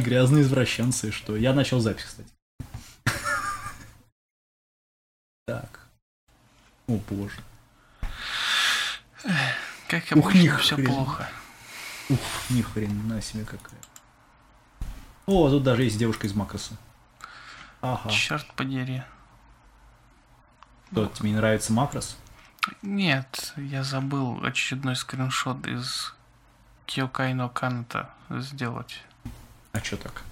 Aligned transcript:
Да, 0.00 0.06
мы 0.06 0.08
грязные 0.08 0.42
извращенцы, 0.42 1.10
что? 1.12 1.36
Я 1.36 1.52
начал 1.52 1.80
запись, 1.80 2.04
кстати. 2.04 2.28
Так. 5.46 5.80
О 6.86 6.98
боже. 7.08 7.40
Как 9.88 10.04
Ух, 10.12 10.30
обычно, 10.30 10.58
все 10.58 10.76
плохо. 10.76 11.28
Ух, 12.08 12.18
ни 12.50 12.62
хрена 12.62 13.20
себе 13.20 13.44
какая. 13.44 13.80
О, 15.26 15.50
тут 15.50 15.62
даже 15.62 15.84
есть 15.84 15.98
девушка 15.98 16.26
из 16.26 16.34
Макроса. 16.34 16.76
Ага. 17.80 18.10
Черт 18.10 18.46
подери. 18.54 19.02
Что, 20.92 21.06
тебе 21.06 21.30
не 21.30 21.36
нравится 21.36 21.72
Макрос? 21.72 22.16
Нет, 22.82 23.54
я 23.56 23.84
забыл 23.84 24.44
очередной 24.44 24.96
скриншот 24.96 25.66
из 25.66 26.14
Киокай 26.86 27.34
но 27.34 27.48
Каната 27.48 28.10
сделать. 28.28 29.02
А 29.72 29.80
чё 29.80 29.96
так? 29.96 30.22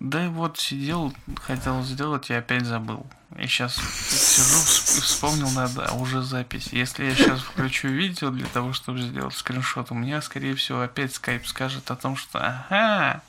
Да 0.00 0.24
и 0.24 0.28
вот 0.28 0.58
сидел, 0.58 1.12
хотел 1.42 1.82
сделать 1.82 2.30
и 2.30 2.34
опять 2.34 2.64
забыл. 2.66 3.06
И 3.36 3.46
сейчас 3.46 3.76
сижу, 3.76 4.56
всп- 4.58 5.00
вспомнил, 5.00 5.50
надо, 5.50 5.86
а 5.86 5.94
уже 5.94 6.22
запись. 6.22 6.68
Если 6.72 7.04
я 7.04 7.14
сейчас 7.14 7.40
включу 7.40 7.88
видео 7.88 8.30
для 8.30 8.46
того, 8.46 8.72
чтобы 8.72 9.00
сделать 9.00 9.34
скриншот, 9.34 9.90
у 9.90 9.94
меня, 9.94 10.20
скорее 10.20 10.54
всего, 10.56 10.80
опять 10.82 11.14
скайп 11.14 11.46
скажет 11.46 11.90
о 11.90 11.96
том, 11.96 12.16
что 12.16 12.40
ага, 12.40 13.22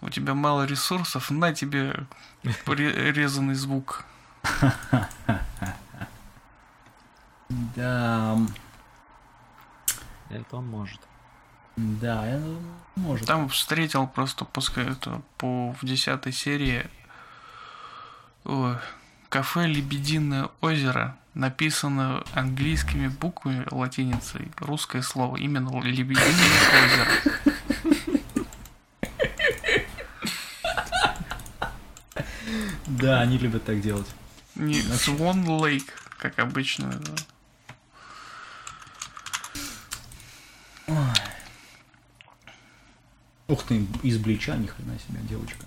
у 0.00 0.08
тебя 0.08 0.34
мало 0.34 0.64
ресурсов, 0.64 1.30
на 1.30 1.52
тебе 1.52 2.06
ре- 2.66 3.12
резанный 3.12 3.54
звук. 3.54 4.04
Да, 7.48 8.36
Это 10.28 10.56
он 10.56 10.66
может. 10.66 11.00
Да, 11.78 12.26
я- 12.26 12.42
может. 12.96 13.26
Там 13.26 13.48
встретил 13.48 14.06
просто 14.06 14.44
после 14.44 14.84
этого 14.84 15.22
по 15.36 15.72
в 15.80 15.84
десятой 15.86 16.32
серии 16.32 16.86
ой, 18.44 18.76
кафе 19.28 19.66
Лебединое 19.66 20.48
озеро 20.60 21.16
написано 21.34 22.24
английскими 22.34 23.06
буквами 23.08 23.64
латиницей 23.70 24.50
русское 24.58 25.02
слово 25.02 25.36
именно 25.36 25.80
Лебединое 25.80 26.24
озеро. 26.84 27.58
Да, 32.86 33.20
они 33.20 33.38
любят 33.38 33.64
так 33.64 33.80
делать. 33.80 34.06
Не 34.54 34.80
Swan 34.80 35.44
Lake, 35.44 35.88
как 36.18 36.38
обычно. 36.38 36.90
да. 36.90 37.14
Ух 43.48 43.62
ты, 43.64 43.86
из 44.02 44.18
Блича, 44.18 44.56
ни 44.56 44.66
хрена 44.66 44.98
себе, 44.98 45.20
девочка. 45.22 45.64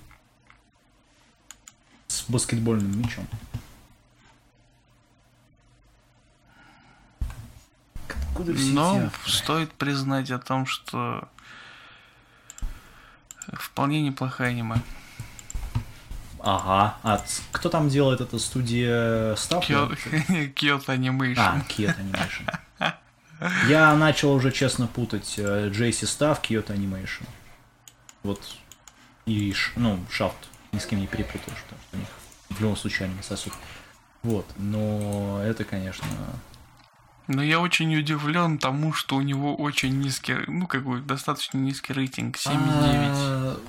С 2.08 2.24
баскетбольным 2.30 3.00
мячом. 3.00 3.28
Откуда 8.30 8.54
все 8.54 8.72
Но 8.72 8.98
эти 8.98 9.06
авторы? 9.06 9.32
стоит 9.34 9.72
признать 9.74 10.32
о 10.32 10.40
том, 10.40 10.66
что 10.66 11.28
вполне 13.54 14.02
неплохая 14.02 14.50
аниме. 14.50 14.76
Ага, 16.44 16.98
а 17.04 17.24
кто 17.52 17.70
там 17.70 17.90
делает 17.90 18.22
это? 18.22 18.40
Студия 18.40 19.36
Став? 19.36 19.66
Киото 19.66 19.96
Animation. 20.94 21.36
А, 21.38 21.60
Kyoto 21.68 21.98
Animation. 22.00 22.94
Я 23.68 23.96
начал 23.96 24.34
уже 24.34 24.52
честно 24.52 24.88
путать 24.88 25.36
э, 25.38 25.70
Джейси 25.70 26.06
Став, 26.06 26.42
Kyoto 26.42 26.76
Animation. 26.76 27.26
Вот. 28.24 28.42
И, 29.26 29.54
ну, 29.76 30.00
Шафт. 30.10 30.38
Ни 30.72 30.80
с 30.80 30.86
кем 30.86 31.00
не 31.00 31.08
перепутал, 31.08 31.54
что 31.56 31.76
у 31.94 31.98
них 31.98 32.08
в 32.50 32.62
любом 32.62 32.78
случае 32.78 33.08
аниме 33.08 33.24
сосуд. 33.24 33.54
Вот, 34.24 34.46
но 34.58 35.42
это, 35.44 35.64
конечно... 35.64 36.08
Но 37.28 37.42
я 37.42 37.60
очень 37.60 37.96
удивлен 37.96 38.58
тому, 38.58 38.94
что 38.94 39.16
у 39.16 39.22
него 39.22 39.56
очень 39.56 40.00
низкий, 40.00 40.36
ну, 40.48 40.68
какой 40.68 41.02
достаточно 41.02 41.58
низкий 41.58 41.94
рейтинг, 41.94 42.36
7,9. 42.36 42.52
А, 42.52 43.60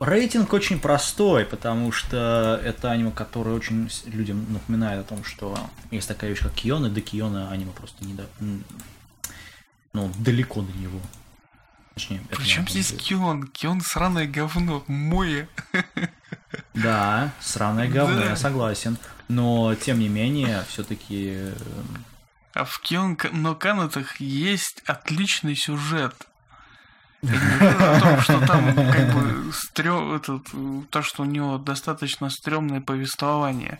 Рейтинг 0.00 0.52
очень 0.52 0.80
простой, 0.80 1.44
потому 1.44 1.92
что 1.92 2.60
это 2.64 2.90
аниме, 2.90 3.12
которое 3.12 3.54
очень 3.54 3.88
людям 4.06 4.52
напоминает 4.52 5.00
о 5.00 5.08
том, 5.08 5.24
что 5.24 5.56
есть 5.90 6.08
такая 6.08 6.30
вещь, 6.30 6.40
как 6.40 6.52
Кион, 6.52 6.86
и 6.86 6.90
до 6.90 7.00
Киона 7.00 7.50
аниме 7.50 7.72
просто 7.72 8.04
не 8.04 8.14
до... 8.14 8.26
Ну, 9.92 10.10
далеко 10.18 10.62
до 10.62 10.72
него. 10.78 11.00
Точнее, 11.94 12.20
Причем 12.30 12.66
здесь 12.68 12.90
будет. 12.92 13.02
Кион? 13.02 13.46
Кион 13.48 13.80
сраное 13.80 14.26
говно, 14.26 14.82
мое. 14.88 15.48
Да, 16.74 17.32
сраное 17.40 17.88
говно, 17.88 18.20
Да. 18.20 18.30
я 18.30 18.36
согласен. 18.36 18.98
Но, 19.28 19.74
тем 19.74 19.98
не 20.00 20.08
менее, 20.08 20.64
все-таки... 20.68 21.52
А 22.52 22.64
в 22.64 22.78
Кион 22.80 23.18
но 23.32 23.54
Канатах 23.54 24.20
есть 24.20 24.82
отличный 24.86 25.56
сюжет. 25.56 26.14
Говорю 27.22 27.78
о 27.78 28.00
том, 28.00 28.20
что 28.20 28.46
там 28.46 28.74
как 28.74 29.14
бы 29.14 29.52
стрё- 29.52 30.16
этот, 30.16 30.90
то, 30.90 31.02
что 31.02 31.22
у 31.22 31.26
него 31.26 31.58
достаточно 31.58 32.28
стрёмное 32.28 32.80
повествование. 32.80 33.78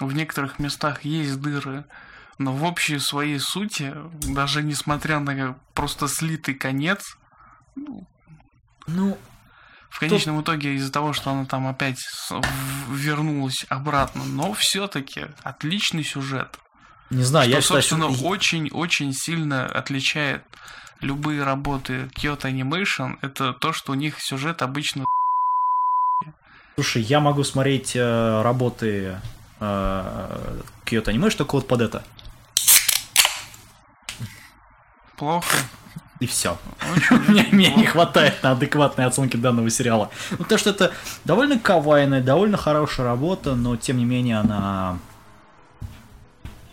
В 0.00 0.12
некоторых 0.14 0.58
местах 0.58 1.04
есть 1.04 1.40
дыры, 1.40 1.84
но 2.38 2.52
в 2.52 2.64
общей 2.64 2.98
своей 2.98 3.38
сути, 3.38 3.94
даже 4.34 4.62
несмотря 4.62 5.20
на 5.20 5.56
просто 5.74 6.08
слитый 6.08 6.54
конец, 6.54 7.16
Ну, 7.74 9.18
в 9.90 9.98
конечном 10.00 10.40
итоге 10.40 10.74
из-за 10.74 10.92
того, 10.92 11.12
что 11.12 11.30
она 11.30 11.44
там 11.44 11.66
опять 11.66 11.98
вернулась 12.90 13.64
обратно, 13.68 14.24
но 14.24 14.52
все-таки 14.54 15.26
отличный 15.42 16.04
сюжет. 16.04 16.58
не 17.10 17.22
знаю, 17.22 17.46
что, 17.46 17.56
я 17.56 17.60
считаю, 17.62 17.82
собственно, 17.82 18.14
что... 18.14 18.24
очень-очень 18.26 19.12
сильно 19.12 19.66
отличает 19.66 20.44
любые 21.00 21.42
работы 21.44 22.10
Kyoto 22.16 22.50
Animation. 22.50 23.18
Это 23.20 23.52
то, 23.52 23.72
что 23.72 23.92
у 23.92 23.94
них 23.94 24.20
сюжет 24.20 24.62
обычно 24.62 25.04
Слушай, 26.74 27.02
я 27.02 27.20
могу 27.20 27.44
смотреть 27.44 27.94
э, 27.94 28.42
работы 28.42 29.18
э, 29.60 30.62
Kyoto 30.86 31.04
Animation 31.04 31.36
только 31.36 31.56
вот 31.56 31.68
под 31.68 31.82
это. 31.82 32.02
плохо. 35.22 35.56
И 36.22 36.26
все. 36.28 36.56
Мне, 37.26 37.48
мне 37.50 37.74
не 37.74 37.84
хватает 37.84 38.44
на 38.44 38.52
адекватной 38.52 39.06
оценке 39.06 39.38
данного 39.38 39.68
сериала. 39.70 40.08
Ну, 40.30 40.44
то, 40.44 40.56
что 40.56 40.70
это 40.70 40.92
довольно 41.24 41.58
кавайная, 41.58 42.20
довольно 42.20 42.56
хорошая 42.56 43.06
работа, 43.06 43.56
но 43.56 43.76
тем 43.76 43.96
не 43.96 44.04
менее 44.04 44.38
она... 44.38 44.98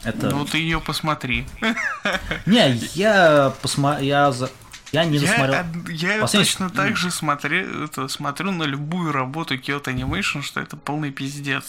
Это... 0.04 0.30
Ну 0.30 0.46
ты 0.46 0.60
ее 0.60 0.80
посмотри. 0.80 1.48
Не, 2.46 2.75
я 2.94 3.51
посмотрел... 3.63 4.06
Я, 4.06 4.31
за- 4.31 4.51
я 4.92 5.04
не 5.04 5.18
Я, 5.18 5.28
досмотрел... 5.28 5.60
од- 5.62 5.90
я 5.90 6.19
Последний- 6.22 6.46
точно 6.46 6.69
так 6.69 6.96
же 6.96 7.10
смотрю, 7.10 7.86
это, 7.86 8.07
смотрю 8.07 8.51
на 8.51 8.63
любую 8.66 9.12
работу 9.12 9.56
Kyoto 9.56 9.86
Animation, 9.86 10.44
что 10.44 10.60
это 10.60 10.78
полный 10.78 11.10
пиздец. 11.10 11.66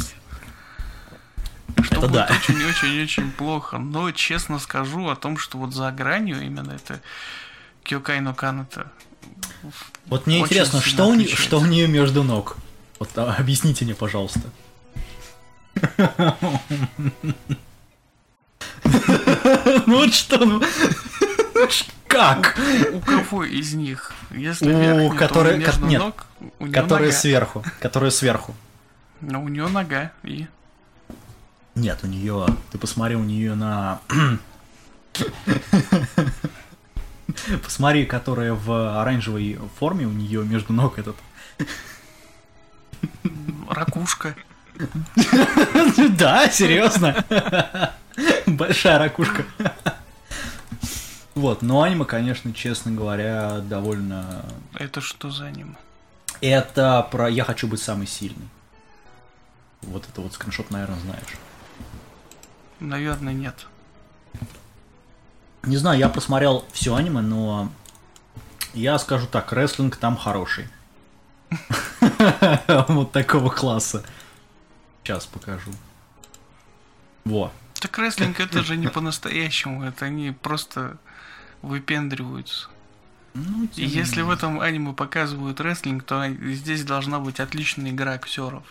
Что 1.83 1.95
Это 1.97 2.01
будет 2.09 2.13
да. 2.13 2.29
очень-очень-очень 2.31 3.31
плохо. 3.31 3.79
Но 3.79 4.11
честно 4.11 4.59
скажу 4.59 5.09
о 5.09 5.17
том, 5.17 5.39
что 5.39 5.57
вот 5.57 5.73
за 5.75 5.91
гранью 5.93 6.43
именно 6.43 6.73
это 6.73 7.01
Кёкай 7.91 8.21
но 8.21 8.33
Каната. 8.35 8.87
Вот 10.07 10.29
мне 10.29 10.39
интересно, 10.39 10.81
что 10.81 11.07
у, 11.09 11.15
не- 11.15 11.27
что 11.27 11.59
у 11.59 11.67
нее 11.67 11.89
между 11.89 12.23
ног? 12.23 12.57
Вот 13.01 13.11
а, 13.19 13.35
объясните 13.37 13.85
мне, 13.85 13.97
пожалуйста. 13.97 14.43
Ну 18.85 19.97
вот 19.97 20.15
что, 20.15 20.39
ну... 20.39 20.63
Как? 22.07 22.57
У 22.93 23.01
кого 23.01 23.43
из 23.43 23.75
них? 23.75 24.13
Если 24.31 24.73
У 24.73 25.13
которой- 25.13 25.59
нет, 25.59 25.77
нога. 27.09 27.13
сверху. 27.13 27.65
Которая 27.81 28.13
сверху. 28.13 28.55
Ну, 29.21 29.43
у 29.43 29.49
нее 29.49 29.67
нога 29.67 30.13
и 30.23 30.47
Нет, 31.75 31.99
у 32.05 32.07
нее. 32.07 32.47
Ты 32.71 32.79
посмотри, 32.79 33.17
у 33.17 33.25
нее 33.25 33.57
на. 33.57 34.01
Посмотри, 37.63 38.07
которая 38.07 38.55
в 38.55 39.01
оранжевой 39.01 39.59
форме, 39.79 40.07
у 40.07 40.13
нее 40.13 40.45
между 40.45 40.73
ног 40.73 40.99
этот. 40.99 41.17
ракушка. 43.69 44.35
Да, 46.19 46.49
серьезно. 46.49 47.25
Большая 48.47 48.99
ракушка. 48.99 49.45
Вот, 51.35 51.63
но 51.63 51.83
аниме, 51.83 52.05
конечно, 52.05 52.53
честно 52.53 52.91
говоря, 52.93 53.61
довольно... 53.61 54.45
Это 54.75 55.01
что 55.01 55.31
за 55.31 55.47
аниме? 55.47 55.75
Это 56.41 57.07
про 57.11 57.29
«Я 57.29 57.45
хочу 57.45 57.67
быть 57.67 57.81
самый 57.81 58.07
сильный». 58.07 58.49
Вот 59.83 60.07
это 60.09 60.21
вот 60.21 60.33
скриншот, 60.35 60.71
наверное, 60.71 60.99
знаешь. 61.01 61.39
Наверное, 62.81 63.33
нет. 63.33 63.67
Не 65.63 65.77
знаю, 65.77 65.99
я 65.99 66.09
просмотрел 66.09 66.65
все 66.73 66.95
аниме, 66.95 67.21
но 67.21 67.71
я 68.73 68.99
скажу 68.99 69.27
так, 69.27 69.53
рестлинг 69.53 69.97
там 69.97 70.17
хороший. 70.17 70.69
Вот 72.89 73.13
такого 73.13 73.51
класса. 73.51 74.05
Сейчас 75.03 75.27
покажу. 75.27 75.73
Во. 77.25 77.53
Так 77.75 77.99
рестлинг 77.99 78.41
это 78.41 78.63
же 78.63 78.77
не 78.77 78.89
по-настоящему, 78.89 79.85
это 79.85 80.07
они 80.07 80.31
просто 80.31 80.99
выпендриваются. 81.63 82.69
Ну, 83.35 83.69
И 83.77 83.85
если 83.85 84.23
в 84.23 84.31
этом 84.31 84.61
аниме 84.61 84.93
показывают 84.93 85.61
рестлинг, 85.61 86.03
то 86.05 86.27
здесь 86.29 86.85
должна 86.85 87.21
быть 87.21 87.41
отличная 87.41 87.91
игра 87.91 88.13
актеров. 88.13 88.65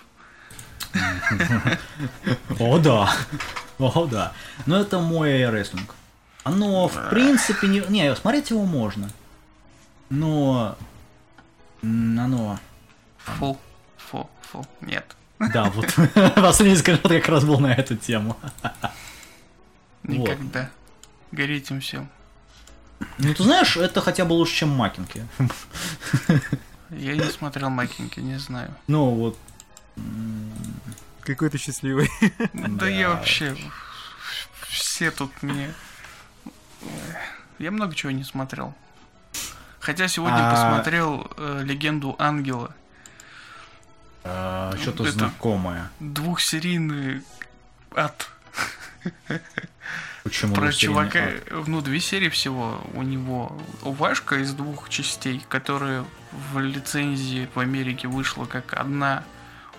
О, 2.60 2.78
да. 2.80 3.14
О, 3.78 4.06
да. 4.06 4.34
Но 4.66 4.80
это 4.80 5.00
мой 5.00 5.50
рестлинг. 5.50 5.96
Оно, 6.44 6.88
в 6.88 7.10
принципе, 7.10 7.68
не... 7.68 7.82
Не, 7.90 8.16
смотреть 8.16 8.50
его 8.50 8.66
можно. 8.66 9.10
Но... 10.10 10.78
Оно... 11.82 12.60
Фу, 13.18 13.60
фу, 13.98 14.30
фу, 14.42 14.66
нет. 14.82 15.16
Да, 15.40 15.66
вот 15.66 15.94
последний 16.36 16.76
скриншот 16.76 17.12
как 17.12 17.30
раз 17.30 17.46
был 17.46 17.60
на 17.60 17.74
эту 17.74 17.96
тему. 17.96 18.38
Вот. 20.04 20.30
Никогда. 20.30 20.70
Гореть 21.32 21.70
им 21.72 21.82
всем. 21.82 22.10
Ну, 23.18 23.34
ты 23.34 23.44
знаешь, 23.44 23.78
это 23.78 24.02
хотя 24.02 24.26
бы 24.26 24.34
лучше, 24.34 24.56
чем 24.56 24.70
Макинки. 24.70 25.26
Я 26.90 27.16
не 27.16 27.30
смотрел 27.30 27.70
Макинки, 27.70 28.20
не 28.20 28.40
знаю. 28.40 28.74
Ну, 28.88 29.12
вот... 29.12 29.38
Какой 31.22 31.50
ты 31.50 31.58
счастливый. 31.58 32.10
Да, 32.54 32.88
я 32.88 33.10
вообще... 33.10 33.56
Все 34.70 35.12
тут 35.12 35.32
мне... 35.44 35.74
Я 37.60 37.72
много 37.72 37.94
чего 37.96 38.12
не 38.12 38.24
смотрел. 38.24 38.74
Хотя 39.80 40.08
сегодня 40.08 40.38
А- 40.40 40.52
посмотрел 40.52 41.32
э, 41.38 41.62
«Легенду 41.64 42.16
ангела». 42.20 42.74
а, 44.24 44.76
Что-то 44.82 45.04
Это- 45.04 45.12
знакомое. 45.14 45.90
Двухсерийный 46.00 47.24
ад. 47.96 48.30
Почему? 50.24 50.54
Про 50.54 50.72
чувака, 50.74 51.20
ад? 51.52 51.68
ну, 51.68 51.82
две 51.82 52.00
серии 52.00 52.30
всего 52.30 52.82
у 52.94 53.02
него. 53.04 53.58
Уважка 53.84 54.36
из 54.36 54.54
двух 54.54 54.90
частей, 54.90 55.42
которая 55.50 56.06
в 56.32 56.60
лицензии 56.60 57.50
в 57.56 57.60
Америке 57.60 58.08
вышла 58.08 58.46
как 58.46 58.74
одна 58.74 59.24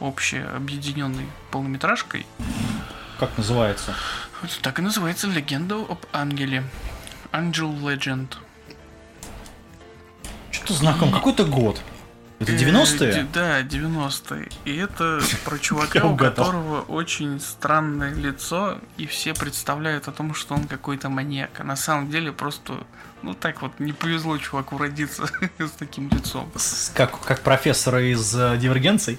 общая, 0.00 0.46
объединенной 0.56 1.26
полнометражкой. 1.50 2.26
Как 3.18 3.36
называется? 3.36 3.94
Так 4.62 4.78
и 4.78 4.82
называется 4.82 5.26
«Легенда 5.26 5.76
об 5.76 6.04
ангеле». 6.12 6.64
Angel 7.32 7.78
Legend. 7.80 8.34
Что-то 10.50 10.74
знакомое. 10.74 11.14
Какой-то 11.14 11.44
год. 11.44 11.80
Это 12.40 12.52
Э, 12.52 12.56
90-е? 12.56 13.12
де- 13.12 13.26
Да, 13.34 13.62
90-е. 13.62 14.48
И 14.64 14.74
это 14.76 15.20
про 15.44 15.58
чувака, 15.58 16.04
у 16.06 16.16
которого 16.16 16.80
очень 16.82 17.38
странное 17.38 18.14
лицо, 18.14 18.78
и 18.96 19.06
все 19.06 19.34
представляют 19.34 20.08
о 20.08 20.12
том, 20.12 20.34
что 20.34 20.54
он 20.54 20.64
какой-то 20.64 21.08
маньяк. 21.10 21.60
А 21.60 21.64
на 21.64 21.76
самом 21.76 22.10
деле 22.10 22.32
просто, 22.32 22.78
ну 23.22 23.34
так 23.34 23.60
вот, 23.62 23.78
не 23.78 23.92
повезло 23.92 24.38
чуваку 24.38 24.78
родиться 24.78 25.26
с 25.58 25.70
таким 25.72 26.08
лицом. 26.08 26.50
Как, 26.94 27.20
как 27.20 27.42
профессора 27.42 28.02
из 28.10 28.34
э, 28.34 28.56
дивергенций? 28.56 29.18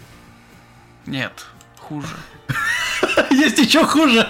Нет, 1.06 1.46
хуже. 1.80 2.16
Есть 3.31 3.57
еще 3.57 3.86
хуже. 3.86 4.27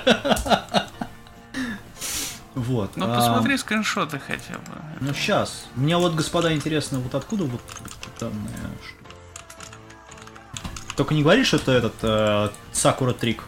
Вот. 2.56 2.95
Ну 2.97 3.12
а, 3.12 3.15
посмотри 3.15 3.57
скриншоты 3.57 4.19
хотя 4.19 4.53
бы. 4.53 4.73
Ну 5.00 5.13
сейчас. 5.13 5.65
Мне 5.75 5.97
вот, 5.97 6.15
господа, 6.15 6.53
интересно, 6.53 7.00
вот 7.00 7.15
откуда 7.15 7.45
вот 7.45 7.62
штука. 8.19 8.31
Только 10.95 11.13
не 11.13 11.23
говори, 11.23 11.44
что 11.44 11.57
это 11.57 11.71
этот 11.71 11.94
э, 12.01 12.50
Сакура 12.71 13.13
Трик. 13.13 13.44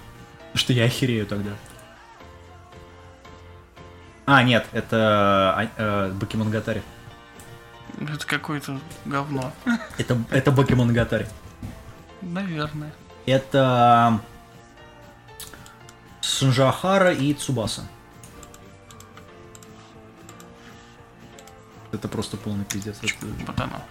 Что 0.55 0.73
я 0.73 0.85
охерею 0.85 1.25
тогда. 1.25 1.51
А, 4.25 4.41
нет, 4.43 4.65
это 4.71 5.55
а, 5.57 5.69
э, 5.77 6.11
Бакимонгатари. 6.13 6.81
Это 7.99 8.25
какое-то 8.25 8.79
говно. 9.05 9.51
Это, 9.97 10.17
это 10.31 10.51
Бакимонгатари. 10.51 11.27
Наверное. 12.21 12.93
Это 13.25 14.21
Сунжахара 16.23 17.11
и 17.13 17.33
Цубаса. 17.33 17.85
Это 21.91 22.07
просто 22.07 22.37
полный 22.37 22.63
пиздец. 22.63 22.97
Это- 23.01 23.13
Вот 23.45 23.59
оно. 23.59 23.83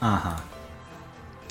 Ага. 0.00 0.40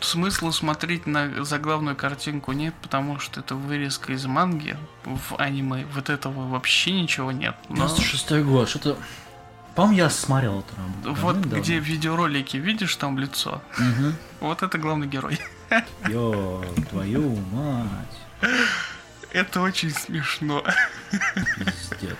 Смысла 0.01 0.51
смотреть 0.51 1.05
на 1.05 1.43
заглавную 1.45 1.95
картинку 1.95 2.51
нет, 2.51 2.73
потому 2.81 3.19
что 3.19 3.41
это 3.41 3.53
вырезка 3.55 4.11
из 4.13 4.25
манги. 4.25 4.75
В 5.05 5.35
аниме 5.37 5.85
вот 5.93 6.09
этого 6.09 6.47
вообще 6.49 6.91
ничего 6.91 7.31
нет. 7.31 7.55
Но 7.69 7.87
96 7.87 8.43
год, 8.43 8.69
что-то... 8.69 8.97
По-моему, 9.75 9.97
я 9.97 10.09
смотрел 10.09 10.59
эту 10.61 10.75
работу. 10.75 11.21
вот 11.21 11.35
где 11.37 11.79
в 11.79 11.83
видеоролике 11.83 12.57
видишь 12.57 12.95
там 12.95 13.19
лицо, 13.19 13.61
Мгм. 13.77 14.15
вот 14.39 14.63
это 14.63 14.77
главный 14.79 15.05
герой. 15.07 15.39
Ё, 16.09 16.63
твою 16.89 17.35
мать. 17.51 18.51
Это 19.31 19.61
очень 19.61 19.91
смешно. 19.91 20.63
Пиздец. 21.57 22.17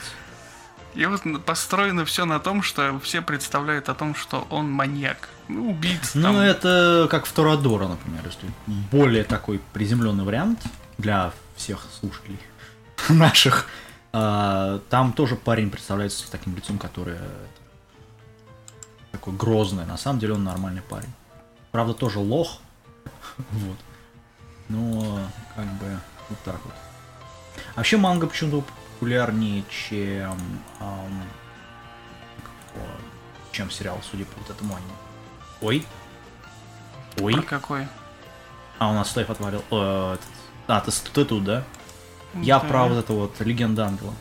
И 0.95 1.05
вот 1.05 1.21
построено 1.45 2.05
все 2.05 2.25
на 2.25 2.39
том, 2.39 2.63
что 2.63 2.99
все 3.03 3.21
представляют 3.21 3.87
о 3.89 3.93
том, 3.93 4.15
что 4.15 4.47
он 4.49 4.71
маньяк. 4.71 5.29
Ну, 5.47 5.69
убийца 5.69 6.17
Ну, 6.17 6.23
там. 6.23 6.37
это 6.37 7.07
как 7.09 7.25
в 7.27 7.31
Торадора, 7.31 7.87
например, 7.87 8.21
если 8.25 8.49
более 8.91 9.23
такой 9.23 9.59
приземленный 9.73 10.23
вариант 10.23 10.59
для 10.97 11.31
всех 11.55 11.85
слушателей 11.99 12.39
наших. 13.09 13.67
А, 14.11 14.79
Там 14.89 15.13
тоже 15.13 15.35
парень 15.35 15.69
представляется 15.69 16.25
с 16.25 16.29
таким 16.29 16.55
лицом, 16.55 16.79
которое 16.79 17.17
это, 17.17 17.61
такой 19.11 19.33
грозный. 19.35 19.85
На 19.85 19.97
самом 19.97 20.17
деле 20.19 20.33
он 20.33 20.43
нормальный 20.43 20.81
парень. 20.81 21.13
Правда, 21.71 21.93
тоже 21.93 22.17
лох. 22.19 22.59
Вот. 23.51 23.77
Но, 24.69 25.19
как 25.55 25.65
бы, 25.75 25.99
вот 26.29 26.39
так 26.43 26.59
вот. 26.65 26.73
А 27.73 27.77
Вообще 27.77 27.97
манга 27.97 28.27
почему-то 28.27 28.65
популярнее, 28.93 29.63
чем, 29.69 30.37
его, 30.79 31.07
чем 33.51 33.71
сериал, 33.71 33.99
судя 34.09 34.25
по 34.25 34.39
вот 34.39 34.49
этому 34.49 34.75
аниме. 34.75 34.91
Ой. 35.61 35.85
Ой. 37.19 37.33
Про 37.33 37.41
какой? 37.41 37.87
А, 38.79 38.91
у 38.91 38.93
нас 38.93 39.09
Стейф 39.09 39.29
отвалил. 39.29 39.63
Э, 39.71 40.17
А, 40.67 40.81
ты, 40.81 40.91
ты 40.91 41.25
тут, 41.25 41.43
да? 41.45 41.63
Я 42.35 42.59
Да. 42.59 42.67
про 42.67 42.85
вот 42.87 42.97
это 42.97 43.13
вот 43.13 43.39
Легенда 43.39 43.85
Ангела. 43.87 44.13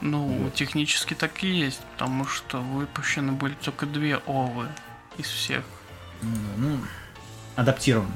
Ну, 0.00 0.26
Вот. 0.26 0.54
технически 0.54 1.14
так 1.14 1.44
и 1.44 1.48
есть, 1.48 1.80
потому 1.92 2.26
что 2.26 2.60
выпущены 2.60 3.32
были 3.32 3.54
только 3.54 3.86
две 3.86 4.16
овы 4.26 4.68
из 5.18 5.26
всех. 5.26 5.64
Ну, 6.22 6.30
ну, 6.56 6.78
адаптирован. 7.56 8.10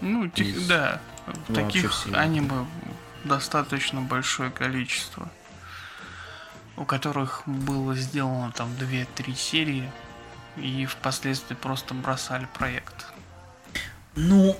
Ну, 0.00 0.28
тех- 0.28 0.46
Из 0.46 0.66
да, 0.66 1.00
вообще 1.48 1.82
таких 1.82 2.06
аниме 2.14 2.66
достаточно 3.24 4.00
большое 4.00 4.50
количество, 4.50 5.28
у 6.76 6.84
которых 6.84 7.42
было 7.46 7.94
сделано 7.96 8.52
там 8.52 8.70
2-3 8.78 9.34
серии, 9.34 9.90
и 10.56 10.86
впоследствии 10.86 11.54
просто 11.54 11.94
бросали 11.94 12.46
проект. 12.54 13.06
Ну, 14.14 14.56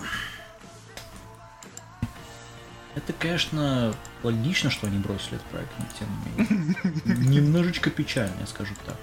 это, 2.95 3.13
конечно, 3.13 3.95
логично, 4.23 4.71
что 4.71 4.87
они 4.89 4.99
бросили 4.99 5.37
этот 5.37 5.47
проект, 5.47 5.71
но 5.79 5.85
тем 5.99 6.09
не 6.37 7.15
менее. 7.15 7.41
Немножечко 7.41 7.91
печально, 7.91 8.41
я 8.41 8.47
скажу 8.47 8.75
так. 8.85 8.97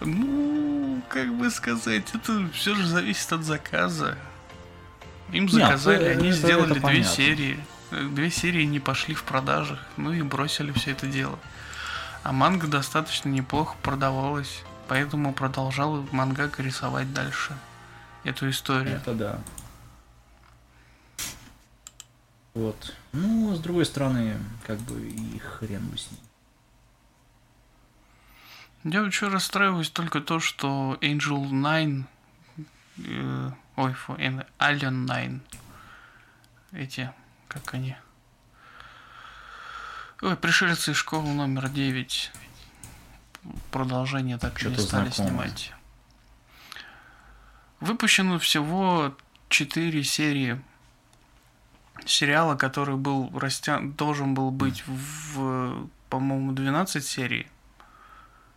Ну, 0.00 1.00
как 1.08 1.32
бы 1.34 1.48
сказать, 1.50 2.04
это 2.12 2.48
все 2.52 2.74
же 2.74 2.86
зависит 2.86 3.32
от 3.32 3.44
заказа. 3.44 4.18
Им 5.32 5.44
Нет, 5.44 5.52
заказали, 5.52 6.04
это- 6.06 6.18
они 6.20 6.28
это- 6.28 6.36
сделали 6.38 6.64
это 6.66 6.74
две 6.74 6.82
понятно. 6.82 7.10
серии. 7.10 7.64
Две 7.90 8.30
серии 8.30 8.64
не 8.64 8.80
пошли 8.80 9.14
в 9.14 9.22
продажах, 9.24 9.78
ну 9.96 10.12
и 10.12 10.22
бросили 10.22 10.72
все 10.72 10.92
это 10.92 11.06
дело. 11.06 11.38
А 12.22 12.32
манга 12.32 12.66
достаточно 12.66 13.28
неплохо 13.28 13.76
продавалась, 13.82 14.62
поэтому 14.88 15.32
продолжал 15.34 16.06
мангак 16.12 16.58
рисовать 16.60 17.12
дальше 17.12 17.56
эту 18.24 18.48
историю. 18.48 18.96
Это 18.96 19.14
да. 19.14 19.40
Вот. 22.54 22.94
Ну, 23.12 23.54
с 23.54 23.60
другой 23.60 23.86
стороны, 23.86 24.38
как 24.66 24.78
бы 24.80 25.00
и 25.00 25.38
хрен 25.38 25.86
бы 25.86 25.96
с 25.96 26.08
ним. 26.10 26.20
Я 28.92 29.10
что 29.10 29.30
расстраиваюсь 29.30 29.90
только 29.90 30.20
то, 30.20 30.40
что 30.40 30.98
Angel 31.00 31.48
9, 31.48 32.04
э, 33.06 33.50
ой, 33.76 33.92
фу, 33.94 34.14
Alien 34.14 35.06
9, 35.06 35.40
эти, 36.72 37.12
как 37.48 37.74
они, 37.74 37.96
Ой, 40.22 40.36
пришельцы 40.36 40.92
из 40.92 40.96
школы 40.96 41.32
номер 41.32 41.68
9. 41.68 42.30
Продолжение 43.72 44.38
так 44.38 44.62
и 44.62 44.68
не 44.68 44.76
стали 44.76 45.10
знакомое. 45.10 45.48
снимать. 45.48 45.72
Выпущено 47.80 48.38
всего 48.38 49.16
4 49.48 50.04
серии 50.04 50.62
сериала, 52.04 52.54
который 52.54 52.94
был 52.94 53.36
растян... 53.36 53.94
должен 53.94 54.34
был 54.34 54.52
быть 54.52 54.84
в, 54.86 55.88
по-моему, 56.08 56.52
12 56.52 57.04
серий. 57.04 57.48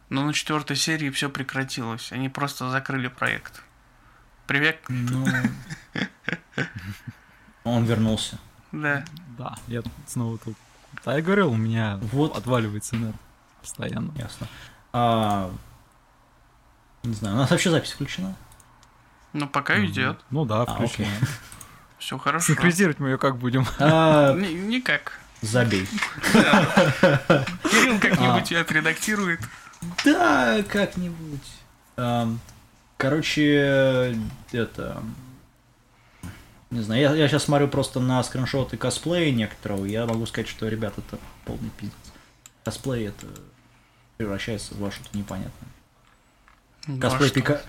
Но 0.10 0.24
на 0.24 0.34
четвертой 0.34 0.76
серии 0.76 1.10
все 1.10 1.32
прекратилось. 1.32 2.12
Они 2.12 2.30
просто 2.30 2.70
закрыли 2.70 3.08
проект. 3.08 3.64
Привет. 4.48 4.80
Ну... 4.90 5.26
Он 7.64 7.84
вернулся. 7.86 8.38
Да. 8.72 9.04
Да, 9.38 9.56
я 9.68 9.82
снова 10.08 10.38
тут. 10.38 10.56
Да, 11.04 11.16
я 11.16 11.22
говорил, 11.22 11.52
у 11.52 11.56
меня 11.58 11.98
Вот. 12.12 12.36
отваливается 12.38 12.96
нет 12.96 13.16
постоянно. 13.62 14.12
Ясно. 14.16 14.48
А, 14.94 15.52
Не 17.04 17.14
знаю, 17.14 17.36
у 17.36 17.40
нас 17.40 17.50
вообще 17.50 17.72
запись 17.72 17.92
включена? 17.92 18.36
Ну, 19.34 19.48
пока 19.50 19.84
идет. 19.84 20.20
Ну 20.30 20.46
да, 20.46 20.62
А, 20.62 20.66
включено. 20.66 21.08
окей. 21.08 21.28
Все 21.98 22.18
хорошо. 22.20 22.46
Синхронизировать 22.54 23.00
мы 23.00 23.10
ее 23.10 23.18
как 23.18 23.38
будем? 23.38 23.66
А, 23.80 24.34
Ни- 24.34 24.54
никак. 24.54 25.20
Забей. 25.42 25.88
Кирилл 26.32 28.00
как-нибудь 28.00 28.52
А. 28.52 28.54
ее 28.54 28.62
отредактирует. 28.62 29.42
Да, 30.04 30.64
как-нибудь. 30.70 31.52
Короче, 32.98 34.18
это... 34.52 35.04
Не 36.72 36.82
знаю, 36.82 37.02
я, 37.02 37.16
я 37.16 37.28
сейчас 37.28 37.44
смотрю 37.44 37.68
просто 37.68 38.00
на 38.00 38.22
скриншоты 38.24 38.76
косплея 38.76 39.32
некоторого, 39.32 39.86
я 39.86 40.06
могу 40.06 40.26
сказать, 40.26 40.48
что, 40.48 40.68
ребят, 40.68 40.94
это 40.98 41.20
полный 41.46 41.70
пиздец. 41.78 41.96
Косплей 42.64 43.08
это 43.08 43.28
превращается 44.18 44.74
во 44.76 44.92
что-то 44.92 45.16
непонятное. 45.18 45.70
Ну, 46.88 47.00
Косплей 47.00 47.28
а 47.28 47.30
что? 47.30 47.36
Пика... 47.36 47.62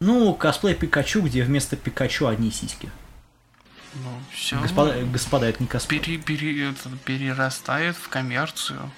Ну, 0.00 0.34
косплей 0.34 0.74
Пикачу, 0.74 1.22
где 1.22 1.42
вместо 1.42 1.76
Пикачу 1.76 2.26
одни 2.26 2.50
сиськи. 2.50 2.90
Ну, 3.94 4.10
все. 4.32 4.60
Господа, 4.60 5.00
господа, 5.04 5.46
это 5.46 5.62
не 5.62 5.68
косплей. 5.68 6.00
Пере- 6.00 6.18
пере- 6.18 6.70
это 6.70 6.90
перерастает 7.04 7.96
в 7.96 8.08
коммерцию. 8.08 8.90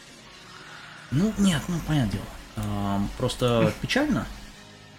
Ну, 1.10 1.32
нет, 1.38 1.62
ну, 1.68 1.78
понятное 1.86 2.12
дело. 2.12 2.26
Ам, 2.56 3.10
просто 3.18 3.72
печально. 3.80 4.26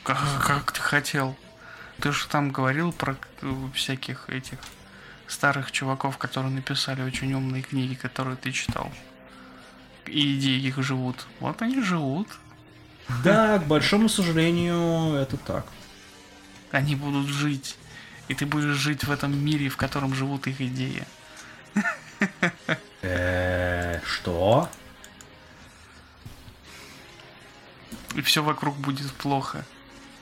Как, 0.08 0.18
как 0.42 0.72
ты 0.72 0.80
хотел? 0.80 1.36
Ты 2.00 2.14
же 2.14 2.28
там 2.30 2.52
говорил 2.52 2.94
про 2.94 3.18
всяких 3.74 4.30
этих 4.30 4.58
старых 5.28 5.74
чуваков, 5.74 6.18
которые 6.18 6.54
написали 6.54 7.02
очень 7.02 7.34
умные 7.34 7.62
книги, 7.62 7.94
которые 7.94 8.38
ты 8.38 8.54
читал. 8.54 8.90
И 10.06 10.38
идеи 10.38 10.66
их 10.66 10.82
живут. 10.82 11.28
Вот 11.42 11.62
они 11.62 11.82
живут. 11.82 12.30
Да, 13.22 13.60
к 13.60 13.68
большому 13.68 14.08
сожалению, 14.08 15.14
это 15.16 15.36
так. 15.36 15.66
Они 16.72 16.96
будут 16.96 17.28
жить. 17.28 17.78
И 18.30 18.34
ты 18.34 18.46
будешь 18.46 18.78
жить 18.78 19.04
в 19.04 19.12
этом 19.12 19.38
мире, 19.38 19.68
в 19.68 19.76
котором 19.76 20.16
живут 20.16 20.48
их 20.48 20.62
идеи. 20.62 21.04
Э, 23.02 24.00
Что? 24.06 24.70
И 28.16 28.22
все 28.22 28.42
вокруг 28.42 28.78
будет 28.78 29.12
плохо. 29.12 29.66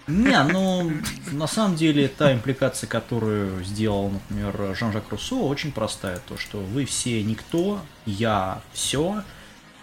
Не, 0.07 0.43
ну, 0.43 0.91
на 1.31 1.47
самом 1.47 1.75
деле, 1.75 2.07
та 2.07 2.31
импликация, 2.33 2.87
которую 2.87 3.63
сделал, 3.63 4.09
например, 4.11 4.75
Жан-Жак 4.75 5.09
Руссо, 5.09 5.35
очень 5.35 5.71
простая. 5.71 6.19
То, 6.27 6.37
что 6.37 6.59
вы 6.59 6.85
все 6.85 7.23
никто, 7.23 7.81
я 8.05 8.61
все, 8.71 9.23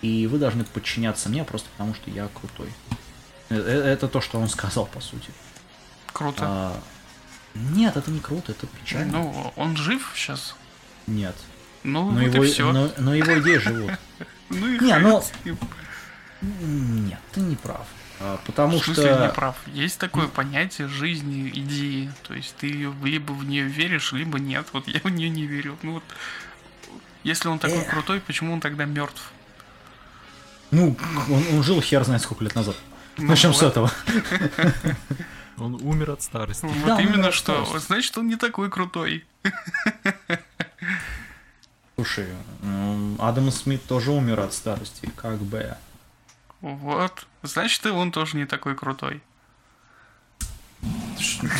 и 0.00 0.28
вы 0.28 0.38
должны 0.38 0.62
подчиняться 0.64 1.28
мне 1.28 1.42
просто 1.42 1.68
потому, 1.70 1.94
что 1.94 2.08
я 2.10 2.28
крутой. 2.28 2.68
Э, 3.48 3.56
э, 3.56 3.92
Это 3.92 4.06
то, 4.06 4.20
что 4.20 4.38
он 4.38 4.48
сказал, 4.48 4.86
по 4.86 5.00
сути. 5.00 5.30
Круто. 6.12 6.42
А, 6.46 6.80
Нет, 7.54 7.96
это 7.96 8.10
не 8.10 8.20
круто, 8.20 8.52
это 8.52 8.66
печально. 8.66 9.12
Ну, 9.18 9.52
он 9.56 9.76
жив 9.76 10.12
сейчас. 10.14 10.54
Нет. 11.08 11.34
Ну, 11.82 12.12
Но 12.12 12.20
вот 12.20 12.34
его, 12.34 12.44
и 12.44 12.48
все. 12.48 12.70
но, 12.72 12.90
но 12.98 13.14
его 13.14 13.40
идеи 13.40 13.56
живут. 13.58 13.92
Ну 14.54 14.68
и 14.68 14.78
Не, 14.78 14.98
ну-. 14.98 15.22
Нет, 16.42 17.18
ты 17.32 17.40
не 17.40 17.56
прав. 17.56 17.86
А, 18.24 18.38
Потому 18.46 18.78
В 18.78 18.84
смысле, 18.84 19.14
что... 19.14 19.26
не 19.26 19.28
прав. 19.32 19.56
Есть 19.66 19.98
такое 19.98 20.28
понятие 20.28 20.88
жизни, 20.88 21.50
идеи. 21.52 22.12
То 22.22 22.34
есть 22.34 22.54
ты 22.56 22.68
либо 22.68 23.32
в 23.32 23.44
нее 23.44 23.64
веришь, 23.64 24.12
либо 24.12 24.38
нет. 24.38 24.66
Вот 24.72 24.86
я 24.86 25.00
в 25.00 25.08
нее 25.08 25.28
не 25.28 25.46
верю. 25.46 25.76
Ну 25.82 25.94
вот, 25.94 26.04
если 27.24 27.48
он 27.48 27.58
такой 27.58 27.78
Эх. 27.78 27.90
крутой, 27.90 28.20
почему 28.20 28.52
он 28.52 28.60
тогда 28.60 28.84
мертв? 28.84 29.32
Ну, 30.70 30.96
он, 31.28 31.44
он 31.52 31.62
жил 31.62 31.80
хер 31.82 32.04
знает 32.04 32.22
сколько 32.22 32.44
лет 32.44 32.54
назад. 32.54 32.76
Ну 33.18 33.26
Начнем 33.26 33.52
с 33.52 33.60
вот. 33.60 33.68
этого. 33.68 33.92
Он 35.58 35.74
умер 35.82 36.12
от 36.12 36.22
старости. 36.22 36.64
Вот 36.64 36.86
Да, 36.86 37.00
именно 37.00 37.30
что. 37.30 37.64
Значит, 37.78 38.16
он 38.16 38.26
не 38.26 38.36
такой 38.36 38.70
крутой. 38.70 39.24
Слушай, 41.94 42.26
Адам 43.18 43.50
Смит 43.50 43.84
тоже 43.84 44.12
умер 44.12 44.40
от 44.40 44.54
старости, 44.54 45.10
как 45.14 45.38
бы. 45.38 45.76
Вот. 46.62 47.26
Значит, 47.42 47.84
и 47.86 47.90
он 47.90 48.12
тоже 48.12 48.36
не 48.36 48.46
такой 48.46 48.74
крутой. 48.74 49.20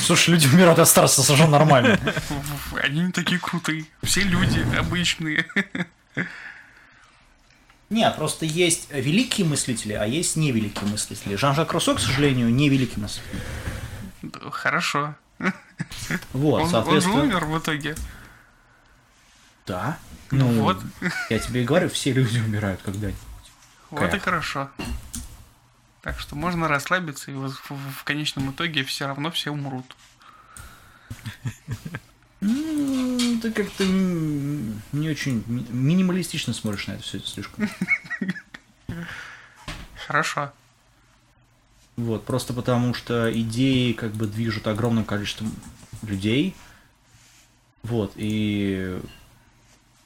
Слушай, 0.00 0.30
люди 0.30 0.47
умирают 0.47 0.78
от 0.78 0.88
старости, 0.88 1.16
это 1.16 1.26
совершенно 1.26 1.59
нормально. 1.59 1.99
Они 2.82 3.00
не 3.00 3.12
такие 3.12 3.38
крутые. 3.38 3.85
Все 4.02 4.23
люди 4.23 4.64
обычные. 4.76 5.47
Нет, 7.90 8.16
просто 8.16 8.47
есть 8.47 8.90
великие 8.90 9.47
мыслители, 9.47 9.92
а 9.92 10.06
есть 10.06 10.37
невеликие 10.37 10.88
мыслители. 10.88 11.37
Жан-Жак 11.37 11.73
Руссо, 11.73 11.94
к 11.94 12.00
сожалению, 12.00 12.49
не 12.49 12.68
великий 12.68 12.99
мыслитель. 13.00 13.40
Хорошо. 14.50 15.14
Вот, 16.32 16.54
Он, 16.54 16.62
он 16.62 16.66
же 16.66 16.73
соответственно... 16.73 17.23
умер 17.23 17.44
в 17.47 17.59
итоге. 17.59 17.97
Да. 19.66 19.99
Ну 20.30 20.50
Ну, 20.52 20.62
вот. 20.62 20.80
Я 21.28 21.38
тебе 21.38 21.62
и 21.62 21.64
говорю, 21.64 21.88
все 21.90 22.12
люди 22.12 22.38
умирают 22.38 22.80
когда-нибудь. 22.82 23.21
Вот 23.92 24.14
и 24.14 24.18
хорошо. 24.18 24.70
Так 26.00 26.18
что 26.18 26.34
можно 26.34 26.66
расслабиться, 26.66 27.30
и 27.30 27.34
в, 27.34 27.49
в- 27.49 27.92
в 28.00 28.04
конечном 28.04 28.50
итоге 28.50 28.82
все 28.84 29.06
равно 29.06 29.30
все 29.30 29.50
умрут. 29.50 29.94
М, 32.40 33.38
Ты 33.42 33.52
как-то 33.52 33.84
не 33.84 35.08
очень 35.11 35.44
ми- 35.46 35.66
минималистично 35.70 36.52
смотришь 36.52 36.87
на 36.88 36.92
это 36.92 37.02
все 37.02 37.20
слишком. 37.20 37.68
Хорошо. 40.06 40.52
Вот, 41.96 42.25
просто 42.25 42.52
потому 42.54 42.94
что 42.94 43.30
идеи 43.40 43.92
как 43.92 44.12
бы 44.12 44.26
движут 44.26 44.66
огромным 44.66 45.04
количеством 45.04 45.52
людей. 46.02 46.56
Вот, 47.82 48.12
и 48.16 49.00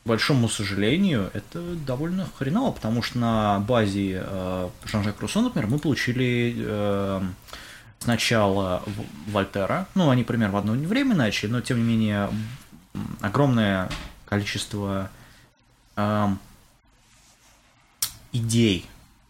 большому 0.07 0.49
сожалению, 0.49 1.31
это 1.35 1.61
довольно 1.75 2.29
хреново, 2.39 2.73
потому 2.73 3.03
что 3.03 3.19
на 3.19 3.61
базе 3.61 4.23
э, 4.25 4.69
Жан-Жак 4.85 5.21
Руссо, 5.21 5.41
например, 5.41 5.69
мы 5.69 5.79
получили 5.79 6.55
э, 6.57 7.23
сначала 7.99 8.83
Вольтера, 9.27 9.87
ну, 9.95 10.11
они 10.11 10.25
примерно 10.25 10.55
в 10.55 10.57
одно 10.57 10.73
время 10.73 11.15
начали, 11.15 11.51
но, 11.51 11.61
тем 11.61 11.79
не 11.79 11.85
менее, 11.85 12.31
огромное 13.21 13.89
количество 14.27 15.11
эм, 15.97 16.39
идей 18.33 18.87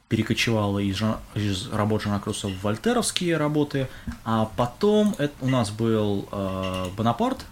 перекочевала 0.08 0.78
из, 0.78 1.02
из 1.34 1.68
работ 1.72 2.02
Жана 2.02 2.20
Круса 2.20 2.48
в 2.48 2.62
вольтеровские 2.62 3.36
работы, 3.36 3.88
а 4.24 4.50
потом 4.56 5.14
это, 5.18 5.32
у 5.40 5.48
нас 5.48 5.70
был 5.70 6.28
э, 6.30 6.86
Бонапарт, 6.96 7.44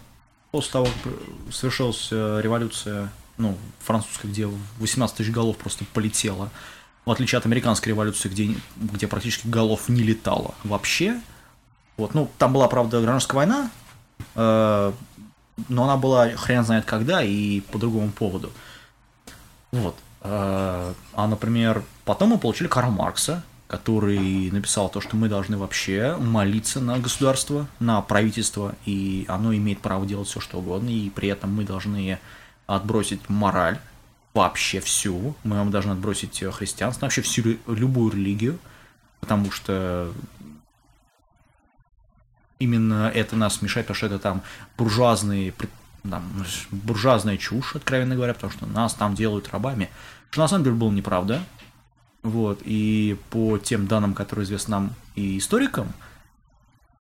после 0.54 0.70
того, 0.70 0.87
как 0.87 1.12
совершилась 1.52 2.11
э, 2.12 2.40
революция, 2.40 3.11
ну, 3.38 3.58
французская, 3.80 4.28
где 4.28 4.49
18 4.78 5.16
тысяч 5.16 5.32
голов 5.32 5.56
просто 5.56 5.84
полетело, 5.92 6.49
в 7.04 7.11
отличие 7.11 7.40
от 7.40 7.46
американской 7.46 7.90
революции, 7.90 8.28
где, 8.28 8.54
где 8.76 9.08
практически 9.08 9.49
голов 9.49 9.88
не 9.88 10.04
летало 10.04 10.54
вообще. 10.62 11.20
Вот, 11.96 12.14
ну, 12.14 12.30
там 12.38 12.52
была, 12.52 12.68
правда, 12.68 13.00
гражданская 13.00 13.37
война, 13.37 13.70
э, 14.37 14.92
но 15.68 15.82
она 15.82 15.96
была 15.96 16.28
хрен 16.37 16.64
знает 16.64 16.84
когда 16.84 17.20
и 17.20 17.58
по 17.58 17.78
другому 17.78 18.12
поводу. 18.12 18.52
Вот. 19.73 19.96
Э, 20.20 20.94
А, 21.14 21.26
например, 21.26 21.82
потом 22.04 22.28
мы 22.28 22.38
получили 22.38 22.68
Карла 22.68 22.92
Маркса, 22.92 23.42
который 23.66 24.50
написал 24.50 24.88
то, 24.88 25.00
что 25.00 25.16
мы 25.16 25.28
должны 25.28 25.56
вообще 25.56 26.16
молиться 26.16 26.80
на 26.80 26.99
государство, 26.99 27.66
на 27.80 28.00
правительство, 28.02 28.75
и 28.85 29.25
оно 29.28 29.54
имеет 29.54 29.80
право 29.80 30.06
делать 30.06 30.28
все, 30.28 30.40
что 30.40 30.59
угодно, 30.59 30.90
и 30.90 31.11
при 31.11 31.28
этом 31.28 31.54
мы 31.54 31.64
должны 31.64 32.18
отбросить 32.66 33.28
мораль, 33.28 33.78
вообще 34.35 34.80
всю, 34.80 35.37
мы 35.44 35.64
должны 35.71 35.92
отбросить 35.92 36.42
э, 36.42 36.50
христианство, 36.50 37.06
вообще 37.06 37.23
всю 37.23 37.42
лю- 37.42 37.59
любую 37.68 38.12
религию, 38.12 38.59
потому 39.21 39.50
что 39.50 40.12
именно 42.59 43.11
это 43.14 43.37
нас 43.37 43.62
мешает, 43.62 43.87
потому 43.87 43.97
что 43.97 44.06
это 44.06 44.18
там 44.18 44.42
буржуазные, 44.76 45.54
там, 46.02 46.25
буржуазная 46.71 47.37
чушь, 47.37 47.76
откровенно 47.76 48.16
говоря, 48.16 48.35
потому 48.35 48.52
что 48.52 48.66
нас 48.66 48.94
там 48.94 49.14
делают 49.14 49.49
рабами, 49.52 49.88
Что 50.30 50.42
на 50.42 50.49
самом 50.49 50.64
деле 50.64 50.76
было 50.76 50.90
неправда. 50.90 51.44
Вот, 52.25 52.61
и 52.64 53.19
по 53.28 53.59
тем 53.59 53.87
данным, 53.87 54.14
которые 54.14 54.45
известны 54.45 54.71
нам 54.71 54.95
и 55.14 55.37
историкам, 55.37 55.93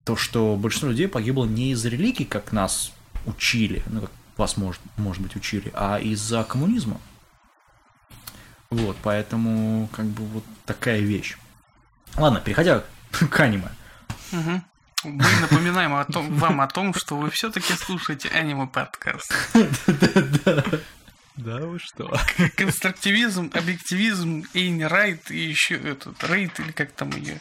то, 0.04 0.16
что 0.16 0.54
большинство 0.54 0.90
людей 0.90 1.08
погибло 1.08 1.46
не 1.46 1.72
из-за 1.72 1.88
религии, 1.88 2.24
как 2.24 2.52
нас 2.52 2.92
учили, 3.24 3.82
ну, 3.86 4.02
как 4.02 4.10
вас, 4.36 4.58
может, 4.58 4.82
может 4.98 5.22
быть, 5.22 5.34
учили, 5.34 5.72
а 5.74 5.98
из-за 5.98 6.44
коммунизма. 6.44 7.00
Вот, 8.68 8.98
поэтому, 9.02 9.88
как 9.92 10.04
бы, 10.04 10.24
вот 10.26 10.44
такая 10.66 11.00
вещь. 11.00 11.38
Ладно, 12.16 12.40
переходя 12.40 12.84
к 13.10 13.40
аниме. 13.40 13.70
Угу. 14.30 14.62
Мы 15.04 15.24
напоминаем 15.40 15.94
о 15.94 16.04
том, 16.04 16.34
вам 16.34 16.60
о 16.60 16.66
том, 16.66 16.92
что 16.92 17.16
вы 17.16 17.30
все-таки 17.30 17.72
слушаете 17.72 18.28
аниме-подкаст. 18.28 19.32
Да 21.36 21.58
вы 21.58 21.78
что? 21.78 22.12
Конструктивизм, 22.56 23.50
объективизм, 23.54 24.44
Эйни 24.54 24.84
Райт 24.84 25.30
и 25.30 25.38
еще 25.38 25.74
этот 25.74 26.22
Рейд, 26.24 26.58
или 26.60 26.72
как 26.72 26.92
там 26.92 27.10
ее. 27.10 27.40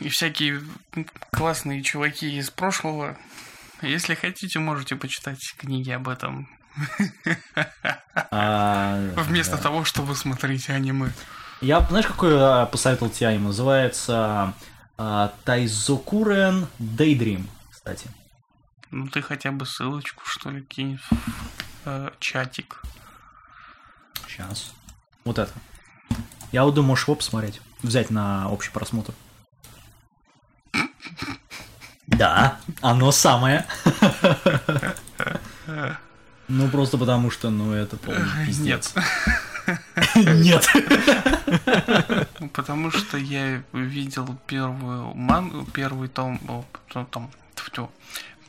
И 0.00 0.08
всякие 0.10 0.62
классные 1.32 1.82
чуваки 1.82 2.38
из 2.38 2.50
прошлого. 2.50 3.18
Если 3.82 4.14
хотите, 4.14 4.60
можете 4.60 4.94
почитать 4.94 5.40
книги 5.56 5.90
об 5.90 6.08
этом. 6.08 6.48
А, 8.30 8.96
Вместо 9.16 9.56
да. 9.56 9.62
того, 9.62 9.84
чтобы 9.84 10.14
смотреть 10.14 10.70
аниме. 10.70 11.10
Я, 11.60 11.80
знаешь, 11.80 12.06
какой 12.06 12.32
а, 12.34 12.66
посоветовал 12.66 13.10
тебе 13.10 13.28
аниме? 13.28 13.48
Называется 13.48 14.54
а, 14.96 15.32
Тайзокурен 15.44 16.68
Daydream, 16.78 17.46
кстати. 17.72 18.08
Ну 18.90 19.06
ты 19.08 19.20
хотя 19.22 19.52
бы 19.52 19.66
ссылочку, 19.66 20.22
что 20.24 20.50
ли, 20.50 20.62
кинь 20.62 20.98
в 20.98 21.10
э, 21.84 22.10
чатик. 22.20 22.82
Сейчас. 24.26 24.72
Вот 25.24 25.38
это. 25.38 25.52
Я 26.52 26.64
вот 26.64 26.74
думаю, 26.74 26.88
можешь 26.90 27.04
его 27.04 27.14
посмотреть. 27.16 27.60
Взять 27.82 28.10
на 28.10 28.50
общий 28.50 28.70
просмотр. 28.70 29.12
Да, 32.06 32.58
оно 32.80 33.12
самое. 33.12 33.66
Ну, 36.48 36.70
просто 36.70 36.96
потому 36.96 37.30
что, 37.30 37.50
ну, 37.50 37.74
это 37.74 37.98
полный 37.98 38.46
пиздец. 38.46 38.94
Нет. 40.14 40.66
Ну, 42.40 42.48
Потому 42.48 42.90
что 42.90 43.18
я 43.18 43.62
видел 43.74 44.38
первую 44.46 45.14
мангу, 45.14 45.66
первый 45.66 46.08
том, 46.08 46.40
тьфу, 47.54 47.90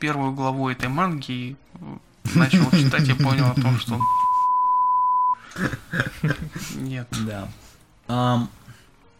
первую 0.00 0.32
главу 0.32 0.68
этой 0.68 0.88
манги 0.88 1.30
и 1.30 1.56
э, 1.74 1.96
начал 2.34 2.70
читать 2.70 3.08
и 3.08 3.12
понял 3.12 3.46
о 3.46 3.54
том, 3.54 3.78
что 3.78 4.00
нет. 6.76 7.06
Да. 7.26 7.48
Ам, 8.08 8.50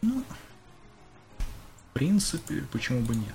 ну, 0.03 0.25
в 1.91 1.93
принципе, 1.93 2.65
почему 2.73 3.03
бы 3.03 3.15
нет? 3.15 3.35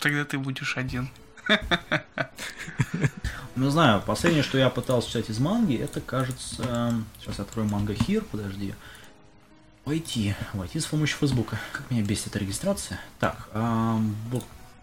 Тогда 0.00 0.24
ты 0.24 0.38
будешь 0.38 0.76
один. 0.76 1.10
Ну, 3.56 3.66
Не 3.66 3.70
знаю, 3.70 4.00
последнее, 4.00 4.42
что 4.42 4.56
я 4.56 4.70
пытался 4.70 5.08
читать 5.08 5.28
из 5.28 5.38
манги, 5.38 5.76
это, 5.76 6.00
кажется... 6.00 6.94
Сейчас 7.20 7.40
открою 7.40 7.68
манга 7.68 7.94
Хир, 7.94 8.24
подожди. 8.24 8.74
Войти. 9.84 10.34
Войти 10.52 10.80
с 10.80 10.86
помощью 10.86 11.18
Фейсбука. 11.18 11.58
Как 11.72 11.90
меня 11.90 12.02
бесит 12.02 12.36
регистрация. 12.36 13.00
Так, 13.18 13.48
ам, 13.52 14.14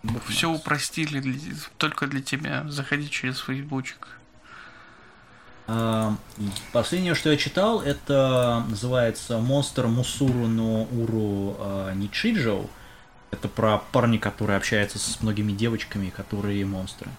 букмаркс. 0.07 0.33
Все 0.35 0.49
упростили 0.49 1.19
для- 1.19 1.55
только 1.77 2.07
для 2.07 2.21
тебя. 2.21 2.65
Заходи 2.67 3.09
через 3.09 3.39
фейсбучик. 3.39 4.07
Ам, 5.67 6.17
Последнее, 6.71 7.13
что 7.13 7.29
я 7.29 7.37
читал, 7.37 7.81
это 7.81 8.63
называется 8.69 9.37
«Монстр 9.39 9.87
Мусуру 9.87 10.47
но 10.47 10.83
Уру 10.83 11.57
а, 11.59 11.93
Ничиджоу». 11.93 12.69
Это 13.31 13.49
про 13.49 13.79
парня, 13.91 14.17
который 14.17 14.55
общается 14.55 14.97
с 14.97 15.21
многими 15.21 15.51
девочками, 15.51 16.09
которые 16.09 16.65
монстры. 16.65 17.09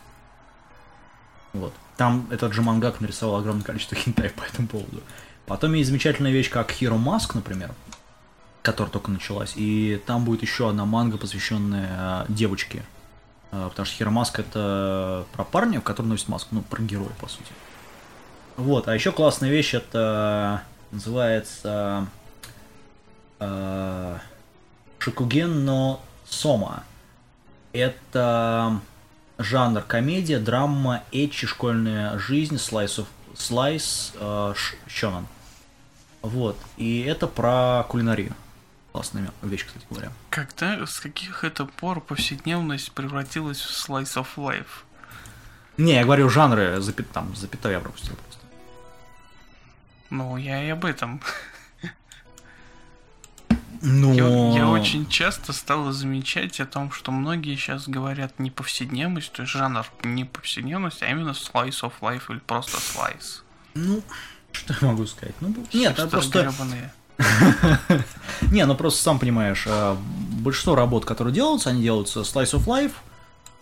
Вот. 1.53 1.75
Там 1.99 2.27
этот 2.31 2.55
же 2.55 2.63
мангак 2.63 3.01
нарисовал 3.01 3.37
огромное 3.37 3.65
количество 3.65 3.97
хентай 3.99 4.31
по 4.31 4.45
этому 4.45 4.69
поводу. 4.69 5.03
Потом 5.45 5.75
есть 5.75 5.89
замечательная 5.91 6.33
вещь, 6.33 6.49
как 6.51 6.71
Hero 6.73 6.99
Mask, 6.99 7.33
например, 7.35 7.73
которая 8.69 8.93
только 8.93 9.11
началась. 9.11 9.55
И 9.57 9.99
там 10.05 10.27
будет 10.27 10.43
еще 10.43 10.69
одна 10.69 10.85
манга, 10.85 11.17
посвященная 11.17 11.89
а, 11.91 12.27
девочке. 12.29 12.85
А, 13.51 13.71
Потому 13.71 13.87
что 13.87 14.05
Mask 14.05 14.39
это 14.39 15.25
про 15.33 15.45
парня, 15.45 15.81
который 15.81 16.09
носит 16.09 16.29
маску, 16.29 16.55
ну, 16.55 16.61
про 16.61 16.83
героя, 16.83 17.09
по 17.19 17.29
сути. 17.29 17.51
Вот, 18.57 18.87
а 18.89 18.95
еще 18.95 19.11
классная 19.11 19.49
вещь, 19.49 19.73
это 19.73 20.65
называется 20.91 22.09
э, 23.39 24.19
Шикуген 24.99 25.65
но 25.65 26.03
Сома. 26.29 26.85
Это 27.73 28.81
жанр 29.39 29.81
комедия, 29.81 30.41
драма, 30.41 31.05
эчи, 31.11 31.47
школьная 31.47 32.19
жизнь, 32.19 32.59
слайс, 32.59 33.01
слайс, 33.35 34.13
э. 34.17 34.55
Вот, 36.21 36.59
и 36.77 37.01
это 37.01 37.29
про 37.29 37.87
кулинарию. 37.89 38.35
Классная 38.99 39.33
вещь, 39.43 39.65
кстати 39.65 39.87
говоря. 39.89 40.11
Когда, 40.29 40.85
с 40.85 40.99
каких 40.99 41.45
это 41.45 41.67
пор 41.67 42.01
повседневность 42.01 42.91
превратилась 42.91 43.61
в 43.61 43.89
slice 43.89 44.17
of 44.17 44.27
life? 44.37 44.83
Не, 45.77 45.93
я 45.93 46.03
говорю 46.03 46.29
жанры, 46.29 46.81
запят, 46.81 47.09
там, 47.13 47.37
запятая 47.37 47.75
я 47.75 47.79
пропустил 47.79 48.17
просто. 48.17 48.45
Ну, 50.11 50.37
я 50.37 50.65
и 50.65 50.71
об 50.71 50.85
этом. 50.85 51.21
Ну, 53.83 54.15
Я, 54.15 54.59
я 54.59 54.69
очень 54.69 55.09
часто 55.09 55.53
стал 55.53 55.93
замечать 55.93 56.59
о 56.59 56.67
том, 56.67 56.91
что 56.91 57.13
многие 57.13 57.55
сейчас 57.55 57.87
говорят 57.87 58.41
не 58.41 58.51
повседневность, 58.51 59.31
то 59.31 59.43
есть 59.43 59.53
жанр 59.53 59.87
не 60.03 60.25
повседневность, 60.25 61.05
а 61.05 61.07
именно 61.07 61.31
slice 61.31 61.83
of 61.83 61.93
life 62.01 62.25
или 62.31 62.41
просто 62.41 62.79
slice. 62.79 63.43
Ну, 63.75 64.03
что 64.51 64.75
я 64.81 64.89
могу 64.89 65.07
сказать? 65.07 65.37
Ну, 65.41 65.55
нет, 65.73 65.93
это 65.93 66.09
просто... 66.09 66.43
гребаные. 66.43 66.93
Не, 68.51 68.65
ну 68.67 68.75
просто 68.75 69.03
сам 69.03 69.19
понимаешь, 69.19 69.65
э, 69.67 69.97
большинство 70.41 70.75
работ, 70.75 71.05
которые 71.05 71.35
делаются, 71.35 71.71
они 71.71 71.83
делаются 71.83 72.21
slice 72.21 72.55
of 72.55 72.67
life, 72.67 72.93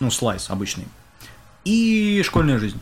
ну, 0.01 0.11
слайс 0.11 0.51
обычный, 0.51 0.87
и 1.65 2.23
школьная 2.25 2.59
жизнь. 2.59 2.81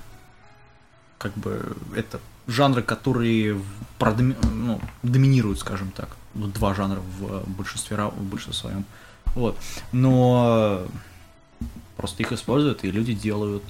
Как 1.18 1.32
бы 1.34 1.76
это 1.96 2.20
жанры, 2.46 2.82
которые 2.82 3.60
продоми- 3.98 4.36
ну, 4.52 4.80
доминируют, 5.02 5.60
скажем 5.60 5.90
так. 5.92 6.08
Вот 6.34 6.52
два 6.52 6.74
жанра 6.74 7.00
в 7.00 7.48
большинстве, 7.48 7.96
в 7.96 8.22
большинстве 8.22 8.54
своем. 8.54 8.84
Вот. 9.34 9.56
Но 9.92 10.86
просто 11.96 12.22
их 12.22 12.32
используют, 12.32 12.84
и 12.84 12.90
люди 12.90 13.14
делают... 13.14 13.64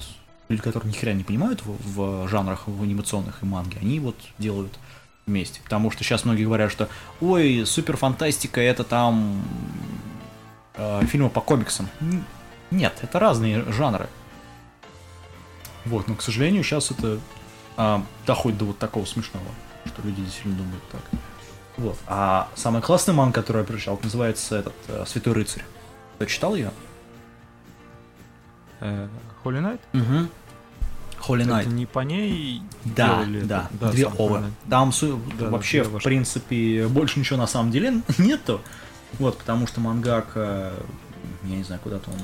Люди, 0.47 0.61
которые 0.61 0.91
ни 0.91 0.95
хрена 0.95 1.17
не 1.17 1.23
понимают 1.23 1.63
в, 1.65 1.77
в 1.95 2.27
жанрах, 2.27 2.67
в 2.67 2.83
анимационных 2.83 3.41
и 3.41 3.45
манге, 3.45 3.79
они 3.81 3.99
вот 3.99 4.15
делают 4.37 4.77
вместе. 5.25 5.61
Потому 5.63 5.91
что 5.91 6.03
сейчас 6.03 6.25
многие 6.25 6.43
говорят, 6.43 6.71
что 6.71 6.89
ой, 7.21 7.65
супер 7.65 7.97
фантастика 7.97 8.61
это 8.61 8.83
там 8.83 9.41
э, 10.75 11.05
фильмы 11.05 11.29
по 11.29 11.41
комиксам. 11.41 11.89
Нет, 12.71 12.99
это 13.01 13.19
разные 13.19 13.63
жанры. 13.71 14.07
Вот, 15.85 16.07
но, 16.07 16.15
к 16.15 16.21
сожалению, 16.21 16.63
сейчас 16.63 16.89
это 16.91 17.19
а, 17.77 18.03
доходит 18.25 18.57
до 18.57 18.65
вот 18.65 18.79
такого 18.79 19.05
смешного, 19.05 19.45
что 19.85 20.01
люди 20.01 20.21
действительно 20.21 20.57
думают 20.57 20.83
так. 20.91 21.01
Вот. 21.77 21.97
А 22.07 22.49
самый 22.55 22.81
классный 22.81 23.13
ман, 23.13 23.31
который 23.31 23.59
я 23.59 23.63
прочитал, 23.65 23.99
называется 24.01 24.57
этот 24.57 24.73
э, 24.87 25.03
Святой 25.05 25.33
рыцарь. 25.33 25.63
Ты 26.17 26.25
читал 26.25 26.55
ее? 26.55 26.71
Э, 28.79 29.07
Holy 29.43 29.61
Knight? 29.61 29.79
Угу. 29.93 30.29
Holy 31.27 31.41
Это 31.43 31.51
Knight. 31.51 31.65
не 31.67 31.85
по 31.85 31.99
ней 31.99 32.61
Да, 32.83 33.07
делали 33.23 33.41
да, 33.41 33.69
это? 33.73 33.91
две 33.91 34.03
сам 34.05 34.13
Holy 34.13 34.17
овы. 34.17 34.43
Там 34.69 34.91
Да, 35.39 35.49
вообще, 35.49 35.83
две 35.83 35.99
в 35.99 36.03
принципе, 36.03 36.87
больше 36.87 37.19
ничего 37.19 37.37
на 37.37 37.47
самом 37.47 37.71
деле 37.71 38.01
нету. 38.17 38.61
Вот, 39.19 39.37
потому 39.37 39.65
что 39.67 39.79
мангак, 39.81 40.31
э, 40.35 40.77
я 41.43 41.55
не 41.55 41.63
знаю, 41.63 41.81
куда-то 41.81 42.09
он 42.11 42.17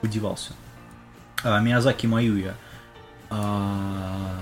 подевался. 0.00 0.52
А, 1.44 1.60
Миязаки 1.60 2.06
Маюя. 2.06 2.54
а, 3.30 4.38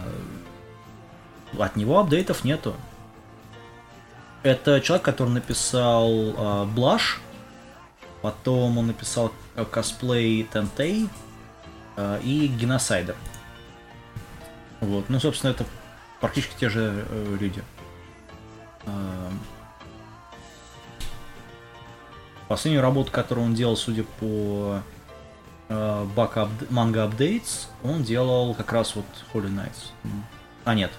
от 1.58 1.76
него 1.76 1.98
апдейтов 1.98 2.44
нету. 2.44 2.74
Это 4.42 4.80
человек, 4.80 5.04
который 5.04 5.28
написал 5.30 6.08
а, 6.36 6.64
Блаш, 6.64 7.20
потом 8.22 8.78
он 8.78 8.86
написал 8.88 9.32
э, 9.56 9.64
косплей 9.64 10.44
Тентей 10.52 11.08
а, 11.96 12.18
и 12.22 12.46
Геносайдер. 12.46 13.14
Вот, 14.80 15.08
ну, 15.08 15.20
собственно, 15.20 15.50
это 15.50 15.64
практически 16.20 16.58
те 16.58 16.68
же 16.68 17.06
э, 17.08 17.36
люди. 17.38 17.62
Эм. 18.86 19.38
Последнюю 22.48 22.82
работу, 22.82 23.12
которую 23.12 23.46
он 23.46 23.54
делал, 23.54 23.76
судя 23.76 24.04
по 24.18 24.82
э, 25.68 26.06
Манга 26.70 27.06
Updates, 27.06 27.66
он 27.84 28.02
делал 28.02 28.54
как 28.54 28.72
раз 28.72 28.96
вот 28.96 29.06
Holy 29.32 29.48
Knights. 29.48 29.92
А, 30.64 30.74
нет. 30.74 30.90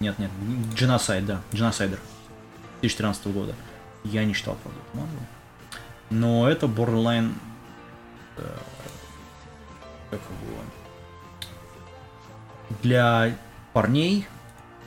Нет, 0.00 0.18
нет. 0.18 0.30
Genocide, 0.74 1.24
да. 1.24 1.40
Genocider. 1.52 1.98
2013 2.80 3.26
года. 3.28 3.54
Я 4.04 4.24
не 4.24 4.34
читал, 4.34 4.56
правда, 4.62 4.80
эту 4.86 4.98
мангу. 4.98 5.26
Но 6.10 6.48
это 6.48 6.66
Borderline... 6.66 7.32
э, 8.36 8.56
как 10.10 10.20
его... 10.20 10.58
Для 12.82 13.36
парней 13.72 14.26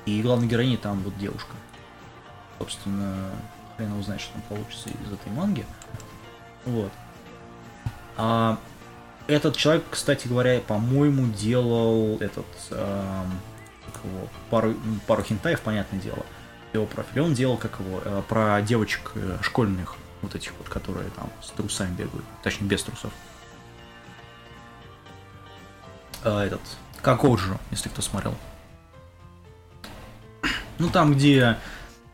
и 0.05 0.21
главной 0.21 0.47
героини 0.47 0.77
там 0.77 0.99
вот 1.01 1.17
девушка. 1.17 1.55
Собственно, 2.59 3.31
хрен 3.75 3.91
его 3.91 4.01
знает, 4.01 4.21
что 4.21 4.33
там 4.33 4.41
получится 4.43 4.89
из 4.89 5.13
этой 5.13 5.31
манги. 5.31 5.65
Вот. 6.65 6.91
А 8.17 8.57
этот 9.27 9.55
человек, 9.57 9.83
кстати 9.89 10.27
говоря, 10.27 10.59
по-моему, 10.61 11.27
делал 11.27 12.17
этот 12.19 12.47
эм, 12.71 13.39
его, 14.03 14.27
пару, 14.49 14.75
пару 15.05 15.23
хентаев, 15.23 15.61
понятное 15.61 15.99
дело, 15.99 16.25
его 16.73 16.85
профиль. 16.85 17.21
Он 17.21 17.33
делал 17.33 17.57
как 17.57 17.79
его 17.79 18.01
э, 18.03 18.21
про 18.27 18.61
девочек 18.61 19.11
э, 19.15 19.37
школьных, 19.41 19.95
вот 20.21 20.35
этих 20.35 20.53
вот, 20.57 20.69
которые 20.69 21.09
там 21.11 21.29
с 21.43 21.49
трусами 21.51 21.93
бегают, 21.93 22.25
точнее 22.43 22.67
без 22.67 22.83
трусов. 22.83 23.11
А, 26.23 26.45
этот 26.45 26.61
Какоджо, 27.01 27.57
если 27.71 27.89
кто 27.89 28.01
смотрел. 28.01 28.35
Ну 30.79 30.89
там, 30.89 31.13
где, 31.13 31.57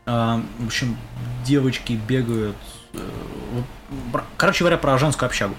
э, 0.06 0.42
в 0.58 0.66
общем, 0.66 0.96
девочки 1.44 1.92
бегают. 1.94 2.56
э, 2.94 3.10
про- 4.12 4.24
короче 4.36 4.60
говоря, 4.60 4.78
про 4.78 4.96
женскую 4.98 5.26
общагу. 5.28 5.54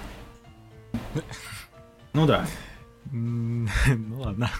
Ну 2.12 2.26
да. 2.26 2.46
Ну 3.12 3.68
ладно. 4.20 4.50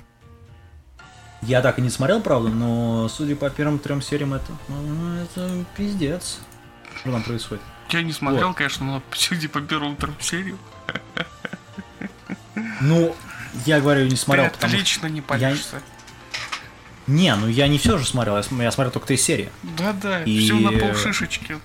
Я 1.43 1.61
так 1.63 1.79
и 1.79 1.83
не 1.83 1.91
смотрел, 1.91 2.21
правда, 2.21 2.49
но 2.49 3.09
судя 3.09 3.37
по 3.37 3.51
первым 3.51 3.79
трем 3.79 4.01
сериям, 4.01 4.35
это, 4.35 4.53
ну, 4.69 5.15
это 5.17 5.65
пиздец. 5.77 6.39
Что 6.97 7.13
там 7.13 7.23
происходит? 7.23 7.63
Я 7.91 8.03
не 8.03 8.13
смотрел, 8.13 8.49
Вот. 8.49 8.57
конечно, 8.57 8.87
но 8.87 9.03
судя 9.13 9.49
по 9.49 9.61
первым 9.61 9.97
трем 9.97 10.15
сериям, 10.21 10.59
Ну, 12.81 13.15
я 13.65 13.81
говорю, 13.81 14.07
не 14.07 14.17
смотрел, 14.17 14.47
ты 14.47 14.53
потому 14.53 14.73
отлично 14.75 15.07
не 15.07 15.21
палишься. 15.21 15.81
Не, 17.07 17.35
ну 17.37 17.47
я 17.49 17.69
не 17.69 17.79
все 17.79 17.99
же 17.99 18.05
смотрел, 18.07 18.37
я, 18.37 18.43
см- 18.43 18.63
я 18.63 18.71
смотрел 18.73 18.93
только 18.93 19.07
три 19.07 19.17
серии. 19.17 19.51
Да-да, 19.63 20.23
И- 20.25 20.41
все 20.41 20.55
на 20.55 20.73
полшишечки. 20.73 21.59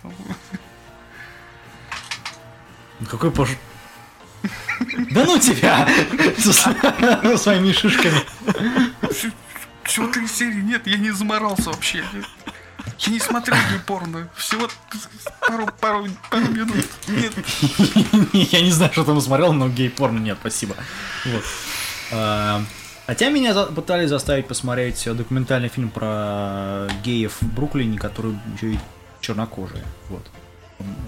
Ну, 2.99 3.07
Какой 3.09 3.31
пош... 3.31 3.49
Да 5.11 5.25
ну 5.25 5.37
тебя! 5.39 5.87
Со 6.37 7.37
своими 7.37 7.71
шишками. 7.71 8.21
Всего 9.83 10.07
три 10.07 10.27
серии, 10.27 10.61
нет, 10.61 10.85
я 10.87 10.97
не 10.97 11.11
заморался 11.11 11.69
вообще. 11.71 12.03
Я 12.99 13.11
не 13.13 13.19
смотрел 13.19 13.57
порно. 13.87 14.29
Всего 14.35 14.67
пару, 15.47 15.67
пару, 15.79 16.07
пару 16.29 16.47
минут. 16.49 16.85
Нет. 17.07 17.33
Я 18.51 18.61
не 18.61 18.71
знаю, 18.71 18.91
что 18.91 19.03
там 19.03 19.19
смотрел, 19.21 19.53
но 19.53 19.69
гей-порно 19.69 20.19
нет, 20.19 20.37
спасибо. 20.39 20.75
Вот. 21.25 21.43
А, 22.11 22.61
Хотя 23.07 23.29
меня 23.29 23.53
за- 23.53 23.65
пытались 23.65 24.09
заставить 24.09 24.47
посмотреть 24.47 25.03
документальный 25.15 25.69
фильм 25.69 25.89
про 25.89 26.87
геев 27.03 27.37
в 27.41 27.45
Бруклине, 27.53 27.97
которые 27.97 28.39
еще 28.55 28.73
и 28.73 28.79
чернокожие. 29.19 29.83
Вот. 30.09 30.25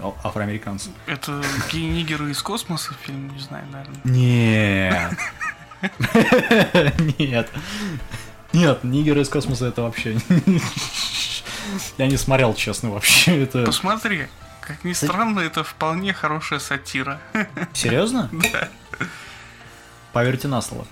А- 0.02 0.14
Афроамериканцы. 0.28 0.90
Это 1.06 1.42
гей-нигеры 1.72 2.30
из 2.30 2.42
космоса 2.42 2.94
фильм, 3.02 3.28
не 3.34 3.40
знаю, 3.40 3.64
наверное. 3.72 4.00
Нет. 4.04 5.18
Нет. 7.18 7.50
Нет, 8.52 8.84
нигеры 8.84 9.22
из 9.22 9.28
космоса 9.28 9.66
это 9.66 9.82
вообще... 9.82 10.18
Я 11.98 12.06
не 12.06 12.16
смотрел, 12.16 12.54
честно, 12.54 12.90
вообще. 12.90 13.42
Это... 13.42 13.64
Посмотри. 13.64 14.26
Как 14.60 14.84
ни 14.84 14.92
странно, 14.92 15.40
это 15.40 15.64
вполне 15.64 16.12
хорошая 16.12 16.58
сатира. 16.58 17.20
Серьезно? 17.72 18.30
Да. 18.32 18.68
Поверьте 20.12 20.48
на 20.48 20.62
слово. 20.62 20.86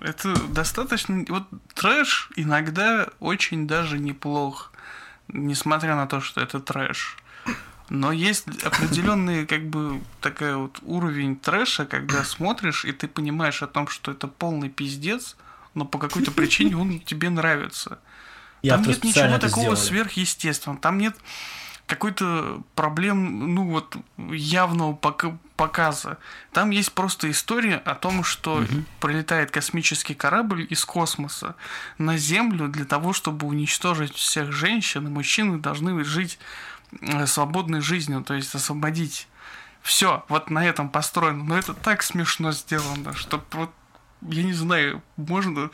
Это 0.00 0.34
достаточно... 0.48 1.24
Вот 1.28 1.44
трэш 1.74 2.30
иногда 2.36 3.08
очень 3.20 3.66
даже 3.66 3.98
неплох. 3.98 4.72
Несмотря 5.28 5.94
на 5.96 6.06
то, 6.06 6.20
что 6.20 6.40
это 6.40 6.60
трэш. 6.60 7.16
Но 7.88 8.12
есть 8.12 8.46
определенный, 8.64 9.46
как 9.46 9.66
бы, 9.68 10.00
такая 10.20 10.56
вот 10.56 10.78
уровень 10.82 11.36
трэша, 11.36 11.86
когда 11.86 12.22
смотришь, 12.24 12.84
и 12.84 12.92
ты 12.92 13.08
понимаешь 13.08 13.62
о 13.62 13.66
том, 13.66 13.88
что 13.88 14.12
это 14.12 14.28
полный 14.28 14.68
пиздец, 14.68 15.36
но 15.74 15.84
по 15.84 15.98
какой-то 15.98 16.30
причине 16.30 16.76
он 16.76 17.00
тебе 17.00 17.30
нравится. 17.30 17.98
И 18.62 18.68
Там 18.68 18.82
нет 18.82 19.02
ничего 19.02 19.38
такого 19.38 19.74
сделали. 19.74 19.76
сверхъестественного. 19.76 20.80
Там 20.80 20.98
нет 20.98 21.16
какой-то 21.86 22.62
проблем, 22.76 23.54
ну 23.54 23.68
вот, 23.70 23.96
явного 24.16 24.94
пока- 24.94 25.36
показа. 25.60 26.16
Там 26.52 26.70
есть 26.70 26.92
просто 26.92 27.30
история 27.30 27.76
о 27.76 27.94
том, 27.94 28.24
что 28.24 28.64
прилетает 28.98 29.50
космический 29.50 30.14
корабль 30.14 30.66
из 30.70 30.86
космоса 30.86 31.54
на 31.98 32.16
Землю 32.16 32.66
для 32.68 32.86
того, 32.86 33.12
чтобы 33.12 33.46
уничтожить 33.46 34.14
всех 34.14 34.52
женщин, 34.52 35.06
и 35.06 35.10
мужчины 35.10 35.58
должны 35.58 36.02
жить 36.02 36.38
э, 37.02 37.26
свободной 37.26 37.82
жизнью, 37.82 38.24
то 38.24 38.32
есть 38.32 38.54
освободить. 38.54 39.28
Все, 39.82 40.24
вот 40.28 40.48
на 40.48 40.64
этом 40.64 40.88
построено. 40.88 41.44
Но 41.44 41.58
это 41.58 41.74
так 41.74 42.02
смешно 42.02 42.52
сделано, 42.52 43.14
что 43.14 43.44
вот, 43.52 43.70
я 44.22 44.42
не 44.42 44.54
знаю, 44.54 45.02
можно 45.18 45.70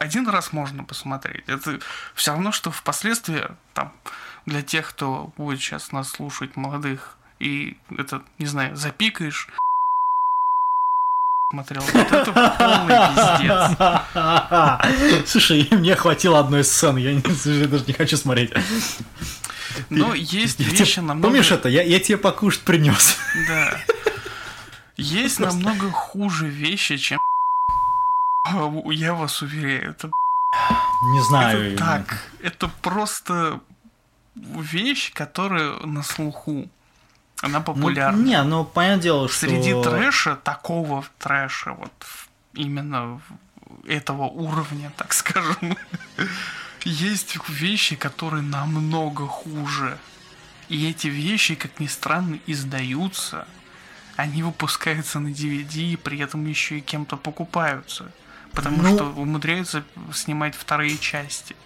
один 0.00 0.26
раз 0.30 0.54
можно 0.54 0.82
посмотреть. 0.82 1.44
Это 1.46 1.78
все 2.14 2.32
равно, 2.32 2.52
что 2.52 2.70
впоследствии, 2.70 3.44
там, 3.74 3.92
для 4.46 4.62
тех, 4.62 4.88
кто 4.88 5.34
будет 5.36 5.60
сейчас 5.60 5.92
нас 5.92 6.08
слушать, 6.08 6.56
молодых, 6.56 7.18
и 7.40 7.76
это, 7.96 8.22
не 8.38 8.46
знаю, 8.46 8.76
запикаешь, 8.76 9.48
смотрел. 11.50 11.82
Вот 11.82 12.12
это 12.12 12.32
полный 12.58 12.96
пиздец. 13.14 13.70
Слушай, 15.30 15.68
мне 15.72 15.94
хватило 15.96 16.38
одной 16.40 16.64
сцены, 16.64 16.98
я, 16.98 17.12
не, 17.12 17.22
я 17.60 17.66
даже 17.68 17.84
не 17.86 17.92
хочу 17.92 18.16
смотреть. 18.16 18.52
Но 19.90 20.14
есть 20.14 20.60
Я 20.60 20.68
вещи 20.68 20.94
тебе- 20.94 21.02
намного... 21.02 21.28
Помнишь 21.28 21.50
это? 21.50 21.68
Я, 21.68 21.82
я 21.82 21.98
тебе 21.98 22.16
покушать 22.18 22.62
принес. 22.62 23.16
Да. 23.48 23.76
Есть 24.96 25.40
намного 25.40 25.90
хуже 25.90 26.46
вещи, 26.46 26.96
чем 26.96 27.18
я 28.92 29.14
вас 29.14 29.42
уверяю, 29.42 29.90
это 29.90 30.10
Не 31.12 31.20
знаю. 31.24 31.74
Это 31.74 31.78
так. 31.78 32.18
Это 32.42 32.68
просто 32.82 33.60
вещь, 34.36 35.12
которая 35.12 35.72
на 35.80 36.02
слуху. 36.02 36.70
Она 37.42 37.58
Ну, 37.58 37.64
популярна. 37.64 38.16
не, 38.22 38.42
ну 38.42 38.64
понятное 38.64 39.02
дело, 39.02 39.28
что... 39.28 39.38
Среди 39.46 39.72
трэша, 39.82 40.36
такого 40.36 41.04
трэша, 41.18 41.72
вот 41.72 41.92
именно 42.54 43.20
этого 43.86 44.22
уровня, 44.24 44.92
так 44.96 45.12
скажем, 45.12 45.76
есть 46.84 47.36
вещи, 47.48 47.96
которые 47.96 48.42
намного 48.42 49.26
хуже. 49.26 49.98
И 50.68 50.88
эти 50.88 51.08
вещи, 51.08 51.54
как 51.54 51.80
ни 51.80 51.86
странно, 51.86 52.38
издаются. 52.46 53.46
Они 54.16 54.42
выпускаются 54.42 55.18
на 55.20 55.28
DVD 55.28 55.92
и 55.92 55.96
при 55.96 56.18
этом 56.20 56.46
еще 56.46 56.78
и 56.78 56.80
кем-то 56.80 57.16
покупаются. 57.16 58.10
Потому 58.52 58.82
Ну- 58.82 58.94
что 58.94 59.04
умудряются 59.06 59.82
снимать 60.14 60.54
вторые 60.54 60.96
части. 60.98 61.56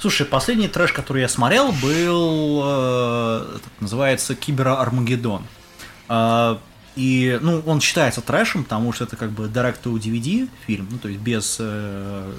Слушай, 0.00 0.26
последний 0.26 0.68
трэш, 0.68 0.92
который 0.92 1.22
я 1.22 1.28
смотрел, 1.28 1.72
был... 1.72 2.62
э, 2.64 3.58
называется 3.80 4.34
Кибера 4.34 4.80
Армагеддон. 4.80 5.44
А, 6.08 6.60
и, 6.94 7.38
ну, 7.42 7.62
он 7.66 7.80
считается 7.80 8.20
трэшем, 8.20 8.64
потому 8.64 8.92
что 8.92 9.04
это 9.04 9.16
как 9.16 9.30
бы 9.30 9.46
direct 9.46 9.82
to 9.82 9.94
DVD 9.98 10.48
фильм, 10.66 10.88
ну, 10.90 10.98
то 10.98 11.08
есть 11.08 11.20
без 11.20 11.56
э, 11.60 12.32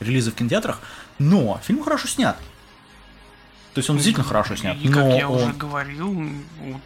релиза 0.00 0.30
в 0.30 0.34
кинотеатрах, 0.34 0.80
но 1.18 1.60
фильм 1.62 1.82
хорошо 1.84 2.08
снят. 2.08 2.36
То 3.74 3.78
есть 3.78 3.88
он 3.88 3.96
действительно 3.96 4.24
хорошо 4.26 4.54
снят, 4.56 4.76
И 4.76 4.88
как 4.88 4.96
но 5.04 5.16
я 5.16 5.28
уже 5.28 5.46
он... 5.46 5.52
говорил, 5.56 6.12
вот 6.60 6.80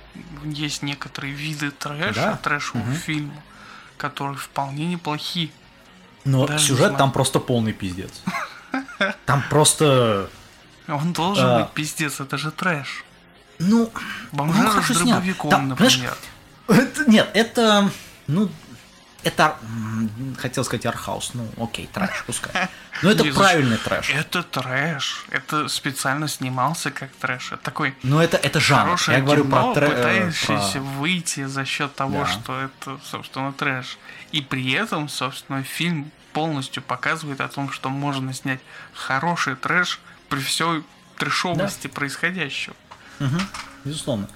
есть 0.44 0.82
некоторые 0.82 1.32
виды 1.34 1.70
трэша, 1.72 2.14
Да. 2.14 2.36
трэшевого 2.42 2.84
Мгм. 2.84 2.94
фильма, 2.96 3.34
которые 3.96 4.36
вполне 4.38 4.86
неплохи. 4.86 5.50
Но 6.24 6.46
даже 6.46 6.64
сюжет 6.64 6.92
не 6.92 6.98
там 6.98 7.10
просто 7.12 7.40
полный 7.40 7.72
пиздец. 7.72 8.10
Там 9.24 9.42
просто... 9.50 10.28
Он 10.88 11.12
должен 11.12 11.46
А. 11.46 11.58
быть 11.60 11.70
пиздец, 11.72 12.20
это 12.20 12.38
же 12.38 12.50
трэш. 12.50 13.04
Ну, 13.58 13.90
Бомжара 14.32 14.68
хорошо 14.70 14.94
с 14.94 14.98
дробовиком, 14.98 15.50
Там, 15.50 15.76
знаешь, 15.76 15.96
например. 15.98 16.16
Это- 16.68 17.10
нет, 17.10 17.28
это, 17.34 17.90
ну, 18.26 18.48
это, 19.24 19.56
хотел 20.38 20.62
сказать 20.64 20.86
архаус, 20.86 21.32
ну 21.34 21.48
окей, 21.60 21.88
трэш, 21.92 22.22
пускай. 22.26 22.68
Но 23.02 23.10
это 23.10 23.24
Не, 23.24 23.32
правильный 23.32 23.78
трэш. 23.78 24.10
Это 24.14 24.42
трэш. 24.44 25.24
Это 25.30 25.66
специально 25.68 26.28
снимался 26.28 26.90
как 26.92 27.10
трэш. 27.20 27.52
Это 27.52 27.62
такой 27.62 27.94
Но 28.04 28.22
это, 28.22 28.36
это 28.36 28.60
жанр. 28.60 28.84
хорошее 28.84 29.18
Я 29.18 29.24
говорю 29.24 29.44
кино, 29.44 29.72
про 29.72 29.80
трэш. 29.80 29.90
пытающееся 29.90 30.80
выйти 30.80 31.44
за 31.46 31.64
счет 31.64 31.94
того, 31.96 32.20
Да. 32.20 32.26
что 32.26 32.60
это, 32.60 33.00
собственно, 33.10 33.52
трэш. 33.52 33.98
И 34.32 34.40
при 34.42 34.70
этом, 34.72 35.08
собственно, 35.08 35.62
фильм 35.64 36.10
полностью 36.36 36.82
показывает 36.82 37.40
о 37.40 37.48
том, 37.48 37.72
что 37.72 37.88
можно 37.88 38.34
снять 38.34 38.60
хороший 38.92 39.56
трэш 39.56 40.00
при 40.28 40.40
всей 40.40 40.84
трэшовости 41.16 41.86
происходящего. 41.86 42.76
Безусловно. 43.86 44.28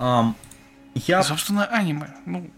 Ам, 0.00 0.36
я... 0.96 1.20
И, 1.20 1.22
собственно, 1.22 1.64
аниме. 1.66 2.08
Ну, 2.26 2.50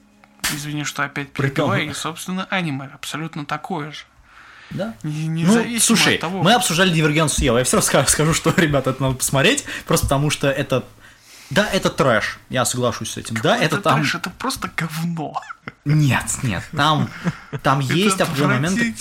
извини, 0.54 0.84
что 0.84 1.04
опять 1.04 1.30
Притом- 1.34 1.68
перебиваю. 1.72 1.90
И, 1.90 1.92
собственно, 1.92 2.46
аниме 2.48 2.88
абсолютно 2.94 3.44
такое 3.44 3.92
же. 3.92 4.04
Да. 4.70 4.94
Ну, 5.02 5.78
слушай, 5.78 6.14
от 6.14 6.22
того, 6.22 6.42
мы 6.42 6.54
обсуждали 6.54 6.90
Дивергенцию 6.90 7.44
Ева. 7.44 7.58
Я 7.58 7.64
все 7.64 7.76
равно 7.76 7.86
скажу, 7.86 8.08
скажу, 8.08 8.32
что, 8.34 8.54
ребята, 8.56 8.90
это 8.90 9.02
надо 9.02 9.16
посмотреть, 9.16 9.66
просто 9.84 10.06
потому 10.06 10.30
что 10.30 10.50
это... 10.50 10.86
Да, 11.50 11.68
это 11.70 11.90
трэш. 11.90 12.38
Я 12.48 12.64
соглашусь 12.64 13.12
с 13.12 13.16
этим. 13.16 13.36
Да, 13.36 13.56
это, 13.56 13.80
там... 13.80 14.00
трэш, 14.00 14.16
это 14.16 14.30
просто 14.30 14.70
говно. 14.76 15.40
Нет, 15.84 16.24
нет, 16.42 16.64
там, 16.76 17.08
там 17.62 17.80
есть 17.80 18.20
определенные 18.20 18.60
моменты. 18.60 18.94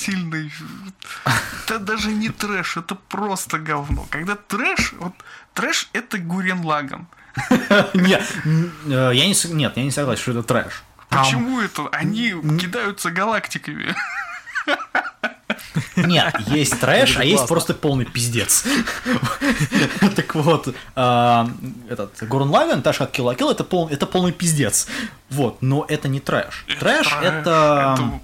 Это 1.66 1.80
даже 1.80 2.12
не 2.12 2.30
трэш, 2.30 2.78
это 2.78 2.96
просто 2.96 3.58
говно. 3.58 4.06
Когда 4.10 4.36
трэш, 4.36 4.94
вот 5.00 5.14
трэш 5.54 5.90
это 5.94 6.20
Гурен 6.20 6.64
Лаган. 6.64 7.08
Нет, 7.94 8.24
э, 8.46 9.12
я 9.14 9.28
не, 9.28 9.54
нет, 9.54 9.74
я 9.76 9.84
не 9.84 9.92
согласен, 9.92 10.22
что 10.22 10.32
это 10.32 10.44
трэш. 10.44 10.84
Почему 11.10 11.60
это? 11.60 11.90
Они 11.90 12.30
кидаются 12.58 13.12
галактиками. 13.12 13.94
Нет, 15.96 16.36
есть 16.48 16.80
трэш, 16.80 17.18
а 17.18 17.24
есть 17.24 17.48
просто 17.48 17.74
полный 17.74 18.06
пиздец. 18.06 18.66
Так 20.16 20.36
вот, 20.36 20.76
а, 20.96 21.50
этот 21.90 22.28
Гурен 22.28 22.50
Лаган, 22.50 22.82
же 22.82 22.98
как 22.98 23.14
Kill 23.18 23.26
la 23.26 23.36
Kill, 23.38 23.52
это 23.52 23.64
пол- 23.64 23.90
это 23.90 24.06
полный 24.06 24.32
пиздец. 24.32 24.88
Вот, 25.30 25.62
но 25.62 25.86
это 25.88 26.08
не 26.08 26.20
трэш. 26.20 26.66
Трэш 26.80 27.08
это... 27.22 27.96
это- 27.98 28.20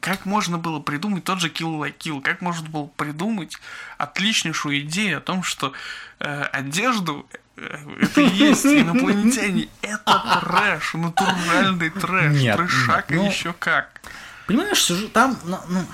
Как 0.00 0.24
можно 0.26 0.58
было 0.58 0.80
придумать 0.80 1.24
тот 1.24 1.40
же 1.40 1.48
Kill 1.48 1.78
la 1.80 1.94
Kill? 1.96 2.20
Как 2.22 2.40
можно 2.40 2.68
было 2.68 2.86
придумать 2.96 3.56
отличнейшую 3.98 4.80
идею 4.80 5.18
о 5.18 5.20
том, 5.20 5.42
что 5.42 5.72
э, 6.20 6.42
одежду 6.52 7.26
э, 7.56 7.76
это 8.00 8.20
и 8.22 8.28
есть 8.28 8.64
инопланетяне. 8.64 9.68
Это 9.82 10.40
трэш, 10.40 10.94
натуральный 10.94 11.90
трэш. 11.90 12.32
Нет, 12.34 12.56
Трэшак 12.56 13.10
нет, 13.10 13.20
ну- 13.20 13.28
еще 13.30 13.52
как. 13.58 14.00
Понимаешь, 14.46 14.90
там, 15.12 15.38
ну, 15.44 15.58
ну, 15.68 15.84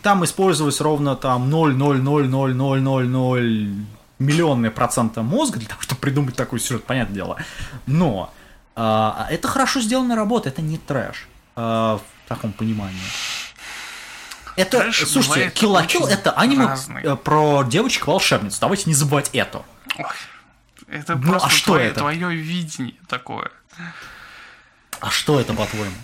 там 0.00 0.24
использовалось 0.24 0.80
ровно 0.80 1.16
там 1.16 1.50
0,00000 1.52 3.84
миллионные 4.18 4.70
процента 4.70 5.22
мозга 5.22 5.58
для 5.58 5.68
того, 5.68 5.82
чтобы 5.82 6.00
придумать 6.00 6.36
такой 6.36 6.60
сюжет, 6.60 6.84
понятное 6.84 7.14
дело. 7.14 7.36
Но 7.86 8.32
а, 8.76 9.26
это 9.30 9.48
хорошо 9.48 9.80
сделанная 9.80 10.16
работа, 10.16 10.48
это 10.48 10.62
не 10.62 10.78
трэш 10.78 11.26
а, 11.56 11.98
в 11.98 12.28
таком 12.28 12.52
понимании. 12.52 13.00
Это, 14.54 14.80
Трэш 14.80 15.08
слушайте, 15.08 15.48
Kill 15.48 15.72
la 15.72 15.86
Kill 15.86 16.06
это 16.06 16.30
аниме 16.32 16.66
разный. 16.66 17.02
э, 17.02 17.16
про 17.16 17.62
девочек-волшебниц. 17.64 18.58
Давайте 18.58 18.84
не 18.86 18.92
забывать 18.94 19.30
это. 19.32 19.62
Ой, 19.96 20.04
это 20.88 21.16
Ну, 21.16 21.22
просто 21.22 21.48
а 21.48 21.50
что 21.50 21.72
твое, 21.72 21.86
это? 21.88 22.00
твое 22.00 22.36
видение 22.36 22.94
такое. 23.08 23.50
А 25.00 25.10
что 25.10 25.40
это, 25.40 25.54
по-твоему? 25.54 25.96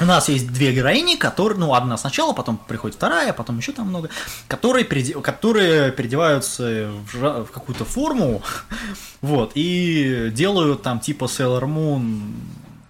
У 0.00 0.04
нас 0.04 0.28
есть 0.28 0.52
две 0.52 0.72
героини, 0.72 1.16
которые, 1.16 1.58
ну, 1.58 1.74
одна 1.74 1.96
сначала, 1.96 2.32
потом 2.32 2.56
приходит 2.56 2.96
вторая, 2.96 3.32
потом 3.32 3.58
еще 3.58 3.72
там 3.72 3.88
много, 3.88 4.10
которые, 4.46 4.84
переде- 4.84 5.20
которые 5.20 5.90
переодеваются 5.92 6.90
в, 7.12 7.44
в 7.44 7.50
какую-то 7.50 7.84
форму, 7.84 8.42
вот, 9.22 9.52
и 9.54 10.30
делают 10.32 10.82
там 10.82 11.00
типа 11.00 11.24
Sailor 11.24 11.64
Moon 11.64 12.32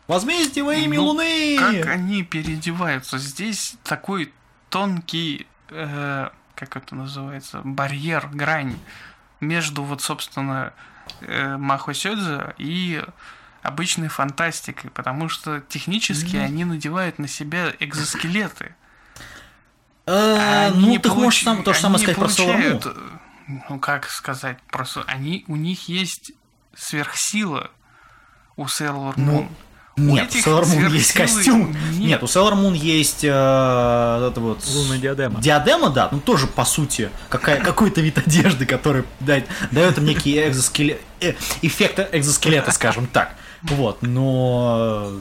возмездие 0.06 0.64
во 0.64 0.74
имя 0.74 0.98
Ну, 0.98 1.06
Луны. 1.06 1.56
Как 1.58 1.86
они 1.86 2.22
переодеваются? 2.24 3.18
Здесь 3.18 3.76
такой 3.84 4.32
тонкий, 4.68 5.46
э, 5.70 6.28
как 6.54 6.76
это 6.76 6.94
называется, 6.94 7.60
барьер, 7.64 8.28
грань 8.32 8.76
между 9.40 9.82
вот, 9.82 10.02
собственно, 10.02 10.72
э, 11.22 11.56
Махо 11.56 11.94
Сёдзе 11.94 12.54
и 12.58 13.02
обычной 13.62 14.08
фантастикой, 14.08 14.90
потому 14.90 15.28
что 15.28 15.60
технически 15.68 16.36
они 16.36 16.64
надевают 16.64 17.18
на 17.18 17.28
себя 17.28 17.72
экзоскелеты. 17.80 18.74
Э, 20.06 20.68
Они 20.68 20.80
ну, 20.80 20.88
не 20.90 20.98
ты 20.98 21.08
можешь 21.10 21.42
получ- 21.42 21.44
сам 21.44 21.62
то 21.62 21.72
же 21.74 21.80
самое 21.80 21.98
сказать 21.98 22.16
про 22.16 22.24
получают, 22.28 22.86
Moon. 22.86 23.18
э, 23.48 23.60
Ну, 23.68 23.78
как 23.78 24.08
сказать, 24.08 24.58
просто 24.70 25.02
они, 25.06 25.44
у 25.48 25.56
них 25.56 25.88
есть 25.88 26.32
сверхсила 26.74 27.70
у 28.56 28.64
Sailor 28.64 29.14
Ну, 29.16 29.42
Moon. 29.42 29.48
Нет, 29.98 30.32
у 30.32 30.38
Sailor 30.38 30.62
Moon 30.64 30.90
есть 30.92 31.12
костюм. 31.12 31.72
нет. 31.90 31.98
Нет, 31.98 32.22
у 32.22 32.26
Sailor 32.26 32.54
Moon 32.54 32.74
есть 32.76 33.24
э, 33.24 33.28
это 33.28 34.34
вот... 34.36 34.64
Лунная 34.68 34.98
диадема. 34.98 35.40
Диадема, 35.40 35.90
да, 35.90 36.08
ну 36.12 36.20
тоже 36.20 36.46
по 36.46 36.64
сути 36.64 37.10
какая, 37.28 37.60
какой-то 37.60 38.00
вид 38.00 38.16
одежды, 38.16 38.64
который 38.64 39.04
дает, 39.20 39.46
дает 39.72 39.98
им 39.98 40.04
некий 40.04 40.38
экзоскелет, 40.48 41.00
э, 41.20 41.34
эффект 41.62 42.08
экзоскелета, 42.12 42.70
скажем 42.70 43.06
так. 43.08 43.34
Вот, 43.62 44.02
но 44.02 45.20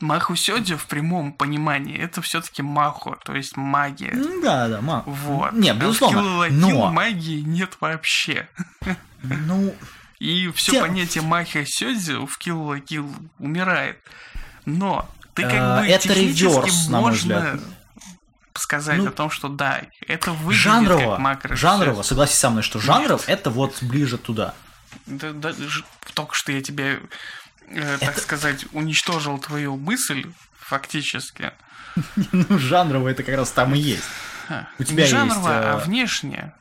Маху 0.00 0.34
Сёдзи 0.34 0.76
в 0.76 0.86
прямом 0.86 1.32
понимании 1.32 1.98
это 1.98 2.22
все-таки 2.22 2.62
махо, 2.62 3.18
то 3.24 3.34
есть 3.34 3.56
магия. 3.56 4.12
ну, 4.14 4.40
да, 4.42 4.68
да, 4.68 4.80
ма. 4.80 5.02
Вот. 5.06 5.52
Нет, 5.52 5.72
А 5.76 5.78
в 5.78 5.82
безусловно, 5.82 6.18
Kill 6.46 6.50
но 6.52 6.90
магии 6.90 7.40
нет 7.42 7.76
вообще. 7.80 8.48
ну 9.22 9.74
И 10.18 10.50
все 10.54 10.72
Те- 10.72 10.80
понятие 10.80 11.22
Махи 11.22 11.64
Сёдзи 11.66 12.26
в 12.26 12.38
Kill 12.38 12.66
la 12.74 12.80
Kill 12.82 13.10
умирает. 13.38 13.98
Но 14.66 15.08
ты 15.34 15.42
как 15.42 15.52
Э, 15.54 15.80
бы 15.80 15.86
это 15.86 16.12
реверс, 16.12 16.88
на 16.88 17.00
мой 17.00 17.10
можно 17.12 17.38
взгляд. 17.40 17.60
сказать 18.54 18.98
Ну, 18.98 19.08
о 19.08 19.10
том, 19.12 19.30
что 19.30 19.48
да, 19.48 19.80
это 20.06 20.32
выглядит 20.32 20.62
жанрово, 20.62 21.10
как 21.12 21.18
макро 21.20 21.56
жанрово, 21.56 22.02
согласись 22.02 22.38
со 22.38 22.50
мной, 22.50 22.62
что 22.62 22.78
жанров 22.80 23.28
это 23.28 23.48
вот 23.50 23.82
ближе 23.82 24.18
туда. 24.18 24.54
Да, 25.06 25.32
да, 25.32 25.52
только 26.14 26.34
что 26.34 26.52
я 26.52 26.60
тебе, 26.60 27.00
э, 27.70 27.98
так 27.98 28.18
сказать, 28.18 28.66
уничтожил 28.72 29.38
твою 29.38 29.76
мысль 29.76 30.30
фактически. 30.58 31.52
Ну, 32.32 32.58
жанрово 32.58 33.08
это 33.08 33.22
как 33.24 33.34
раз 33.36 33.50
там 33.50 33.74
и 33.74 33.78
есть. 33.78 34.04
А, 34.48 34.66
У 34.78 34.84
тебя 34.84 35.02
есть, 35.04 35.12
э, 35.14 35.18
а 35.44 35.76
внешне, 35.78 36.54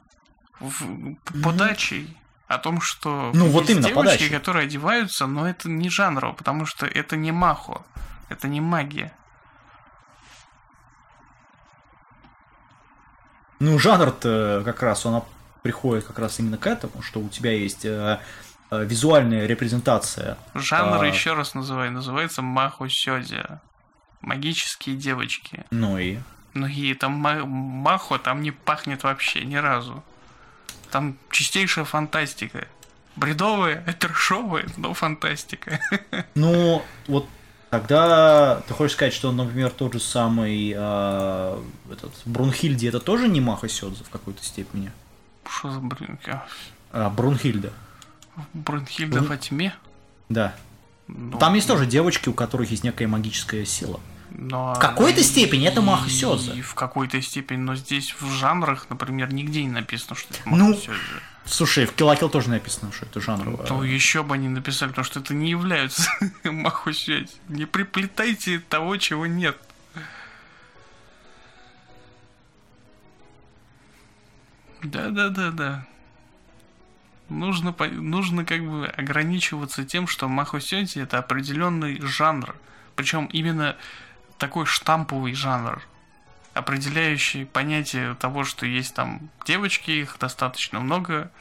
в- 0.59 1.15
подачей 1.43 2.17
о 2.47 2.57
том, 2.57 2.81
что 2.81 3.31
Ну, 3.35 3.45
вот 3.47 3.69
именно, 3.69 3.87
девочки, 3.89 3.95
подачей. 3.95 4.29
которые 4.29 4.63
одеваются, 4.65 5.27
но 5.27 5.47
это 5.47 5.69
не 5.69 5.89
жанрово, 5.89 6.33
потому 6.33 6.65
что 6.65 6.85
это 6.87 7.15
не 7.15 7.31
махо, 7.31 7.85
это 8.29 8.47
не 8.47 8.59
магия. 8.59 9.13
Ну, 13.59 13.77
жанр-то 13.77 14.61
как 14.65 14.81
раз, 14.81 15.05
он 15.05 15.23
приходит 15.61 16.05
как 16.05 16.17
раз 16.19 16.39
именно 16.39 16.57
к 16.57 16.65
этому, 16.65 17.01
что 17.01 17.19
у 17.19 17.27
тебя 17.29 17.51
есть 17.51 17.83
э, 17.85 17.89
э, 17.89 18.19
визуальная 18.71 19.45
репрезентация. 19.45 20.37
Жанр, 20.53 21.03
А. 21.03 21.07
еще 21.07 21.33
раз 21.33 21.53
называю, 21.53 21.91
называется 21.91 22.41
махо 22.41 22.87
сёдзи. 22.89 23.43
Магические 24.21 24.95
девочки. 24.95 25.65
Ну 25.71 25.97
и... 25.97 26.19
Ну 26.53 26.65
и 26.67 26.93
там 26.93 27.13
ма- 27.13 27.45
махо 27.45 28.17
там 28.17 28.41
не 28.41 28.51
пахнет 28.51 29.03
вообще 29.03 29.43
ни 29.45 29.55
разу. 29.55 30.03
Там 30.91 31.15
чистейшая 31.31 31.85
фантастика. 31.85 32.67
Бредовая, 33.15 33.83
трешовая, 33.99 34.65
но 34.77 34.93
фантастика. 34.93 35.79
Ну, 36.35 36.83
вот 37.07 37.27
тогда 37.69 38.61
ты 38.67 38.73
хочешь 38.73 38.93
сказать, 38.95 39.13
что, 39.13 39.31
например, 39.31 39.69
тот 39.71 39.93
же 39.93 39.99
самый 39.99 40.73
э, 40.75 41.61
этот 41.91 42.13
Брунхильде 42.25 42.89
это 42.89 42.99
тоже 42.99 43.27
не 43.27 43.41
Маха 43.41 43.67
Сёдзе 43.69 44.03
в 44.03 44.09
какой-то 44.09 44.43
степени? 44.43 44.91
Что 45.47 45.71
за 45.71 45.79
блин? 45.79 46.17
а, 46.27 46.45
А, 46.91 47.09
Брунхильда, 47.09 47.71
Брунхильда 48.53 49.21
во 49.21 49.37
тьме? 49.37 49.73
да. 50.29 50.55
Ну, 51.07 51.39
Там 51.39 51.55
есть 51.55 51.67
тоже 51.67 51.87
девочки, 51.87 52.29
у 52.29 52.33
которых 52.33 52.69
есть 52.69 52.83
некая 52.83 53.07
магическая 53.07 53.65
сила. 53.65 53.99
но- 54.29 54.75
в 54.75 54.79
какой-то 54.79 55.23
степени 55.23 55.67
это 55.67 55.81
Маха 55.81 56.07
И. 56.07 56.61
В 56.61 56.75
какой-то 56.75 57.19
степени, 57.19 57.57
но 57.57 57.75
здесь 57.75 58.13
в 58.19 58.31
жанрах, 58.33 58.85
например, 58.91 59.33
нигде 59.33 59.63
не 59.63 59.71
написано, 59.71 60.15
что 60.15 60.31
это 60.35 60.43
Ну, 60.45 60.69
Маха 60.69 60.79
Сёдзе. 60.81 60.99
Слушай, 61.45 61.85
в 61.87 61.95
Kill 61.95 62.29
тоже 62.29 62.49
написано, 62.51 62.91
что 62.91 63.07
это 63.07 63.19
жанр. 63.21 63.57
То 63.65 63.83
еще 63.83 64.21
бы 64.21 64.35
они 64.35 64.49
написали, 64.49 64.89
потому 64.89 65.03
что 65.05 65.19
это 65.19 65.33
не 65.33 65.49
является 65.49 66.07
Маху 66.43 66.93
Сёдзе. 66.93 67.33
Не 67.47 67.65
приплетайте 67.65 68.59
того, 68.59 68.97
чего 68.97 69.25
нет. 69.25 69.57
Да-да-да-да. 74.83 75.85
Нужно, 77.29 77.75
нужно 77.91 78.43
как 78.43 78.65
бы 78.67 78.87
ограничиваться 78.87 79.85
тем, 79.85 80.07
что 80.07 80.27
Махо 80.27 80.59
Сёдзи 80.59 80.99
это 80.99 81.19
определенный 81.19 82.01
жанр. 82.01 82.55
Причем 82.95 83.25
именно 83.27 83.77
такой 84.37 84.65
штамповый 84.65 85.33
жанр, 85.33 85.81
определяющий 86.53 87.45
понятие 87.45 88.15
того, 88.15 88.43
что 88.43 88.65
есть 88.65 88.95
там 88.95 89.29
девочки, 89.45 89.91
их 89.91 90.17
достаточно 90.19 90.79
много, 90.79 91.31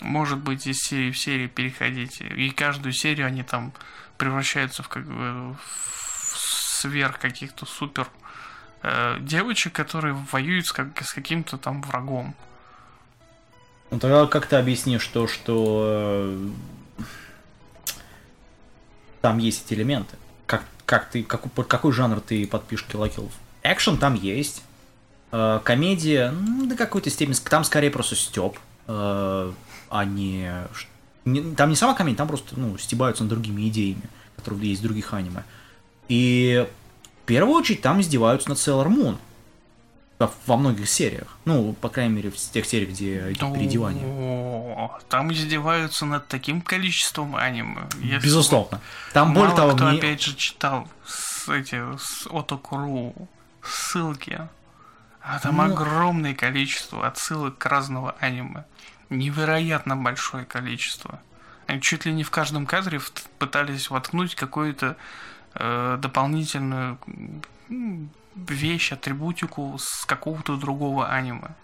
может 0.00 0.38
быть 0.38 0.66
из 0.66 0.78
серии 0.78 1.10
в 1.10 1.18
серию 1.18 1.48
переходить, 1.48 2.20
и 2.20 2.50
каждую 2.50 2.92
серию 2.92 3.26
они 3.26 3.42
там 3.42 3.72
превращаются 4.16 4.82
в 4.82 4.88
как 4.88 5.06
бы 5.06 5.54
в 5.54 5.58
сверх 6.80 7.18
каких-то 7.18 7.66
супер 7.66 8.08
э, 8.82 9.18
девочек, 9.20 9.72
которые 9.72 10.14
воюют 10.14 10.66
с, 10.66 10.72
как, 10.72 11.02
с 11.02 11.12
каким-то 11.12 11.58
там 11.58 11.82
врагом. 11.82 12.34
Ну 13.90 13.98
тогда 13.98 14.26
как 14.26 14.46
ты 14.46 14.56
объяснишь 14.56 15.06
то, 15.08 15.26
что 15.26 15.84
э, 15.86 16.48
там 19.20 19.38
есть 19.38 19.66
эти 19.66 19.74
элементы? 19.74 20.16
Как, 20.46 20.64
как 20.86 21.10
ты, 21.10 21.24
какой, 21.24 21.50
под 21.50 21.66
какой 21.66 21.92
жанр 21.92 22.20
ты 22.20 22.46
подпишешь 22.46 22.86
Киллакилов? 22.86 23.32
Экшен 23.62 23.98
там 23.98 24.14
есть, 24.14 24.62
э, 25.32 25.60
комедия, 25.64 26.30
ну, 26.30 26.66
до 26.66 26.76
какой-то 26.76 27.10
степени, 27.10 27.34
там 27.34 27.64
скорее 27.64 27.90
просто 27.90 28.14
степ, 28.14 28.58
э, 28.86 29.52
а 29.90 30.04
не, 30.04 30.52
не... 31.24 31.54
Там 31.54 31.70
не 31.70 31.76
сама 31.76 31.94
комедия, 31.94 32.18
там 32.18 32.28
просто, 32.28 32.58
ну, 32.58 32.78
стебаются 32.78 33.24
над 33.24 33.30
другими 33.30 33.68
идеями, 33.68 34.08
которые 34.36 34.70
есть 34.70 34.82
в 34.82 34.84
других 34.84 35.12
аниме. 35.12 35.42
И 36.08 36.66
в 37.22 37.26
первую 37.26 37.56
очередь 37.56 37.82
там 37.82 38.00
издеваются 38.00 38.48
над 38.48 38.58
Sailor 38.58 38.86
Moon 38.86 39.16
во 40.46 40.56
многих 40.56 40.88
сериях. 40.88 41.28
Ну, 41.44 41.72
по 41.72 41.88
крайней 41.88 42.14
мере, 42.14 42.30
в 42.30 42.36
тех 42.36 42.66
сериях, 42.66 42.90
где 42.90 43.32
идет 43.32 43.54
переодевание. 43.54 44.90
Там 45.08 45.32
издеваются 45.32 46.04
над 46.06 46.28
таким 46.28 46.60
количеством 46.60 47.36
аниме. 47.36 47.88
Если 48.00 48.26
Безусловно. 48.26 48.80
Там 49.12 49.32
более 49.32 49.56
того, 49.56 49.72
кто 49.74 49.86
мне... 49.86 49.98
опять 49.98 50.22
же 50.22 50.34
читал 50.36 50.88
с 51.06 51.48
эти 51.48 51.82
с 51.96 52.26
Отокуру 52.26 53.14
ссылки. 53.62 54.48
А 55.22 55.38
там 55.38 55.56
Ну. 55.56 55.64
огромное 55.64 56.34
количество 56.34 57.06
отсылок 57.06 57.58
к 57.58 57.66
разного 57.66 58.14
аниме. 58.20 58.64
Невероятно 59.10 59.96
большое 59.96 60.44
количество. 60.44 61.20
Они 61.66 61.80
чуть 61.80 62.04
ли 62.04 62.12
не 62.12 62.24
в 62.24 62.30
каждом 62.30 62.66
кадре 62.66 63.00
пытались 63.38 63.90
воткнуть 63.90 64.34
какую-то 64.34 64.96
э, 65.54 65.98
дополнительную 66.00 66.98
вещь, 68.48 68.92
атрибутику 68.92 69.76
с 69.78 70.04
какого-то 70.04 70.56
другого 70.56 71.08
аниме. 71.08 71.54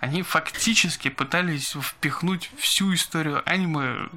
Они 0.00 0.22
фактически 0.22 1.08
пытались 1.08 1.76
впихнуть 1.78 2.50
всю 2.56 2.94
историю 2.94 3.42
аниме 3.44 4.08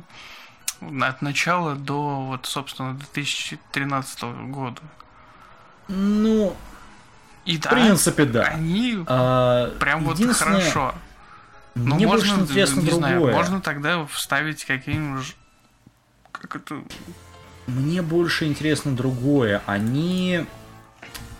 от 1.01 1.21
начала 1.21 1.75
до, 1.75 2.25
вот, 2.25 2.45
собственно, 2.45 2.93
2013 2.93 4.23
года. 4.49 4.81
Ну, 5.87 6.55
И 7.45 7.57
в 7.57 7.61
да, 7.61 7.69
принципе, 7.69 8.25
да. 8.25 8.43
они 8.43 9.03
А, 9.07 9.77
прям 9.79 10.03
вот 10.03 10.17
хорошо. 10.33 10.95
Но 11.75 11.95
Мне 11.95 12.07
можно, 12.07 12.35
больше 12.35 12.51
интересно 12.51 12.81
не 12.81 12.91
знаю, 12.91 13.15
другое. 13.15 13.35
можно 13.35 13.61
тогда 13.61 14.05
вставить 14.05 14.63
какие-нибудь... 14.63 15.35
Как 16.31 16.55
это... 16.55 16.83
Мне 17.65 18.01
больше 18.01 18.45
интересно 18.45 18.95
другое. 18.95 19.61
Они 19.65 20.45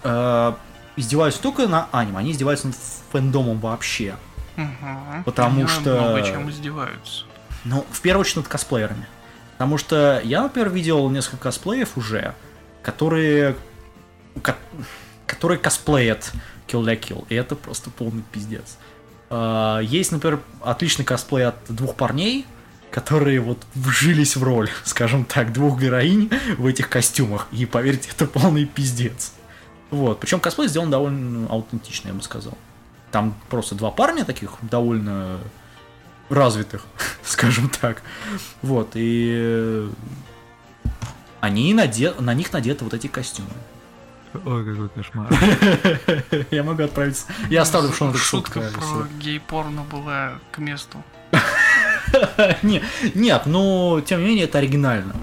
э, 0.04 0.54
издеваются 0.96 1.42
только 1.42 1.68
на 1.68 1.88
аниме, 1.92 2.20
они 2.20 2.32
издеваются 2.32 2.68
над 2.68 2.76
фэндомом 3.12 3.60
вообще. 3.60 4.16
Мгм. 4.56 5.24
Потому 5.26 5.62
Они 5.62 5.68
что- 5.68 6.00
много 6.00 6.22
чем 6.24 6.50
издеваются. 6.50 7.26
Ну, 7.66 7.86
в 7.92 8.02
первую 8.02 8.22
очередь 8.22 8.38
над 8.38 8.48
косплеерами. 8.48 9.08
Потому 9.54 9.78
что 9.78 10.22
я, 10.24 10.42
например, 10.44 10.70
видел 10.70 11.10
несколько 11.10 11.38
косплеев 11.38 11.98
уже, 11.98 12.36
которые... 12.82 13.56
ко- 14.42 14.58
которые 15.26 15.58
косплеят 15.58 16.32
Kill 16.68 16.82
la 16.84 17.00
Kill. 17.00 17.26
И 17.30 17.36
это 17.36 17.56
просто 17.56 17.90
полный 17.90 18.24
пиздец. 18.32 18.78
А, 19.30 19.80
Есть, 19.80 20.12
например, 20.12 20.40
отличный 20.62 21.06
косплей 21.06 21.48
от 21.48 21.56
двух 21.70 21.96
парней, 21.96 22.46
которые 22.92 23.40
вот 23.40 23.66
вжились 23.74 24.36
в 24.36 24.44
роль, 24.44 24.70
скажем 24.84 25.26
так, 25.26 25.54
двух 25.54 25.80
героинь 25.80 26.30
в 26.58 26.66
этих 26.68 26.90
костюмах. 26.90 27.48
И 27.52 27.66
поверьте, 27.66 28.10
это 28.16 28.26
полный 28.28 28.66
пиздец. 28.66 29.32
Вот. 29.94 30.20
Причем 30.20 30.40
косплей 30.40 30.68
сделан 30.68 30.90
довольно 30.90 31.48
аутентично, 31.50 32.08
я 32.08 32.16
бы 32.16 32.24
сказал. 32.24 32.58
Там 33.12 33.36
просто 33.48 33.76
два 33.76 33.92
парня 33.92 34.26
таких 34.26 34.54
довольно 34.64 35.38
развитых, 36.30 36.84
скажем 37.24 37.70
так. 37.70 38.02
Вот, 38.64 38.94
и 38.96 39.34
э, 39.38 39.90
они 41.42 41.76
наде... 41.76 42.12
на 42.18 42.34
них 42.34 42.52
надеты 42.52 42.84
вот 42.84 42.96
эти 42.96 43.06
костюмы. 43.06 43.50
Ой, 44.34 44.66
какой 44.66 44.90
кошмар. 44.90 45.32
Я 46.50 46.64
могу 46.64 46.82
отправить... 46.82 47.24
Я 47.52 47.62
оставлю 47.62 47.92
в 47.92 47.96
шоу 47.96 48.16
Шутка 48.16 48.62
про 48.74 49.08
гей-порно 49.20 49.84
была 49.84 50.40
к 50.52 50.58
месту. 50.58 51.04
Не- 52.64 52.82
Нет, 53.14 53.46
но 53.46 54.02
тем 54.02 54.22
не 54.22 54.26
менее 54.30 54.46
это 54.46 54.58
оригинально. 54.58 55.14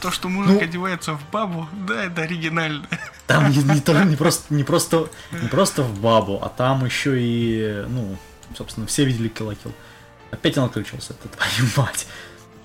То, 0.00 0.10
что 0.10 0.28
мужик 0.28 0.54
Ну- 0.54 0.60
одевается 0.62 1.14
в 1.14 1.30
бабу, 1.30 1.66
да, 1.86 2.04
это 2.04 2.22
оригинально. 2.22 2.86
Там 3.26 3.50
не, 3.50 3.58
не 3.58 3.80
только- 3.80 4.04
не 4.04 4.16
просто, 4.16 4.52
не, 4.54 4.62
просто, 4.64 5.08
не 5.32 5.48
просто 5.48 5.82
в 5.82 6.00
бабу, 6.00 6.38
а 6.42 6.48
там 6.48 6.84
еще 6.84 7.16
и, 7.20 7.84
ну, 7.88 8.16
собственно, 8.56 8.86
все 8.86 9.04
видели 9.04 9.30
Kill. 9.30 9.56
Опять 10.30 10.58
он 10.58 10.64
отключился, 10.64 11.14
это 11.14 11.28
твою 11.28 11.70
мать. 11.76 12.06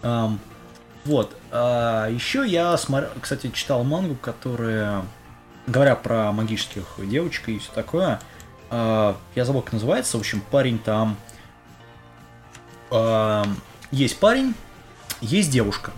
Ам, 0.04 0.40
вот. 1.06 1.36
а, 1.52 2.10
еще 2.10 2.46
я, 2.46 2.74
смотр- 2.76 3.10
кстати, 3.22 3.50
читал 3.54 3.84
мангу, 3.84 4.16
которая, 4.16 5.04
говоря 5.68 5.96
про 5.96 6.32
магических 6.32 6.84
девочек 6.98 7.48
и 7.50 7.60
все 7.60 7.72
такое, 7.72 8.20
а, 8.70 9.16
я 9.36 9.46
забыл, 9.46 9.62
как 9.62 9.74
называется. 9.74 10.18
В 10.18 10.20
общем, 10.20 10.42
парень 10.52 10.80
там... 10.80 11.16
ам, 12.92 13.56
есть 13.92 14.20
парень, 14.20 14.54
есть 15.22 15.50
девушка. 15.52 15.92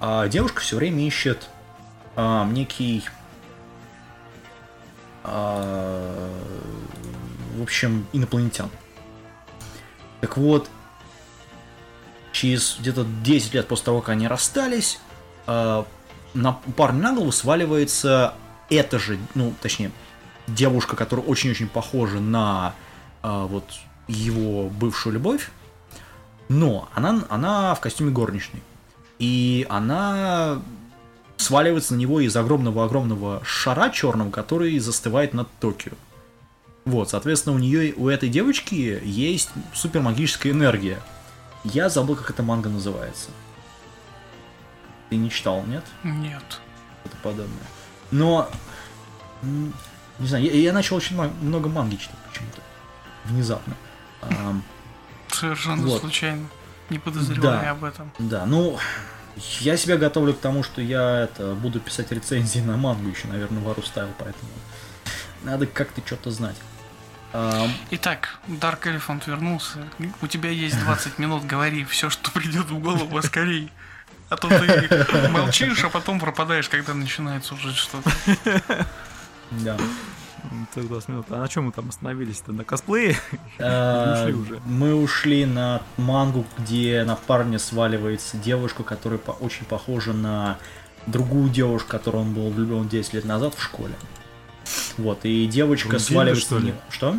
А 0.00 0.28
девушка 0.28 0.60
все 0.60 0.76
время 0.76 1.06
ищет 1.06 1.48
ам, 2.16 2.52
некий 2.52 3.04
а, 5.24 6.30
в 7.56 7.62
общем, 7.62 8.06
инопланетян. 8.12 8.70
Так 10.20 10.36
вот, 10.36 10.68
через 12.32 12.76
где-то 12.78 13.06
10 13.22 13.54
лет 13.54 13.68
после 13.68 13.86
того, 13.86 14.00
как 14.00 14.10
они 14.10 14.28
расстались, 14.28 15.00
а, 15.46 15.86
на 16.34 16.52
парня 16.52 17.00
на 17.00 17.14
голову 17.14 17.32
сваливается 17.32 18.34
эта 18.68 18.98
же, 18.98 19.18
ну, 19.34 19.54
точнее, 19.62 19.92
девушка, 20.46 20.96
которая 20.96 21.24
очень-очень 21.24 21.68
похожа 21.68 22.20
на 22.20 22.74
а, 23.22 23.46
вот 23.46 23.64
его 24.08 24.68
бывшую 24.68 25.14
любовь, 25.14 25.50
но 26.48 26.88
она, 26.94 27.24
она 27.30 27.74
в 27.74 27.80
костюме 27.80 28.10
горничной. 28.10 28.62
И 29.18 29.66
она 29.68 30.60
сваливается 31.36 31.94
на 31.94 31.98
него 31.98 32.20
из 32.20 32.36
огромного-огромного 32.36 33.42
шара 33.44 33.90
черного, 33.90 34.30
который 34.30 34.78
застывает 34.78 35.34
над 35.34 35.48
Токио. 35.60 35.92
Вот, 36.84 37.10
соответственно, 37.10 37.54
у 37.56 37.58
нее, 37.58 37.94
у 37.96 38.08
этой 38.08 38.28
девочки 38.28 39.00
есть 39.02 39.50
супермагическая 39.74 40.52
энергия. 40.52 41.00
Я 41.64 41.88
забыл, 41.88 42.14
как 42.16 42.30
эта 42.30 42.42
манга 42.42 42.68
называется. 42.68 43.30
Ты 45.10 45.16
не 45.16 45.30
читал, 45.30 45.64
нет? 45.64 45.84
Нет. 46.02 46.42
Что-то 47.00 47.16
подобное. 47.22 47.66
Но, 48.10 48.50
не 49.42 50.26
знаю, 50.26 50.44
я, 50.44 50.52
я 50.52 50.72
начал 50.72 50.96
очень 50.96 51.16
много 51.16 51.68
манги 51.68 51.96
читать 51.96 52.18
почему-то. 52.28 52.60
Внезапно. 53.24 53.74
Совершенно 55.28 55.86
Вот. 55.86 56.00
случайно. 56.00 56.46
Не 56.90 56.98
подозревая 56.98 57.62
Да. 57.62 57.70
об 57.70 57.84
этом. 57.84 58.12
Да, 58.18 58.46
ну, 58.46 58.78
я 59.60 59.76
себя 59.76 59.96
готовлю 59.96 60.34
к 60.34 60.40
тому, 60.40 60.62
что 60.62 60.80
я 60.80 61.20
это 61.20 61.54
буду 61.54 61.80
писать 61.80 62.12
рецензии 62.12 62.60
на 62.60 62.76
мангу 62.76 63.08
еще, 63.08 63.26
наверное, 63.28 63.62
в 63.62 63.68
Арустайл, 63.68 64.08
поэтому 64.18 64.50
надо 65.42 65.66
как-то 65.66 66.02
что-то 66.04 66.30
знать. 66.30 66.56
Ам, 67.32 67.72
Итак, 67.90 68.38
Dark 68.46 68.82
Elephant 68.82 69.22
вернулся. 69.26 69.78
У 70.22 70.26
тебя 70.28 70.50
есть 70.50 70.78
20 70.78 71.18
минут, 71.18 71.44
говори 71.44 71.84
все, 71.84 72.08
что 72.10 72.30
придет 72.30 72.66
в 72.66 72.78
голову, 72.78 73.16
а 73.18 73.22
скорей. 73.22 73.72
А 74.30 74.36
то 74.36 74.48
ты 74.48 75.28
молчишь, 75.30 75.84
а 75.84 75.90
потом 75.90 76.18
пропадаешь, 76.20 76.68
когда 76.68 76.94
начинается 76.94 77.54
уже 77.54 77.74
что-то. 77.74 78.10
да. 79.50 79.76
Ну, 80.50 80.66
так 80.74 80.86
20 80.86 81.08
минут. 81.08 81.26
А 81.30 81.38
на 81.38 81.48
чем 81.48 81.64
мы 81.64 81.72
там 81.72 81.88
остановились-то? 81.88 82.52
На 82.52 82.64
косплее? 82.64 83.16
Ушли 83.58 84.34
уже. 84.34 84.60
Мы 84.66 84.94
ушли 84.94 85.46
на 85.46 85.82
мангу, 85.96 86.44
где 86.58 87.04
на 87.04 87.16
парня 87.16 87.58
сваливается 87.58 88.36
девушка, 88.36 88.82
которая 88.82 89.18
очень 89.40 89.64
похожа 89.64 90.12
на 90.12 90.58
другую 91.06 91.48
девушку, 91.50 91.88
которую 91.90 92.24
он 92.24 92.34
был 92.34 92.50
влюблен 92.50 92.88
10 92.88 93.14
лет 93.14 93.24
назад 93.24 93.54
в 93.54 93.62
школе. 93.62 93.94
Вот, 94.96 95.20
и 95.24 95.46
девочка 95.46 95.88
Брунгильда, 95.88 96.12
сваливается 96.12 96.46
что 96.46 96.58
ли? 96.58 96.74
Что? 96.88 97.16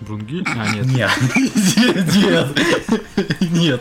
Брунгиль? 0.00 0.44
А, 0.46 0.74
нет. 0.74 0.86
Нет. 0.86 1.10
Нет. 3.40 3.40
Нет. 3.40 3.80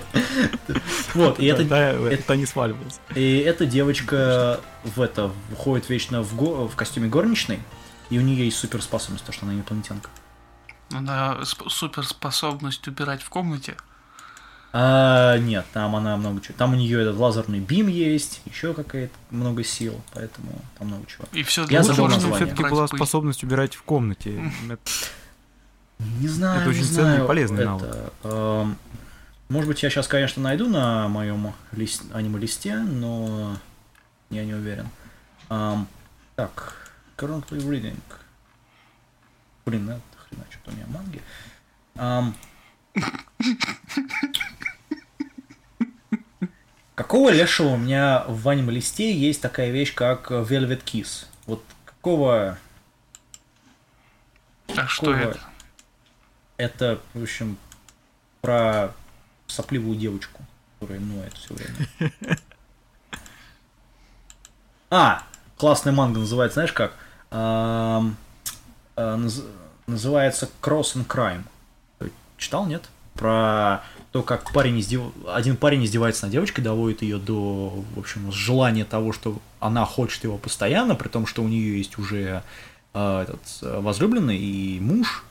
Вот, 1.14 1.40
и 1.40 1.46
это, 1.48 1.64
это 1.64 2.36
не 2.36 2.46
сваливается. 2.46 3.00
и 3.16 3.38
эта 3.40 3.66
девочка 3.66 4.62
в 4.84 5.02
это 5.02 5.32
входит 5.52 5.90
вечно 5.90 6.22
в 6.22 6.76
костюме 6.76 7.10
горничной, 7.10 7.60
и 8.14 8.20
у 8.20 8.22
нее 8.22 8.46
есть 8.46 8.58
суперспособность, 8.58 9.26
то, 9.26 9.32
что 9.32 9.46
она 9.46 9.56
инопланетянка. 9.56 10.10
Сп- 10.92 11.70
суперспособность 11.70 12.88
убирать 12.88 13.24
в 13.24 13.30
комнате. 13.30 13.76
А, 14.76 15.38
нет, 15.38 15.66
там 15.74 15.96
она 15.96 16.18
много 16.18 16.42
чего. 16.42 16.56
Там 16.58 16.74
у 16.74 16.76
нее 16.76 17.02
этот 17.02 17.16
лазерный 17.18 17.60
бим 17.60 17.88
есть, 17.88 18.42
еще 18.46 18.74
какая-то 18.74 19.14
много 19.32 19.64
сил, 19.64 20.00
поэтому 20.14 20.62
там 20.78 20.88
много 20.88 21.06
чего. 21.08 21.26
И 21.32 21.44
все 21.44 21.66
Я 21.70 21.84
забыл 21.84 22.08
название. 22.08 22.36
все-таки 22.38 22.64
была 22.64 22.88
способность 22.88 23.44
убирать 23.44 23.76
в 23.76 23.84
комнате. 23.84 24.52
Не 26.20 26.28
знаю, 26.28 26.62
Это 26.62 26.70
очень 26.70 26.84
ценный 26.86 27.24
и 27.24 27.28
полезный 27.28 27.66
навык. 27.66 27.96
эм, 28.24 28.78
может 29.50 29.68
быть, 29.70 29.82
я 29.84 29.90
сейчас, 29.90 30.08
конечно, 30.08 30.42
найду 30.44 30.68
на 30.68 31.08
моем 31.08 31.54
лист, 31.72 32.04
аниме-листе, 32.14 32.76
но 32.78 33.56
я 34.30 34.44
не 34.44 34.54
уверен. 34.54 34.90
Эм, 35.50 35.88
так, 36.36 36.76
currently 37.18 37.60
reading. 37.60 38.00
Блин, 39.66 39.90
это 39.90 40.02
хрена, 40.18 40.46
что-то 40.50 40.72
у 40.72 40.74
меня 40.76 40.86
манги. 40.88 41.22
Эм, 41.96 42.36
какого 46.96 47.30
лешего 47.30 47.70
у 47.70 47.78
меня 47.78 48.26
в 48.28 48.48
аниме-листе 48.50 49.14
есть 49.14 49.42
такая 49.42 49.72
вещь, 49.72 49.94
как 49.94 50.32
Velvet 50.32 50.84
Kiss? 50.84 51.26
Вот 51.46 51.64
какого 51.86 52.58
А 54.76 54.88
что 54.88 55.14
Какого? 55.14 55.30
это? 55.32 55.40
Это, 56.58 57.00
в 57.14 57.24
общем, 57.24 57.58
про 58.42 58.94
сопливую 59.48 59.98
девочку, 59.98 60.44
которая 60.80 61.00
ноет 61.02 61.34
все 61.34 61.54
время. 61.54 61.88
А, 64.96 65.24
классная 65.58 65.92
манга 65.92 66.20
называется, 66.20 66.54
знаешь 66.54 66.72
как? 66.72 66.94
Наз- 67.34 68.14
Называется 69.88 70.50
Cross 70.62 70.96
and 70.96 71.08
Crime. 71.08 71.44
Ты 72.00 72.12
Читал, 72.38 72.66
нет? 72.66 72.84
Про 73.16 73.84
то, 74.12 74.24
как 74.24 74.52
парень 74.54 74.80
издев... 74.80 75.02
один 75.28 75.58
парень 75.58 75.84
издевается 75.84 76.26
над 76.26 76.32
девочкой, 76.32 76.64
доводит 76.64 77.02
ее 77.02 77.18
до, 77.18 77.84
в 77.96 78.00
общем, 78.00 78.32
желания 78.32 78.86
того, 78.86 79.12
что 79.12 79.40
она 79.60 79.86
хочет 79.86 80.24
его 80.24 80.38
постоянно, 80.38 80.96
при 80.96 81.10
том, 81.10 81.26
что 81.26 81.44
у 81.44 81.48
нее 81.48 81.78
есть 81.78 81.98
уже 81.98 82.44
а, 82.94 83.24
этот 83.24 83.42
а, 83.62 83.82
возлюбленный 83.82 84.38
и 84.38 84.80
муж, 84.80 85.24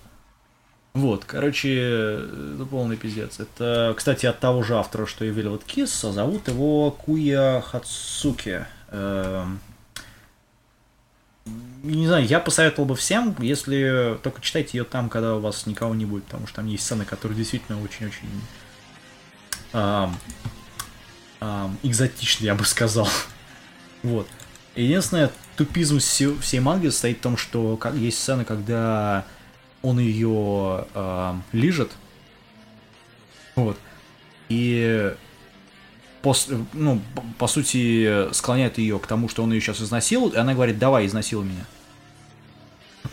вот, 0.95 1.25
короче, 1.25 2.21
это 2.55 2.67
полный 2.71 2.97
пиздец. 2.97 3.41
Это, 3.41 3.95
кстати, 3.97 4.27
от 4.27 4.41
того 4.41 4.63
же 4.63 4.77
автора, 4.77 5.07
что 5.07 5.25
и 5.25 5.31
Velvet 5.31 5.63
Kiss, 5.67 6.07
а 6.07 6.13
зовут 6.13 6.49
его 6.49 6.91
Куя 6.91 7.63
Хацуки. 7.63 8.67
Эм, 8.91 9.59
Не 11.83 12.07
знаю, 12.07 12.25
я 12.25 12.39
посоветовал 12.39 12.87
бы 12.87 12.95
всем, 12.95 13.35
если 13.41 14.17
только 14.23 14.41
читайте 14.41 14.79
ее 14.79 14.85
там, 14.85 15.09
когда 15.09 15.35
у 15.35 15.41
вас 15.41 15.67
никого 15.67 15.95
не 15.97 16.05
будет, 16.05 16.25
потому 16.25 16.47
что 16.47 16.57
там 16.57 16.67
есть 16.69 16.85
сцены, 16.85 17.05
которые 17.05 17.37
действительно 17.37 17.83
очень-очень 17.83 18.29
ам, 19.73 20.17
ам, 21.41 21.77
экзотичны, 21.83 22.45
я 22.45 22.55
бы 22.55 22.65
сказал. 22.65 23.09
Вот. 24.05 24.27
Единственное, 24.75 25.31
тупизм 25.57 26.01
все- 26.01 26.37
всей 26.39 26.59
манги 26.59 26.89
состоит 26.89 27.19
в 27.19 27.21
том, 27.21 27.37
что 27.37 27.77
как- 27.77 27.95
есть 27.95 28.19
сцены, 28.19 28.45
когда 28.45 29.25
он 29.81 30.01
ее 30.01 30.87
э, 30.93 31.35
лижет. 31.53 31.93
Вот. 33.55 33.79
И 34.49 35.15
пос- 36.23 36.67
ну, 36.73 37.01
по 37.39 37.47
сути, 37.49 38.33
склоняет 38.33 38.79
ее 38.79 38.99
к 38.99 39.07
тому, 39.07 39.29
что 39.29 39.43
он 39.43 39.53
ее 39.53 39.61
сейчас 39.61 39.81
изнасилует, 39.81 40.35
и 40.35 40.39
она 40.39 40.55
говорит, 40.55 40.79
давай, 40.79 41.07
изнасилуй 41.07 41.45
меня. 41.47 41.65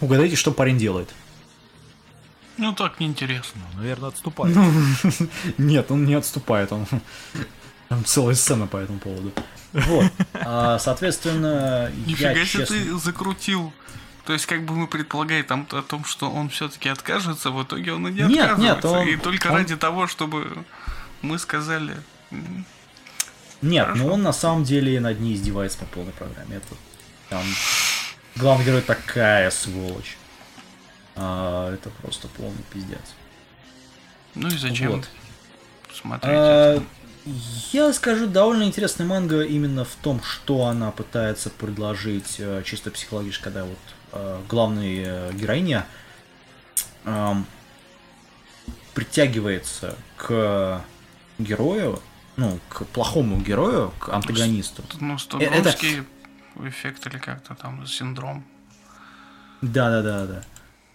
Угадайте, 0.02 0.36
что 0.36 0.52
парень 0.52 0.78
делает. 0.78 1.10
Ну 2.58 2.74
так 2.74 3.00
неинтересно. 3.00 3.62
Ну, 3.74 3.80
наверное, 3.82 4.10
отступает. 4.10 4.56
Нет, 5.58 5.92
он 5.92 6.06
не 6.06 6.14
отступает, 6.16 6.72
он... 6.72 6.86
Там 7.88 8.06
целая 8.06 8.36
сцена 8.36 8.68
по 8.68 8.78
этому 8.78 9.00
поводу. 9.00 9.32
Вот. 9.74 10.06
А, 10.34 10.78
соответственно, 10.78 11.92
я 12.06 12.12
Нифига 12.12 12.34
себе 12.34 12.46
честно... 12.46 12.66
ты 12.76 12.98
закрутил. 13.00 13.74
То 14.26 14.34
есть, 14.34 14.46
как 14.46 14.64
бы 14.66 14.76
мы 14.76 14.86
предполагали 14.88 15.42
там 15.42 15.66
о 15.72 15.82
том, 15.82 16.06
что 16.06 16.30
он 16.30 16.50
все-таки 16.50 16.88
откажется, 16.90 17.50
в 17.50 17.64
итоге 17.64 17.94
он 17.94 18.08
и 18.08 18.12
не 18.12 18.22
Нет, 18.24 18.52
отказывается. 18.52 18.62
нет, 18.62 18.86
он- 18.86 19.08
И 19.08 19.16
только 19.16 19.48
он- 19.48 19.54
ради 19.56 19.76
того, 19.76 20.06
чтобы 20.06 20.66
мы 21.24 21.40
сказали. 21.40 21.96
Нет, 23.62 23.86
Хорошо. 23.86 24.04
но 24.04 24.14
он 24.14 24.22
на 24.24 24.34
самом 24.34 24.64
деле 24.64 25.00
над 25.00 25.20
ней 25.20 25.36
издевается 25.36 25.78
по 25.80 25.86
полной 25.86 26.14
программе. 26.14 26.58
Это 26.58 26.76
там 27.30 27.44
главный 28.36 28.66
герой 28.66 28.82
такая 28.82 29.52
сволочь. 29.52 30.18
А, 31.16 31.74
это 31.74 31.90
просто 32.02 32.28
полный 32.30 32.64
пиздец. 32.72 33.02
Ну 34.36 34.48
и 34.48 34.58
зачем 34.58 34.92
Вот. 34.94 35.10
смотреть 35.94 36.34
А, 36.38 36.76
это? 36.76 36.84
я 37.74 37.92
скажу, 37.92 38.28
довольно 38.28 38.64
интересная 38.64 39.06
манга 39.06 39.42
именно 39.44 39.84
в 39.84 39.96
том, 40.02 40.24
что 40.24 40.66
она 40.66 40.92
пытается 40.92 41.50
предложить 41.50 42.36
э, 42.40 42.64
чисто 42.66 42.92
психологически, 42.92 43.44
когда 43.44 43.66
вот 43.66 43.78
э, 44.14 44.42
главная 44.48 45.30
э, 45.30 45.34
героиня 45.34 45.86
притягивается 48.94 49.96
к 50.18 50.84
герою, 51.38 52.02
ну, 52.40 52.60
к 52.70 52.86
плохому 52.86 53.38
герою, 53.42 53.92
к 54.00 54.10
антагонисту. 54.10 54.84
Ну, 55.02 55.16
э, 55.16 55.18
стокгольмский 55.18 56.04
эффект 56.64 57.06
или 57.08 57.18
как-то 57.18 57.54
там 57.54 57.86
синдром. 57.86 58.46
Да, 59.62 59.90
да, 59.90 60.02
да, 60.02 60.26
да. 60.26 60.44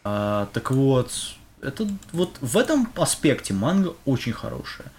А, 0.04 0.46
так 0.54 0.70
вот, 0.70 1.12
это 1.60 1.86
вот 2.12 2.38
в 2.40 2.56
этом 2.56 2.88
аспекте 2.96 3.52
манга 3.52 3.94
очень 4.06 4.32
хорошая. 4.32 4.90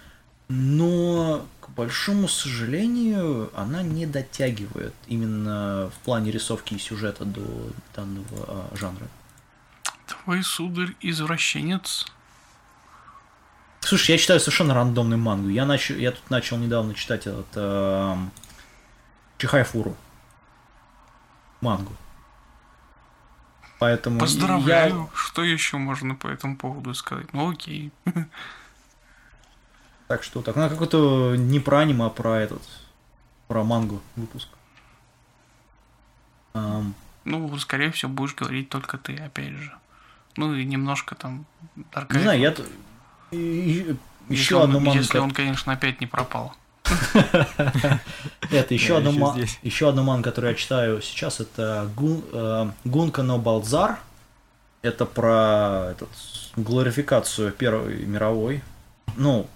Но, 0.48 1.44
к 1.60 1.70
большому 1.70 2.28
сожалению, 2.28 3.50
она 3.56 3.82
не 3.82 4.06
дотягивает 4.06 4.94
именно 5.08 5.90
в 5.90 6.04
плане 6.04 6.30
рисовки 6.30 6.74
и 6.74 6.78
сюжета 6.78 7.24
до 7.24 7.42
данного 7.96 8.44
а, 8.46 8.76
жанра. 8.76 9.08
Твой 10.06 10.44
сударь 10.44 10.94
извращенец. 11.00 12.06
Слушай, 13.86 14.12
я 14.12 14.18
читаю 14.18 14.40
совершенно 14.40 14.74
рандомную 14.74 15.16
мангу. 15.20 15.48
Я, 15.48 15.64
нач... 15.64 15.90
я 15.90 16.10
тут 16.10 16.28
начал 16.28 16.56
недавно 16.56 16.92
читать 16.92 17.28
этот 17.28 17.46
эм, 17.54 18.32
Чихайфуру. 19.38 19.96
Мангу. 21.60 21.92
Поэтому 23.78 24.18
Поздравляю. 24.18 25.02
я 25.02 25.08
Что 25.14 25.44
еще 25.44 25.76
можно 25.76 26.16
по 26.16 26.26
этому 26.26 26.56
поводу 26.56 26.94
сказать? 26.94 27.32
Ну 27.32 27.50
окей. 27.50 27.92
Так 30.08 30.22
что 30.22 30.40
так. 30.40 30.54
Ну, 30.54 30.68
какой-то 30.68 31.34
не 31.36 31.58
про 31.58 31.80
аниме, 31.80 32.06
а 32.06 32.10
про 32.10 32.38
этот. 32.38 32.62
Про 33.48 33.64
мангу 33.64 34.00
выпуск. 34.14 34.48
Ам, 36.54 36.94
Ну, 37.24 37.56
скорее 37.58 37.90
всего, 37.90 38.12
будешь 38.12 38.36
говорить 38.36 38.68
только 38.68 38.98
ты, 38.98 39.16
опять 39.16 39.54
же. 39.54 39.76
Ну 40.36 40.54
и 40.54 40.64
немножко 40.64 41.16
там 41.16 41.44
не 42.10 42.20
знаю, 42.20 42.40
я... 42.40 42.54
и- 43.30 43.36
и- 43.36 43.96
если 44.28 44.42
Еще 44.42 44.56
он- 44.56 44.62
одну 44.64 44.80
мангу. 44.80 45.00
Если 45.00 45.18
он, 45.18 45.30
конечно, 45.30 45.72
опять 45.72 46.00
не 46.00 46.06
пропал. 46.06 46.54
Это 48.50 48.74
еще 48.74 48.98
одну 48.98 49.12
еще 49.62 49.88
одну 49.88 50.02
мангу, 50.04 50.24
которую 50.24 50.52
я 50.52 50.56
читаю 50.56 51.02
сейчас, 51.02 51.40
это 51.40 51.90
э, 52.32 52.70
Гунка 52.84 53.22
но 53.22 53.38
Балзар. 53.38 53.98
Это 54.82 55.04
про 55.04 55.88
этот, 55.92 56.08
глорификацию 56.56 57.50
Первой 57.52 58.04
мировой. 58.06 58.62
Ну, 59.16 59.48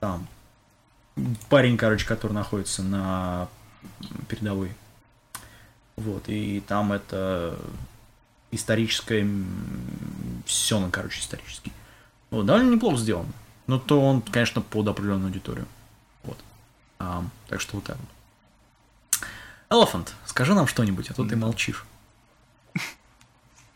там 0.00 0.26
парень, 1.48 1.76
короче, 1.76 2.04
который 2.06 2.32
находится 2.32 2.82
на 2.82 3.48
передовой. 4.28 4.72
Вот, 5.96 6.28
и 6.28 6.60
там 6.66 6.92
это 6.92 7.56
историческое, 8.50 9.26
все, 10.46 10.80
ну, 10.80 10.90
короче, 10.90 11.20
исторический. 11.20 11.72
Вот, 12.32 12.46
довольно 12.46 12.70
неплохо 12.70 12.96
сделано. 12.96 13.30
Но 13.66 13.78
то 13.78 14.00
он, 14.00 14.22
конечно, 14.22 14.62
под 14.62 14.88
определенную 14.88 15.26
аудиторию. 15.26 15.66
Вот. 16.24 16.38
А, 16.98 17.22
так 17.46 17.60
что 17.60 17.76
вот 17.76 17.84
так 17.84 17.98
вот. 17.98 19.28
Elephant, 19.68 20.08
скажи 20.24 20.54
нам 20.54 20.66
что-нибудь, 20.66 21.10
а 21.10 21.14
то 21.14 21.24
ты 21.26 21.36
молчишь. 21.36 21.84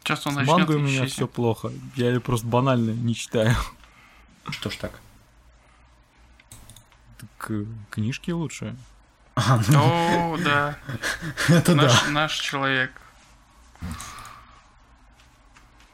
Сейчас 0.03 0.27
он 0.27 0.33
С 0.33 0.37
начнет 0.37 0.57
мангой 0.57 0.77
у 0.77 0.81
меня 0.81 1.05
все 1.07 1.29
плохо. 1.29 1.71
Я 1.97 2.09
ее 2.09 2.21
просто 2.21 2.47
банально 2.47 2.93
не 2.93 3.15
читаю. 3.15 3.55
Что 4.49 4.71
ж 4.71 4.77
так? 4.77 4.93
Так 7.19 7.51
э, 7.51 7.65
книжки 7.91 8.31
лучше. 8.31 8.75
А, 9.35 9.61
ну, 9.69 10.35
О, 10.35 10.39
да. 10.39 10.79
это 11.49 11.75
да. 11.75 11.83
Наш, 11.83 12.09
наш 12.09 12.35
человек. 12.39 12.93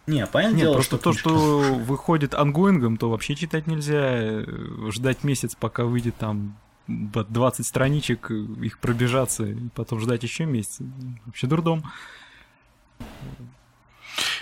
Не, 0.06 0.26
понятное 0.26 0.56
Нет, 0.56 0.64
дело, 0.64 0.74
просто 0.74 0.96
что 0.96 1.04
то, 1.04 1.10
книжка- 1.12 1.28
что 1.28 1.74
выходит 1.74 2.34
онгоингом, 2.34 2.96
то 2.96 3.08
вообще 3.10 3.34
читать 3.36 3.66
нельзя. 3.66 4.44
Ждать 4.90 5.22
месяц, 5.22 5.54
пока 5.54 5.84
выйдет 5.84 6.16
там 6.16 6.56
б- 6.88 7.24
20 7.28 7.64
страничек, 7.66 8.30
их 8.30 8.78
пробежаться, 8.80 9.44
и 9.44 9.68
потом 9.74 10.00
ждать 10.00 10.22
еще 10.24 10.44
месяц. 10.44 10.78
Вообще 11.26 11.46
дурдом. 11.46 11.84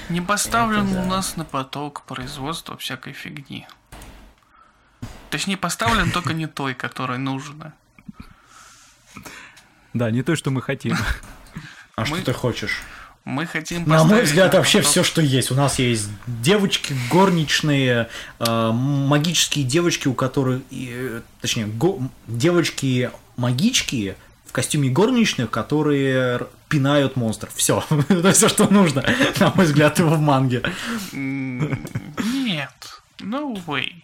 Не 0.09 0.21
поставлен 0.21 0.87
Это 0.87 0.95
да. 0.95 1.03
у 1.03 1.07
нас 1.07 1.37
на 1.37 1.45
поток 1.45 2.03
производства 2.03 2.77
всякой 2.77 3.13
фигни. 3.13 3.67
Точнее, 5.31 5.57
поставлен 5.57 6.11
только 6.11 6.33
не 6.33 6.47
той, 6.49 6.75
которая 6.75 7.19
нужна. 7.19 7.75
Да, 9.93 10.11
не 10.11 10.23
то, 10.23 10.35
что 10.37 10.51
мы 10.51 10.63
хотим. 10.63 10.97
А 11.97 12.05
что 12.07 12.25
ты 12.25 12.33
хочешь? 12.33 12.81
Мы 13.31 13.47
хотим 13.47 13.85
На 13.89 13.99
мой 13.99 14.03
поставить 14.03 14.25
взгляд, 14.27 14.55
вообще 14.55 14.81
все, 14.83 15.05
что 15.05 15.23
есть. 15.23 15.51
У 15.53 15.55
нас 15.55 15.79
есть 15.79 16.09
девочки 16.27 16.95
горничные, 17.11 18.09
э, 18.41 18.71
магические 18.73 19.65
девочки, 19.65 20.09
у 20.09 20.15
которых, 20.15 20.63
э, 20.73 21.21
точнее, 21.41 21.67
го- 21.67 22.03
девочки 22.27 23.11
магички 23.37 24.17
в 24.47 24.53
костюме 24.53 24.89
горничных, 24.91 25.49
которые 25.51 26.49
пинают 26.69 27.15
монстров. 27.17 27.53
Все, 27.55 27.85
это 28.09 28.33
все, 28.33 28.49
что 28.49 28.67
нужно, 28.73 29.05
на 29.39 29.53
мой 29.55 29.67
взгляд, 29.67 30.01
в 30.01 30.19
манге. 30.19 30.63
Нет. 31.13 32.73
No 33.21 33.55
way. 33.67 34.03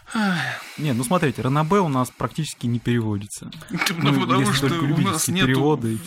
Не, 0.78 0.92
ну 0.92 1.04
смотрите, 1.04 1.42
Ранабе 1.42 1.78
у 1.80 1.88
нас 1.88 2.10
практически 2.10 2.66
не 2.66 2.78
переводится. 2.78 3.50
Ну, 3.70 4.12
Ну, 4.12 4.20
потому 4.20 4.52
что 4.52 4.66
у 4.66 4.98
нас 4.98 5.28
нет 5.28 5.46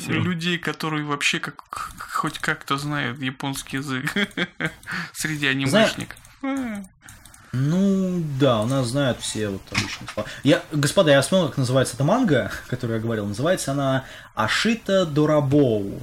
людей, 0.08 0.58
которые 0.58 1.06
вообще 1.06 1.40
как 1.40 1.64
хоть 2.00 2.40
как-то 2.40 2.78
знают 2.78 3.22
японский 3.22 3.78
язык 3.78 4.14
среди 5.14 5.48
анимешников. 5.48 6.18
А, 6.44 6.84
Ну, 7.54 8.24
да, 8.40 8.62
у 8.62 8.66
нас 8.66 8.88
знают 8.88 9.20
все 9.22 9.50
вот 9.50 9.62
обычные 9.72 10.08
слова. 10.14 10.30
Я, 10.44 10.64
господа, 10.72 11.12
я 11.12 11.22
вспомнил, 11.22 11.48
как 11.48 11.58
называется 11.58 11.96
эта 11.96 12.04
манга, 12.04 12.52
которую 12.68 12.98
я 12.98 13.04
говорил. 13.04 13.26
Называется 13.26 13.72
она 13.72 14.06
Ашита 14.36 15.06
Дорабоу. 15.06 16.02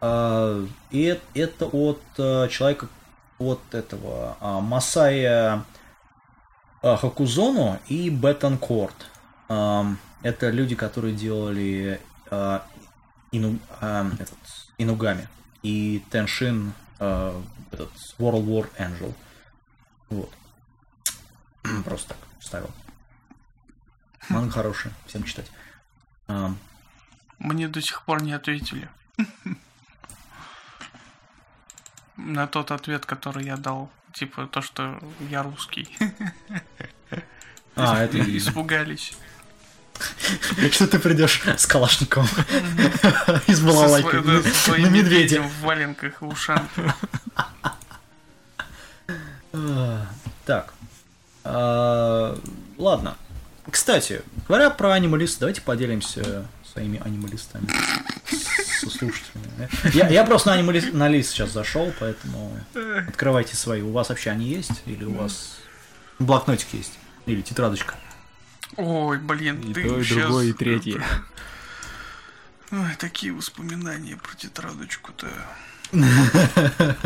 А, 0.00 0.64
И 0.90 1.18
это 1.34 1.66
от 1.66 2.02
э, 2.18 2.48
человека, 2.48 2.88
от 3.38 3.60
этого 3.74 4.36
а, 4.40 4.60
Масая 4.60 5.64
а, 6.84 6.96
Хакузоно 6.98 7.80
и 7.88 8.10
Бетанкорт. 8.10 8.94
Ам, 9.48 9.98
Это 10.22 10.50
люди, 10.50 10.74
которые 10.74 11.14
делали 11.14 12.00
а, 12.30 12.66
Ину- 13.32 13.58
а, 13.80 14.06
этот, 14.18 14.38
Инугами 14.78 15.28
и 15.62 16.04
Теншин 16.10 16.74
этот, 16.96 17.90
World 18.18 18.44
War 18.46 18.70
Angel. 18.78 19.14
Вот. 20.10 20.30
Просто 21.84 22.10
так 22.10 22.18
вставил. 22.38 22.70
Манга 24.28 24.50
хорошая, 24.50 24.92
всем 25.06 25.24
читать. 25.24 25.50
Мне 27.38 27.68
до 27.68 27.80
сих 27.80 28.02
пор 28.02 28.22
не 28.22 28.32
ответили. 28.32 28.88
На 32.16 32.46
тот 32.46 32.70
ответ, 32.70 33.06
который 33.06 33.44
я 33.44 33.56
дал. 33.56 33.90
Типа 34.14 34.46
то, 34.46 34.62
что 34.62 34.98
я 35.30 35.42
русский. 35.42 35.88
А, 37.76 38.04
это 38.04 38.20
Испугались. 38.38 39.14
что 40.70 40.86
ты 40.86 41.00
придешь 41.00 41.42
с 41.56 41.66
Калашниковым 41.66 42.28
из 43.48 43.60
балалайки 43.60 44.14
на 44.80 44.88
медведя. 44.88 45.42
в 45.42 45.60
валенках 45.62 46.22
и 46.22 46.24
ушанках. 46.24 46.94
А, 49.52 50.06
Так. 50.46 50.72
А, 51.42 52.38
Ладно. 52.78 53.16
Кстати, 53.68 54.22
говоря 54.46 54.70
про 54.70 54.92
анималист, 54.92 55.40
давайте 55.40 55.60
поделимся 55.60 56.46
своими 56.72 57.00
анималистами 57.04 57.66
со 58.84 58.90
слушателями. 58.98 59.68
Я, 59.94 60.08
я 60.08 60.24
просто 60.24 60.50
на, 60.50 60.56
анималист, 60.56 60.92
на 60.92 61.08
лист 61.08 61.30
сейчас 61.30 61.50
зашел, 61.52 61.92
поэтому 61.98 62.58
открывайте 63.08 63.56
свои. 63.56 63.82
У 63.82 63.92
вас 63.92 64.08
вообще 64.08 64.30
они 64.30 64.46
есть? 64.46 64.82
Или 64.86 65.04
у 65.04 65.14
вас 65.14 65.58
блокнотик 66.18 66.68
есть? 66.72 66.92
Или 67.26 67.42
тетрадочка? 67.42 67.94
Ой, 68.76 69.18
блин, 69.18 69.60
И 69.60 69.72
ты 69.74 69.88
то, 69.88 69.98
и 69.98 70.02
щас- 70.02 70.16
другое, 70.18 70.46
и 70.46 70.52
третье. 70.52 71.02
Ой, 72.70 72.94
такие 72.98 73.32
воспоминания 73.32 74.16
про 74.16 74.34
тетрадочку-то. 74.34 75.28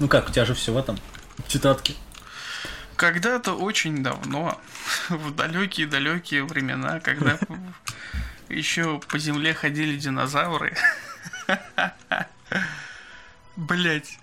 Ну 0.00 0.08
как, 0.08 0.28
у 0.28 0.32
тебя 0.32 0.44
же 0.44 0.54
все 0.54 0.72
в 0.72 0.76
этом 0.76 0.98
в 1.38 1.48
тетрадке. 1.48 1.94
Когда-то 2.96 3.54
очень 3.54 4.02
давно, 4.02 4.60
в 5.08 5.34
далекие-далекие 5.34 6.44
времена, 6.44 7.00
когда 7.00 7.38
еще 8.48 9.00
по 9.08 9.18
земле 9.18 9.54
ходили 9.54 9.96
динозавры, 9.96 10.76
Блять, 13.56 14.18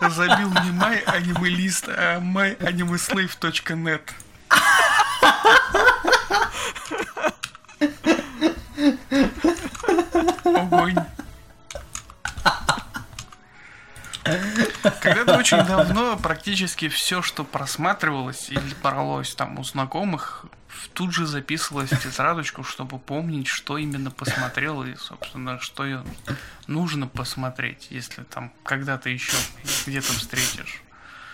не 0.00 0.10
забил 0.10 0.48
не 0.48 0.70
май 0.72 0.98
анималист, 1.00 1.88
а 1.88 2.18
myanimeslave.net. 2.18 4.10
Огонь. 10.44 10.96
Когда-то 15.00 15.38
очень 15.38 15.62
давно 15.64 16.16
практически 16.16 16.88
все, 16.88 17.22
что 17.22 17.44
просматривалось 17.44 18.48
или 18.48 18.74
поролось 18.82 19.34
там 19.34 19.58
у 19.58 19.64
знакомых, 19.64 20.46
тут 20.92 21.12
же 21.12 21.26
записывалось 21.26 21.90
в 21.90 22.02
тетрадочку, 22.02 22.62
чтобы 22.64 22.98
помнить, 22.98 23.48
что 23.48 23.78
именно 23.78 24.10
посмотрел 24.10 24.82
и, 24.84 24.94
собственно, 24.96 25.58
что 25.60 26.04
нужно 26.66 27.06
посмотреть, 27.06 27.88
если 27.90 28.22
там 28.22 28.52
когда-то 28.62 29.08
еще 29.08 29.36
где-то 29.86 30.12
встретишь. 30.12 30.82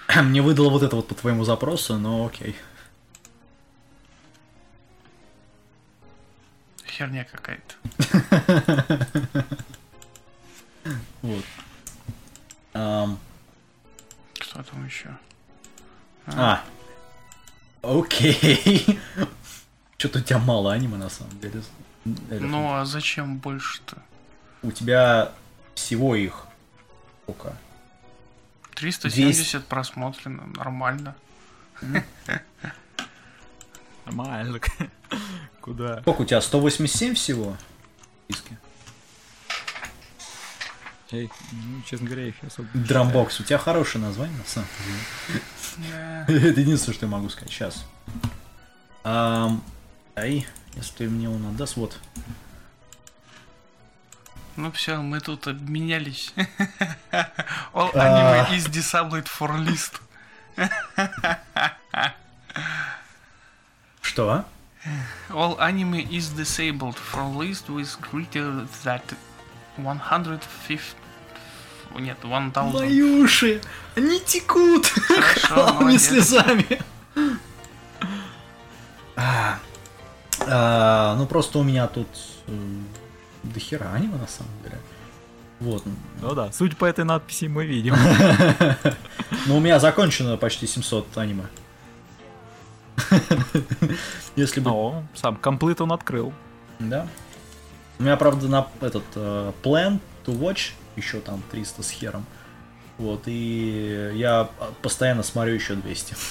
Мне 0.23 0.43
выдало 0.43 0.71
вот 0.71 0.83
это 0.83 0.97
вот 0.97 1.09
по 1.09 1.15
твоему 1.15 1.45
запросу, 1.45 1.99
но 1.99 2.27
окей. 2.27 2.57
Херня 6.87 7.25
какая-то. 7.25 7.75
Вот. 11.23 11.45
Что 14.41 14.63
там 14.63 14.87
еще? 14.87 15.09
А. 16.27 16.63
Окей. 17.87 18.99
Что-то 19.99 20.19
у 20.19 20.23
тебя 20.23 20.39
мало 20.39 20.73
аниме 20.73 20.97
на 20.97 21.09
самом 21.09 21.39
деле. 21.41 21.63
Ну 22.05 22.75
а 22.75 22.85
зачем 22.85 23.39
больше-то? 23.39 24.03
У 24.63 24.71
тебя 24.73 25.33
всего 25.75 26.15
их 26.15 26.47
сколько? 27.27 27.57
370 28.75 29.67
просмотрено, 29.67 30.47
нормально. 30.55 31.17
Нормально. 34.05 34.61
Куда? 35.61 36.01
Сколько 36.03 36.23
у 36.23 36.25
тебя? 36.25 36.41
187 36.41 37.15
всего? 37.15 37.57
Эй, 41.13 41.31
ну, 41.53 41.83
честно 41.83 42.07
говоря, 42.07 42.23
я 42.23 42.29
их 42.31 42.35
особо 42.45 42.69
не 42.75 42.83
Драмбокс. 42.85 43.39
У 43.41 43.45
тебя 43.45 43.59
хорошее 43.59 44.03
название, 44.05 44.37
на 44.39 44.45
самом 44.45 44.69
деле. 46.27 46.49
Это 46.51 46.61
единственное, 46.61 46.95
что 46.97 47.07
я 47.07 47.13
могу 47.13 47.29
сказать. 47.29 47.53
Сейчас. 47.53 47.85
Ай, 49.05 50.47
если 50.75 51.07
мне 51.07 51.31
он 51.31 51.47
отдаст, 51.47 51.77
вот. 51.77 51.99
Ну 54.57 54.73
все, 54.73 54.97
мы 55.01 55.21
тут 55.21 55.47
обменялись. 55.47 56.33
All 57.75 57.91
А. 57.95 58.47
anime 58.49 58.57
is 58.57 58.67
disabled 58.67 59.29
for 59.29 59.53
list. 59.59 60.01
Что? 64.01 64.31
а? 64.31 64.45
All 65.31 65.61
anime 65.61 65.97
is 66.11 66.31
disabled 66.31 66.97
for 66.97 67.23
list 67.37 67.69
with 67.69 67.97
greater 68.01 68.67
than 68.83 69.01
150... 69.77 70.97
Нет, 71.99 72.19
1000. 72.23 72.63
Мои 72.73 73.03
уши! 73.03 73.61
Они 73.95 74.21
текут! 74.21 74.93
Молодец. 75.51 76.03
слезами! 76.03 76.81
А, 79.17 79.59
а, 80.47 81.15
ну 81.17 81.27
просто 81.27 81.59
у 81.59 81.63
меня 81.63 81.87
тут 81.87 82.09
э, 82.47 82.53
до 83.45 83.59
хера 83.59 83.93
аниме 83.95 84.17
на 84.17 84.27
самом 84.27 84.53
деле. 84.63 84.79
Вот. 85.59 85.83
Ну 86.21 86.35
да, 86.35 86.53
суть 86.53 86.77
по 86.77 86.85
этой 86.85 87.05
надписи 87.05 87.47
мы 87.47 87.65
видим. 87.65 87.95
Но 89.47 89.57
у 89.57 89.61
меня 89.61 89.79
закончено 89.79 90.37
почти 90.37 90.67
700 90.67 91.17
аниме. 91.17 91.45
Если 94.37 94.61
бы... 94.61 94.71
О, 94.71 95.03
сам 95.15 95.37
комплит 95.37 95.81
он 95.81 95.93
открыл. 95.93 96.35
Да. 96.79 97.09
У 97.99 98.03
меня, 98.03 98.17
правда, 98.17 98.49
на 98.49 98.67
этот 98.81 99.05
э, 99.15 99.53
Plan 99.63 100.01
to 100.25 100.39
Watch 100.39 100.73
еще 100.97 101.21
там 101.21 101.43
300 101.51 101.83
с 101.83 101.91
хером. 101.91 102.27
Вот, 102.99 103.23
и 103.27 104.13
я 104.15 104.49
постоянно 104.83 105.23
смотрю 105.23 105.55
еще 105.55 105.75
200. 105.75 106.17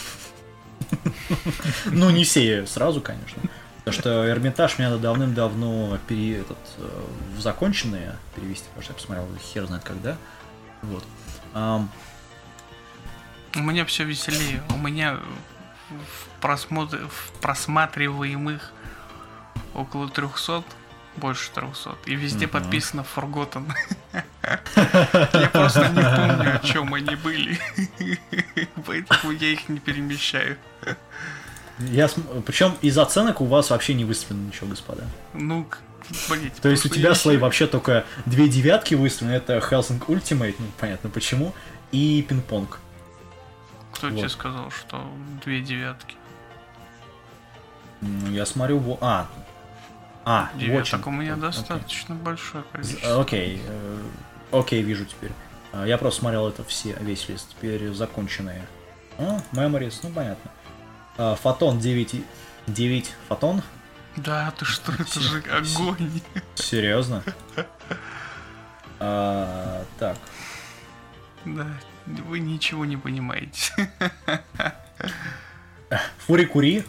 Ну, 1.85 2.09
не 2.09 2.23
все 2.23 2.65
сразу, 2.67 3.01
конечно. 3.01 3.41
Потому 3.77 4.01
что 4.01 4.29
Эрмитаж 4.29 4.77
мне 4.77 4.89
надо 4.89 5.01
давным-давно 5.01 5.97
пере, 6.07 6.41
этот, 6.41 6.57
э, 6.77 7.05
в 7.37 7.41
законченные 7.41 8.15
перевести, 8.35 8.65
потому 8.65 8.83
что 8.83 8.93
я 8.93 8.95
посмотрел 8.95 9.27
хер 9.39 9.65
знает 9.65 9.83
когда. 9.83 10.17
Вот. 10.81 11.03
У 13.55 13.59
меня 13.59 13.85
все 13.85 14.03
веселее. 14.03 14.61
У 14.69 14.77
меня 14.77 15.19
в, 15.89 16.41
просмотр... 16.41 17.07
в 17.07 17.31
просматриваемых 17.39 18.73
около 19.73 20.09
300, 20.09 20.63
больше 21.17 21.49
300. 21.51 21.95
И 22.05 22.15
везде 22.15 22.45
Мгм. 22.47 22.53
подписано 22.53 23.05
Forgotten. 23.15 23.71
Я 24.43 25.49
просто 25.49 25.89
не 25.89 26.01
помню, 26.01 26.55
о 26.55 26.59
чем 26.65 26.93
они 26.93 27.15
были. 27.15 27.59
Поэтому 28.85 29.31
я 29.33 29.47
их 29.49 29.67
не 29.69 29.79
перемещаю. 29.79 30.57
я 31.79 32.07
см- 32.07 32.41
Причем 32.43 32.75
из 32.81 32.97
оценок 32.97 33.41
у 33.41 33.45
вас 33.45 33.69
вообще 33.71 33.93
не 33.93 34.05
выставлено 34.05 34.47
ничего, 34.47 34.67
господа. 34.67 35.03
Ну, 35.33 35.67
блять. 36.29 36.53
То 36.61 36.69
есть 36.69 36.85
у 36.85 36.89
тебя, 36.89 37.09
я 37.09 37.15
Слей, 37.15 37.37
вообще 37.37 37.65
только 37.67 38.05
две 38.25 38.47
девятки 38.47 38.93
выставлены. 38.95 39.35
Это 39.35 39.57
Helsing 39.57 40.05
Ultimate, 40.07 40.55
ну 40.59 40.65
понятно 40.79 41.09
почему, 41.09 41.53
и 41.91 42.21
пинг-понг. 42.27 42.79
Кто 43.93 44.09
Вот. 44.09 44.19
тебе 44.19 44.29
сказал, 44.29 44.69
что 44.71 45.09
две 45.43 45.61
девятки? 45.61 46.15
Ну, 48.01 48.29
я 48.31 48.45
смотрю... 48.45 48.97
А, 49.01 49.27
а, 50.25 50.49
watching. 50.57 51.03
у 51.07 51.11
меня 51.11 51.35
достаточно 51.35 52.15
большое 52.15 52.63
количество. 52.71 53.21
Окей, 53.21 53.61
э, 53.65 54.01
окей, 54.51 54.81
вижу 54.81 55.05
теперь. 55.05 55.31
А, 55.71 55.85
Я 55.85 55.97
просто 55.97 56.21
смотрел 56.21 56.47
это 56.49 56.63
все, 56.63 56.97
весь 57.01 57.29
лист, 57.29 57.49
теперь 57.51 57.91
законченные. 57.93 58.65
А, 59.17 59.39
Memories, 59.53 59.99
ну 60.03 60.09
понятно. 60.09 60.51
А, 61.17 61.35
Фотон 61.35 61.79
9, 61.79 62.15
и- 62.15 62.25
9 62.67 63.13
фотон? 63.29 63.61
Да, 64.17 64.51
ты 64.57 64.65
что, 64.65 64.91
это 64.93 65.19
же 65.19 65.43
огонь. 65.51 66.21
Серьезно? 66.55 67.23
А, 68.97 69.83
так, 69.99 70.17
Да, 71.43 71.67
вы 72.05 72.39
ничего 72.39 72.85
не 72.85 72.95
понимаете. 72.95 73.73
Фури 76.25 76.45
Кури 76.45 76.85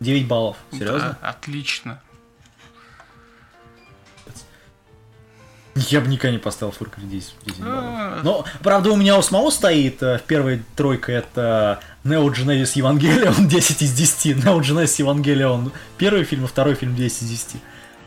9 0.00 0.26
баллов. 0.28 0.56
Серьезно? 0.70 1.18
Да, 1.20 1.28
отлично. 1.30 2.00
Я 5.74 6.00
бы 6.02 6.08
никогда 6.08 6.32
не 6.32 6.38
поставил 6.38 6.72
Фури 6.72 6.90
Кури 6.90 7.06
10, 7.06 7.34
10 7.46 7.60
баллов. 7.60 7.82
А, 7.84 8.20
Но, 8.22 8.44
правда, 8.62 8.90
у 8.90 8.96
меня 8.96 9.18
у 9.18 9.22
самого 9.22 9.48
стоит 9.50 10.02
э, 10.02 10.18
в 10.18 10.22
первой 10.22 10.62
тройка 10.76 11.12
это 11.12 11.80
Neo 12.04 12.26
Genesis 12.28 12.74
Evangelion 12.76 13.46
10 13.46 13.82
из 13.82 13.92
10. 13.94 14.36
Neo 14.44 14.60
Genesis 14.60 15.04
Evangelion 15.04 15.72
первый 15.96 16.24
фильм, 16.24 16.44
а 16.44 16.46
второй 16.46 16.74
фильм 16.74 16.94
10 16.94 17.22
из 17.22 17.28
10. 17.28 17.56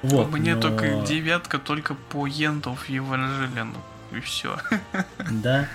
Вот, 0.04 0.32
меня 0.32 0.56
но- 0.56 0.62
только 0.62 1.02
девятка 1.08 1.58
только 1.58 1.96
по 1.96 2.28
Ентов 2.28 2.88
Евангелину. 2.88 3.76
И 4.16 4.20
все. 4.20 4.58
Да. 5.32 5.68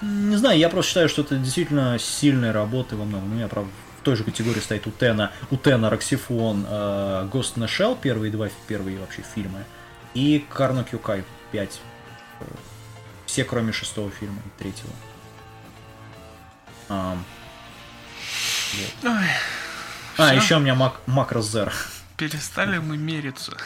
Не 0.00 0.36
знаю, 0.36 0.56
я 0.58 0.68
просто 0.68 0.90
считаю, 0.90 1.08
что 1.08 1.22
это 1.22 1.36
действительно 1.36 1.98
сильная 1.98 2.52
работа 2.52 2.94
во 2.96 3.04
многом. 3.04 3.32
У 3.32 3.34
меня, 3.34 3.48
правда, 3.48 3.70
в 4.00 4.04
той 4.04 4.14
же 4.16 4.22
категории 4.22 4.60
стоит 4.60 4.86
Утена, 4.86 5.32
Утена, 5.50 5.90
Роксифон, 5.90 6.64
э, 6.68 7.28
Ghost 7.32 7.56
in 7.56 7.64
the 7.64 7.66
Shell, 7.66 7.98
первые 8.00 8.30
два, 8.30 8.48
первые 8.68 8.98
вообще 8.98 9.22
фильмы, 9.34 9.64
и 10.14 10.44
Карно 10.52 10.84
Кюкай 10.84 11.24
5. 11.52 11.80
Э, 12.40 12.44
Все, 13.26 13.44
кроме 13.44 13.72
шестого 13.72 14.10
фильма 14.10 14.40
и 14.46 14.58
третьего. 14.58 14.90
Ам. 16.88 17.24
Вот. 19.02 19.10
Ой, 19.12 19.26
А, 20.18 20.34
еще 20.34 20.56
у 20.56 20.60
меня 20.60 20.74
Мак, 20.74 21.00
Макрос 21.06 21.50
Зер. 21.50 21.72
Перестали 22.16 22.78
мы 22.78 22.96
мериться. 22.96 23.56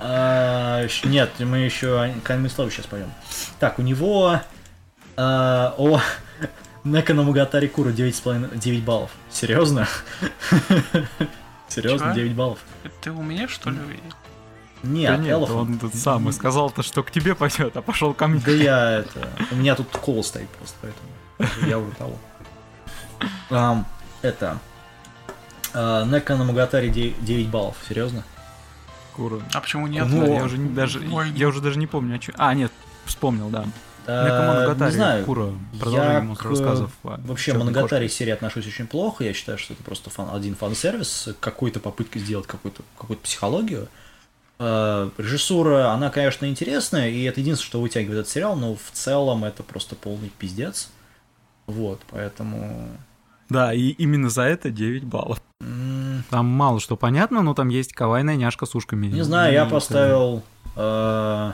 А, 0.00 0.86
Нет, 1.04 1.30
мы 1.40 1.58
еще 1.58 2.14
Камень 2.24 2.50
Славы 2.50 2.70
сейчас 2.70 2.86
пойдем. 2.86 3.12
Так, 3.60 3.78
у 3.78 3.82
него 3.82 4.40
а, 5.16 5.74
о 5.76 6.00
Нека 6.84 7.14
Намагатари 7.14 7.66
Кура 7.68 7.90
9,5 7.90 8.58
9 8.58 8.84
баллов. 8.84 9.10
Серьезно? 9.30 9.88
Серьезно, 11.68 12.06
Чего? 12.06 12.14
9 12.14 12.32
баллов? 12.34 12.58
Это 12.84 12.94
ты 13.02 13.10
у 13.10 13.22
меня, 13.22 13.48
что 13.48 13.70
ли, 13.70 13.78
увидел? 13.78 14.14
Нет, 14.86 15.10
Да 15.10 15.16
нет, 15.22 15.38
Elephant. 15.38 15.52
он 15.60 15.78
тут 15.78 15.94
сам 15.94 16.28
и 16.28 16.32
сказал-то, 16.32 16.82
что 16.82 17.02
к 17.02 17.10
тебе 17.10 17.34
пойдет, 17.34 17.76
а 17.76 17.82
пошел 17.82 18.14
ко 18.14 18.26
мне. 18.26 18.40
Да 18.44 18.52
я 18.52 18.90
это... 19.00 19.28
У 19.50 19.56
меня 19.56 19.74
тут 19.74 19.88
кол 19.88 20.22
стоит 20.24 20.48
просто, 20.50 20.76
поэтому 20.80 21.68
я 21.68 21.78
уже 21.78 21.90
того. 21.96 22.16
Ам, 23.50 23.86
Это... 24.22 24.58
а, 25.74 26.04
Нека 26.04 26.36
Намагатари 26.36 26.90
9 26.90 27.48
баллов. 27.48 27.76
Серьезно? 27.88 28.24
Кура. 29.14 29.40
А 29.54 29.60
почему 29.60 29.86
нет? 29.86 30.06
Ну, 30.08 30.26
я 30.34 30.44
уже 30.44 30.58
не- 30.58 30.68
даже, 30.70 31.00
Ой. 31.10 31.30
я 31.30 31.48
уже 31.48 31.60
даже 31.60 31.78
не 31.78 31.86
помню, 31.86 32.16
о 32.16 32.18
чем. 32.18 32.34
А, 32.38 32.52
нет, 32.54 32.70
вспомнил, 33.06 33.48
да. 33.48 33.64
Некомоногатари, 34.06 34.90
Не 34.90 34.96
знаю. 34.96 35.24
Кура, 35.24 35.46
Я 35.72 35.80
продолжение 35.80 36.20
к- 36.20 36.24
монстр 36.24 36.48
рассказов. 36.50 36.90
Вообще, 37.02 37.54
Моногатари 37.54 38.08
серии 38.08 38.30
отношусь 38.32 38.66
очень 38.66 38.86
плохо. 38.86 39.24
Я 39.24 39.32
считаю, 39.32 39.58
что 39.58 39.72
это 39.74 39.82
просто 39.82 40.10
фан, 40.10 40.28
один 40.32 40.54
фан-сервис 40.54 41.30
какой-то 41.40 41.80
попыткой 41.80 42.20
сделать 42.22 42.46
какую-то 42.46 42.82
какую 42.98 43.18
психологию. 43.18 43.88
Э, 44.58 45.10
режиссура, 45.18 45.90
она, 45.92 46.10
конечно, 46.10 46.46
интересная, 46.46 47.10
и 47.10 47.22
это 47.24 47.40
единственное, 47.40 47.68
что 47.68 47.80
вытягивает 47.80 48.20
этот 48.20 48.32
сериал, 48.32 48.56
но 48.56 48.74
в 48.74 48.90
целом 48.92 49.44
это 49.44 49.62
просто 49.62 49.94
полный 49.96 50.30
пиздец. 50.30 50.90
Вот, 51.66 52.00
поэтому... 52.10 52.88
Да, 53.48 53.72
и 53.74 53.90
именно 53.90 54.28
за 54.30 54.42
это 54.42 54.70
9 54.70 55.04
баллов. 55.04 55.40
Там 56.30 56.46
мало 56.46 56.80
что 56.80 56.96
понятно, 56.96 57.42
но 57.42 57.54
там 57.54 57.68
есть 57.68 57.92
кавайная 57.92 58.36
няшка 58.36 58.66
с 58.66 58.74
ушками. 58.74 59.06
Не 59.08 59.22
знаю, 59.22 59.52
я 59.52 59.62
И 59.62 59.66
это- 59.66 59.74
поставил... 59.74 60.42
э, 60.76 61.52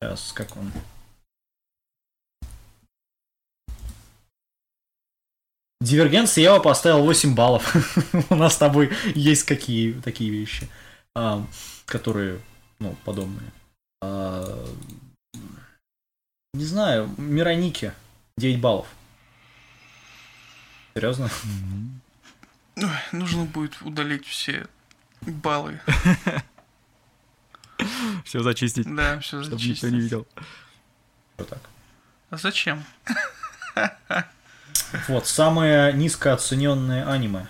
Сейчас, 0.00 0.32
как 0.32 0.56
он... 0.56 0.70
Дивергенция 5.80 6.42
я 6.44 6.50
его 6.54 6.62
поставил 6.62 7.02
8 7.04 7.34
баллов. 7.34 7.74
У 8.30 8.34
нас 8.34 8.54
с 8.54 8.58
тобой 8.58 8.90
есть 9.14 9.44
какие 9.44 9.92
такие 9.92 10.30
вещи, 10.30 10.68
а, 11.14 11.44
которые, 11.86 12.40
ну, 12.80 12.96
подобные. 13.04 13.50
А, 14.02 14.66
Не 16.54 16.64
знаю, 16.64 17.08
Мироники 17.18 17.92
9 18.38 18.60
баллов. 18.60 18.86
Серьезно? 20.94 21.28
Нужно 23.12 23.44
будет 23.44 23.80
удалить 23.82 24.26
все 24.26 24.66
баллы. 25.22 25.80
Все 28.24 28.40
зачистить, 28.42 28.86
Да, 28.94 29.18
все 29.20 29.42
чтобы 29.42 29.56
никто 29.62 29.66
не 29.66 29.74
зачистить. 29.74 29.92
видел. 29.92 30.26
Что 31.34 31.44
так? 31.44 31.58
А 32.30 32.36
зачем? 32.36 32.84
Вот, 35.08 35.26
самое 35.26 35.92
низкооцененное 35.92 37.08
аниме. 37.10 37.48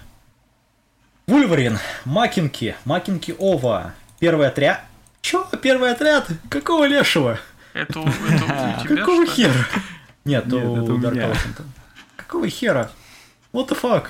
Вульварин, 1.26 1.78
Макинки, 2.04 2.76
Макинки 2.84 3.34
Ова, 3.38 3.94
первый 4.18 4.46
отряд. 4.48 4.82
Чё, 5.22 5.46
первый 5.62 5.90
отряд? 5.90 6.28
Какого 6.50 6.84
лешего? 6.84 7.38
Это, 7.72 8.00
у- 8.00 8.06
это 8.08 8.44
у 8.44 8.82
тебя, 8.84 8.84
Какого 9.00 9.26
хера? 9.26 9.54
Нет, 10.24 10.46
Нет, 10.46 10.64
у. 10.64 11.00
Какого 12.16 12.48
хера? 12.48 12.90
What 13.52 13.68
the 13.68 13.80
fuck? 13.80 14.08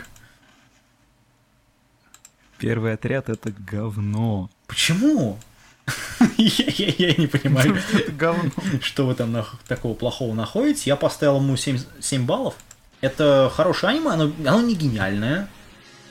Первый 2.58 2.94
отряд 2.94 3.28
это 3.28 3.52
говно. 3.52 4.50
Почему? 4.66 5.38
Я 6.36 6.64
я- 6.66 7.08
я 7.10 7.14
не 7.16 7.26
понимаю, 7.26 7.76
Это 7.92 8.10
говно. 8.12 8.50
что 8.80 9.06
вы 9.06 9.14
там 9.14 9.44
такого 9.68 9.94
плохого 9.94 10.34
находите. 10.34 10.82
Я 10.86 10.96
поставил 10.96 11.36
ему 11.36 11.56
7, 11.56 11.78
7 12.00 12.26
баллов. 12.26 12.54
Это 13.00 13.52
хорошее 13.54 13.90
аниме, 13.92 14.10
оно, 14.12 14.32
оно 14.48 14.62
не 14.62 14.74
гениальное, 14.74 15.48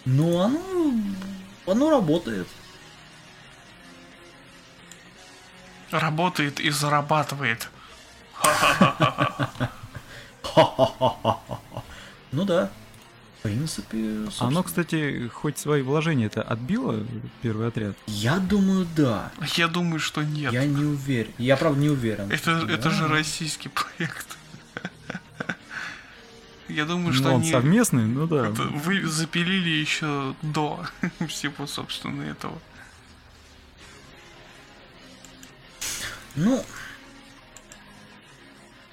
но 0.05 0.41
оно, 0.41 0.93
оно 1.67 1.89
работает. 1.89 2.47
Работает 5.91 6.59
и 6.59 6.69
зарабатывает. 6.69 7.69
Ну 12.31 12.45
да. 12.45 12.69
В 13.39 13.43
принципе, 13.43 13.97
Оно, 13.97 14.31
собственно. 14.31 14.63
кстати, 14.63 15.27
хоть 15.27 15.57
свои 15.57 15.81
вложения 15.81 16.27
это 16.27 16.41
отбило, 16.41 17.05
первый 17.41 17.67
отряд. 17.67 17.95
Я 18.07 18.37
думаю, 18.39 18.87
да. 18.95 19.31
Я 19.55 19.67
думаю, 19.67 19.99
что 19.99 20.23
нет. 20.23 20.53
Я 20.53 20.65
не 20.65 20.83
уверен. 20.85 21.33
Я 21.37 21.57
правда 21.57 21.79
не 21.79 21.89
уверен. 21.89 22.31
Это, 22.31 22.61
Да. 22.65 22.73
это 22.73 22.89
же 22.89 23.07
российский 23.07 23.69
проект. 23.97 24.37
Я 26.69 26.85
думаю, 26.85 27.13
что 27.13 27.29
Ну, 27.29 27.35
он 27.35 27.41
они 27.41 27.51
совместный, 27.51 28.05
ну 28.05 28.25
да. 28.27 28.47
это 28.47 28.63
вы 28.63 29.05
запилили 29.05 29.69
еще 29.69 30.33
до 30.41 30.85
всего, 31.27 31.67
собственно, 31.67 32.23
этого. 32.23 32.57
Ну, 36.35 36.63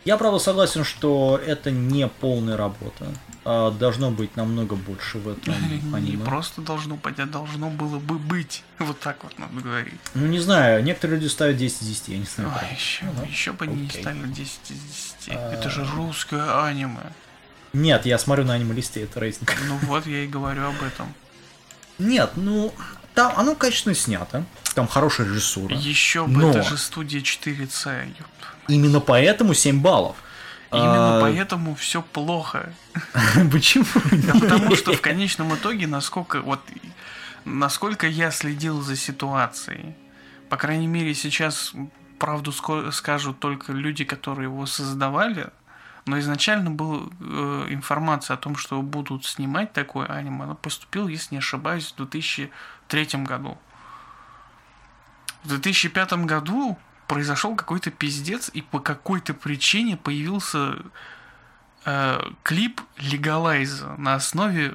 я, 0.04 0.16
правда, 0.16 0.38
согласен, 0.38 0.84
что 0.84 1.40
это 1.44 1.70
не 1.70 2.06
полная 2.08 2.56
работа. 2.56 3.06
А 3.44 3.70
должно 3.70 4.10
быть 4.10 4.36
намного 4.36 4.76
больше 4.76 5.18
в 5.18 5.28
этом 5.28 5.54
Не 5.70 5.96
аниме. 5.96 6.24
просто 6.24 6.60
должно 6.60 6.96
быть, 6.96 7.18
а 7.18 7.24
должно 7.26 7.70
было 7.70 7.98
бы 7.98 8.18
быть. 8.18 8.62
Вот 8.78 9.00
так 9.00 9.24
вот 9.24 9.38
надо 9.38 9.60
говорить. 9.60 9.94
Ну, 10.14 10.26
не 10.26 10.38
знаю, 10.40 10.82
некоторые 10.84 11.18
люди 11.18 11.28
ставят 11.30 11.56
10 11.56 11.80
из 11.82 11.86
10, 11.88 12.08
я 12.08 12.18
не 12.18 12.24
знаю. 12.24 12.50
Правда. 12.50 12.66
еще, 12.74 13.04
Ну, 13.16 13.24
еще 13.24 13.52
бы 13.52 13.66
не 13.66 13.86
окей. 13.86 14.02
ставили 14.02 14.26
10 14.26 14.70
из 14.70 14.78
10. 15.24 15.28
А. 15.30 15.52
Это 15.54 15.70
же 15.70 15.86
русское 15.96 16.62
аниме. 16.66 17.00
Нет, 17.72 18.06
я 18.06 18.18
смотрю 18.18 18.44
на 18.44 18.54
аниме-листе, 18.54 19.02
это 19.02 19.20
рейтинг. 19.20 19.54
Ну 19.68 19.76
вот 19.82 20.06
я 20.06 20.24
и 20.24 20.26
говорю 20.26 20.66
об 20.66 20.82
этом. 20.82 21.12
Нет, 21.98 22.32
ну, 22.36 22.74
там 23.14 23.32
оно 23.36 23.54
качественно 23.54 23.94
снято, 23.94 24.44
там 24.74 24.88
хорошая 24.88 25.26
режиссура. 25.26 25.74
Еще 25.76 26.26
бы, 26.26 26.40
Но- 26.42 26.50
это 26.50 26.62
же 26.62 26.78
студия 26.78 27.20
4C. 27.20 28.08
ёп. 28.18 28.26
Именно 28.68 29.00
поэтому 29.00 29.54
7 29.54 29.80
баллов. 29.80 30.16
Именно 30.72 31.18
А, 31.18 31.20
поэтому 31.20 31.74
все 31.74 32.00
плохо. 32.00 32.72
Почему? 33.52 33.84
Да 34.12 34.34
потому 34.34 34.76
что 34.76 34.92
в 34.92 35.00
конечном 35.00 35.54
итоге, 35.54 35.86
насколько 35.86 36.40
вот 36.40 36.60
насколько 37.44 38.06
я 38.06 38.30
следил 38.30 38.80
за 38.80 38.96
ситуацией, 38.96 39.94
по 40.48 40.56
крайней 40.56 40.86
мере 40.86 41.14
сейчас 41.14 41.72
правду 42.18 42.52
скажут 42.92 43.40
только 43.40 43.72
люди, 43.72 44.04
которые 44.04 44.44
его 44.44 44.66
создавали, 44.66 45.48
но 46.10 46.18
изначально 46.18 46.72
была 46.72 47.02
э, 47.20 47.66
информация 47.68 48.34
о 48.34 48.36
том, 48.36 48.56
что 48.56 48.82
будут 48.82 49.24
снимать 49.24 49.72
такое 49.72 50.06
аниме, 50.08 50.42
она 50.42 50.56
поступила, 50.56 51.06
если 51.06 51.36
не 51.36 51.38
ошибаюсь, 51.38 51.92
в 51.92 51.96
2003 51.96 53.06
году. 53.22 53.56
В 55.44 55.48
2005 55.48 56.12
году 56.24 56.76
произошел 57.06 57.54
какой-то 57.54 57.92
пиздец, 57.92 58.50
и 58.52 58.60
по 58.60 58.80
какой-то 58.80 59.34
причине 59.34 59.96
появился 59.96 60.78
э, 61.84 62.20
клип 62.42 62.80
Легалайза 62.98 63.94
на 63.96 64.14
основе 64.14 64.74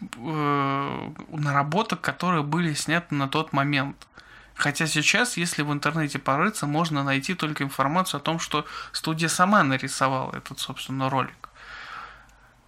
э, 0.00 1.10
наработок, 1.28 2.00
которые 2.00 2.42
были 2.42 2.72
сняты 2.72 3.14
на 3.14 3.28
тот 3.28 3.52
момент. 3.52 4.06
Хотя 4.56 4.86
сейчас, 4.86 5.36
если 5.36 5.60
в 5.60 5.70
интернете 5.70 6.18
порыться, 6.18 6.66
можно 6.66 7.04
найти 7.04 7.34
только 7.34 7.62
информацию 7.62 8.18
о 8.18 8.22
том, 8.22 8.40
что 8.40 8.66
студия 8.90 9.28
сама 9.28 9.62
нарисовала 9.62 10.34
этот, 10.34 10.58
собственно, 10.58 11.10
ролик. 11.10 11.50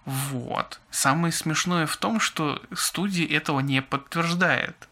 Вот. 0.05 0.79
Самое 0.91 1.33
смешное 1.33 1.87
в 1.87 1.97
том, 1.97 2.19
что 2.19 2.61
студия 2.73 3.27
этого 3.27 3.59
не 3.59 3.81
подтверждает. 3.81 4.87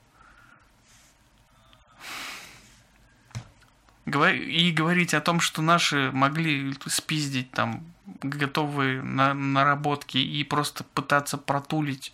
И 4.06 4.72
говорить 4.72 5.14
о 5.14 5.22
том, 5.22 5.40
что 5.40 5.62
наши 5.62 6.12
могли 6.12 6.76
спиздить 6.88 7.52
там 7.52 7.84
готовые 8.24 9.04
на- 9.04 9.36
наработки 9.36 10.18
и 10.18 10.44
просто 10.44 10.84
пытаться 10.84 11.38
протулить 11.38 12.12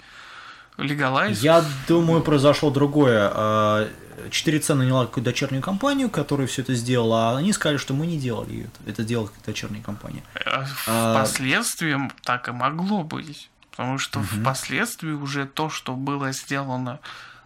легалайз. 0.78 1.42
Я 1.42 1.64
думаю, 1.88 2.22
произошло 2.22 2.70
другое. 2.72 3.32
А, 3.34 3.90
4C 4.30 4.74
наняла 4.76 5.06
какую-то 5.06 5.30
дочернюю 5.32 5.62
компанию, 5.62 6.10
которая 6.10 6.48
все 6.48 6.62
это 6.62 6.74
сделала, 6.76 7.32
а 7.32 7.38
они 7.38 7.52
сказали, 7.54 7.78
что 7.78 7.94
мы 7.94 8.06
не 8.08 8.18
делали 8.18 8.62
это. 8.66 8.90
Это 8.92 9.04
делала 9.04 9.28
какая-то 9.28 9.46
дочерняя 9.48 9.84
компания. 9.84 10.24
А 10.46 10.66
А- 10.88 11.16
Впоследствии 11.26 11.98
так 12.24 12.48
и 12.48 12.52
могло 12.52 13.04
быть. 13.04 13.50
Потому 13.72 13.98
что 13.98 14.22
впоследствии 14.22 15.12
уже 15.12 15.46
то, 15.48 15.70
что 15.70 15.94
было 15.96 16.32
сделано 16.32 17.00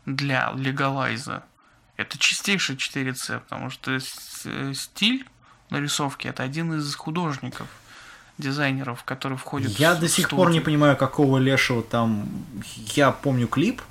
для 0.06 0.52
легалайза, 0.56 1.44
это 1.96 2.18
чистейший 2.18 2.76
4C, 2.76 3.40
потому 3.40 3.70
что 3.70 3.92
э, 3.98 4.74
стиль 4.74 5.26
нарисовки 5.70 6.28
это 6.28 6.44
один 6.44 6.74
из 6.74 6.94
художников, 6.96 7.68
дизайнеров, 8.38 9.04
который 9.04 9.38
входит 9.38 9.72
Я 9.80 9.96
в 9.96 10.00
до 10.00 10.08
сих 10.08 10.28
студию. 10.28 10.38
пор 10.38 10.52
не 10.52 10.60
понимаю, 10.60 10.96
какого 10.98 11.38
лешего 11.38 11.82
там... 11.82 12.28
Я 12.96 13.12
помню 13.12 13.48
клип, 13.48 13.82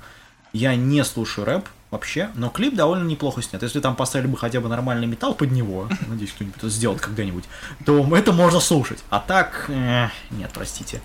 я 0.53 0.75
не 0.75 1.03
слушаю 1.03 1.45
рэп 1.45 1.67
вообще, 1.91 2.29
но 2.35 2.49
клип 2.49 2.75
довольно 2.75 3.05
неплохо 3.05 3.41
снят. 3.41 3.61
Если 3.61 3.79
там 3.79 3.95
поставили 3.95 4.27
бы 4.27 4.37
хотя 4.37 4.59
бы 4.59 4.69
нормальный 4.69 5.07
металл 5.07 5.33
под 5.33 5.51
него, 5.51 5.89
надеюсь, 6.07 6.31
кто-нибудь 6.31 6.57
это 6.57 6.69
сделает 6.69 7.01
когда-нибудь, 7.01 7.45
то 7.85 8.05
это 8.15 8.31
можно 8.31 8.59
слушать. 8.59 9.03
А 9.09 9.19
так, 9.19 9.65
э, 9.69 10.07
нет, 10.31 10.51
простите. 10.53 11.01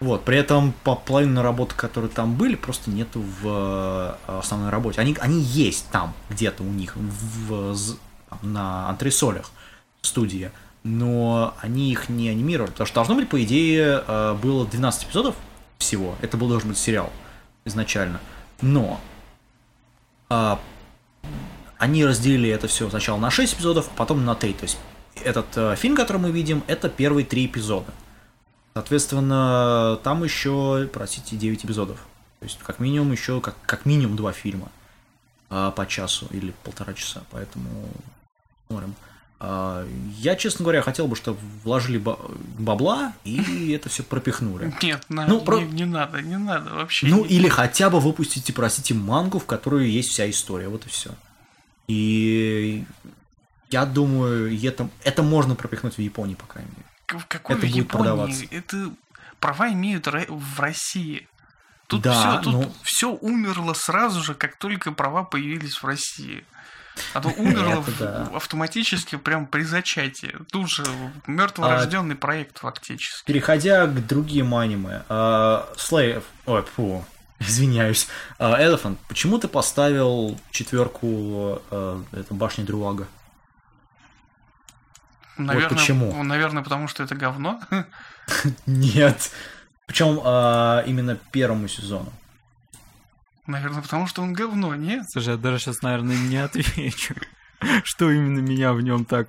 Вот, 0.00 0.24
при 0.24 0.38
этом 0.38 0.72
по 0.82 0.96
половине 0.96 1.32
наработок, 1.34 1.76
которые 1.76 2.10
там 2.10 2.34
были, 2.34 2.54
просто 2.54 2.90
нету 2.90 3.22
в 3.42 4.16
э, 4.26 4.38
основной 4.38 4.70
работе. 4.70 5.00
Они, 5.00 5.14
они 5.20 5.40
есть 5.40 5.90
там, 5.90 6.14
где-то 6.30 6.62
у 6.62 6.70
них, 6.70 6.96
в, 6.96 7.76
на 8.40 8.88
антресолях 8.88 9.50
студии, 10.00 10.50
но 10.82 11.54
они 11.60 11.90
их 11.90 12.08
не 12.08 12.28
анимировали, 12.28 12.70
потому 12.70 12.86
что 12.86 12.94
должно 12.94 13.14
быть, 13.14 13.28
по 13.28 13.42
идее, 13.42 14.02
э, 14.06 14.38
было 14.42 14.66
12 14.66 15.04
эпизодов 15.04 15.34
всего, 15.78 16.16
это 16.20 16.36
был 16.36 16.48
должен 16.48 16.70
быть 16.70 16.78
сериал 16.78 17.10
изначально, 17.64 18.20
но 18.62 19.00
а, 20.28 20.60
они 21.78 22.04
разделили 22.04 22.50
это 22.50 22.68
все 22.68 22.88
сначала 22.88 23.18
на 23.18 23.30
6 23.30 23.54
эпизодов, 23.54 23.88
а 23.94 23.96
потом 23.96 24.24
на 24.24 24.34
3, 24.34 24.52
то 24.54 24.62
есть 24.64 24.78
этот 25.24 25.46
э, 25.56 25.76
фильм, 25.76 25.96
который 25.96 26.18
мы 26.18 26.30
видим, 26.30 26.62
это 26.66 26.88
первые 26.88 27.26
три 27.26 27.46
эпизода. 27.46 27.92
Соответственно, 28.74 29.98
там 30.02 30.22
еще, 30.24 30.88
простите, 30.92 31.36
9 31.36 31.64
эпизодов. 31.64 31.98
То 32.38 32.44
есть, 32.44 32.58
как 32.58 32.78
минимум, 32.78 33.12
еще 33.12 33.40
как, 33.40 33.54
как 33.66 33.84
минимум 33.84 34.16
два 34.16 34.32
фильма 34.32 34.68
а, 35.50 35.70
по 35.72 35.86
часу 35.86 36.26
или 36.30 36.54
полтора 36.64 36.94
часа. 36.94 37.22
Поэтому 37.30 37.68
смотрим. 38.68 38.94
А, 38.98 39.09
я, 39.40 40.36
честно 40.36 40.64
говоря, 40.64 40.82
хотел 40.82 41.08
бы, 41.08 41.16
чтобы 41.16 41.38
вложили 41.64 41.96
ба- 41.98 42.18
бабла 42.58 43.14
и 43.24 43.70
это 43.72 43.88
все 43.88 44.02
пропихнули. 44.02 44.72
Нет, 44.82 45.04
на- 45.08 45.26
Ну, 45.26 45.38
не, 45.40 45.44
про- 45.46 45.60
не 45.60 45.84
надо, 45.86 46.20
не 46.20 46.36
надо 46.36 46.74
вообще. 46.74 47.06
Ну, 47.06 47.24
не- 47.24 47.30
или 47.30 47.48
хотя 47.48 47.88
бы 47.88 48.00
выпустите, 48.00 48.52
простите, 48.52 48.92
мангу, 48.94 49.38
в 49.38 49.46
которой 49.46 49.88
есть 49.88 50.10
вся 50.10 50.28
история. 50.28 50.68
Вот 50.68 50.84
и 50.86 50.90
все. 50.90 51.10
И 51.88 52.84
я 53.70 53.86
думаю, 53.86 54.54
это, 54.62 54.88
это 55.04 55.22
можно 55.22 55.54
пропихнуть 55.54 55.94
в 55.96 56.00
Японии, 56.00 56.34
по 56.34 56.46
крайней 56.46 56.70
мере. 56.70 57.20
В 57.22 57.26
какой 57.26 57.56
Это 57.56 57.66
в 57.66 57.68
будет 57.70 57.76
Японии? 57.84 58.04
продаваться. 58.04 58.44
Это 58.50 58.92
права 59.40 59.72
имеют 59.72 60.06
в 60.06 60.60
России. 60.60 61.26
Тут 61.86 62.02
Да, 62.02 62.12
все, 62.12 62.42
тут 62.42 62.52
ну- 62.52 62.72
все 62.82 63.10
умерло 63.10 63.72
сразу 63.72 64.22
же, 64.22 64.34
как 64.34 64.56
только 64.58 64.92
права 64.92 65.24
появились 65.24 65.76
в 65.82 65.84
России. 65.84 66.44
А 67.14 67.20
то 67.20 67.28
умерло 67.28 67.84
да. 67.98 68.28
автоматически 68.34 69.16
прям 69.16 69.46
при 69.46 69.62
зачатии. 69.62 70.34
Тут 70.50 70.70
же 70.70 70.84
мертворожденный 71.26 72.16
проект 72.16 72.58
фактически. 72.58 73.26
Переходя 73.26 73.86
к 73.86 74.06
другим 74.06 74.54
аниме. 74.54 75.02
а, 75.08 75.68
Slave... 75.76 76.22
Ой, 76.46 76.62
фу, 76.62 77.04
извиняюсь. 77.38 78.08
А, 78.38 78.60
Elephant, 78.60 78.98
почему 79.08 79.38
ты 79.38 79.48
поставил 79.48 80.38
четверку 80.50 81.60
а, 81.70 82.02
это 82.12 82.34
башни 82.34 82.64
Друага? 82.64 83.06
Наверное, 85.36 85.70
почему. 85.70 86.12
ну, 86.12 86.22
Наверное, 86.22 86.62
потому 86.62 86.86
что 86.88 87.02
это 87.02 87.14
говно. 87.14 87.60
Нет. 88.66 89.30
Причем 89.86 90.20
а, 90.22 90.84
именно 90.86 91.16
первому 91.16 91.66
сезону. 91.66 92.12
Наверное, 93.50 93.82
потому 93.82 94.06
что 94.06 94.22
он 94.22 94.32
говно, 94.32 94.74
нет? 94.74 95.04
Слушай, 95.10 95.30
я 95.30 95.36
даже 95.36 95.58
сейчас, 95.58 95.82
наверное, 95.82 96.16
не 96.16 96.36
отвечу. 96.36 97.14
Что 97.84 98.10
именно 98.10 98.38
меня 98.38 98.72
в 98.72 98.80
нем 98.80 99.04
так... 99.04 99.28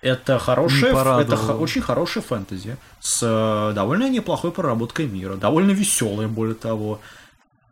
Это 0.00 0.38
хорошее, 0.38 0.92
это 0.92 1.54
очень 1.54 1.80
хорошее 1.82 2.24
фэнтези 2.24 2.76
с 3.00 3.20
э, 3.20 3.72
довольно 3.74 4.08
неплохой 4.08 4.52
проработкой 4.52 5.08
мира, 5.08 5.34
довольно 5.34 5.72
веселое, 5.72 6.28
более 6.28 6.54
того, 6.54 7.00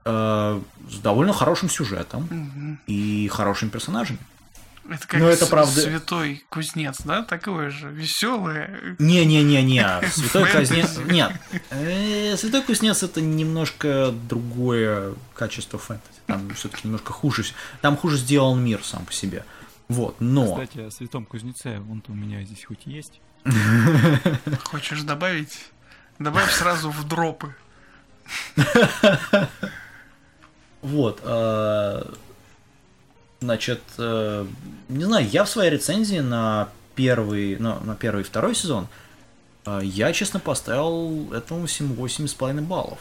э, 0.05 0.61
с 0.91 0.99
довольно 0.99 1.33
хорошим 1.33 1.71
сюжетом 1.71 2.27
Мгм. 2.29 2.81
и 2.89 3.29
хорошими 3.29 3.69
персонажами. 3.69 4.19
Это 4.91 5.07
как 5.07 5.21
Ну, 5.21 5.27
это 5.27 5.47
правда. 5.47 5.81
святой 5.81 6.45
кузнец, 6.49 7.03
да? 7.05 7.23
Такое 7.23 7.71
же. 7.71 7.91
Веселое. 7.91 8.97
Не-не-не-не, 8.99 10.03
Святой 10.11 10.51
Кузнец... 10.51 10.99
Нет, 11.07 11.33
э, 11.71 12.37
Святой 12.37 12.63
Кузнец 12.63 13.03
это 13.03 13.21
немножко 13.21 14.13
другое 14.29 15.15
качество 15.35 15.79
фэнтези. 15.79 16.21
Там 16.27 16.51
все-таки 16.55 16.83
немножко 16.85 17.13
хуже. 17.13 17.45
Там 17.81 17.97
хуже 17.97 18.17
сделан 18.17 18.63
мир 18.63 18.81
сам 18.85 19.05
по 19.05 19.13
себе. 19.13 19.45
Вот, 19.89 20.21
но... 20.21 20.53
Кстати, 20.53 20.87
о 20.87 20.91
Святом 20.91 21.25
Кузнеце, 21.25 21.81
он-то 21.91 22.13
у 22.13 22.15
меня 22.15 22.43
здесь 22.43 22.65
хоть 22.65 22.87
есть. 22.87 23.21
Хочешь 24.65 25.03
добавить? 25.03 25.67
Добавь 26.19 26.51
сразу 26.53 26.91
в 26.91 27.05
дропы. 27.07 27.55
Вот, 30.83 31.21
э, 31.25 32.03
значит, 33.41 33.83
э, 33.99 34.47
не 34.89 35.05
знаю, 35.05 35.29
я 35.29 35.45
в 35.45 35.49
своей 35.49 35.71
рецензии 35.71 36.19
на 36.19 36.69
первый, 36.95 37.57
ну, 37.59 37.79
на 37.81 37.95
первый 37.95 38.23
и 38.23 38.25
второй 38.25 38.55
сезон, 38.55 38.89
э, 39.67 39.81
я, 39.83 40.13
честно, 40.13 40.41
поставил 40.41 41.33
этому 41.33 41.67
всему 41.67 41.95
8,5 41.95 42.61
баллов. 42.63 42.99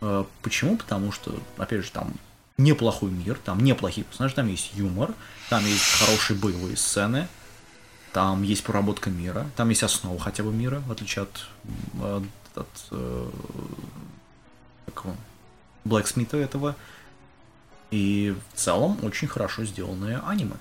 Э, 0.00 0.24
Почему? 0.42 0.76
Потому 0.76 1.12
что, 1.12 1.34
опять 1.56 1.84
же, 1.84 1.90
там 1.90 2.12
неплохой 2.58 3.10
мир, 3.10 3.38
там 3.44 3.62
неплохие 3.62 4.04
персонажи, 4.04 4.34
там 4.34 4.48
есть 4.48 4.70
юмор, 4.74 5.12
там 5.50 5.64
есть 5.66 5.84
хорошие 5.84 6.38
боевые 6.38 6.76
сцены, 6.76 7.28
там 8.12 8.42
есть 8.42 8.64
проработка 8.64 9.10
мира, 9.10 9.46
там 9.56 9.68
есть 9.68 9.82
основа 9.82 10.18
хотя 10.18 10.42
бы 10.42 10.52
мира, 10.52 10.82
в 10.86 10.92
отличие 10.92 11.24
от, 11.24 11.46
от, 12.02 12.22
от 12.54 12.68
э, 12.92 13.30
какого, 14.86 15.16
Блэксмита 15.84 16.36
этого. 16.36 16.76
И 17.90 18.34
в 18.52 18.58
целом 18.58 18.98
очень 19.02 19.28
хорошо 19.28 19.64
сделанное 19.64 20.20
аниме. 20.26 20.56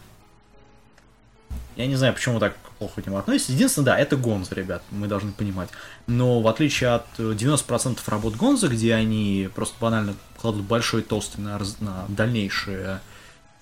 Я 1.75 1.87
не 1.87 1.95
знаю, 1.95 2.13
почему 2.13 2.39
так 2.39 2.55
плохо 2.79 3.01
к 3.01 3.05
нему 3.05 3.17
относится. 3.17 3.51
Единственное, 3.51 3.85
да, 3.87 3.97
это 3.99 4.15
Гонза, 4.15 4.55
ребят, 4.55 4.81
мы 4.91 5.07
должны 5.07 5.31
понимать. 5.31 5.69
Но 6.07 6.41
в 6.41 6.47
отличие 6.47 6.91
от 6.91 7.05
90% 7.17 7.99
работ 8.07 8.35
Гонза, 8.35 8.67
где 8.69 8.93
они 8.93 9.49
просто 9.53 9.75
банально 9.79 10.15
кладут 10.37 10.63
большой 10.63 11.01
толстый 11.01 11.39
на, 11.41 11.57
раз- 11.57 11.79
на 11.81 12.05
дальнейшие, 12.07 13.01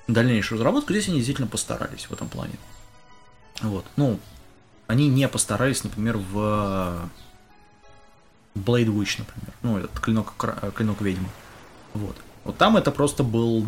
дальнейшую 0.08 0.60
разработку, 0.60 0.94
здесь 0.94 1.08
они 1.08 1.18
действительно 1.18 1.48
постарались 1.48 2.06
в 2.06 2.12
этом 2.14 2.30
плане. 2.30 2.54
Вот, 3.62 3.86
ну, 3.96 4.20
они 4.88 5.08
не 5.08 5.28
постарались, 5.28 5.84
например, 5.84 6.18
в 6.18 7.10
Blade 8.56 8.88
Witch, 8.88 9.16
например. 9.20 9.54
Ну, 9.64 9.78
этот 9.78 10.00
клинок, 10.00 10.34
кра- 10.38 10.72
клинок 10.76 11.02
ведьмы. 11.02 11.30
Вот. 11.94 12.16
Вот 12.44 12.58
там 12.58 12.78
это 12.78 12.92
просто 12.92 13.24
был... 13.24 13.66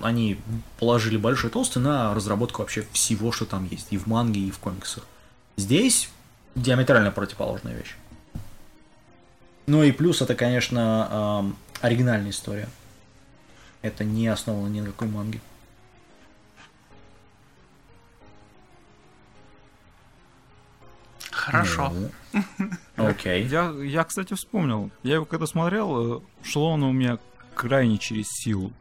Они 0.00 0.38
положили 0.78 1.16
большой 1.16 1.50
толстый 1.50 1.78
на 1.78 2.14
разработку 2.14 2.62
вообще 2.62 2.86
всего, 2.92 3.32
что 3.32 3.46
там 3.46 3.66
есть. 3.70 3.88
И 3.90 3.98
в 3.98 4.06
манге, 4.06 4.40
и 4.40 4.50
в 4.50 4.58
комиксах. 4.58 5.04
Здесь 5.56 6.08
диаметрально 6.54 7.10
противоположная 7.10 7.74
вещь. 7.74 7.96
Ну 9.66 9.82
и 9.82 9.92
плюс 9.92 10.22
это, 10.22 10.34
конечно, 10.34 11.40
эм, 11.42 11.56
оригинальная 11.80 12.30
история. 12.30 12.68
Это 13.80 14.04
не 14.04 14.28
основано 14.28 14.68
ни 14.68 14.80
на 14.80 14.86
какой 14.86 15.08
манге. 15.08 15.40
Хорошо. 21.30 21.92
Ну, 21.92 22.40
Окей. 22.96 23.46
Я, 23.46 23.70
я, 23.82 24.04
кстати, 24.04 24.34
вспомнил. 24.34 24.90
Я 25.02 25.14
его 25.14 25.24
когда 25.24 25.46
смотрел, 25.46 26.18
э, 26.18 26.20
шло 26.44 26.74
оно 26.74 26.90
у 26.90 26.92
меня 26.92 27.18
крайне 27.54 27.98
через 27.98 28.28
силу. 28.28 28.72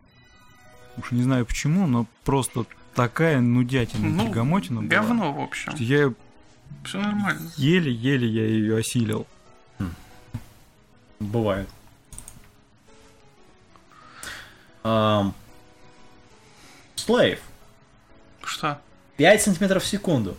Уж 0.97 1.11
не 1.11 1.23
знаю 1.23 1.45
почему, 1.45 1.87
но 1.87 2.05
просто 2.23 2.65
такая 2.95 3.39
нудятина, 3.39 4.07
Ну, 4.07 4.27
тягомотина 4.27 4.81
была, 4.81 4.89
Говно, 4.89 5.33
в 5.33 5.39
общем. 5.41 5.73
Я 5.77 6.13
Все 6.83 6.99
нормально. 6.99 7.49
еле-еле 7.57 8.27
я 8.27 8.45
ее 8.45 8.77
осилил. 8.77 9.25
Бывает. 11.19 11.69
Ам, 14.83 15.33
Слейв. 16.95 17.39
Что? 18.43 18.79
5 19.17 19.41
сантиметров 19.43 19.83
в 19.83 19.87
секунду. 19.87 20.35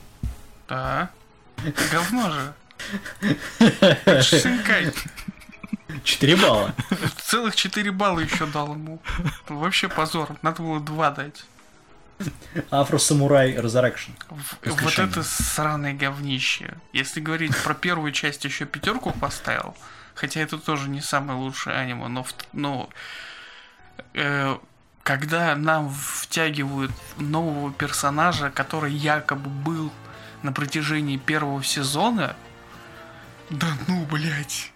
Да. 0.69 1.11
Говно 1.93 2.31
же. 2.31 2.53
Синкай. 4.23 4.93
4 6.05 6.37
балла. 6.37 6.75
Целых 7.23 7.57
4 7.57 7.91
балла 7.93 8.21
еще 8.21 8.47
дал 8.47 8.73
ему. 8.75 9.01
Вообще 9.49 9.89
позор. 9.89 10.37
Надо 10.43 10.63
было 10.63 10.81
2 10.81 11.11
дать. 11.11 11.45
Афро-самурай 12.71 13.55
Resurrection. 13.55 14.13
Вот 14.65 14.99
это 14.99 15.23
сраное 15.23 15.95
говнище. 15.95 16.75
Если 16.93 17.21
говорить 17.21 17.57
про 17.63 17.75
первую 17.75 18.13
часть, 18.13 18.45
еще 18.45 18.65
пятерку 18.65 19.13
поставил. 19.13 19.77
Хотя 20.15 20.41
это 20.41 20.59
тоже 20.59 20.89
не 20.89 21.01
самое 21.01 21.39
лучшее 21.39 21.77
аниме, 21.77 22.07
но, 22.09 22.27
но 22.53 22.91
э, 24.15 24.59
когда 25.03 25.57
нам 25.57 25.91
втягивают 25.91 26.93
нового 27.19 27.73
персонажа, 27.73 28.51
который 28.51 28.93
якобы 28.93 29.49
был 29.49 29.91
на 30.43 30.53
протяжении 30.53 31.17
первого 31.17 31.65
сезона, 31.65 32.37
да 33.51 33.69
ну, 33.89 34.05
блядь. 34.07 34.72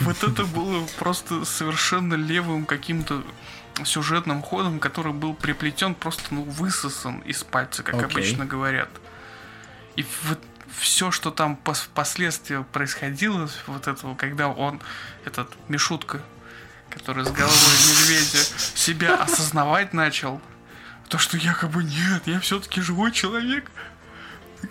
Вот 0.00 0.22
это 0.22 0.44
было 0.44 0.86
просто 0.98 1.44
совершенно 1.44 2.14
левым 2.14 2.66
каким-то 2.66 3.22
сюжетным 3.84 4.42
ходом, 4.42 4.80
который 4.80 5.12
был 5.12 5.34
приплетен, 5.34 5.94
просто 5.94 6.22
ну, 6.30 6.42
высосан 6.42 7.20
из 7.20 7.44
пальца, 7.44 7.82
как 7.82 7.94
Окей. 7.94 8.06
обычно 8.06 8.44
говорят. 8.44 8.88
И 9.96 10.04
вот 10.24 10.40
все, 10.78 11.10
что 11.10 11.30
там 11.30 11.58
пос- 11.64 11.84
впоследствии 11.84 12.64
происходило, 12.72 13.48
вот 13.66 13.86
этого, 13.86 14.14
когда 14.14 14.48
он, 14.48 14.80
этот 15.24 15.50
Мишутка, 15.68 16.22
который 16.90 17.24
с 17.24 17.30
головой 17.30 17.54
медведя, 17.88 18.44
себя 18.74 19.16
осознавать 19.16 19.92
начал, 19.92 20.40
то, 21.08 21.18
что 21.18 21.36
якобы 21.36 21.82
нет, 21.84 22.26
я 22.26 22.40
все-таки 22.40 22.80
живой 22.80 23.12
человек, 23.12 23.70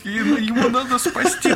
его 0.03 0.69
надо 0.69 0.97
спасти. 0.99 1.55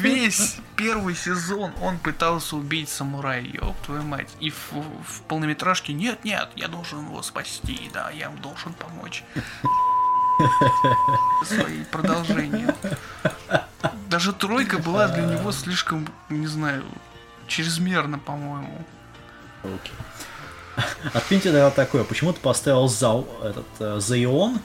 Весь 0.00 0.56
первый 0.76 1.14
сезон 1.14 1.72
он 1.82 1.98
пытался 1.98 2.56
убить 2.56 2.88
самурая, 2.88 3.40
ёб 3.40 3.76
твою 3.84 4.02
мать. 4.02 4.30
И 4.40 4.50
в, 4.50 4.72
в 4.72 5.22
полнометражке 5.28 5.92
нет, 5.92 6.24
нет, 6.24 6.48
я 6.56 6.68
должен 6.68 7.00
его 7.06 7.22
спасти, 7.22 7.90
да, 7.92 8.10
я 8.10 8.26
ему 8.26 8.38
должен 8.38 8.72
помочь. 8.74 9.24
Свои 11.44 11.84
продолжения. 11.84 12.74
Даже 14.08 14.32
тройка 14.32 14.78
была 14.78 15.08
для 15.08 15.24
него 15.24 15.52
слишком, 15.52 16.06
не 16.28 16.46
знаю, 16.46 16.84
чрезмерно, 17.46 18.18
по-моему. 18.18 18.84
Окей. 19.62 19.94
Отметьте 21.14 21.52
тогда 21.52 21.70
такое. 21.70 22.04
Почему 22.04 22.32
ты 22.32 22.40
поставил 22.40 22.86
Зау, 22.88 23.26
этот, 23.42 23.66
э, 23.78 23.98
Зайон? 23.98 24.60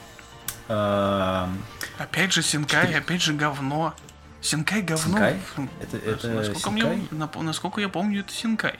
Эм, 0.68 1.62
Опять 1.98 2.32
же 2.32 2.42
Синкай, 2.42 2.94
опять 2.94 3.22
же 3.22 3.32
говно. 3.34 3.94
Синкай 4.40 4.82
говно. 4.82 5.04
Синкай? 5.04 5.40
Это- 5.80 5.96
это 5.98 6.28
насколько, 6.28 6.70
мне- 6.70 6.82
Синкай? 6.82 6.98
нап- 7.18 7.42
насколько 7.42 7.80
я 7.80 7.88
помню, 7.88 8.20
это 8.20 8.32
Синкай. 8.32 8.78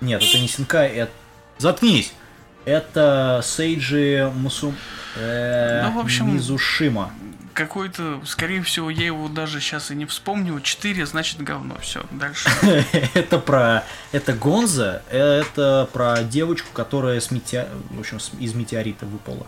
Нет, 0.00 0.22
это 0.22 0.38
не 0.38 0.48
Синкай, 0.48 0.88
это... 0.90 1.12
Заткнись! 1.58 2.12
Это 2.64 3.40
Сейджи 3.44 4.30
Мусу... 4.34 4.74
э, 5.14 5.82
Ну, 5.84 5.92
в 5.92 5.98
общем- 6.00 6.34
Мизушима. 6.34 7.12
Какой-то, 7.54 8.20
скорее 8.26 8.62
всего, 8.62 8.90
я 8.90 9.06
его 9.06 9.28
даже 9.28 9.60
сейчас 9.60 9.90
и 9.90 9.94
не 9.94 10.04
вспомню. 10.04 10.60
4 10.60 11.06
значит 11.06 11.40
говно. 11.40 11.78
Все, 11.80 12.04
дальше. 12.10 12.50
это 13.14 13.38
про... 13.38 13.84
Это 14.12 14.34
Гонза, 14.34 15.02
это 15.10 15.88
про 15.92 16.22
девочку, 16.24 16.68
которая 16.74 17.18
с 17.20 17.30
метео- 17.30 17.68
в 17.90 18.00
общем, 18.00 18.20
с- 18.20 18.32
из 18.38 18.52
метеорита 18.52 19.06
выпала. 19.06 19.46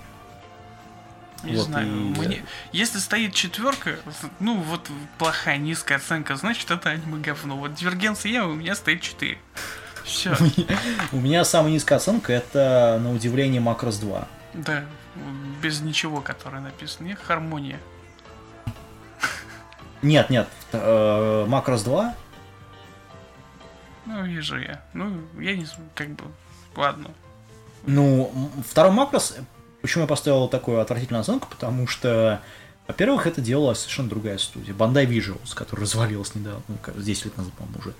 Не 1.45 1.57
Вот 1.57 1.67
знаю. 1.67 1.87
и- 1.87 1.91
Мне... 2.19 2.45
Если 2.73 2.99
стоит 2.99 3.33
четверка, 3.35 3.97
ну 4.41 4.57
вот 4.61 4.91
плохая, 5.19 5.57
низкая 5.59 5.99
оценка, 5.99 6.35
значит 6.37 6.71
это 6.71 6.91
аниме 6.91 7.21
говно. 7.21 7.57
Вот 7.57 7.75
дивергенция 7.75 8.33
я, 8.33 8.47
у 8.47 8.55
меня 8.55 8.75
стоит 8.75 9.01
4. 9.03 9.39
Все, 10.05 10.35
У 11.13 11.17
меня 11.21 11.45
самая 11.45 11.71
низкая 11.73 11.99
оценка 11.99 12.33
это, 12.33 12.99
на 13.03 13.13
удивление, 13.13 13.61
Макрос 13.61 13.99
2. 13.99 14.27
да. 14.55 14.85
Без 15.61 15.81
ничего, 15.81 16.21
которое 16.21 16.61
написано. 16.61 17.17
Хармония. 17.17 17.81
Нет, 20.03 20.31
нет, 20.31 20.49
э, 20.73 21.45
Макрос 21.49 21.83
2 21.83 22.15
Ну, 24.07 24.25
вижу 24.25 24.59
я. 24.59 24.81
Ну, 24.95 25.21
я 25.41 25.57
не 25.57 25.65
знаю, 25.65 25.91
как 25.97 26.11
бы. 26.11 26.25
Ладно. 26.77 27.11
Ну, 27.85 28.33
второй 28.69 28.93
Макрос, 28.93 29.37
почему 29.83 30.03
я 30.03 30.09
поставил 30.09 30.49
такую 30.49 30.81
отвратительную 30.81 31.21
оценку, 31.21 31.49
потому 31.49 31.87
что, 31.87 32.41
во-первых, 32.87 33.27
это 33.27 33.41
делала 33.41 33.75
совершенно 33.75 34.09
другая 34.09 34.39
студия, 34.39 34.75
Bandai 34.75 35.07
Visuals, 35.07 35.55
которая 35.55 35.85
развалилась 35.85 36.35
недавно, 36.35 36.63
ну, 36.69 36.77
как 36.83 37.01
10 37.03 37.27
лет 37.27 37.37
назад, 37.37 37.53
по-моему, 37.55 37.79
уже. 37.79 37.95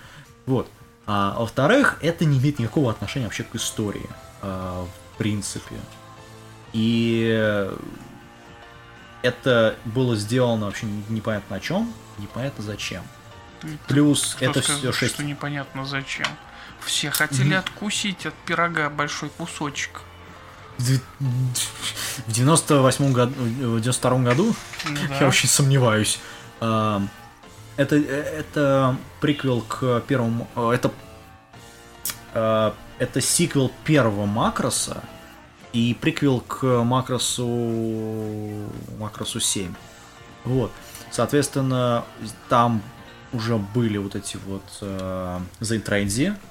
Вот. 0.47 0.69
А 1.07 1.39
во-вторых, 1.39 1.99
это 2.03 2.25
не 2.25 2.39
имеет 2.39 2.59
никакого 2.59 2.91
отношения 2.91 3.27
вообще 3.27 3.45
к 3.45 3.55
истории, 3.55 4.09
а, 4.43 4.85
в 4.85 5.19
принципе. 5.19 5.77
И 6.73 7.71
это 9.23 9.77
было 9.85 10.17
сделано 10.17 10.67
вообще 10.67 10.87
непонятно 11.09 11.57
на 11.57 11.61
чем, 11.61 11.93
непонятно 12.19 12.63
зачем. 12.63 13.03
Плюс 13.87 14.35
Кто 14.35 14.45
это 14.45 14.63
сказал, 14.63 14.79
все 14.81 14.93
6 14.93 15.15
что 15.15 15.25
непонятно 15.25 15.85
зачем. 15.85 16.27
Все 16.85 17.11
хотели 17.11 17.55
откусить 17.55 18.27
от 18.27 18.35
пирога 18.35 18.89
большой 18.89 19.31
кусочек. 19.31 20.03
В 20.79 22.33
98 22.33 23.13
году, 23.13 23.35
в 23.39 23.81
92 23.81 24.19
году, 24.19 24.55
Ну 24.87 24.97
я 25.11 25.21
да. 25.21 25.29
очень 25.29 25.49
сомневаюсь. 25.49 26.21
А, 26.61 27.03
Это, 27.77 27.97
это 27.97 28.97
приквел 29.21 29.61
к 29.63 30.01
первому... 30.07 30.49
э, 30.57 30.71
Это, 30.75 30.91
э, 32.35 32.73
это 32.99 33.21
сиквел 33.21 33.71
первого 33.85 34.27
Макроса 34.27 35.03
и 35.73 35.97
приквел 36.01 36.41
к 36.41 36.65
Макросу... 36.85 37.47
Макросу 38.99 39.41
7. 39.41 39.75
Вот. 40.45 40.71
Соответственно, 41.11 42.05
там 42.49 42.83
уже 43.33 43.57
были 43.57 43.99
вот 43.99 44.15
эти 44.17 44.39
вот 44.47 44.63
э, 44.81 45.41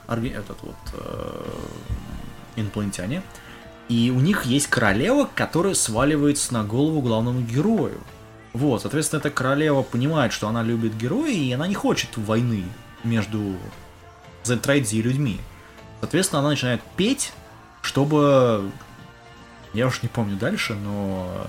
орги- 0.08 0.34
этот 0.34 0.62
вот 0.62 0.76
э, 0.94 1.46
инопланетяне. 2.56 3.22
И 3.90 4.12
у 4.12 4.20
них 4.20 4.46
есть 4.46 4.68
королева, 4.68 5.30
которая 5.34 5.74
сваливается 5.74 6.54
на 6.54 6.64
голову 6.64 7.02
главному 7.02 7.42
герою. 7.42 8.00
Вот, 8.54 8.82
соответственно, 8.82 9.20
эта 9.20 9.30
королева 9.30 9.82
понимает, 9.84 10.34
что 10.34 10.48
она 10.48 10.64
любит 10.64 10.98
героя, 10.98 11.32
и 11.32 11.52
она 11.52 11.68
не 11.68 11.76
хочет 11.76 12.18
войны 12.18 12.66
между 13.04 13.56
Зентрайдзи 14.44 14.96
и 14.96 15.02
людьми. 15.02 15.40
Соответственно, 16.00 16.40
она 16.40 16.50
начинает 16.50 16.82
петь, 16.96 17.32
чтобы... 17.82 18.72
Я 19.74 19.88
уж 19.88 20.02
не 20.02 20.10
помню 20.10 20.38
дальше, 20.38 20.74
но... 20.74 21.48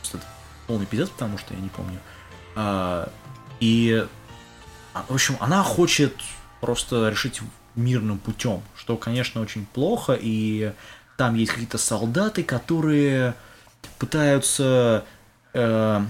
просто 0.00 0.18
это 0.18 0.26
полный 0.66 0.86
пиздец, 0.86 1.10
потому 1.10 1.38
что 1.38 1.54
я 1.54 1.60
не 1.60 1.68
помню. 1.68 1.98
А, 2.54 3.10
и... 3.60 4.06
а, 4.94 5.04
В 5.08 5.14
общем, 5.14 5.36
она 5.40 5.62
хочет 5.62 6.14
просто 6.60 7.08
решить 7.08 7.40
мирным 7.74 8.18
путем, 8.18 8.62
что, 8.76 8.96
конечно, 8.96 9.40
очень 9.40 9.66
плохо, 9.66 10.16
и 10.18 10.72
там 11.16 11.34
есть 11.34 11.52
какие-то 11.52 11.78
солдаты, 11.78 12.42
которые 12.42 13.34
пытаются 13.98 15.04
э, 15.52 16.04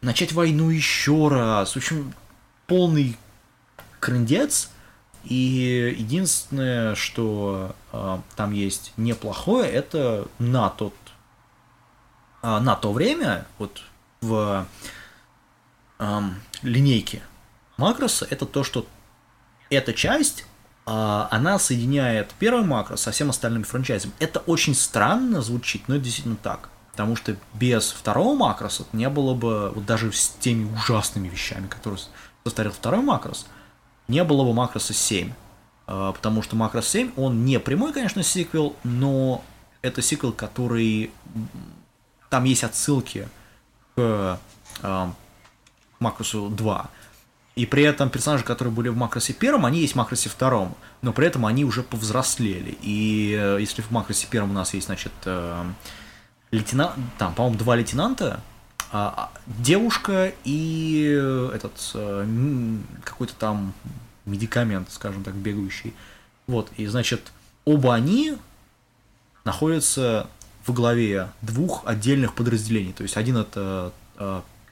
начать 0.00 0.32
войну 0.32 0.70
еще 0.70 1.28
раз. 1.28 1.72
В 1.72 1.76
общем, 1.76 2.14
полный 2.66 3.16
крындец. 4.00 4.70
И 5.24 5.94
единственное, 5.98 6.94
что 6.94 7.74
э, 7.92 8.18
там 8.36 8.52
есть 8.52 8.92
неплохое, 8.96 9.70
это 9.70 10.28
на 10.38 10.70
тот 10.70 10.94
э, 12.42 12.58
на 12.58 12.76
то 12.76 12.92
время, 12.92 13.46
вот 13.58 13.82
в 14.20 14.66
эм, 15.98 16.40
линейке 16.62 17.22
макроса, 17.76 18.26
это 18.30 18.46
то, 18.46 18.64
что 18.64 18.86
эта 19.70 19.92
часть, 19.92 20.46
она 20.90 21.58
соединяет 21.58 22.34
первый 22.38 22.64
макрос 22.64 23.02
со 23.02 23.10
всем 23.10 23.30
остальным 23.30 23.64
франчайзом. 23.64 24.12
Это 24.20 24.40
очень 24.40 24.74
странно 24.74 25.42
звучит, 25.42 25.88
но 25.88 25.96
это 25.96 26.04
действительно 26.04 26.36
так. 26.36 26.70
Потому 26.92 27.14
что 27.14 27.36
без 27.54 27.92
второго 27.92 28.34
макроса 28.34 28.84
не 28.92 29.08
было 29.08 29.34
бы, 29.34 29.70
вот 29.70 29.86
даже 29.86 30.10
с 30.12 30.30
теми 30.40 30.72
ужасными 30.72 31.28
вещами, 31.28 31.66
которые 31.68 32.00
составил 32.42 32.72
второй 32.72 33.02
макрос, 33.02 33.46
не 34.08 34.24
было 34.24 34.44
бы 34.44 34.52
макроса 34.54 34.94
7. 34.94 35.32
А, 35.86 36.12
Потому 36.12 36.42
что 36.42 36.56
макрос 36.56 36.88
7, 36.88 37.12
он 37.16 37.44
не 37.44 37.60
прямой, 37.60 37.92
конечно, 37.92 38.22
сиквел, 38.22 38.74
но 38.82 39.44
это 39.82 40.02
сиквел, 40.02 40.32
который... 40.32 41.12
Там 42.30 42.44
есть 42.44 42.64
отсылки 42.64 43.28
к 43.94 44.40
а, 44.82 45.12
макросу 46.00 46.48
2. 46.48 46.90
И 47.58 47.66
при 47.66 47.82
этом 47.82 48.08
персонажи, 48.08 48.44
которые 48.44 48.72
были 48.72 48.88
в 48.88 48.96
макросе 48.96 49.32
первом, 49.32 49.66
они 49.66 49.80
есть 49.80 49.94
в 49.94 49.96
макросе 49.96 50.28
втором, 50.28 50.76
но 51.02 51.12
при 51.12 51.26
этом 51.26 51.44
они 51.44 51.64
уже 51.64 51.82
повзрослели. 51.82 52.78
И 52.82 53.36
э, 53.36 53.56
если 53.58 53.82
в 53.82 53.90
макросе 53.90 54.28
первом 54.30 54.50
у 54.50 54.52
нас 54.52 54.74
есть, 54.74 54.86
значит, 54.86 55.10
э, 55.24 55.64
лейтенант, 56.52 56.94
там, 57.18 57.34
по-моему, 57.34 57.58
два 57.58 57.74
лейтенанта, 57.74 58.40
а, 58.92 59.12
а, 59.16 59.38
девушка 59.44 60.32
и 60.44 61.12
э, 61.20 61.50
этот 61.52 61.72
какой-то 63.02 63.34
там 63.34 63.74
медикамент, 64.24 64.92
скажем 64.92 65.24
так, 65.24 65.34
бегающий. 65.34 65.94
Вот, 66.46 66.70
и 66.76 66.86
значит, 66.86 67.32
оба 67.64 67.92
они 67.92 68.36
находятся 69.42 70.28
во 70.64 70.72
главе 70.72 71.28
двух 71.42 71.84
отдельных 71.88 72.34
подразделений. 72.34 72.92
То 72.92 73.02
есть 73.02 73.16
один 73.16 73.36
это 73.36 73.92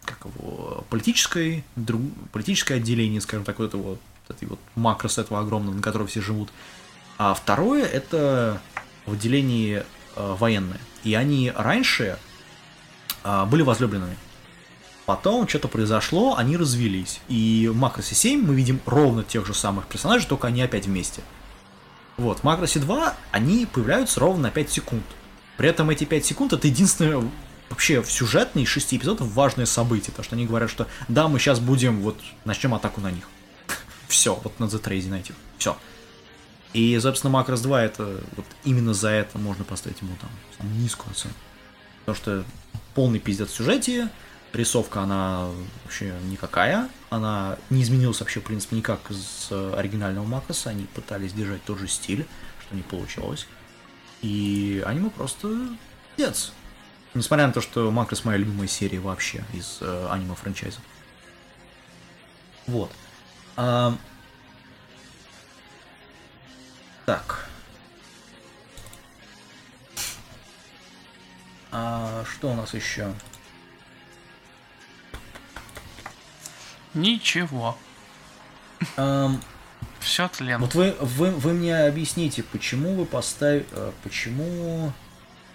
как 0.07 0.19
его, 0.25 0.85
политическое, 0.89 1.65
друг, 1.75 2.01
политическое 2.33 2.75
отделение, 2.75 3.21
скажем 3.21 3.45
так, 3.45 3.59
вот 3.59 3.67
это 3.67 3.77
вот, 3.77 3.99
этой 4.29 4.49
вот 4.49 4.59
макрос 4.75 5.19
этого 5.19 5.41
огромного, 5.41 5.75
на 5.75 5.83
котором 5.83 6.07
все 6.07 6.21
живут. 6.21 6.49
А 7.19 7.35
второе 7.35 7.85
это 7.85 8.61
в 9.05 9.13
отделении 9.13 9.83
э, 10.17 10.35
военное. 10.39 10.81
И 11.05 11.15
они 11.15 11.53
раньше 11.55 12.19
э, 13.25 13.45
были 13.47 13.63
возлюбленными. 13.63 14.17
Потом 15.07 15.47
что-то 15.47 15.69
произошло, 15.69 16.37
они 16.37 16.57
развелись. 16.57 17.21
И 17.29 17.71
в 17.73 17.77
Макросе 17.77 18.17
7 18.17 18.45
мы 18.45 18.55
видим 18.57 18.81
ровно 18.87 19.23
тех 19.23 19.47
же 19.47 19.55
самых 19.55 19.87
персонажей, 19.87 20.29
только 20.29 20.49
они 20.49 20.63
опять 20.63 20.87
вместе. 20.87 21.23
Вот, 22.17 22.41
в 22.41 22.45
Макросе 22.45 22.81
2 22.81 23.15
они 23.31 23.67
появляются 23.67 24.19
ровно 24.19 24.45
на 24.45 24.51
5 24.51 24.71
секунд. 24.71 25.05
При 25.57 25.69
этом 25.69 25.91
эти 25.91 26.05
5 26.05 26.25
секунд 26.25 26.53
это 26.53 26.67
единственное 26.67 27.23
вообще 27.71 28.03
в 28.03 28.11
сюжетные 28.11 28.67
6 28.67 28.95
эпизодов 28.95 29.29
важное 29.33 29.67
событие. 29.67 30.11
Потому 30.11 30.25
что 30.25 30.37
они 30.37 30.47
говорят, 30.47 30.71
что 30.71 30.87
да, 31.09 31.29
мы 31.29 31.39
сейчас 31.39 31.61
будем, 31.61 32.01
вот, 32.01 32.19
начнем 32.45 32.75
атаку 32.75 33.01
на 33.01 33.11
них. 33.11 33.29
Все, 34.09 34.35
вот 34.43 34.59
на 34.61 34.65
The 34.65 34.83
Trade 34.83 35.09
на 35.09 35.17
этих. 35.17 35.35
Все. 35.59 35.77
И, 36.73 36.99
собственно, 37.01 37.31
Макрос 37.31 37.61
2 37.61 37.83
это 37.83 38.21
вот 38.37 38.47
именно 38.65 38.93
за 38.93 39.09
это 39.09 39.39
можно 39.39 39.65
поставить 39.65 40.01
ему 40.03 40.17
там 40.21 40.31
низкую 40.79 41.11
оценку. 41.13 41.39
Потому 42.05 42.17
что 42.17 42.45
полный 42.95 43.19
пиздец 43.19 43.51
в 43.51 43.55
сюжете, 43.55 44.11
рисовка, 44.53 45.01
она 45.01 45.49
вообще 45.85 46.15
никакая, 46.31 46.89
она 47.11 47.59
не 47.71 47.83
изменилась 47.83 48.21
вообще, 48.21 48.41
в 48.41 48.45
принципе, 48.45 48.77
никак 48.77 49.01
с 49.11 49.51
оригинального 49.75 50.25
Макроса, 50.25 50.71
они 50.71 50.85
пытались 50.85 51.33
держать 51.33 51.65
тот 51.65 51.79
же 51.79 51.89
стиль, 51.89 52.27
что 52.61 52.77
не 52.77 52.83
получилось. 52.83 53.47
И 54.23 54.83
аниме 54.87 55.11
просто 55.11 55.49
пиздец. 56.17 56.53
Несмотря 57.17 57.47
на 57.47 57.53
то, 57.55 57.63
что 57.63 57.91
Макрос 57.91 58.27
моя 58.27 58.37
любимая 58.37 58.69
серия 58.69 58.99
вообще 59.01 59.43
из 59.55 59.79
э, 59.81 60.09
аниме 60.11 60.35
франчайза. 60.35 60.81
Вот. 62.67 62.93
А... 63.57 63.97
Так. 67.07 67.49
А 71.73 72.23
что 72.31 72.51
у 72.51 72.55
нас 72.55 72.75
еще? 72.75 73.11
Ничего. 76.93 77.79
Ам, 78.99 79.41
Все 80.01 80.29
тлен. 80.29 80.61
вот 80.61 80.75
вы, 80.75 80.95
вы, 81.01 81.31
вы 81.31 81.55
мне 81.55 81.79
объясните, 81.79 82.43
почему 82.43 82.95
вы 82.95 83.07
поставили... 83.07 83.65
Почему... 84.03 84.93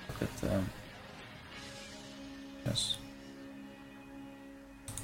Как 0.07 0.23
это... 0.23 0.63
Сейчас. 2.63 2.97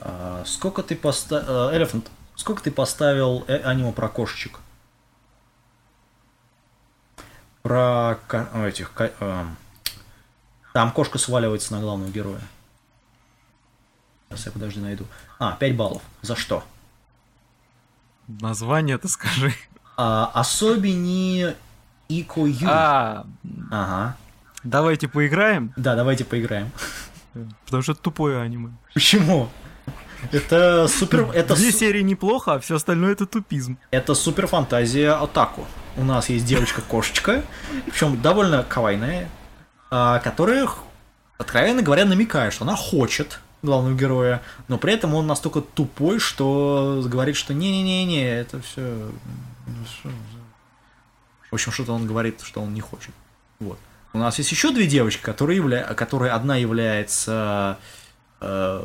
А, 0.02 0.44
сколько 0.46 0.84
ты 0.84 0.96
поставил... 0.96 1.72
Элефант, 1.76 2.10
сколько 2.36 2.62
ты 2.62 2.72
поставил 2.72 3.44
э- 3.48 3.62
аниме 3.64 3.92
про 3.92 4.10
кошечек? 4.10 4.60
Про 7.62 8.18
этих... 8.66 8.92
эм, 9.20 9.58
Там 10.74 10.92
кошка 10.92 11.18
сваливается 11.18 11.74
на 11.74 11.82
главного 11.82 12.10
героя. 12.10 12.42
Сейчас 14.30 14.46
я 14.48 14.52
подожди 14.52 14.80
найду. 14.80 15.06
А, 15.40 15.54
5 15.54 15.76
баллов. 15.76 16.02
За 16.22 16.36
что? 16.36 16.64
Название-то 18.28 19.08
скажи. 19.08 19.54
А, 19.98 20.32
особенни 20.34 21.56
Ико 22.10 22.46
Ю. 22.46 22.68
А, 22.70 23.26
Ага. 23.72 24.16
давайте 24.64 25.08
поиграем, 25.08 25.74
Да, 25.76 25.96
давайте 25.96 26.24
поиграем. 26.24 26.72
Потому 27.66 27.84
что 27.84 27.92
это 27.94 28.02
тупое 28.02 28.40
аниме. 28.42 28.70
Почему? 28.94 29.50
Это 30.32 30.88
супер... 30.88 31.30
Это, 31.34 31.56
Две 31.56 31.72
су- 31.72 31.78
серии 31.78 32.02
неплохо, 32.02 32.54
а 32.56 32.60
все 32.60 32.76
остальное 32.76 33.12
это 33.12 33.26
тупизм. 33.28 33.78
это 33.92 34.16
супер 34.16 34.48
фантазия 34.48 35.12
Атаку. 35.12 35.66
У 35.96 36.04
нас 36.04 36.30
есть 36.30 36.46
девочка-кошечка, 36.46 37.44
причем 37.86 38.20
довольно 38.22 38.64
кавайная, 38.64 39.30
а, 39.92 40.20
которая, 40.20 40.68
откровенно 41.38 41.82
говоря, 41.84 42.06
намекает, 42.06 42.52
что 42.54 42.64
она 42.66 42.76
хочет 42.76 43.40
главного 43.62 43.96
героя, 43.96 44.42
но 44.68 44.78
при 44.78 44.94
этом 44.94 45.14
он 45.14 45.28
настолько 45.28 45.62
тупой, 45.62 46.20
что 46.20 47.04
говорит, 47.06 47.36
что 47.36 47.54
не-не-не-не, 47.54 48.24
это 48.40 48.60
все... 48.62 49.10
В 51.50 51.54
общем, 51.54 51.72
что-то 51.72 51.94
он 51.94 52.06
говорит, 52.08 52.42
что 52.42 52.62
он 52.62 52.74
не 52.74 52.82
хочет. 52.82 53.14
Вот. 53.60 53.80
У 54.18 54.20
нас 54.20 54.40
есть 54.40 54.52
еще 54.52 54.72
две 54.72 54.88
девочки, 54.88 55.22
которые, 55.22 55.58
явля... 55.58 55.84
которые 55.94 56.32
одна 56.32 56.56
является, 56.56 57.78
э, 58.42 58.84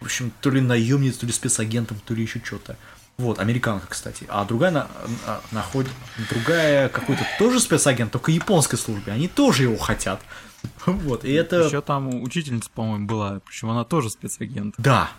в 0.00 0.04
общем, 0.04 0.32
то 0.40 0.50
ли 0.50 0.62
наемницей, 0.62 1.20
то 1.20 1.26
ли 1.26 1.32
спецагентом, 1.32 1.98
то 2.04 2.14
ли 2.14 2.22
еще 2.22 2.40
что-то. 2.42 2.76
Вот, 3.18 3.38
американка, 3.38 3.86
кстати. 3.86 4.24
А 4.28 4.44
другая 4.46 4.70
на... 4.70 4.88
на- 5.26 5.40
находит... 5.50 5.92
другая 6.30 6.88
какой-то 6.88 7.22
тоже 7.38 7.60
спецагент, 7.60 8.12
только 8.12 8.32
японской 8.32 8.76
службе. 8.76 9.12
Они 9.12 9.28
тоже 9.28 9.64
его 9.64 9.76
хотят. 9.76 10.20
Вот, 10.86 11.24
и 11.24 11.32
это... 11.32 11.64
Еще 11.64 11.82
там 11.82 12.22
учительница, 12.22 12.70
по-моему, 12.72 13.06
была, 13.06 13.40
причем 13.46 13.70
она 13.70 13.84
тоже 13.84 14.10
спецагент. 14.10 14.74
Да. 14.78 15.10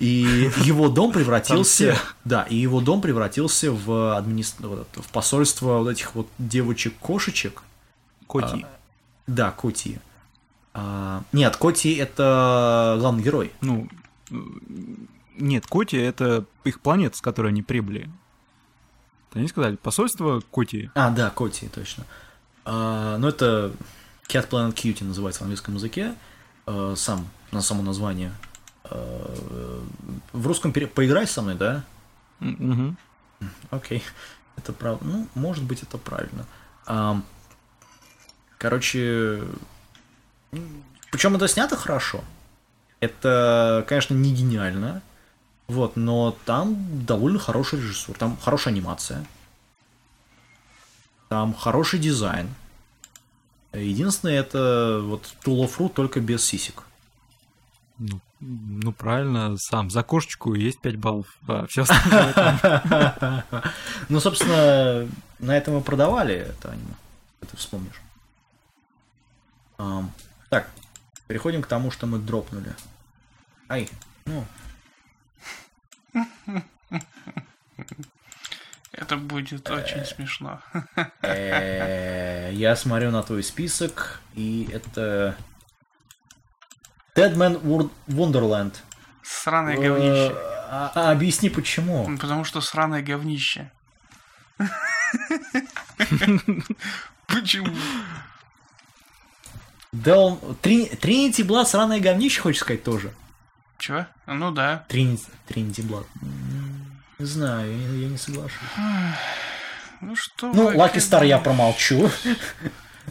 И 0.00 0.50
его 0.64 0.88
дом 0.88 1.12
превратился... 1.12 1.96
Да, 2.24 2.42
и 2.42 2.56
его 2.56 2.80
дом 2.80 3.00
превратился 3.00 3.70
в, 3.70 4.18
это, 4.18 5.02
в 5.02 5.08
посольство 5.08 5.78
вот 5.78 5.90
этих 5.90 6.14
вот 6.14 6.26
девочек-кошечек. 6.38 7.62
Коти. 8.40 8.66
Да, 9.26 9.50
Коти. 9.52 10.00
А, 10.72 11.22
нет, 11.32 11.56
Коти 11.56 11.94
это 11.94 12.96
главный 12.98 13.22
герой. 13.22 13.52
Ну, 13.60 13.88
нет, 15.36 15.66
Коти 15.66 15.96
это 15.96 16.44
их 16.64 16.80
планета, 16.80 17.16
с 17.16 17.20
которой 17.20 17.48
они 17.48 17.62
прибыли. 17.62 18.10
Они 19.34 19.48
сказали, 19.48 19.76
посольство 19.76 20.40
Коти. 20.50 20.90
А, 20.94 21.10
да, 21.10 21.30
Коти, 21.30 21.68
точно. 21.68 22.04
А, 22.64 23.18
ну, 23.18 23.28
это 23.28 23.72
Cat 24.28 24.48
Planet 24.48 24.74
Cutie 24.74 25.04
называется 25.04 25.40
в 25.40 25.42
английском 25.42 25.74
языке. 25.74 26.14
А, 26.66 26.94
сам, 26.96 27.28
на 27.52 27.60
само 27.60 27.82
название. 27.82 28.32
А, 28.84 29.80
в 30.32 30.46
русском 30.46 30.72
пере... 30.72 30.86
поиграй 30.86 31.26
со 31.26 31.42
мной, 31.42 31.54
да? 31.54 31.84
Мгм. 32.40 32.96
Окей. 33.70 34.02
Это 34.56 34.72
правда. 34.72 35.04
Ну, 35.04 35.28
может 35.34 35.64
быть, 35.64 35.82
это 35.82 35.98
правильно. 35.98 36.46
А, 36.86 37.20
короче, 38.64 39.42
причем 41.10 41.36
это 41.36 41.48
снято 41.48 41.76
хорошо. 41.76 42.24
Это, 42.98 43.84
конечно, 43.86 44.14
не 44.14 44.32
гениально. 44.32 45.02
Вот, 45.68 45.96
но 45.96 46.34
там 46.46 47.04
довольно 47.04 47.38
хороший 47.38 47.78
режиссер, 47.78 48.14
там 48.16 48.38
хорошая 48.42 48.72
анимация. 48.72 49.26
Там 51.28 51.52
хороший 51.52 51.98
дизайн. 51.98 52.48
Единственное, 53.74 54.40
это 54.40 55.00
вот 55.02 55.34
Tool 55.44 55.66
of 55.66 55.76
Fruit 55.76 55.92
только 55.92 56.20
без 56.20 56.46
сисек. 56.46 56.84
Ну, 57.98 58.18
ну, 58.40 58.92
правильно, 58.92 59.56
сам 59.58 59.90
за 59.90 60.02
кошечку 60.02 60.54
есть 60.54 60.80
5 60.80 60.96
баллов, 60.96 61.26
а 61.46 61.66
все 61.66 61.82
остальное 61.82 63.44
Ну, 64.08 64.20
собственно, 64.20 65.06
на 65.38 65.54
этом 65.54 65.74
мы 65.74 65.82
продавали 65.82 66.34
это 66.34 66.70
аниме. 66.70 66.94
Ты 67.40 67.58
вспомнишь. 67.58 68.03
Ам, 69.78 70.12
так, 70.50 70.68
переходим 71.26 71.62
к 71.62 71.66
тому, 71.66 71.90
что 71.90 72.06
мы 72.06 72.18
дропнули. 72.18 72.74
Ай, 73.68 73.88
ну, 74.26 74.44
Это 78.92 79.16
будет 79.16 79.68
очень 79.70 80.04
смешно. 80.04 80.60
э, 81.22 82.50
я 82.52 82.76
смотрю 82.76 83.10
на 83.10 83.22
твой 83.22 83.42
список, 83.42 84.20
и 84.34 84.68
это... 84.72 85.36
Dead 87.16 87.34
Man 87.34 87.60
Wor- 87.62 87.90
Wonderland. 88.08 88.74
Сраное 89.22 89.76
Э, 89.76 89.80
говнище. 89.80 90.34
а- 90.70 90.92
а 90.94 91.10
объясни 91.12 91.48
почему. 91.50 92.16
Потому 92.18 92.44
что 92.44 92.60
сраное 92.60 93.02
говнище. 93.02 93.70
Почему? 97.26 97.68
Да 99.94 100.18
он... 100.18 100.56
Три- 100.60 100.86
Тринити 100.86 101.42
Блад 101.42 101.68
сраное 101.68 102.00
говнище, 102.00 102.40
хочешь 102.40 102.60
сказать, 102.62 102.82
тоже? 102.82 103.12
Чего? 103.78 104.06
Ну 104.26 104.50
да. 104.50 104.84
Тринити, 104.88 105.24
Тринити 105.46 105.82
Блад. 105.82 106.06
Не 107.18 107.26
знаю, 107.26 107.70
я, 107.70 107.88
не- 107.88 107.98
я 108.02 108.08
не 108.08 108.18
соглашусь. 108.18 108.58
Ну 110.00 110.16
что 110.16 110.52
Ну, 110.52 110.66
вы, 110.70 110.76
Лаки 110.76 110.98
Стар 110.98 111.22
я 111.24 111.38
промолчу. 111.38 112.10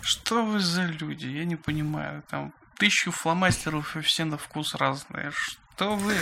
Что 0.02 0.44
вы 0.46 0.60
за 0.60 0.84
люди? 0.86 1.28
Я 1.28 1.46
не 1.46 1.56
понимаю. 1.56 2.24
Там 2.30 2.54
тысячу 2.78 3.12
фломастеров 3.12 3.96
и 3.96 4.02
все 4.02 4.26
на 4.26 4.38
вкус 4.38 4.76
разные. 4.76 5.32
Что 5.32 5.96
вы 5.96 6.16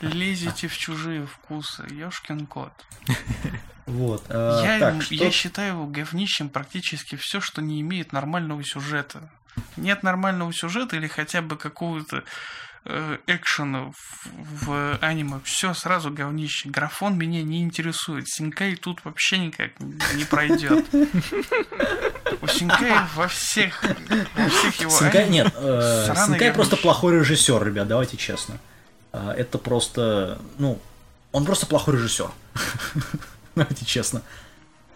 лезете 0.00 0.68
в 0.68 0.76
чужие 0.76 1.26
вкусы? 1.26 1.84
Ёшкин 1.90 2.46
кот. 2.46 2.72
Вот. 3.86 4.24
э, 4.28 4.60
я, 4.64 4.78
так, 4.78 5.02
что... 5.02 5.14
я 5.14 5.30
считаю 5.30 5.86
говнищем 5.86 6.48
практически 6.48 7.16
все, 7.16 7.40
что 7.40 7.60
не 7.62 7.80
имеет 7.80 8.12
нормального 8.12 8.62
сюжета. 8.64 9.30
Нет 9.76 10.02
нормального 10.02 10.52
сюжета 10.52 10.96
или 10.96 11.06
хотя 11.06 11.42
бы 11.42 11.56
какого-то 11.56 12.24
э, 12.84 13.18
экшена 13.26 13.92
в, 13.92 14.66
в 14.66 14.98
аниме, 15.00 15.40
все 15.44 15.74
сразу 15.74 16.10
говнище. 16.10 16.68
Графон 16.68 17.18
меня 17.18 17.42
не 17.42 17.62
интересует. 17.62 18.28
Синкай 18.28 18.76
тут 18.76 19.04
вообще 19.04 19.38
никак 19.38 19.70
не 20.14 20.24
пройдет. 20.24 20.86
У 22.40 22.46
Синкая 22.46 23.08
во 23.14 23.28
всех, 23.28 23.82
во 23.82 24.48
всех 24.48 24.80
его 24.80 24.90
Синкай, 24.90 25.24
аниме 25.24 25.44
нет, 25.44 25.54
э, 25.56 26.14
Синкай 26.14 26.52
просто 26.52 26.76
плохой 26.76 27.16
режиссер, 27.16 27.64
ребят, 27.64 27.88
давайте 27.88 28.16
честно. 28.16 28.58
Э, 29.12 29.34
Это 29.36 29.58
просто, 29.58 30.40
ну, 30.58 30.80
он 31.32 31.44
просто 31.44 31.66
плохой 31.66 31.94
режиссер. 31.94 32.30
Давайте 33.54 33.84
честно. 33.84 34.22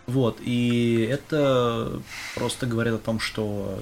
Вот, 0.06 0.38
и 0.40 1.06
это 1.10 2.00
просто 2.34 2.66
говорит 2.66 2.94
о 2.94 2.98
том, 2.98 3.20
что 3.20 3.78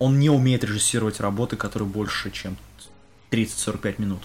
он 0.00 0.18
не 0.18 0.30
умеет 0.30 0.64
режиссировать 0.64 1.20
работы, 1.20 1.56
которые 1.56 1.88
больше, 1.88 2.32
чем 2.32 2.56
30-45 3.30 4.00
минут. 4.00 4.22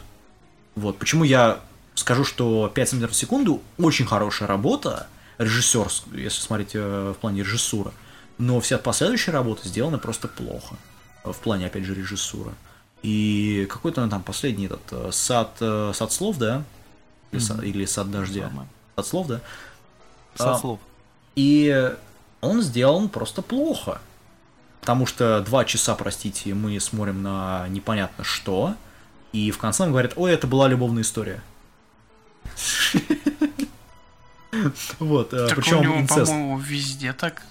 Вот, 0.73 0.97
почему 0.97 1.23
я 1.23 1.59
скажу, 1.93 2.23
что 2.23 2.71
5 2.73 2.89
см 2.89 3.11
в 3.11 3.15
секунду 3.15 3.61
очень 3.77 4.05
хорошая 4.05 4.47
работа, 4.47 5.07
режиссер, 5.37 5.87
если 6.13 6.41
смотреть 6.41 6.71
э, 6.73 7.13
в 7.15 7.19
плане 7.19 7.41
режиссуры, 7.41 7.91
но 8.37 8.59
вся 8.61 8.77
последующая 8.77 9.31
работа 9.31 9.67
сделана 9.67 9.97
просто 9.97 10.29
плохо, 10.29 10.75
э, 11.23 11.31
в 11.31 11.37
плане, 11.37 11.67
опять 11.67 11.83
же, 11.83 11.93
режиссуры. 11.93 12.51
И 13.03 13.67
какой-то 13.69 14.07
там 14.07 14.23
последний 14.23 14.65
этот 14.65 14.81
э, 14.91 15.09
сад, 15.11 15.57
сад 15.59 16.11
слов, 16.11 16.37
да? 16.37 16.63
Или, 17.31 17.39
сад, 17.39 17.63
или 17.63 17.85
сад 17.85 18.09
дождя? 18.11 18.43
Нормально. 18.43 18.71
Сад 18.95 19.07
слов, 19.07 19.27
да? 19.27 19.41
Со 20.35 20.53
А, 20.53 20.57
слов. 20.57 20.79
И 21.35 21.93
он 22.39 22.61
сделан 22.61 23.09
просто 23.09 23.41
плохо. 23.41 23.99
Потому 24.85 25.07
что 25.07 25.41
два 25.41 25.65
часа, 25.65 25.95
простите, 25.95 26.53
мы 26.53 26.79
смотрим 26.79 27.23
на 27.23 27.65
непонятно 27.69 28.23
что, 28.23 28.75
и 29.33 29.49
в 29.49 29.57
конце 29.57 29.81
нам 29.81 29.91
говорят, 29.91 30.13
ой, 30.15 30.31
это 30.31 30.45
была 30.45 30.67
любовная 30.67 31.01
история. 31.01 31.41
Вот, 34.99 35.33
э, 35.33 35.49
причем 35.53 35.83
инцест. 36.01 36.27
по-моему, 36.27 36.57
везде 36.59 37.11
так. 37.13 37.41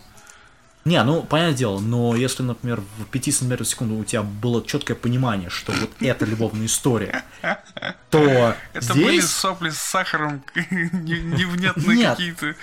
Не, 0.87 1.03
ну, 1.03 1.23
понятное 1.23 1.57
дело, 1.57 1.81
но 1.81 2.15
если, 2.15 2.43
например, 2.43 2.83
в 2.99 3.05
5 3.07 3.25
сантиметров 3.35 3.67
в 3.67 3.71
секунду 3.71 3.97
у 3.97 4.05
тебя 4.05 4.23
было 4.23 4.65
четкое 4.65 4.97
понимание, 4.97 5.51
что 5.51 5.73
вот 5.73 5.91
это 6.01 6.25
любовная 6.25 6.67
история, 6.67 7.25
то 8.11 8.55
Это 8.73 8.95
были 8.95 9.19
здесь 9.19 9.31
сопли 9.31 9.71
с 9.71 9.79
сахаром, 9.79 10.43
не- 10.71 11.21
невнятные 11.21 12.11
какие-то. 12.11 12.55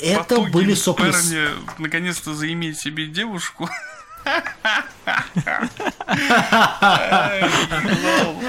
это 0.00 0.40
были 0.40 0.74
сопли 0.74 1.10
парня 1.12 1.50
наконец-то 1.78 2.34
заиметь 2.34 2.78
себе 2.80 3.06
девушку. 3.06 3.68
Ай, 6.06 7.42
лол. 8.02 8.40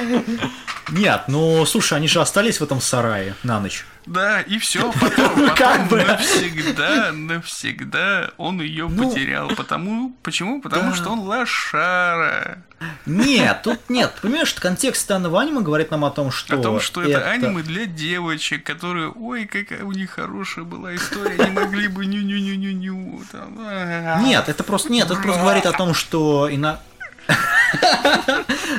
Нет, 0.90 1.24
ну, 1.28 1.66
слушай, 1.66 1.98
они 1.98 2.08
же 2.08 2.22
остались 2.22 2.60
в 2.60 2.64
этом 2.64 2.80
сарае 2.82 3.36
на 3.44 3.60
ночь. 3.60 3.86
Да, 4.06 4.42
и 4.42 4.60
все, 4.60 4.92
потом, 5.02 5.48
Как 5.56 5.58
потом 5.58 5.88
бы. 5.88 6.04
навсегда, 6.04 7.12
навсегда 7.12 8.32
он 8.38 8.62
ее 8.62 8.88
Ну, 8.88 9.10
потерял. 9.10 9.48
Потому, 9.50 10.16
почему? 10.22 10.62
Потому 10.62 10.94
что 10.94 11.10
он 11.10 11.20
лошара. 11.22 12.60
Нет, 13.06 13.62
тут 13.64 13.80
нет. 13.90 14.14
Понимаешь, 14.22 14.54
контекст 14.54 15.08
данного 15.08 15.42
аниме 15.42 15.62
говорит 15.62 15.92
нам 15.92 16.06
о 16.06 16.12
том, 16.12 16.30
что... 16.32 16.60
О 16.60 16.62
том, 16.62 16.80
что 16.80 17.02
это, 17.02 17.30
аниме 17.30 17.64
для 17.64 17.86
девочек, 17.86 18.64
которые, 18.64 19.10
ой, 19.10 19.46
какая 19.46 19.84
у 19.84 19.92
них 19.92 20.12
хорошая 20.12 20.66
была 20.66 20.96
история, 20.96 21.44
они 21.44 21.52
могли 21.52 21.88
бы 21.88 22.06
ню-ню-ню-ню-ню. 22.06 23.22
а. 23.34 24.22
Нет, 24.22 24.50
это 24.50 24.64
просто 24.64 24.92
нет, 24.92 25.10
это 25.10 25.20
просто 25.20 25.42
говорит 25.42 25.66
о 25.66 25.72
том, 25.72 25.94
что 25.94 26.48
и 26.48 26.58
на... 26.58 26.80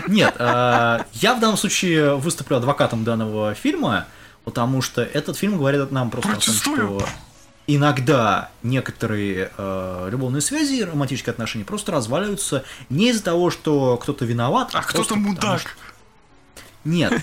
Нет, 0.08 0.34
э, 0.38 1.00
я 1.14 1.34
в 1.34 1.40
данном 1.40 1.56
случае 1.56 2.16
выступлю 2.16 2.56
адвокатом 2.56 3.04
данного 3.04 3.54
фильма, 3.54 4.06
потому 4.44 4.82
что 4.82 5.02
этот 5.02 5.36
фильм 5.36 5.58
говорит 5.58 5.90
нам 5.90 6.10
просто 6.10 6.30
о 6.32 6.34
том, 6.36 6.54
что 6.54 7.06
иногда 7.66 8.50
некоторые 8.62 9.50
э, 9.56 10.08
любовные 10.10 10.40
связи 10.40 10.74
и 10.74 10.84
романтические 10.84 11.32
отношения 11.32 11.64
просто 11.64 11.92
разваливаются 11.92 12.64
не 12.88 13.10
из-за 13.10 13.24
того, 13.24 13.50
что 13.50 13.96
кто-то 13.96 14.24
виноват, 14.24 14.68
А 14.72 14.82
просто 14.82 14.88
кто-то 14.92 15.08
потому 15.14 15.28
мудак. 15.28 15.60
что- 15.60 15.70
Нет, 16.86 17.20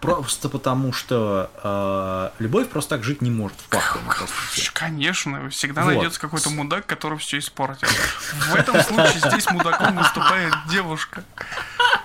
просто 0.00 0.48
потому 0.48 0.92
что 0.92 1.50
э, 1.62 2.42
любовь 2.42 2.68
просто 2.68 2.96
так 2.96 3.04
жить 3.04 3.20
не 3.20 3.30
может 3.30 3.56
в 3.58 3.68
сути. 4.54 4.70
Конечно, 4.72 5.50
всегда 5.50 5.82
Вот. 5.82 5.92
найдется 5.92 6.18
какой-то 6.18 6.48
мудак, 6.50 6.86
который 6.86 7.18
все 7.18 7.38
испортит. 7.38 7.88
В 8.50 8.54
этом 8.54 8.82
случае 8.82 9.20
здесь 9.20 9.46
мудаком 9.50 9.98
выступает 9.98 10.54
девушка. 10.70 11.24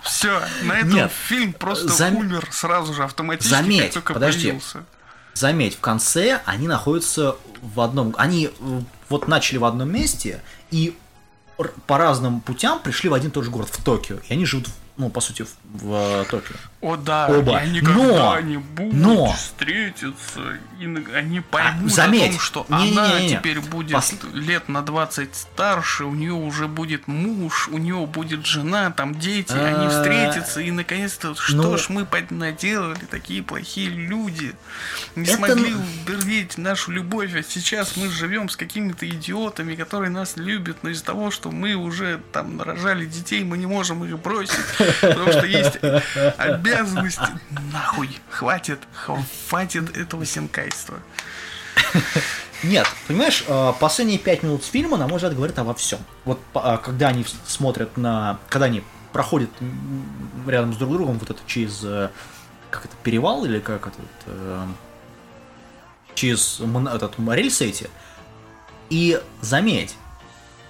Все, 0.03 0.41
на 0.63 0.73
этом 0.73 0.93
Нет. 0.93 1.11
фильм 1.27 1.53
просто 1.53 1.87
Зам- 1.87 2.17
умер 2.17 2.47
сразу 2.51 2.93
же 2.93 3.03
автоматически, 3.03 3.49
Заметь, 3.49 3.83
как 3.85 3.93
только 3.93 4.13
подожди. 4.13 4.47
появился. 4.47 4.83
Заметь, 5.33 5.75
в 5.77 5.79
конце 5.79 6.41
они 6.45 6.67
находятся 6.67 7.37
в 7.61 7.79
одном... 7.79 8.15
Они 8.17 8.47
э, 8.47 8.81
вот 9.07 9.27
начали 9.27 9.59
в 9.59 9.65
одном 9.65 9.89
месте 9.91 10.41
и 10.71 10.97
по 11.85 11.97
разным 11.97 12.41
путям 12.41 12.79
пришли 12.79 13.09
в 13.09 13.13
один 13.13 13.29
и 13.29 13.33
тот 13.33 13.45
же 13.45 13.51
город, 13.51 13.69
в 13.71 13.83
Токио. 13.83 14.17
И 14.27 14.33
они 14.33 14.45
живут 14.45 14.67
ну, 14.97 15.09
по 15.09 15.21
сути, 15.21 15.43
в, 15.43 15.49
в 15.81 16.25
Токио. 16.25 16.55
О 16.79 16.95
да, 16.95 17.25
Оба. 17.27 17.57
они 17.57 17.79
никогда 17.79 18.35
Но- 18.35 18.39
не 18.41 18.57
будут 18.57 18.93
но- 18.93 19.33
встретиться, 19.33 20.41
и 20.79 20.85
они 21.15 21.41
поймут 21.41 21.91
заметь, 21.91 22.29
о 22.29 22.31
том, 22.33 22.39
что 22.39 22.65
не-не-не-не. 22.69 22.99
она 22.99 23.27
теперь 23.39 23.59
будет 23.61 23.95
Пос- 23.97 24.33
лет 24.35 24.69
на 24.69 24.83
20 24.83 25.35
старше, 25.35 26.05
у 26.05 26.13
нее 26.13 26.33
уже 26.33 26.67
будет 26.67 27.07
муж, 27.07 27.67
у 27.69 27.79
нее 27.79 28.05
будет 28.05 28.45
жена, 28.45 28.91
там 28.91 29.15
дети, 29.15 29.53
они 29.53 29.87
А, 29.87 29.89
встретятся, 29.89 30.61
и 30.61 30.69
наконец-то, 30.69 31.33
что 31.35 31.55
ну- 31.57 31.77
ж 31.79 31.89
мы 31.89 32.05
под- 32.05 32.29
наделали, 32.29 32.99
такие 33.09 33.41
плохие 33.41 33.89
люди, 33.89 34.53
не 35.15 35.23
Это 35.23 35.33
смогли 35.37 35.73
уберечь 35.73 36.57
нашу 36.57 36.91
любовь, 36.91 37.33
а 37.35 37.41
сейчас 37.41 37.97
мы 37.97 38.07
живем 38.09 38.49
с 38.49 38.55
какими-то 38.55 39.09
идиотами, 39.09 39.73
которые 39.73 40.11
нас 40.11 40.33
любят, 40.37 40.77
но 40.83 40.89
из-за 40.91 41.03
того, 41.05 41.31
что 41.31 41.49
мы 41.49 41.73
уже 41.73 42.21
там 42.31 42.55
нарожали 42.57 43.05
детей, 43.07 43.43
мы 43.43 43.57
не 43.57 43.65
можем 43.65 44.03
их 44.05 44.19
бросить, 44.19 44.55
потому 45.01 45.31
что 45.31 45.45
есть 45.47 45.66
обязанности. 46.37 47.21
Нахуй, 47.71 48.09
хватит, 48.29 48.79
хватит 48.93 49.95
этого 49.97 50.25
сенкайства. 50.25 50.97
Нет, 52.63 52.87
понимаешь, 53.07 53.43
э, 53.47 53.73
последние 53.79 54.17
пять 54.17 54.41
минут 54.41 54.63
фильма, 54.63 54.97
на 54.97 55.07
мой 55.07 55.17
взгляд, 55.17 55.35
говорят 55.35 55.59
обо 55.59 55.73
всем. 55.75 55.99
Вот 56.25 56.39
а, 56.55 56.77
когда 56.77 57.09
они 57.09 57.23
смотрят 57.45 57.97
на... 57.97 58.39
Когда 58.49 58.65
они 58.65 58.83
проходят 59.13 59.51
рядом 60.47 60.73
с 60.73 60.77
друг 60.77 60.91
другом 60.93 61.19
вот 61.19 61.29
это 61.29 61.39
через... 61.45 61.83
э, 61.83 62.09
Как 62.71 62.85
это, 62.85 62.95
перевал 63.03 63.45
или 63.45 63.59
как 63.59 63.87
это? 63.87 63.97
э, 64.25 64.65
Через 66.15 66.59
этот 66.59 67.13
рельсы 67.19 67.67
эти. 67.67 67.89
И 68.89 69.21
заметь, 69.41 69.95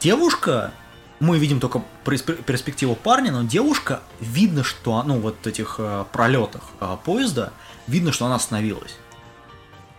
девушка, 0.02 0.74
мы 1.20 1.38
видим 1.40 1.60
только 1.60 1.82
перспе- 2.06 2.36
перспективу 2.44 2.96
парня, 2.96 3.32
но 3.32 3.44
девушка, 3.44 4.02
видно, 4.20 4.64
что, 4.64 5.02
ну, 5.04 5.20
вот 5.20 5.36
в 5.44 5.48
этих 5.48 5.76
э, 5.80 6.06
пролетах 6.12 6.62
э, 6.80 6.98
поезда, 7.04 7.54
видно, 7.88 8.12
что 8.12 8.26
она 8.26 8.36
остановилась. 8.36 8.98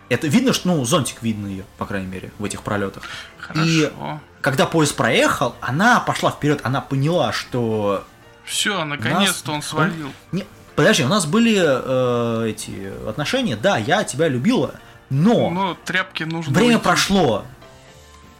Это 0.09 0.27
видно, 0.27 0.53
что, 0.53 0.69
ну, 0.69 0.83
зонтик 0.85 1.21
видно 1.21 1.47
ее, 1.47 1.65
по 1.77 1.85
крайней 1.85 2.07
мере, 2.07 2.31
в 2.39 2.45
этих 2.45 2.61
пролетах. 2.63 3.03
И 3.03 3.41
Хорошо. 3.85 4.19
когда 4.41 4.65
поезд 4.65 4.95
проехал, 4.95 5.55
она 5.61 5.99
пошла 5.99 6.31
вперед, 6.31 6.61
она 6.63 6.81
поняла, 6.81 7.31
что... 7.33 8.05
Все, 8.43 8.83
наконец-то 8.85 9.51
он 9.51 9.61
свалил. 9.61 10.11
Не, 10.31 10.45
подожди, 10.75 11.03
у 11.03 11.07
нас 11.07 11.25
были 11.27 11.55
э, 11.61 12.49
эти 12.49 12.91
отношения, 13.07 13.55
да, 13.55 13.77
я 13.77 14.03
тебя 14.03 14.27
любила, 14.27 14.75
но 15.11 15.49
Но 15.51 15.77
тряпки 15.85 16.23
нужно 16.23 16.53
время 16.53 16.75
уйти. 16.77 16.83
прошло. 16.83 17.45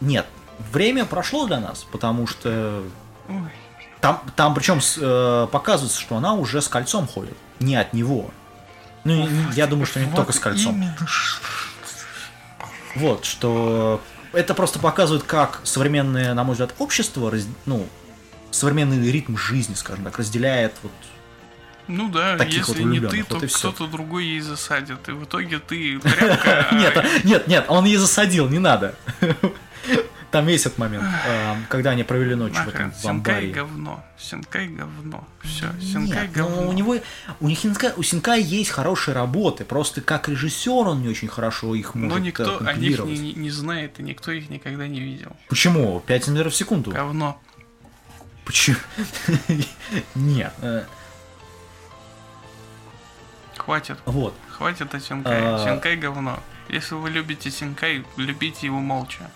Нет, 0.00 0.26
время 0.72 1.04
прошло 1.04 1.46
для 1.46 1.60
нас, 1.60 1.84
потому 1.90 2.26
что 2.26 2.82
Ой, 3.28 3.50
там, 4.00 4.22
там 4.34 4.54
причем 4.54 4.80
э, 4.98 5.46
показывается, 5.50 6.00
что 6.00 6.16
она 6.16 6.34
уже 6.34 6.62
с 6.62 6.68
кольцом 6.68 7.06
ходит, 7.06 7.36
не 7.60 7.76
от 7.76 7.92
него. 7.92 8.30
Ну, 9.04 9.26
и 9.26 9.30
я 9.54 9.66
думаю, 9.66 9.86
что 9.86 10.00
не 10.00 10.06
вот 10.06 10.16
только 10.16 10.32
с 10.32 10.38
кольцом. 10.38 10.76
именно. 10.76 10.96
Вот, 12.96 13.24
что 13.24 14.00
это 14.32 14.54
просто 14.54 14.78
показывает, 14.78 15.24
как 15.24 15.60
современное, 15.64 16.34
на 16.34 16.44
мой 16.44 16.52
взгляд, 16.52 16.74
общество, 16.78 17.30
раз- 17.30 17.46
ну, 17.66 17.86
современный 18.50 19.10
ритм 19.10 19.36
жизни, 19.36 19.74
скажем 19.74 20.04
так, 20.04 20.18
разделяет 20.18 20.72
вот 20.82 20.92
Ну 21.86 22.08
да, 22.08 22.36
Таких 22.36 22.68
вот 22.68 22.76
если 22.76 22.88
не 22.88 23.00
ты, 23.00 23.22
то 23.22 23.38
вот 23.38 23.52
кто-то 23.52 23.86
другой 23.86 24.24
ей 24.24 24.40
засадит. 24.40 25.08
И 25.08 25.12
в 25.12 25.24
итоге 25.24 25.58
ты 25.58 25.98
тряпка. 25.98 26.66
а 26.70 26.74
Нет, 26.74 27.24
нет, 27.24 27.46
нет, 27.46 27.64
он 27.68 27.84
ей 27.84 27.96
засадил, 27.96 28.48
не 28.48 28.58
надо. 28.58 28.94
Там 30.30 30.46
есть 30.46 30.64
этот 30.66 30.78
момент, 30.78 31.04
э, 31.26 31.56
когда 31.68 31.90
они 31.90 32.04
провели 32.04 32.36
ночь 32.36 32.54
в 32.54 32.68
этом 32.68 32.92
в 32.92 32.96
Синкай 32.96 33.50
говно. 33.50 34.04
Синкай 34.16 34.68
говно. 34.68 35.26
Все, 35.42 35.66
Синкай 35.80 36.28
Нет, 36.28 36.36
ну, 36.36 36.44
говно. 36.44 36.68
у 36.68 36.72
него, 36.72 36.96
у 37.40 37.48
них 37.48 37.58
Синкай, 37.58 37.92
у 37.96 38.02
Синкай 38.04 38.40
есть 38.40 38.70
хорошие 38.70 39.14
работы, 39.14 39.64
просто 39.64 40.00
как 40.02 40.28
режиссер 40.28 40.70
он 40.70 41.02
не 41.02 41.08
очень 41.08 41.26
хорошо 41.26 41.74
их 41.74 41.96
может 41.96 42.12
Но 42.12 42.18
э, 42.18 42.20
никто 42.20 42.58
о 42.64 42.72
них 42.74 43.00
не, 43.00 43.32
не 43.32 43.50
знает, 43.50 43.98
и 43.98 44.04
никто 44.04 44.30
их 44.30 44.50
никогда 44.50 44.86
не 44.86 45.00
видел. 45.00 45.36
Почему? 45.48 46.00
5 46.06 46.28
метров 46.28 46.52
в 46.52 46.56
секунду? 46.56 46.92
Говно. 46.92 47.40
Почему? 48.44 48.76
Нет. 50.14 50.52
э, 50.62 50.84
Хватит. 53.56 53.98
Вот. 54.04 54.34
Хватит 54.48 54.94
о 54.94 55.00
Синкай. 55.00 55.40
А. 55.42 55.64
Синкай 55.64 55.96
говно. 55.96 56.38
Если 56.68 56.94
вы 56.94 57.10
любите 57.10 57.50
Синкай, 57.50 58.04
любите 58.16 58.66
его 58.66 58.78
молча. 58.78 59.28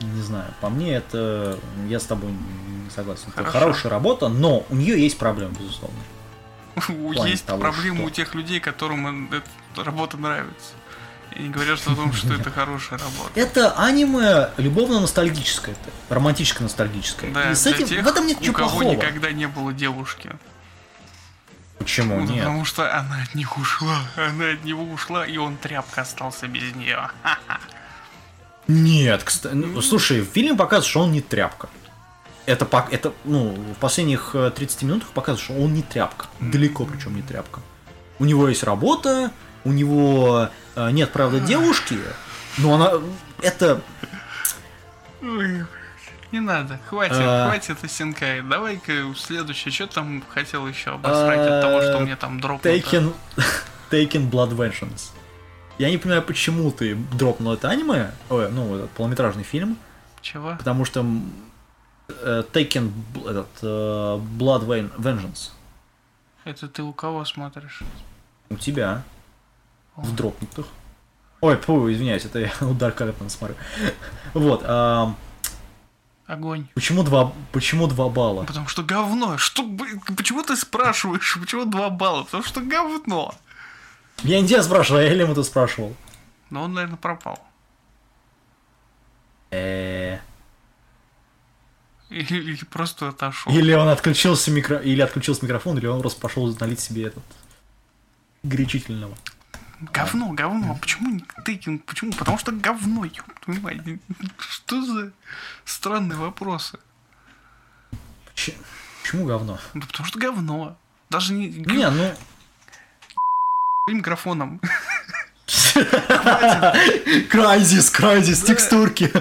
Не 0.00 0.22
знаю, 0.22 0.52
по 0.60 0.68
мне 0.68 0.94
это... 0.96 1.58
Я 1.88 2.00
с 2.00 2.04
тобой 2.04 2.30
не 2.32 2.90
согласен. 2.90 3.32
Это 3.36 3.44
хорошая 3.50 3.90
работа, 3.90 4.28
но 4.28 4.64
у 4.68 4.74
нее 4.74 5.00
есть 5.00 5.18
проблемы, 5.18 5.54
безусловно. 5.58 5.98
Есть 7.28 7.46
того, 7.46 7.60
проблемы 7.60 7.98
что- 7.98 8.06
у 8.06 8.10
тех 8.10 8.34
людей, 8.34 8.58
которым 8.60 9.32
эта 9.32 9.84
работа 9.84 10.16
нравится. 10.16 10.72
И 11.36 11.42
не 11.42 11.48
говорят 11.48 11.78
что 11.78 11.92
о 11.92 11.94
том, 11.96 12.12
что 12.12 12.34
это 12.34 12.50
хорошая 12.50 12.98
работа. 12.98 13.30
Это 13.34 13.72
аниме 13.80 14.50
любовно-ностальгическое, 14.56 15.74
романтическо-ностальгическое. 16.08 17.32
Да, 17.32 17.50
И 17.50 17.54
с 17.54 17.66
этим, 17.66 17.86
тех, 17.88 18.04
в 18.04 18.08
этом 18.08 18.26
нет 18.26 18.38
у 18.38 18.40
ничего 18.40 18.54
кого 18.54 18.68
плохого. 18.70 18.92
никогда 18.92 19.32
не 19.32 19.46
было 19.48 19.72
девушки. 19.72 20.30
Почему 21.78 22.16
Ну, 22.20 22.26
нет? 22.32 22.44
Потому 22.44 22.64
что 22.64 22.96
она 22.96 23.22
от 23.22 23.34
них 23.34 23.56
ушла. 23.58 23.98
Она 24.16 24.50
от 24.50 24.64
него 24.64 24.84
ушла, 24.84 25.26
и 25.26 25.36
он 25.36 25.56
тряпка 25.56 26.02
остался 26.02 26.46
без 26.46 26.74
нее. 26.74 27.08
Нет, 28.66 29.22
кстати, 29.24 29.54
ну, 29.54 29.80
слушай, 29.82 30.20
в 30.20 30.26
фильме 30.26 30.54
показывают, 30.56 30.86
что 30.86 31.00
он 31.00 31.12
не 31.12 31.20
тряпка. 31.20 31.68
Это, 32.46 32.66
это, 32.90 33.12
ну, 33.24 33.52
в 33.52 33.74
последних 33.80 34.30
э, 34.34 34.50
30 34.54 34.82
минутах 34.82 35.08
показывают, 35.08 35.40
что 35.40 35.54
он 35.54 35.74
не 35.74 35.82
тряпка. 35.82 36.26
Далеко 36.40 36.84
причем 36.84 37.16
не 37.16 37.22
тряпка. 37.22 37.60
У 38.18 38.24
него 38.24 38.48
есть 38.48 38.62
работа, 38.62 39.30
у 39.64 39.72
него 39.72 40.50
э, 40.76 40.90
нет, 40.90 41.12
правда, 41.12 41.40
девушки, 41.40 41.98
но 42.58 42.74
она... 42.74 42.92
Это... 43.40 43.80
Ой, 45.22 45.64
Не 46.32 46.40
надо, 46.40 46.78
хватит, 46.88 47.16
А. 47.18 47.48
хватит 47.48 47.76
о 47.82 47.88
Синкае. 47.88 48.42
Давай-ка 48.42 48.92
следующее, 49.16 49.72
что 49.72 49.86
там 49.86 50.22
хотел 50.28 50.66
еще 50.66 50.90
обосрать 50.90 51.40
от 51.40 51.62
того, 51.62 51.80
что 51.80 52.00
мне 52.00 52.16
там 52.16 52.40
дропнуто. 52.40 52.74
Taken, 52.76 53.14
Taken 53.90 54.30
Blood 54.30 54.50
Vengeance. 54.54 55.12
Я 55.78 55.90
не 55.90 55.98
понимаю, 55.98 56.22
почему 56.22 56.70
ты 56.70 56.94
дропнул 57.14 57.52
это 57.52 57.68
аниме, 57.68 58.12
ой, 58.30 58.50
ну, 58.50 58.76
этот 58.76 58.90
полнометражный 58.90 59.42
фильм, 59.42 59.76
Чего? 60.20 60.54
потому 60.56 60.84
что 60.84 61.04
э, 62.08 62.42
Taken 62.52 62.92
этот, 63.28 63.48
э, 63.62 63.66
Blood 64.38 64.66
Ven- 64.66 64.94
Vengeance 64.96 65.50
Это 66.44 66.68
ты 66.68 66.82
у 66.82 66.92
кого 66.92 67.24
смотришь? 67.24 67.80
у 68.50 68.56
тебя 68.56 69.02
в 69.96 70.14
дропнутых. 70.14 70.66
Ой, 71.40 71.56
фу, 71.56 71.90
извиняюсь, 71.92 72.24
это 72.24 72.38
я 72.38 72.52
удар 72.60 72.92
Карлтона 72.92 73.30
смотрю. 73.30 73.56
Вот, 74.32 74.62
ам, 74.64 75.16
Огонь. 76.26 76.66
почему 76.74 77.02
два, 77.02 77.32
почему 77.52 77.86
два 77.88 78.08
балла? 78.08 78.44
Потому 78.44 78.68
что 78.68 78.82
говно. 78.82 79.38
Что, 79.38 79.62
почему 80.16 80.42
ты 80.42 80.56
спрашиваешь, 80.56 81.36
почему 81.40 81.64
два 81.64 81.90
балла? 81.90 82.22
Потому 82.24 82.44
что 82.44 82.60
говно. 82.60 83.34
Я 84.22 84.40
не 84.40 84.48
тебя 84.48 84.62
спрашивал, 84.62 85.00
я 85.00 85.12
Элему 85.12 85.32
это 85.32 85.42
спрашивал. 85.42 85.94
Но 86.50 86.62
он, 86.62 86.72
наверное, 86.74 86.96
пропал. 86.96 87.38
Э, 89.50 90.18
Или, 92.10 92.36
или 92.36 92.64
просто 92.64 93.08
отошел. 93.08 93.52
Или 93.52 93.72
он 93.72 93.88
отключился 93.88 94.50
микро... 94.50 94.78
или 94.78 95.00
отключился 95.00 95.44
микрофон, 95.44 95.78
или 95.78 95.86
он 95.86 96.00
просто 96.00 96.20
пошел 96.20 96.46
налить 96.60 96.80
себе 96.80 97.04
этот 97.04 97.24
горячительного. 98.42 99.16
Говно, 99.80 100.32
говно. 100.32 100.72
А 100.72 100.78
Почему 100.80 101.10
не 101.10 101.24
тыкин? 101.44 101.78
Почему? 101.80 102.12
Потому 102.12 102.38
что 102.38 102.52
говно, 102.52 103.04
ёб. 103.04 103.26
Что 104.38 104.84
за 104.84 105.12
странные 105.64 106.18
вопросы? 106.18 106.78
Че- 108.34 108.54
Почему 109.02 109.26
говно? 109.26 109.58
Ну, 109.74 109.82
потому 109.82 110.06
что 110.06 110.18
говно. 110.18 110.76
Даже 111.10 111.32
не... 111.32 111.48
Не, 111.48 111.90
ну... 111.90 112.14
микрофоном. 113.92 114.60
Крайзис, 117.28 117.90
крайзис, 117.90 118.40
текстурки. 118.40 119.12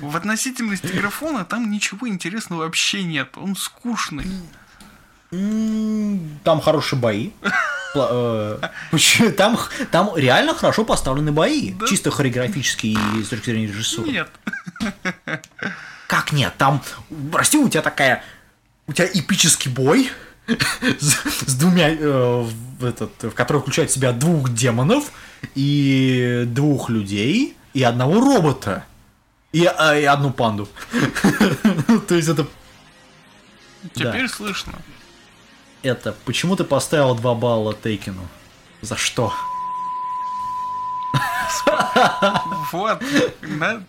В 0.00 0.16
относительности 0.16 0.86
графона 0.86 1.44
там 1.44 1.70
ничего 1.70 2.08
интересного 2.08 2.62
вообще 2.62 3.02
нет. 3.02 3.36
Он 3.36 3.56
скучный. 3.56 4.26
Там 6.44 6.60
хорошие 6.62 6.98
бои. 6.98 7.30
Э, 7.94 8.58
Там, 9.36 9.58
там 9.90 10.10
реально 10.16 10.54
хорошо 10.54 10.84
поставлены 10.84 11.30
бои. 11.32 11.72
Да. 11.72 11.86
Чисто 11.86 12.10
хореографические 12.10 12.96
и 13.18 13.22
с 13.22 13.28
точки 13.28 13.50
зрения 13.50 13.66
режиссуры. 13.66 14.10
Нет. 14.10 14.28
Как 16.06 16.32
нет? 16.32 16.54
Там, 16.56 16.82
прости, 17.30 17.58
у 17.58 17.68
тебя 17.68 17.82
такая... 17.82 18.22
У 18.86 18.92
тебя 18.92 19.06
эпический 19.12 19.70
бой 19.70 20.10
с, 20.46 21.54
двумя... 21.54 21.90
э, 21.90 22.42
в, 22.78 22.84
этот, 22.84 23.10
в 23.22 23.30
который 23.30 23.62
включает 23.62 23.90
в 23.90 23.94
себя 23.94 24.12
двух 24.12 24.52
демонов 24.52 25.10
и 25.54 26.44
двух 26.46 26.90
людей 26.90 27.56
и 27.72 27.82
одного 27.82 28.20
робота. 28.20 28.84
И, 29.52 29.64
а, 29.64 29.96
и 29.96 30.04
одну 30.04 30.32
панду. 30.32 30.68
То 32.08 32.14
есть 32.14 32.28
это 32.28 32.46
Теперь 33.92 34.28
слышно. 34.28 34.72
Это, 35.82 36.14
почему 36.24 36.56
ты 36.56 36.64
поставил 36.64 37.14
2 37.14 37.34
балла 37.34 37.74
Тейкину? 37.74 38.26
За 38.80 38.96
что? 38.96 39.32
Вот. 42.72 43.02
да. 43.60 43.82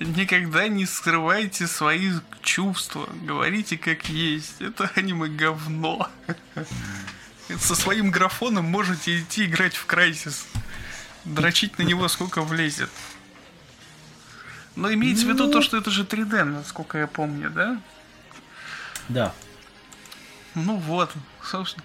Никогда 0.00 0.66
не 0.66 0.86
скрывайте 0.86 1.66
свои 1.66 2.10
чувства. 2.42 3.06
Говорите 3.22 3.76
как 3.76 4.08
есть. 4.08 4.60
Это 4.60 4.90
аниме 4.96 5.28
говно. 5.28 6.10
Со 7.58 7.74
своим 7.74 8.10
графоном 8.10 8.64
можете 8.64 9.20
идти 9.20 9.44
играть 9.44 9.76
в 9.76 9.84
Крайсис. 9.84 10.46
Дрочить 11.26 11.78
на 11.78 11.82
него 11.82 12.08
сколько 12.08 12.40
влезет. 12.40 12.88
Но 14.74 14.90
имеется 14.90 15.26
в 15.26 15.28
виду 15.28 15.50
то, 15.50 15.60
что 15.60 15.76
это 15.76 15.90
же 15.90 16.04
3D, 16.04 16.44
насколько 16.44 16.96
я 16.96 17.06
помню, 17.06 17.50
да? 17.50 17.78
Да. 19.10 19.34
Ну 20.54 20.76
вот, 20.76 21.12
собственно. 21.42 21.84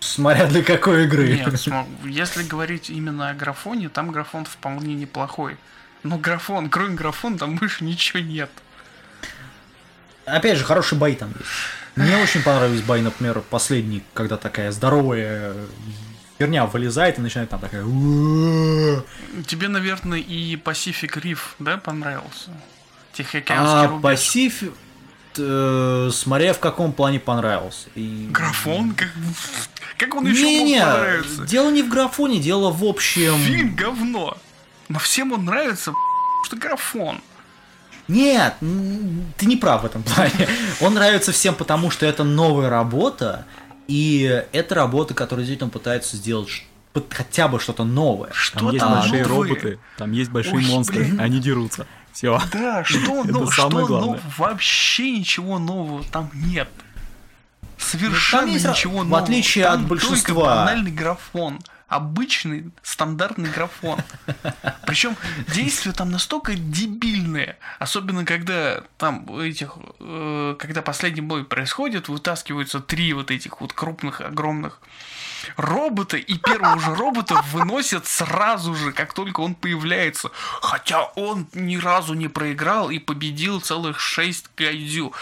Смотря 0.00 0.46
для 0.46 0.62
какой 0.62 1.04
игры. 1.04 1.28
Нет, 1.28 1.54
если 2.04 2.42
говорить 2.42 2.90
именно 2.90 3.30
о 3.30 3.34
графоне, 3.34 3.88
там 3.88 4.10
графон 4.10 4.44
вполне 4.44 4.94
неплохой. 4.94 5.56
Но 6.02 6.16
графон, 6.16 6.70
кроме 6.70 6.94
графона, 6.94 7.38
там 7.38 7.56
больше 7.56 7.84
ничего 7.84 8.20
нет. 8.20 8.50
Опять 10.24 10.58
же, 10.58 10.64
хорошие 10.64 10.98
бои 10.98 11.14
там 11.14 11.30
есть. 11.38 11.50
Мне 11.96 12.16
очень 12.16 12.42
понравились 12.42 12.82
бои, 12.82 13.02
например, 13.02 13.42
последний, 13.50 14.02
когда 14.14 14.36
такая 14.36 14.72
здоровая 14.72 15.54
херня 16.38 16.64
вылезает 16.64 17.18
и 17.18 17.20
начинает 17.20 17.50
там 17.50 17.60
такая... 17.60 17.84
Тебе, 17.84 19.68
наверное, 19.68 20.18
и 20.18 20.56
Pacific 20.56 21.20
Reef, 21.20 21.38
да, 21.58 21.76
понравился? 21.76 22.50
Тихоокеанский 23.12 23.86
А 23.86 23.88
рубеж. 23.88 24.02
Пасифик... 24.02 24.72
э, 25.38 26.10
Смотря 26.12 26.52
в 26.52 26.58
каком 26.58 26.92
плане 26.92 27.20
понравился. 27.20 27.88
И- 27.94 28.28
Графон? 28.30 28.94
Как, 28.94 29.08
как 29.98 30.14
он 30.14 30.26
еще 30.26 30.42
мог 30.42 30.50
Не-не, 30.50 30.80
понравиться? 30.80 31.44
дело 31.46 31.70
не 31.70 31.82
в 31.82 31.88
графоне, 31.88 32.40
дело 32.40 32.70
в 32.70 32.84
общем... 32.84 33.36
Фильм 33.38 33.74
говно. 33.76 34.36
Но 34.88 34.98
всем 34.98 35.32
он 35.32 35.44
нравится, 35.44 35.92
что 36.44 36.56
графон. 36.56 37.20
Нет, 38.08 38.54
ты 39.36 39.46
не 39.46 39.56
прав 39.56 39.82
в 39.82 39.86
этом 39.86 40.02
плане. 40.02 40.48
Он 40.80 40.94
нравится 40.94 41.30
всем, 41.32 41.54
потому 41.54 41.90
что 41.90 42.06
это 42.06 42.24
новая 42.24 42.68
работа, 42.68 43.46
и 43.86 44.44
это 44.52 44.74
работа, 44.74 45.14
которая 45.14 45.44
действительно 45.46 45.70
пытается 45.70 46.16
сделать 46.16 46.48
хотя 47.10 47.46
бы 47.46 47.60
что-то 47.60 47.84
новое. 47.84 48.30
Что 48.32 48.58
Там 48.58 48.68
есть 48.70 48.80
там 48.84 48.94
большие 48.94 49.22
новое? 49.24 49.48
роботы, 49.48 49.78
там 49.96 50.10
есть 50.10 50.30
большие 50.32 50.56
Ой, 50.56 50.64
монстры, 50.66 51.04
блин. 51.04 51.20
они 51.20 51.38
дерутся. 51.38 51.86
Все. 52.12 52.40
Да, 52.52 52.84
что, 52.86 53.24
ну, 53.24 53.24
ну, 53.24 53.86
главное. 53.86 54.20
вообще 54.36 55.10
ничего 55.18 55.58
нового 55.58 56.04
там 56.04 56.30
нет. 56.34 56.68
Совершенно 57.78 58.50
есть 58.50 58.66
ничего 58.66 58.98
в 58.98 59.04
нового. 59.04 59.22
отличие 59.22 59.64
Там 59.64 59.72
от 59.72 59.88
только 59.88 60.06
большинства. 60.06 60.44
банальный 60.44 60.90
графон. 60.92 61.60
Обычный, 61.88 62.70
стандартный 62.82 63.50
графон. 63.50 63.98
Причем 64.86 65.16
действия 65.48 65.90
там 65.90 66.12
настолько 66.12 66.54
дебильные. 66.54 67.56
Особенно 67.80 68.24
когда 68.24 68.82
там 68.96 69.28
этих, 69.40 69.76
э, 69.98 70.56
когда 70.56 70.82
последний 70.82 71.20
бой 71.22 71.44
происходит, 71.44 72.06
вытаскиваются 72.08 72.78
три 72.78 73.12
вот 73.12 73.32
этих 73.32 73.60
вот 73.60 73.72
крупных, 73.72 74.20
огромных 74.20 74.80
робота, 75.56 76.16
и 76.16 76.38
первого 76.38 76.78
же 76.80 76.94
робота 76.94 77.42
выносят 77.52 78.06
сразу 78.06 78.74
же, 78.74 78.92
как 78.92 79.12
только 79.14 79.40
он 79.40 79.54
появляется. 79.54 80.30
Хотя 80.60 81.04
он 81.16 81.46
ни 81.54 81.76
разу 81.76 82.14
не 82.14 82.28
проиграл 82.28 82.90
и 82.90 82.98
победил 82.98 83.60
целых 83.60 84.00
шесть 84.00 84.46
гайдзю. 84.56 85.12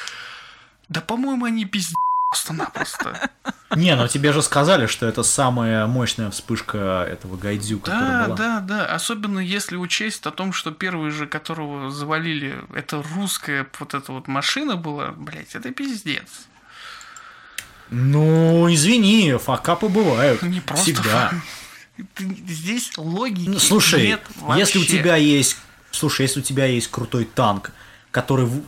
Да, 0.89 1.01
по-моему, 1.01 1.45
они 1.45 1.65
пиздец 1.65 1.95
просто-напросто. 2.31 3.31
Не, 3.77 3.95
ну 3.97 4.09
тебе 4.09 4.33
же 4.33 4.43
сказали, 4.43 4.87
что 4.87 5.07
это 5.07 5.23
самая 5.23 5.87
мощная 5.87 6.31
вспышка 6.31 7.07
этого 7.09 7.37
гайдзю, 7.37 7.81
которая 7.81 8.21
Да, 8.21 8.25
была. 8.27 8.37
да, 8.37 8.61
да. 8.61 8.87
Особенно 8.87 9.39
если 9.39 9.77
учесть 9.77 10.27
о 10.27 10.31
том, 10.31 10.53
что 10.53 10.71
первый 10.71 11.11
же, 11.11 11.27
которого 11.27 11.91
завалили, 11.91 12.57
это 12.75 13.03
русская 13.15 13.67
вот 13.79 13.95
эта 13.95 14.13
вот 14.13 14.27
машина 14.29 14.77
была, 14.77 15.09
блять, 15.13 15.55
это 15.55 15.71
пиздец. 15.71 16.47
Ну, 17.91 18.73
извини, 18.73 19.35
факапы 19.39 19.89
бывают. 19.89 20.43
Не 20.43 20.61
просто. 20.61 20.85
Всегда. 20.85 21.33
Здесь 22.19 22.93
логики 22.97 23.49
Ну, 23.49 23.59
слушай, 23.59 24.07
нет 24.09 24.21
если 24.57 24.79
у 24.79 24.83
вообще. 24.83 24.99
тебя 24.99 25.17
есть, 25.17 25.57
слушай, 25.91 26.23
если 26.23 26.41
у 26.41 26.43
тебя 26.43 26.67
есть 26.67 26.89
крутой 26.89 27.25
танк, 27.25 27.73
который, 28.13 28.47
в- 28.47 28.63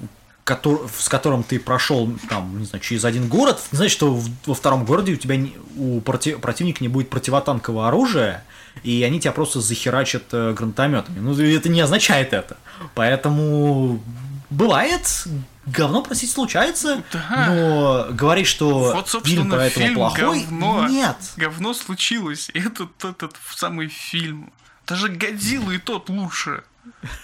котор- 0.44 0.88
с 0.98 1.08
которым 1.08 1.44
ты 1.44 1.60
прошел 1.60 2.12
там, 2.28 2.58
не 2.58 2.64
знаю, 2.64 2.82
через 2.82 3.04
один 3.04 3.28
город, 3.28 3.60
значит, 3.70 3.92
что 3.92 4.20
во 4.46 4.54
втором 4.54 4.84
городе 4.84 5.12
у 5.12 5.16
тебя 5.16 5.36
у 5.76 6.00
проти- 6.00 6.36
противника 6.40 6.82
не 6.82 6.88
будет 6.88 7.08
противотанкового 7.08 7.86
оружия, 7.86 8.42
и 8.82 9.02
они 9.04 9.20
тебя 9.20 9.32
просто 9.32 9.60
захерачат 9.60 10.24
э, 10.32 10.52
гранатометами. 10.52 11.20
Ну, 11.20 11.32
это 11.40 11.68
не 11.68 11.80
означает 11.80 12.32
это. 12.32 12.56
Поэтому 12.96 14.02
бывает, 14.48 15.24
говно 15.70 16.02
просить 16.02 16.30
случается, 16.30 17.02
Да. 17.12 17.46
но 17.48 18.06
говорить, 18.10 18.46
что 18.46 18.92
Вот, 18.92 19.06
фильм 19.06 19.06
собственно, 19.08 19.56
поэтому 19.56 19.84
фильм 19.86 19.94
плохой, 19.96 20.40
говно. 20.42 20.88
нет. 20.88 21.16
Говно 21.36 21.74
случилось. 21.74 22.50
Этот, 22.54 23.04
этот 23.04 23.36
самый 23.54 23.88
фильм. 23.88 24.52
Даже 24.86 25.08
Годзилла 25.08 25.72
и 25.72 25.78
тот 25.78 26.08
лучше. 26.08 26.62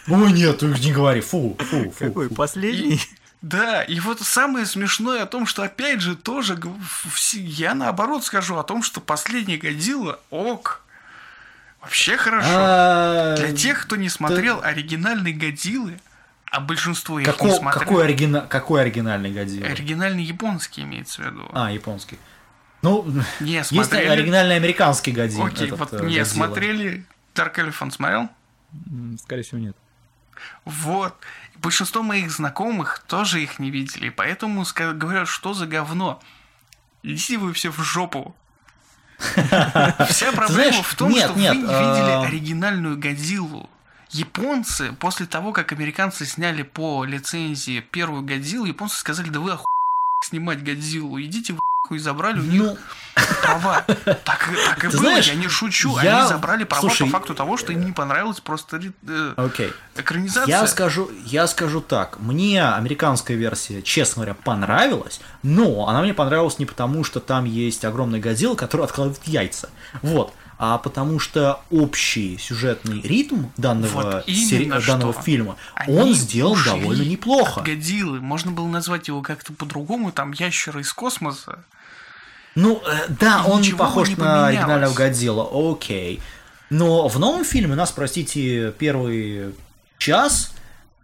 Ой, 0.08 0.32
нет, 0.32 0.62
не 0.62 0.92
говори, 0.92 1.20
фу, 1.20 1.56
фу, 1.58 1.90
фу. 1.90 1.92
Какой 2.06 2.28
фу. 2.28 2.34
последний? 2.34 3.00
Да, 3.42 3.82
и 3.82 4.00
вот 4.00 4.20
самое 4.20 4.66
смешное 4.66 5.22
о 5.22 5.26
том, 5.26 5.46
что 5.46 5.62
опять 5.62 6.00
же 6.00 6.16
тоже 6.16 6.58
я 7.34 7.74
наоборот 7.74 8.24
скажу 8.24 8.56
о 8.56 8.62
том, 8.64 8.82
что 8.82 9.00
последний 9.00 9.56
Годзилла 9.56 10.18
ок. 10.30 10.82
Вообще 11.80 12.16
хорошо. 12.16 12.48
А, 12.50 13.36
Для 13.36 13.52
тех, 13.54 13.82
кто 13.82 13.96
не 13.96 14.08
смотрел 14.08 14.60
оригинальный 14.62 15.32
Годзиллы, 15.32 16.00
а 16.50 16.60
большинство 16.60 17.18
их 17.18 17.26
Какой, 17.26 17.50
не 17.50 17.56
смотрели. 17.56 17.84
какой, 17.84 18.04
оригина... 18.04 18.40
какой 18.42 18.82
оригинальный 18.82 19.32
Годзилла? 19.32 19.66
Оригинальный 19.66 20.22
японский 20.22 20.82
имеется 20.82 21.22
в 21.22 21.26
виду. 21.26 21.48
А, 21.52 21.70
японский. 21.70 22.18
Ну, 22.82 23.04
Не 23.40 23.52
есть 23.58 23.68
смотрели. 23.70 24.08
оригинальный 24.08 24.56
американский 24.56 25.12
Годзилла. 25.12 25.48
Окей, 25.48 25.66
этот, 25.66 25.78
вот 25.78 25.92
э, 25.92 25.96
не 26.06 26.18
Годзилла. 26.18 26.24
смотрели. 26.24 27.06
Dark 27.34 27.54
Elephant 27.56 27.90
смотрел? 27.92 28.28
Скорее 29.22 29.42
всего, 29.42 29.58
нет. 29.60 29.76
Вот. 30.64 31.14
Большинство 31.56 32.02
моих 32.02 32.30
знакомых 32.30 33.02
тоже 33.08 33.42
их 33.42 33.58
не 33.58 33.70
видели, 33.70 34.08
поэтому 34.10 34.64
говорят, 34.94 35.28
что 35.28 35.54
за 35.54 35.66
говно. 35.66 36.22
Идите 37.02 37.38
вы 37.38 37.52
все 37.52 37.70
в 37.70 37.78
жопу. 37.82 38.36
Вся 40.08 40.32
проблема 40.32 40.82
в 40.82 40.94
том, 40.94 41.14
что 41.14 41.32
вы 41.32 41.40
не 41.40 41.48
видели 41.48 42.10
а- 42.10 42.22
оригинальную 42.22 42.98
Годзиллу. 42.98 43.70
Японцы, 44.18 44.92
после 44.98 45.26
того, 45.26 45.52
как 45.52 45.72
американцы 45.72 46.24
сняли 46.26 46.62
по 46.62 47.04
лицензии 47.04 47.80
первую 47.80 48.22
Годзиллу, 48.22 48.64
японцы 48.66 48.96
сказали, 48.98 49.28
да 49.28 49.40
вы 49.40 49.52
оху... 49.52 49.64
снимать 50.28 50.62
Годзиллу, 50.62 51.20
идите 51.20 51.52
в 51.52 51.60
и 51.90 51.98
забрали 51.98 52.40
у 52.40 52.42
них 52.42 52.62
Ну, 52.62 52.76
права. 53.42 53.84
Так, 54.24 54.24
так 54.24 54.78
и 54.78 54.88
Ты 54.88 54.96
было, 54.96 54.98
знаешь, 55.10 55.28
я 55.28 55.34
не 55.34 55.46
шучу. 55.48 55.96
я- 56.00 56.18
Они 56.20 56.28
забрали 56.28 56.64
права 56.64 56.80
слушай, 56.80 57.06
по 57.06 57.12
факту 57.12 57.34
того, 57.34 57.56
что 57.56 57.72
им 57.72 57.84
не 57.84 57.92
понравилась 57.92 58.40
просто 58.40 58.80
э, 59.06 59.34
окей. 59.36 59.72
экранизация. 59.94 60.46
Я 60.48 60.66
скажу, 60.66 61.08
я 61.26 61.46
скажу 61.46 61.80
так. 61.80 62.18
Мне 62.18 62.68
американская 62.68 63.36
версия, 63.36 63.82
честно 63.82 64.24
говоря, 64.24 64.34
понравилась, 64.34 65.20
но 65.44 65.86
она 65.88 66.02
мне 66.02 66.12
понравилась 66.12 66.58
не 66.58 66.66
потому, 66.66 67.04
что 67.04 67.20
там 67.20 67.44
есть 67.44 67.84
огромный 67.84 68.18
Годзилла, 68.18 68.56
который 68.56 68.84
откладывает 68.84 69.22
яйца. 69.26 69.70
Вот. 70.02 70.34
А 70.58 70.78
потому 70.78 71.18
что 71.18 71.60
общий 71.70 72.38
сюжетный 72.38 73.02
ритм 73.02 73.44
данного, 73.58 74.02
Вот 74.02 74.24
сери- 74.26 74.64
данного 74.86 75.12
что. 75.12 75.22
фильма, 75.22 75.56
Они 75.74 75.96
он 75.98 76.14
сделан 76.14 76.52
ушли 76.52 76.70
довольно 76.80 77.02
неплохо. 77.02 77.60
от 77.60 77.66
Годзиллы. 77.66 78.20
Можно 78.20 78.52
было 78.52 78.66
назвать 78.66 79.08
его 79.08 79.20
как-то 79.20 79.52
по-другому, 79.52 80.12
там 80.12 80.32
ящеры 80.32 80.80
из 80.80 80.92
космоса. 80.94 81.58
Ну, 82.54 82.82
э, 82.86 83.06
да, 83.20 83.44
И 83.46 83.50
он 83.50 83.60
не 83.60 83.72
похож 83.72 84.08
не 84.08 84.16
на 84.16 84.46
оригинального 84.46 84.94
Годзилла, 84.94 85.72
окей. 85.72 86.20
Но 86.70 87.06
в 87.06 87.18
новом 87.18 87.44
фильме 87.44 87.74
нас, 87.74 87.92
простите, 87.92 88.72
первый 88.78 89.54
час 89.98 90.54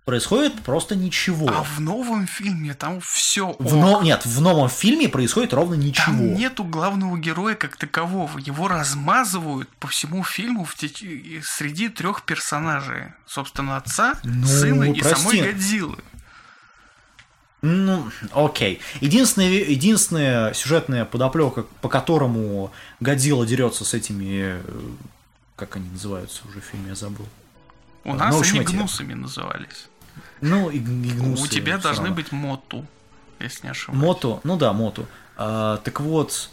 происходит 0.05 0.61
просто 0.63 0.97
ничего. 0.97 1.49
А 1.49 1.63
в 1.63 1.81
новом 1.81 2.27
фильме 2.27 2.75
там 2.75 3.01
все. 3.01 3.55
В 3.59 3.77
но- 3.77 4.03
Нет, 4.03 4.27
в 4.27 4.41
новом 4.41 4.69
фильме 4.69 5.09
происходит 5.09 5.53
ровно 5.55 5.75
ничего. 5.75 6.07
Там 6.07 6.35
нету 6.35 6.65
главного 6.65 7.17
героя 7.19 7.55
как 7.55 7.77
такового. 7.77 8.39
Его 8.39 8.69
размазывают 8.69 9.69
по 9.77 9.89
всему 9.89 10.25
фильму 10.25 10.65
в 10.65 10.75
теч- 10.75 11.41
среди 11.45 11.89
трех 11.89 12.23
персонажей. 12.23 13.13
Собственно, 13.27 13.77
отца, 13.77 14.15
Ну, 14.25 14.47
сына 14.47 14.85
и 14.85 15.01
прости. 15.01 15.23
самой 15.23 15.53
Годзиллы. 15.53 15.99
Ну, 17.65 18.11
окей. 18.33 18.81
Единственная, 19.01 19.49
единственная 19.49 20.53
сюжетная 20.53 21.05
подоплека, 21.05 21.63
по 21.81 21.89
которому 21.89 22.73
Годзилла 22.99 23.47
дерется 23.47 23.85
с 23.85 23.95
этими... 23.95 24.57
э, 24.61 24.63
Как 25.55 25.77
они 25.77 25.89
называются 25.91 26.43
уже 26.49 26.61
в 26.61 26.65
фильме, 26.65 26.89
я 26.89 26.95
забыл. 26.97 27.29
У 28.03 28.09
Ну, 28.15 28.19
нас 28.19 28.35
общем, 28.35 28.57
они 28.57 28.65
эти- 28.65 28.73
гнусами 28.75 29.15
назывались. 29.15 29.87
Ну, 30.43 30.69
и, 30.71 30.77
и 30.77 30.81
гнусы 30.81 31.45
У 31.45 31.47
тебя 31.47 31.79
должны 31.79 32.09
равно. 32.09 32.17
быть 32.17 32.31
моту, 32.33 32.85
если 33.41 33.65
не 33.67 33.71
ошибаюсь. 33.71 34.03
Мото, 34.03 34.41
ну 34.45 34.57
да, 34.57 34.73
Моту. 34.73 35.07
А, 35.37 35.79
так 35.79 36.01
вот, 36.01 36.51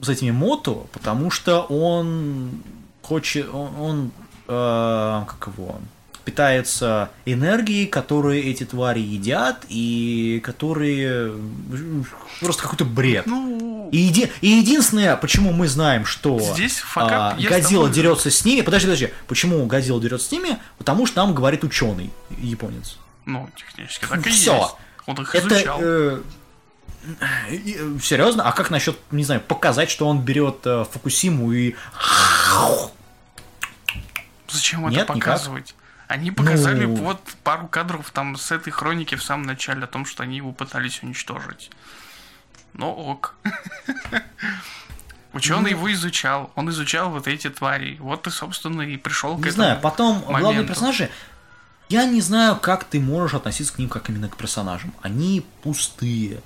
с 0.00 0.08
этими 0.08 0.30
Мото, 0.30 0.86
потому 0.92 1.30
что 1.30 1.62
он 1.62 2.62
хочет, 3.02 3.48
он, 3.52 3.70
он, 3.78 4.10
а, 4.48 5.24
как 5.26 5.52
его, 5.52 5.80
питается 6.24 7.10
энергией, 7.24 7.86
которые 7.86 8.42
эти 8.44 8.64
твари 8.64 9.00
едят 9.00 9.64
и 9.68 10.40
которые 10.44 11.32
просто 12.40 12.62
какой-то 12.64 12.84
бред. 12.84 13.26
Ну, 13.26 13.88
И, 13.92 13.98
еди- 14.10 14.30
и 14.40 14.48
единственное, 14.48 15.16
почему 15.16 15.52
мы 15.52 15.68
знаем, 15.68 16.04
что 16.04 16.40
Здесь 16.40 16.82
а, 16.96 17.36
Годзилла 17.40 17.88
дерется 17.88 18.30
с 18.32 18.44
ними. 18.44 18.62
Подожди, 18.62 18.86
подожди. 18.86 19.10
Почему 19.28 19.64
Годзилла 19.66 20.00
дерется 20.00 20.26
с 20.28 20.32
ними? 20.32 20.58
Потому 20.78 21.06
что 21.06 21.24
нам 21.24 21.32
говорит 21.34 21.62
ученый 21.62 22.10
японец. 22.38 22.98
Ну, 23.26 23.48
технически 23.56 24.06
так 24.06 24.26
и 24.26 24.30
Всё. 24.30 24.54
есть. 24.56 24.74
Он 25.06 25.16
их 25.22 25.34
Это 25.34 25.48
изучал. 25.48 25.78
э, 25.82 26.22
э, 27.50 27.98
серьезно? 28.02 28.42
А 28.48 28.52
как 28.52 28.70
насчет, 28.70 28.98
не 29.12 29.24
знаю, 29.24 29.40
показать, 29.40 29.90
что 29.90 30.08
он 30.08 30.20
берет 30.22 30.60
э, 30.64 30.84
Фукусиму 30.90 31.52
и 31.52 31.74
Зачем 34.48 34.88
Нет, 34.88 35.02
это 35.02 35.14
никак. 35.14 35.34
показывать? 35.34 35.74
Они 36.08 36.30
показали 36.30 36.86
Ну. 36.86 36.94
вот 36.96 37.20
пару 37.42 37.66
кадров 37.66 38.10
там 38.12 38.36
с 38.36 38.52
этой 38.52 38.70
хроники 38.70 39.16
в 39.16 39.22
самом 39.22 39.42
начале 39.44 39.84
о 39.84 39.86
том, 39.88 40.06
что 40.06 40.22
они 40.22 40.36
его 40.36 40.52
пытались 40.52 41.02
уничтожить. 41.02 41.70
Ну 42.74 42.90
ок. 42.90 43.34
Ученый 45.32 45.62
Ну. 45.72 45.76
его 45.78 45.92
изучал, 45.92 46.50
он 46.54 46.70
изучал 46.70 47.10
вот 47.10 47.26
эти 47.26 47.50
твари. 47.50 47.96
Вот 48.00 48.22
ты, 48.22 48.30
собственно, 48.30 48.82
и 48.82 48.96
пришел 48.96 49.34
к 49.34 49.38
не 49.38 49.48
этому. 49.48 49.54
знаю, 49.54 49.80
потом 49.80 50.20
главные 50.20 50.64
персонажи. 50.64 51.10
Я 51.88 52.04
не 52.04 52.20
знаю, 52.20 52.56
как 52.56 52.84
ты 52.84 52.98
можешь 53.00 53.34
относиться 53.34 53.72
к 53.74 53.78
ним 53.78 53.88
как 53.88 54.08
именно 54.10 54.28
к 54.28 54.36
персонажам. 54.36 54.92
Они 55.02 55.44
пустые. 55.62 56.40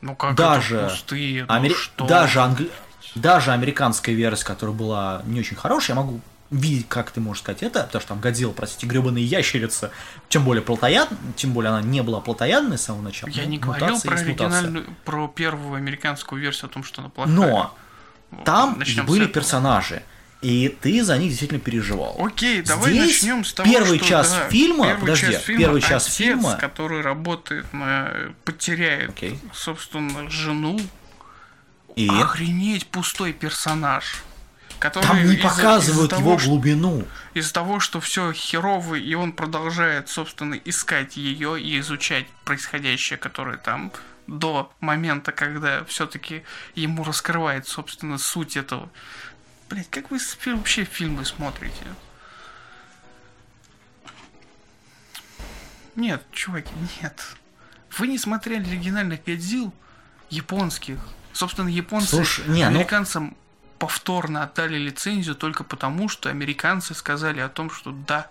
Ну 0.00 0.14
как 0.16 0.34
даже 0.34 0.76
это 0.78 0.88
пустые, 0.90 1.44
ну 1.44 1.54
Амери- 1.54 1.74
что? 1.74 2.06
даже, 2.06 2.40
англи- 2.40 2.70
даже 3.14 3.52
американская 3.52 4.14
версия, 4.14 4.44
которая 4.44 4.74
была 4.74 5.22
не 5.26 5.40
очень 5.40 5.56
хорошая, 5.56 5.94
я 5.96 6.02
могу 6.02 6.20
видеть, 6.50 6.88
как 6.88 7.10
ты 7.12 7.20
можешь 7.20 7.42
сказать 7.42 7.62
это, 7.62 7.84
потому 7.84 8.00
что 8.00 8.08
там 8.08 8.20
Годзилла, 8.20 8.52
простите, 8.52 8.86
гребаные 8.86 9.24
ящерица, 9.24 9.92
тем 10.28 10.44
более 10.44 10.62
плотояд, 10.62 11.08
тем 11.36 11.52
более 11.52 11.70
она 11.70 11.82
не 11.82 12.02
была 12.02 12.20
плотоядной 12.20 12.76
с 12.78 12.82
самого 12.82 13.02
начала. 13.02 13.30
Я 13.30 13.44
Ну, 13.44 13.50
не 13.50 13.58
говорил 13.58 14.00
про 14.00 14.10
мутация. 14.10 14.20
оригинальную, 14.24 14.86
про 15.04 15.28
первую 15.28 15.74
американскую 15.76 16.40
версию 16.42 16.70
о 16.70 16.72
том, 16.72 16.82
что 16.82 17.02
она 17.02 17.10
плохая. 17.10 17.32
Но 17.34 17.76
Вот, 18.30 18.44
там 18.44 18.74
были 19.06 19.24
этого. 19.26 19.32
И 20.42 20.68
ты 20.80 21.04
за 21.04 21.18
них 21.18 21.28
действительно 21.28 21.60
переживал. 21.60 22.16
Окей, 22.18 22.62
давай 22.62 22.92
Здесь 22.92 23.22
начнем 23.22 23.44
с 23.44 23.52
того, 23.52 23.68
первый 23.70 23.98
что, 23.98 24.08
час 24.08 24.30
да, 24.30 24.48
фильма- 24.48 24.86
первый 24.86 25.00
подожди, 25.00 25.32
час 25.32 25.42
фильма 25.42 25.60
первый 25.60 25.82
час 25.82 26.06
отец, 26.06 26.16
фильма- 26.16 26.56
который 26.58 27.00
работает 27.02 27.72
на 27.72 28.12
потеряет, 28.44 29.10
Окей. 29.10 29.38
собственно, 29.52 30.30
жену. 30.30 30.80
И 31.96 32.08
Охренеть 32.08 32.86
пустой 32.86 33.32
персонаж. 33.32 34.22
Который 34.78 35.06
там 35.06 35.16
не 35.26 35.34
из-за- 35.34 35.42
показывают 35.42 36.12
его 36.12 36.22
того, 36.22 36.38
что- 36.38 36.48
глубину. 36.48 37.04
Из-за 37.34 37.52
того, 37.52 37.80
что 37.80 38.00
все 38.00 38.32
херово, 38.32 38.94
и 38.94 39.12
он 39.14 39.32
продолжает, 39.32 40.08
собственно, 40.08 40.54
искать 40.54 41.18
ее 41.18 41.60
и 41.60 41.78
изучать 41.80 42.24
происходящее, 42.44 43.18
которое 43.18 43.58
там 43.58 43.92
до 44.26 44.72
момента, 44.80 45.32
когда 45.32 45.84
все-таки 45.84 46.44
ему 46.76 47.04
раскрывает, 47.04 47.66
собственно, 47.68 48.16
суть 48.16 48.56
этого. 48.56 48.88
Блять, 49.70 49.88
как 49.88 50.10
вы 50.10 50.18
вообще 50.46 50.84
фильмы 50.84 51.24
смотрите? 51.24 51.86
Нет, 55.94 56.24
чуваки, 56.32 56.72
нет. 57.00 57.36
Вы 57.96 58.08
не 58.08 58.18
смотрели 58.18 58.68
оригинальных 58.68 59.24
Годзилл 59.24 59.72
японских. 60.28 60.98
Собственно, 61.32 61.68
японцы 61.68 62.08
Слушай, 62.08 62.46
не, 62.48 62.64
ну- 62.64 62.70
американцам 62.70 63.36
повторно 63.78 64.42
отдали 64.42 64.76
лицензию 64.76 65.36
только 65.36 65.62
потому, 65.62 66.08
что 66.08 66.30
американцы 66.30 66.92
сказали 66.92 67.40
о 67.40 67.48
том, 67.48 67.70
что 67.70 67.92
да, 67.92 68.28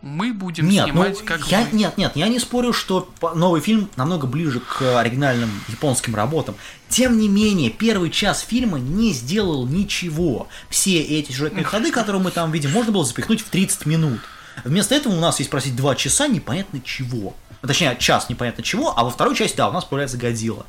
мы 0.00 0.32
будем 0.32 0.68
Нет, 0.68 0.86
ну, 0.86 0.92
снимать 0.92 1.24
как 1.24 1.46
я, 1.48 1.62
вы. 1.62 1.76
нет, 1.76 1.98
нет, 1.98 2.12
я 2.14 2.28
не 2.28 2.38
спорю, 2.38 2.72
что 2.72 3.12
новый 3.34 3.60
фильм 3.60 3.90
намного 3.96 4.26
ближе 4.26 4.60
к 4.60 4.98
оригинальным 4.98 5.50
японским 5.68 6.14
работам. 6.14 6.54
Тем 6.88 7.18
не 7.18 7.28
менее, 7.28 7.70
первый 7.70 8.10
час 8.10 8.40
фильма 8.40 8.78
не 8.78 9.12
сделал 9.12 9.66
ничего. 9.66 10.48
Все 10.70 11.00
эти 11.00 11.32
сюжетные 11.32 11.64
ходы, 11.64 11.90
которые 11.90 12.22
мы 12.22 12.30
там 12.30 12.52
видим, 12.52 12.70
можно 12.70 12.92
было 12.92 13.04
запихнуть 13.04 13.40
в 13.40 13.48
30 13.48 13.86
минут. 13.86 14.20
Вместо 14.64 14.94
этого 14.94 15.14
у 15.14 15.20
нас 15.20 15.38
есть, 15.40 15.50
просить, 15.50 15.74
два 15.74 15.94
часа 15.94 16.28
непонятно 16.28 16.80
чего. 16.80 17.34
Точнее, 17.62 17.96
час 17.98 18.28
непонятно 18.28 18.62
чего, 18.62 18.96
а 18.96 19.02
во 19.04 19.10
второй 19.10 19.34
части, 19.34 19.56
да, 19.56 19.68
у 19.68 19.72
нас 19.72 19.84
появляется 19.84 20.16
Годзилла. 20.16 20.64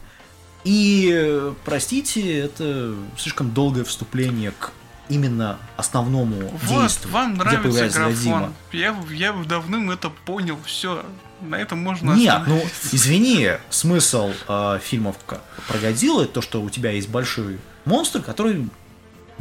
И, 0.63 1.09
э, 1.13 1.53
простите, 1.63 2.39
это 2.39 2.95
слишком 3.17 3.51
долгое 3.51 3.83
вступление 3.83 4.51
к 4.51 4.71
именно 5.09 5.57
основному 5.75 6.49
Вот, 6.63 6.81
действию, 6.81 7.13
вам 7.13 7.33
где 7.33 7.43
нравится 7.43 7.63
появляется 7.63 7.99
графон. 7.99 8.53
Я, 8.71 8.95
я 9.11 9.33
давным 9.33 9.91
это 9.91 10.09
понял, 10.09 10.57
все. 10.65 11.05
На 11.41 11.55
этом 11.55 11.79
можно 11.79 12.11
Нет, 12.13 12.41
ну 12.47 12.61
извини, 12.91 13.51
смысл 13.69 14.31
э, 14.47 14.79
фильмов 14.83 15.15
про 15.17 15.77
Годзиллу 15.81 16.21
это 16.23 16.33
то, 16.33 16.41
что 16.41 16.61
у 16.61 16.69
тебя 16.69 16.91
есть 16.91 17.07
большой 17.09 17.59
монстр, 17.85 18.21
который 18.21 18.67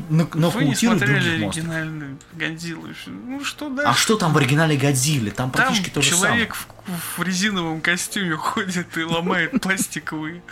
на- 0.08 0.24
Вы 0.26 0.64
не 0.64 0.76
смотрели 0.76 1.44
оригинальный 1.44 2.16
Годзиллу. 2.34 2.86
Ну 3.06 3.44
что 3.44 3.68
дальше? 3.68 3.90
А 3.90 3.94
что 3.94 4.16
там 4.16 4.32
в 4.32 4.38
оригинальной 4.38 4.76
Годзилле? 4.76 5.32
Там 5.32 5.50
Там 5.50 5.64
практически 5.64 5.90
то 5.90 6.00
же 6.00 6.10
самое. 6.10 6.28
человек 6.30 6.54
в, 6.54 6.68
в 7.18 7.22
резиновом 7.24 7.80
костюме 7.80 8.36
ходит 8.36 8.96
и 8.96 9.02
ломает 9.02 9.60
пластиковые 9.60 10.42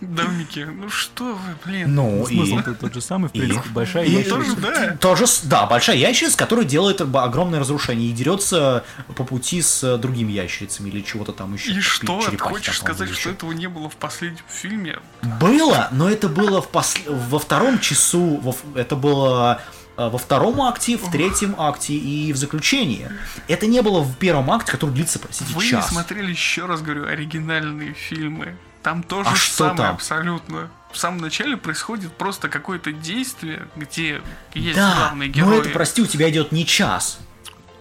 домики. 0.00 0.60
Ну 0.60 0.88
что 0.90 1.34
вы, 1.34 1.56
блин. 1.64 1.94
Ну 1.94 2.26
и... 2.26 2.36
Смысл 2.36 2.74
тот 2.80 2.94
же 2.94 3.00
самый, 3.00 3.28
в 3.28 3.34
и- 3.34 3.40
принципе, 3.40 3.68
большая 3.70 4.04
и- 4.04 4.10
ящерица. 4.10 4.34
тоже, 4.36 4.56
да. 4.56 4.96
Тоже, 4.96 5.24
да, 5.44 5.66
большая 5.66 5.96
ящерица, 5.96 6.36
которая 6.36 6.64
делает 6.64 7.00
об- 7.00 7.16
огромное 7.16 7.60
разрушение 7.60 8.10
и 8.10 8.12
дерется 8.12 8.84
по 9.16 9.24
пути 9.24 9.60
с 9.62 9.82
э, 9.84 9.96
другими 9.98 10.32
ящерицами 10.32 10.88
или 10.88 11.02
чего-то 11.02 11.32
там 11.32 11.54
еще. 11.54 11.72
И 11.72 11.80
что? 11.80 12.20
Ты 12.28 12.38
хочешь 12.38 12.78
сказать, 12.78 13.08
или 13.08 13.14
что 13.14 13.28
еще. 13.30 13.36
этого 13.36 13.52
не 13.52 13.68
было 13.68 13.88
в 13.88 13.96
последнем 13.96 14.44
фильме? 14.48 14.98
Было, 15.40 15.88
но 15.92 16.08
это 16.08 16.28
было 16.28 16.62
в 16.62 16.68
пос- 16.70 17.02
во 17.28 17.38
втором 17.38 17.78
часу, 17.80 18.36
во 18.42 18.54
это 18.78 18.96
было 18.96 19.60
э, 19.96 20.08
во 20.08 20.18
втором 20.18 20.60
акте, 20.62 20.96
в 20.96 21.10
третьем 21.10 21.54
акте 21.58 21.94
и 21.94 22.32
в 22.32 22.36
заключении. 22.36 23.10
Это 23.48 23.66
не 23.66 23.82
было 23.82 24.00
в 24.02 24.16
первом 24.16 24.50
акте, 24.50 24.70
который 24.72 24.90
длится, 24.90 25.18
простите, 25.18 25.52
Вы 25.54 25.64
не 25.64 25.70
час. 25.70 25.88
смотрели, 25.88 26.30
еще 26.30 26.66
раз 26.66 26.82
говорю, 26.82 27.06
оригинальные 27.06 27.94
фильмы. 27.94 28.56
Там 28.88 29.02
тоже 29.02 29.28
А 29.28 29.34
что 29.36 29.54
самое 29.54 29.76
там? 29.76 29.94
абсолютно. 29.96 30.70
В 30.90 30.96
самом 30.96 31.18
начале 31.18 31.58
происходит 31.58 32.16
просто 32.16 32.48
какое-то 32.48 32.90
действие, 32.90 33.68
где 33.76 34.22
есть 34.54 34.76
Да, 34.76 34.94
главные 34.96 35.28
но 35.28 35.34
герои. 35.34 35.60
это, 35.60 35.68
прости, 35.68 36.00
у 36.00 36.06
тебя 36.06 36.30
идет 36.30 36.52
не 36.52 36.64
час. 36.64 37.18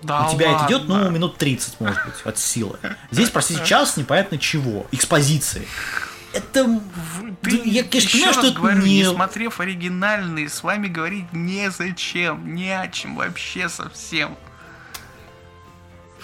Да 0.03 0.27
у 0.27 0.33
тебя 0.33 0.51
это 0.51 0.65
идет, 0.67 0.89
ну, 0.89 0.95
ладно. 0.95 1.07
минут 1.07 1.37
30, 1.37 1.79
может 1.79 2.03
быть, 2.05 2.15
от 2.25 2.37
силы. 2.37 2.77
Здесь, 3.09 3.29
простите, 3.29 3.61
час 3.65 3.95
непонятно 3.95 4.37
чего. 4.37 4.85
Экспозиции. 4.91 5.65
Это... 6.33 6.81
Ты, 7.41 7.61
я, 7.63 7.83
конечно, 7.85 7.95
еще 7.95 8.09
понимаю, 8.17 8.35
раз 8.35 8.45
что 8.45 8.53
говорю, 8.59 8.77
не... 8.81 8.97
не- 8.97 9.05
смотрев 9.09 9.59
оригинальные, 9.61 10.49
с 10.49 10.61
вами 10.61 10.87
говорить 10.89 11.31
незачем, 11.31 12.53
не 12.53 12.77
о 12.77 12.89
чем 12.89 13.15
вообще 13.15 13.69
совсем. 13.69 14.35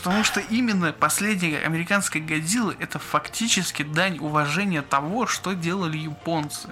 Потому 0.03 0.23
что 0.25 0.41
именно 0.41 0.91
последняя 0.91 1.59
американская 1.59 2.21
Годзилла 2.21 2.75
это 2.79 2.99
фактически 2.99 3.83
дань 3.83 4.17
уважения 4.19 4.81
того, 4.81 5.27
что 5.27 5.53
делали 5.53 5.97
японцы. 5.97 6.69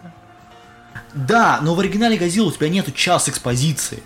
Да, 1.14 1.60
но 1.62 1.74
в 1.74 1.80
оригинале 1.80 2.18
Годзилла 2.18 2.50
у 2.50 2.52
тебя 2.52 2.68
нету 2.70 2.92
час 2.92 3.30
экспозиции. 3.30 4.04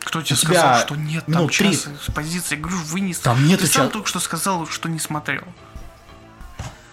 Кто 0.00 0.22
тебе 0.22 0.34
У 0.34 0.38
тебя 0.38 0.54
сказал, 0.60 0.78
что 0.80 0.96
нет 0.96 1.24
там 1.26 1.48
три. 1.48 1.70
часа 1.72 1.92
экспозиции? 1.92 2.56
Я 2.56 2.62
говорю, 2.62 2.78
вы 2.86 3.00
не... 3.00 3.14
Там 3.14 3.46
нету 3.46 3.64
Ты 3.66 3.70
сам 3.72 3.86
ча- 3.88 3.92
только 3.92 4.08
что 4.08 4.20
сказал, 4.20 4.66
что 4.66 4.88
не 4.88 4.98
смотрел. 4.98 5.44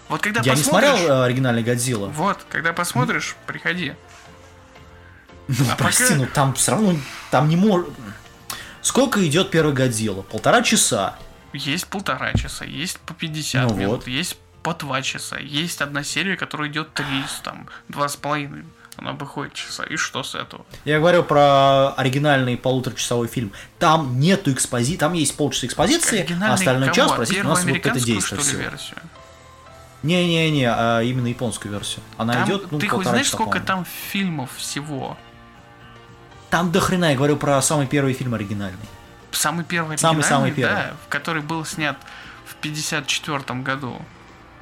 Вот 0.08 0.20
когда 0.20 0.40
Я 0.42 0.54
не 0.54 0.58
посмотришь... 0.62 0.90
смотрел 0.90 1.08
э, 1.16 1.24
оригинальный 1.24 1.62
Годзилла. 1.62 2.08
Вот, 2.08 2.44
когда 2.50 2.72
посмотришь, 2.72 3.36
приходи. 3.46 3.94
Ну, 5.48 5.64
А 5.72 5.76
прости, 5.76 6.04
пока- 6.04 6.16
ну 6.16 6.26
там 6.26 6.54
все 6.54 6.72
равно, 6.72 6.94
там 7.30 7.48
не 7.48 7.56
может... 7.56 7.88
Сколько 8.82 9.26
идет 9.26 9.50
первый 9.50 9.72
Годзилла? 9.74 10.22
Полтора 10.22 10.62
часа. 10.62 11.16
Есть 11.52 11.86
полтора 11.88 12.32
часа, 12.34 12.64
есть 12.64 12.98
по 13.00 13.14
50 13.14 13.68
Ну 13.70 13.76
минут, 13.76 13.96
вот. 13.98 14.06
есть 14.06 14.36
по 14.62 14.74
два 14.74 15.02
часа, 15.02 15.38
есть 15.38 15.80
одна 15.80 16.04
серия, 16.04 16.36
которая 16.36 16.68
идет 16.68 16.92
три, 16.92 17.24
там, 17.42 17.66
два 17.88 18.08
с 18.08 18.16
половиной. 18.16 18.64
Она 18.96 19.12
выходит 19.12 19.54
часа. 19.54 19.84
И 19.84 19.96
что 19.96 20.22
с 20.22 20.34
этого? 20.34 20.66
Я 20.84 20.98
говорю 20.98 21.22
про 21.24 21.90
оригинальный 21.94 22.58
полуторачасовой 22.58 23.28
фильм. 23.28 23.50
Там 23.78 24.20
нету 24.20 24.52
экспозиции, 24.52 24.98
там 24.98 25.14
есть 25.14 25.36
полчаса 25.36 25.66
экспозиции, 25.68 26.26
а 26.42 26.52
остальной 26.52 26.88
кого? 26.88 26.94
час, 26.96 27.12
простите, 27.12 27.40
у 27.40 27.44
нас 27.48 27.64
вот 27.64 27.76
это 27.76 27.92
действие 28.00 28.20
что 28.42 28.56
ли, 28.56 28.62
версию? 28.62 28.98
Не-не-не, 30.02 30.64
а 30.66 31.00
именно 31.02 31.26
японскую 31.28 31.72
версию. 31.72 32.02
Она 32.16 32.32
Там- 32.34 32.44
идет, 32.48 32.72
ну, 32.72 32.78
ты 32.78 32.88
хоть 32.88 33.06
знаешь, 33.06 33.26
часа, 33.26 33.36
сколько 33.36 33.60
там 33.60 33.84
фильмов 33.84 34.50
всего? 34.56 35.16
Там 36.48 36.72
до 36.72 36.80
хрена, 36.80 37.10
я 37.10 37.16
говорю 37.16 37.36
про 37.36 37.60
самый 37.62 37.86
первый 37.86 38.12
фильм 38.12 38.34
оригинальный. 38.34 38.78
Самый 39.32 39.64
первый 39.64 39.98
Самый-самый 39.98 40.50
оригинальный, 40.50 40.76
первый. 40.76 40.90
да, 40.92 40.96
который 41.08 41.42
был 41.42 41.64
снят 41.64 41.96
в 42.46 42.54
54 42.56 43.60
году. 43.60 44.00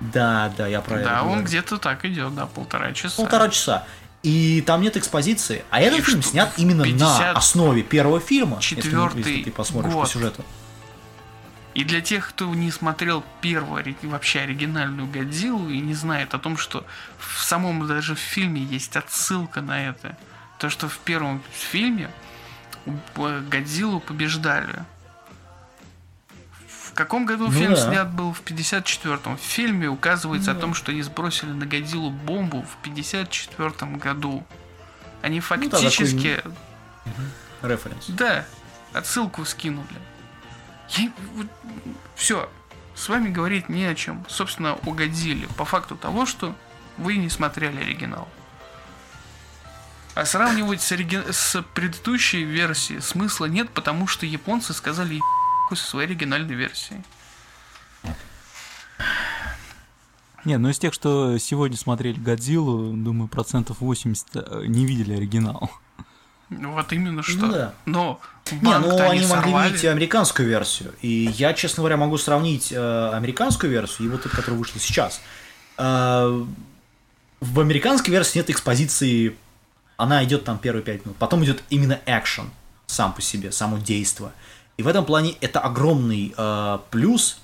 Да, 0.00 0.52
да, 0.56 0.66
я 0.66 0.80
про 0.80 0.96
это 0.96 1.08
Да, 1.08 1.22
он 1.24 1.44
где-то 1.44 1.78
так 1.78 2.04
идет, 2.04 2.34
да, 2.34 2.46
полтора 2.46 2.92
часа. 2.92 3.16
Полтора 3.16 3.48
часа. 3.48 3.84
И 4.22 4.62
там 4.66 4.82
нет 4.82 4.96
экспозиции. 4.96 5.64
А 5.70 5.80
этот 5.80 6.00
И 6.00 6.02
фильм 6.02 6.22
что, 6.22 6.30
снят 6.30 6.52
именно 6.56 6.84
50 6.84 7.20
на 7.20 7.30
основе 7.32 7.82
первого 7.82 8.20
фильма. 8.20 8.56
если, 8.56 8.76
четвертый 8.76 9.18
если 9.22 9.42
ты 9.44 9.50
посмотришь 9.50 9.92
год. 9.92 10.06
по 10.06 10.10
сюжету. 10.12 10.44
И 11.74 11.84
для 11.84 12.00
тех, 12.00 12.30
кто 12.30 12.52
не 12.54 12.72
смотрел 12.72 13.24
первую, 13.40 13.94
вообще 14.02 14.40
оригинальную 14.40 15.08
Годзиллу 15.08 15.68
и 15.68 15.78
не 15.78 15.94
знает 15.94 16.34
о 16.34 16.38
том, 16.38 16.56
что 16.56 16.84
в 17.18 17.40
самом 17.44 17.86
даже 17.86 18.16
в 18.16 18.18
фильме 18.18 18.62
есть 18.62 18.96
отсылка 18.96 19.60
на 19.60 19.88
это. 19.88 20.16
То, 20.58 20.70
что 20.70 20.88
в 20.88 20.98
первом 20.98 21.40
фильме 21.52 22.10
Годзиллу 23.50 24.00
побеждали. 24.00 24.84
В 26.68 26.92
каком 26.94 27.26
году 27.26 27.46
Ну 27.46 27.52
фильм 27.52 27.74
да. 27.74 27.88
снят 27.88 28.10
был? 28.12 28.32
В 28.32 28.42
54-м. 28.42 29.36
В 29.36 29.40
фильме 29.40 29.88
указывается 29.88 30.50
о 30.52 30.54
том, 30.54 30.74
что 30.74 30.90
они 30.90 31.02
сбросили 31.02 31.50
на 31.52 31.64
Годзиллу 31.64 32.10
бомбу 32.10 32.62
в 32.62 32.84
54-м 32.84 33.98
году. 33.98 34.44
Они 35.22 35.38
Ну 35.38 35.42
да, 35.42 35.48
такой 35.48 35.70
фактически 35.70 36.42
Референс. 37.62 38.06
да, 38.08 38.44
отсылку 38.92 39.44
скинули. 39.44 39.86
Все, 42.16 42.50
с 42.94 43.08
вами 43.08 43.28
говорить 43.28 43.68
не 43.68 43.84
о 43.84 43.94
чем. 43.94 44.24
Собственно, 44.28 44.74
угодили 44.86 45.46
по 45.56 45.64
факту 45.64 45.96
того, 45.96 46.26
что 46.26 46.54
вы 46.96 47.16
не 47.16 47.28
смотрели 47.28 47.80
оригинал. 47.80 48.28
А 50.18 50.24
сравнивать 50.26 50.82
с, 50.82 50.90
ориги- 50.90 51.30
с 51.30 51.62
предыдущей 51.74 52.42
версией 52.42 53.00
смысла 53.00 53.44
нет, 53.44 53.70
потому 53.70 54.08
что 54.08 54.26
японцы 54.26 54.72
сказали 54.74 55.14
«Еб***ку» 55.14 55.76
со 55.76 55.84
своей 55.84 56.08
оригинальной 56.08 56.56
версией. 56.56 57.04
Не, 60.44 60.58
ну 60.58 60.70
из 60.70 60.78
тех, 60.80 60.92
что 60.92 61.38
сегодня 61.38 61.76
смотрели 61.76 62.18
Годзиллу, 62.18 62.96
думаю, 62.96 63.28
процентов 63.28 63.80
80 63.80 64.26
э, 64.34 64.62
не 64.66 64.86
видели 64.86 65.14
оригинал. 65.14 65.70
Вот 66.50 66.92
именно 66.92 67.22
что. 67.22 67.46
Ну 67.46 67.52
да. 67.52 67.74
Но 67.86 68.20
Не, 68.50 68.76
ну 68.78 68.98
они 68.98 69.20
могли 69.20 69.26
сорвали. 69.26 69.68
видеть 69.68 69.84
американскую 69.84 70.48
версию. 70.48 70.94
И 71.00 71.32
я, 71.36 71.54
честно 71.54 71.82
говоря, 71.82 71.96
могу 71.96 72.18
сравнить 72.18 72.72
э, 72.72 73.10
американскую 73.12 73.70
версию 73.70 74.08
и 74.08 74.10
вот 74.10 74.26
эту, 74.26 74.34
которая 74.34 74.58
вышла 74.58 74.80
сейчас. 74.80 75.20
Э, 75.76 76.44
в 77.40 77.60
американской 77.60 78.10
версии 78.10 78.38
нет 78.38 78.50
экспозиции, 78.50 79.36
она 79.98 80.24
идет 80.24 80.44
там 80.44 80.58
первые 80.58 80.82
пять 80.82 81.04
минут. 81.04 81.18
Потом 81.18 81.44
идет 81.44 81.62
именно 81.68 82.00
экшен 82.06 82.50
сам 82.86 83.12
по 83.12 83.20
себе, 83.20 83.52
само 83.52 83.78
действо. 83.78 84.32
И 84.78 84.82
в 84.82 84.88
этом 84.88 85.04
плане 85.04 85.34
это 85.40 85.60
огромный 85.60 86.32
э, 86.36 86.78
плюс 86.90 87.40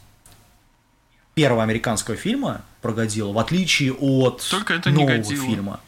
первого 1.35 1.65
американского 1.65 2.17
фильма 2.17 2.63
про 2.81 2.93
Годзиллу, 2.93 3.33
в 3.33 3.39
отличие 3.41 3.93
от 3.93 4.47
Только 4.49 4.75
это 4.75 4.91
не 4.91 4.99
нового 5.03 5.17
Годзилла. 5.17 5.47
фильма. 5.47 5.81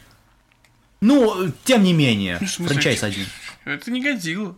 Ну, 1.00 1.52
тем 1.64 1.84
не 1.84 1.92
менее, 1.92 2.38
Ну, 2.58 2.66
франчайз 2.66 3.04
один. 3.04 3.26
Это 3.64 3.90
не 3.92 4.02
Годзилла. 4.02 4.56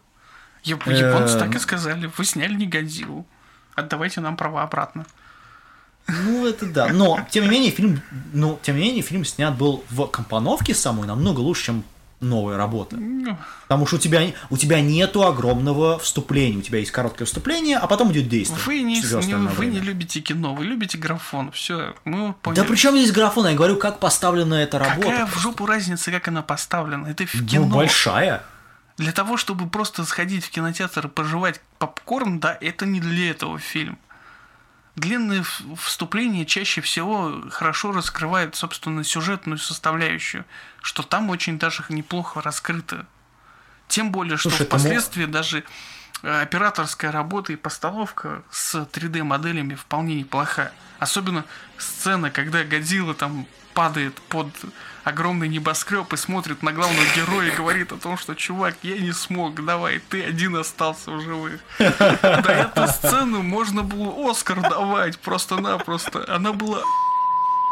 Э, 0.65 0.71
Японцы 0.71 1.39
так 1.39 1.55
и 1.55 1.59
сказали. 1.59 2.11
Вы 2.17 2.25
сняли 2.25 2.55
не 2.55 2.67
Годзиллу. 2.67 3.27
Отдавайте 3.75 4.21
нам 4.23 4.37
права 4.39 4.63
обратно. 4.63 5.05
Ну, 6.07 6.47
это 6.47 6.65
да. 6.65 6.89
Но, 6.89 7.21
тем 7.31 7.45
не 7.45 7.51
менее, 7.51 7.71
фильм, 7.71 8.01
ну, 8.33 8.59
тем 8.63 8.77
не 8.77 8.83
менее, 8.83 9.03
фильм 9.03 9.27
снят 9.27 9.55
был 9.55 9.85
в 9.91 10.07
компоновке 10.07 10.75
самой 10.75 11.07
намного 11.07 11.41
лучше, 11.41 11.67
чем 11.67 11.85
новая 12.21 12.57
работа. 12.57 12.97
Ну, 12.97 13.37
Потому 13.63 13.87
что 13.87 13.97
у 13.97 13.99
тебя, 13.99 14.23
у 14.51 14.57
тебя 14.57 14.81
нету 14.81 15.25
огромного 15.27 15.99
вступления. 15.99 16.59
У 16.59 16.63
тебя 16.63 16.79
есть 16.79 16.91
короткое 16.91 17.25
вступление, 17.27 17.77
а 17.79 17.87
потом 17.87 18.11
идет 18.13 18.29
действие. 18.29 18.61
Вы 18.67 18.81
не, 18.83 19.01
не- 19.01 19.49
вы 19.49 19.67
не 19.67 19.81
любите 19.81 20.21
кино, 20.21 20.55
вы 20.55 20.65
любите 20.65 20.99
графон. 20.99 21.53
Все, 21.53 21.95
мы 22.05 22.29
Да 22.29 22.33
поняли. 22.43 22.67
при 22.67 22.77
чем 22.77 22.97
здесь 22.97 23.13
графон? 23.13 23.47
Я 23.47 23.55
говорю, 23.55 23.77
как 23.77 24.01
поставлена 24.01 24.55
эта 24.55 24.79
работа. 24.79 25.01
Какая 25.09 25.27
в 25.27 25.39
жопу 25.39 25.67
разница, 25.67 26.11
как 26.11 26.29
она 26.29 26.43
поставлена? 26.43 27.07
Это 27.07 27.27
в 27.27 27.35
Ну, 27.35 27.47
кино. 27.47 27.67
большая. 27.67 28.43
Для 28.97 29.13
того, 29.13 29.37
чтобы 29.37 29.69
просто 29.69 30.05
сходить 30.05 30.45
в 30.45 30.51
кинотеатр 30.51 31.07
и 31.07 31.09
пожевать 31.09 31.61
попкорн, 31.79 32.41
да, 32.41 32.59
это 32.61 32.85
не 32.85 32.99
для 33.01 33.31
этого 33.31 33.59
фильм. 33.61 33.97
Длинные 34.99 35.45
вступления 35.77 36.45
чаще 36.45 36.81
всего 36.81 37.45
хорошо 37.51 37.93
раскрывают, 37.93 38.57
собственно, 38.57 39.05
сюжетную 39.05 39.57
составляющую, 39.59 40.45
что 40.83 41.05
там 41.05 41.31
очень 41.31 41.57
даже 41.57 41.85
неплохо 41.89 42.43
раскрыто. 42.43 43.07
Тем 43.87 44.11
более, 44.11 44.37
что 44.37 44.51
Слушай, 44.51 44.67
впоследствии 44.67 45.27
даже 45.27 45.63
э, 46.25 46.43
операторская 46.43 47.13
работа 47.13 47.53
и 47.53 47.57
постановка 47.57 48.43
с 48.51 48.75
3D-моделями 48.75 49.77
вполне 49.77 50.17
неплоха. 50.17 50.73
Особенно 50.99 51.45
сцена, 51.77 52.33
когда 52.33 52.65
Годзилла 52.65 53.15
там 53.15 53.47
падает 53.75 54.21
под 54.23 54.49
огромный 55.09 55.49
небоскреб 55.49 56.13
и 56.13 56.17
смотрит 56.17 56.63
на 56.63 56.73
главного 56.73 57.05
героя 57.17 57.49
и 57.49 57.57
говорит 57.57 57.93
о 57.93 57.97
том, 57.97 58.19
что 58.19 58.35
чувак, 58.35 58.77
я 58.83 58.99
не 58.99 59.13
смог, 59.13 59.65
давай, 59.65 59.99
ты 59.99 60.23
один 60.23 60.57
остался 60.57 61.11
в 61.11 61.21
живых. 61.21 61.61
Да 61.79 62.53
эту 62.53 62.87
сцену 62.89 63.43
можно 63.43 63.83
было 63.83 64.31
Оскар 64.31 64.61
давать 64.61 65.19
просто-напросто. 65.19 66.25
Она 66.29 66.53
была 66.53 66.83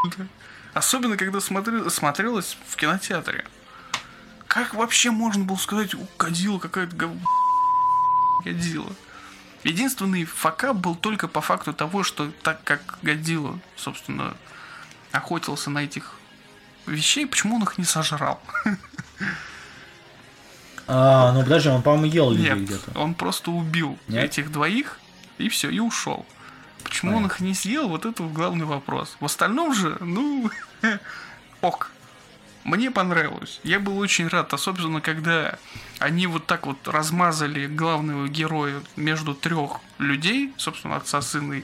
Особенно, 0.75 1.17
когда 1.17 1.41
смотри- 1.41 1.89
смотрелась 1.91 2.57
в 2.69 2.77
кинотеатре. 2.77 3.47
Как 4.47 4.75
вообще 4.75 5.11
можно 5.11 5.45
было 5.45 5.57
сказать, 5.57 5.95
у 5.95 6.07
Годзилла 6.19 6.59
какая-то 6.59 6.97
Годзилла? 8.45 8.93
Единственный 9.65 10.25
факап 10.25 10.77
был 10.77 10.95
только 10.95 11.29
по 11.29 11.41
факту 11.41 11.73
того, 11.73 12.03
что 12.03 12.31
так 12.43 12.63
как 12.63 12.99
Годзилла, 13.03 13.59
собственно, 13.77 14.37
охотился 15.13 15.71
на 15.71 15.81
этих 15.81 16.13
вещей, 16.87 17.27
почему 17.27 17.57
он 17.57 17.63
их 17.63 17.79
не 17.79 17.85
сожрал? 17.85 18.41
А, 20.89 21.33
ну 21.33 21.43
подожди, 21.43 21.69
он, 21.69 21.83
по-моему, 21.83 22.07
ел 22.07 22.31
людей 22.31 22.51
Нет, 22.51 22.59
где-то. 22.61 22.99
он 22.99 23.15
просто 23.15 23.51
убил 23.51 23.99
Нет? 24.07 24.25
этих 24.25 24.53
двоих, 24.53 25.01
и 25.39 25.49
все, 25.49 25.69
и 25.69 25.81
ушел. 25.81 26.25
Почему 26.85 27.17
он 27.17 27.27
их 27.27 27.41
не 27.41 27.55
съел, 27.55 27.89
вот 27.89 28.07
это 28.07 28.23
главный 28.23 28.65
вопрос. 28.65 29.17
В 29.19 29.25
остальном 29.25 29.75
же, 29.75 29.97
ну, 30.01 30.51
ок. 31.61 31.91
Мне 32.63 32.91
понравилось. 32.91 33.61
Я 33.63 33.79
был 33.79 33.99
очень 33.99 34.27
рад, 34.29 34.53
особенно 34.53 35.01
когда 35.01 35.59
они 36.01 36.27
вот 36.27 36.47
так 36.47 36.67
вот 36.67 36.89
размазали 36.89 37.67
главного 37.67 38.29
героя 38.29 38.83
между 38.97 39.35
трех 39.35 39.81
людей, 39.99 40.53
собственно, 40.57 40.97
отца, 40.97 41.23
сына 41.23 41.55
и 41.55 41.61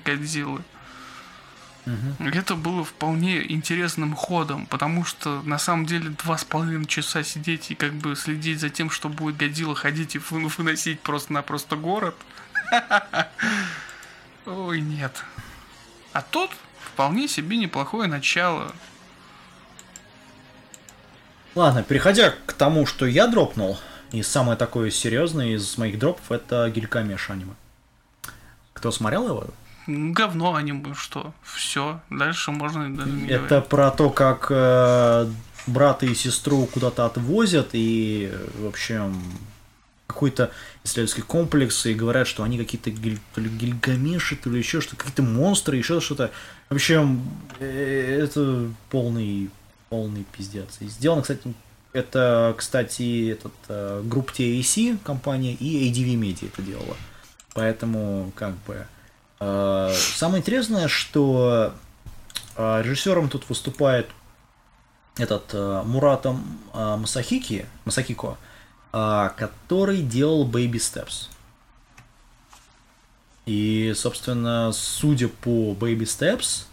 Годзиллы. 1.86 2.30
Это 2.36 2.54
было 2.54 2.84
вполне 2.84 3.50
интересным 3.52 4.14
ходом, 4.14 4.66
потому 4.66 5.04
что 5.04 5.42
на 5.42 5.59
самом 5.59 5.86
деле 5.86 6.10
два 6.10 6.38
с 6.38 6.44
половиной 6.44 6.86
часа 6.86 7.22
сидеть 7.22 7.70
и 7.70 7.74
как 7.74 7.92
бы 7.92 8.14
следить 8.16 8.60
за 8.60 8.70
тем, 8.70 8.90
что 8.90 9.09
будет 9.09 9.36
Годзилла 9.36 9.74
ходить 9.74 10.14
и 10.14 10.18
вы- 10.18 10.48
выносить 10.48 11.00
просто-напросто 11.00 11.76
город. 11.76 12.16
Ой, 14.46 14.80
нет. 14.80 15.24
А 16.12 16.22
тут 16.22 16.50
вполне 16.80 17.28
себе 17.28 17.56
неплохое 17.56 18.09
начало. 18.09 18.72
Ладно, 21.54 21.82
переходя 21.82 22.34
к 22.46 22.52
тому, 22.54 22.86
что 22.86 23.06
я 23.06 23.26
дропнул, 23.26 23.78
и 24.10 24.22
самое 24.22 24.56
такое 24.56 24.90
серьезное 24.90 25.54
из 25.54 25.76
моих 25.76 25.98
дропов, 25.98 26.32
это 26.32 26.70
Гилькамеш 26.70 27.30
аниме. 27.30 27.54
Кто 28.72 28.90
смотрел 28.90 29.28
его? 29.28 29.46
Говно 29.86 30.54
аниме, 30.54 30.94
что? 30.94 31.34
Все, 31.42 32.00
дальше 32.10 32.50
можно 32.52 32.94
даже 32.94 33.10
не 33.10 33.28
Это 33.28 33.46
говорить. 33.48 33.68
про 33.68 33.90
то, 33.90 34.10
как 34.10 34.46
э, 34.50 35.26
брата 35.66 36.06
и 36.06 36.14
сестру 36.14 36.66
куда-то 36.66 37.04
отвозят, 37.06 37.70
и, 37.72 38.32
в 38.59 38.66
общем, 38.66 39.20
какой-то 40.06 40.50
исследовательский 40.84 41.22
комплекс, 41.24 41.86
и 41.86 41.94
говорят, 41.94 42.26
что 42.28 42.42
они 42.42 42.59
какие-то 42.59 42.90
гиль- 42.90 43.18
то 43.34 43.40
ли 43.40 43.48
гильгамеши, 43.48 44.36
то 44.36 44.50
ли 44.50 44.59
еще 44.59 44.80
что-то, 44.80 44.96
какие-то 44.96 45.22
монстры, 45.22 45.76
еще 45.76 46.00
что-то. 46.00 46.30
В 46.68 46.74
общем, 46.74 47.22
э, 47.59 48.20
это 48.24 48.68
полный, 48.90 49.50
полный 49.88 50.24
пиздец. 50.36 50.76
И 50.80 50.86
сделано, 50.86 51.22
кстати, 51.22 51.54
это, 51.92 52.54
кстати, 52.56 53.30
этот, 53.30 53.52
э, 53.68 54.02
группа 54.04 54.30
TAC, 54.32 54.98
компания, 55.04 55.54
и 55.54 55.90
ADV 55.90 56.14
Media 56.18 56.46
это 56.46 56.62
делала. 56.62 56.96
Поэтому, 57.54 58.32
как 58.36 58.54
бы... 58.66 58.86
э, 59.43 59.94
самое 59.94 60.40
интересное, 60.40 60.89
что 60.89 61.74
э, 62.56 62.82
режиссером 62.82 63.28
тут 63.28 63.48
выступает 63.48 64.09
этот 65.16 65.51
э, 65.52 65.82
Мурата 65.85 66.36
Масахики, 66.73 67.66
Масахико, 67.85 68.39
который 68.90 70.02
делал 70.02 70.48
Baby 70.48 70.74
Steps. 70.74 71.28
И, 73.47 73.93
собственно, 73.97 74.70
судя 74.73 75.28
по 75.28 75.73
Baby 75.73 76.05
Steps, 76.05 76.66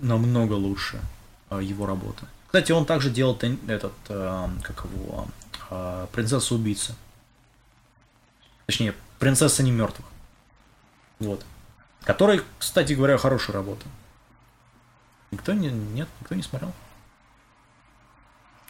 намного 0.00 0.54
лучше 0.54 1.00
его 1.50 1.86
работа. 1.86 2.26
Кстати, 2.46 2.72
он 2.72 2.86
также 2.86 3.10
делал 3.10 3.38
этот, 3.68 3.92
как 4.06 4.84
его, 4.84 5.26
э, 5.70 6.06
принцессу 6.12 6.54
убийца. 6.54 6.94
Точнее, 8.66 8.94
принцесса 9.18 9.62
не 9.62 9.70
мертвых. 9.70 10.06
Вот. 11.20 11.44
Который, 12.02 12.42
кстати 12.58 12.92
говоря, 12.92 13.16
хорошая 13.18 13.54
работа. 13.56 13.86
Никто 15.30 15.52
не, 15.52 15.68
нет, 15.70 16.08
никто 16.20 16.34
не 16.34 16.42
смотрел. 16.42 16.72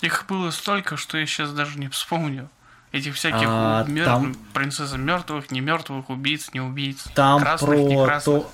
Их 0.01 0.25
было 0.29 0.51
столько, 0.51 0.97
что 0.97 1.19
я 1.19 1.27
сейчас 1.27 1.53
даже 1.53 1.79
не 1.79 1.89
вспомню. 1.89 2.49
Этих 2.93 3.15
всяких 3.17 3.47
А, 3.49 3.85
мер- 3.89 4.05
там- 4.05 4.35
принцессы 4.53 4.97
мертвых, 4.97 5.51
не 5.51 5.61
мертвых, 5.61 6.11
убийц, 6.11 6.51
не 6.53 6.61
убийц, 6.61 7.05
Там 7.15 7.41
красных, 7.41 7.71
не 7.81 7.97
про 7.97 8.05
красных. 8.07 8.43
то, 8.43 8.51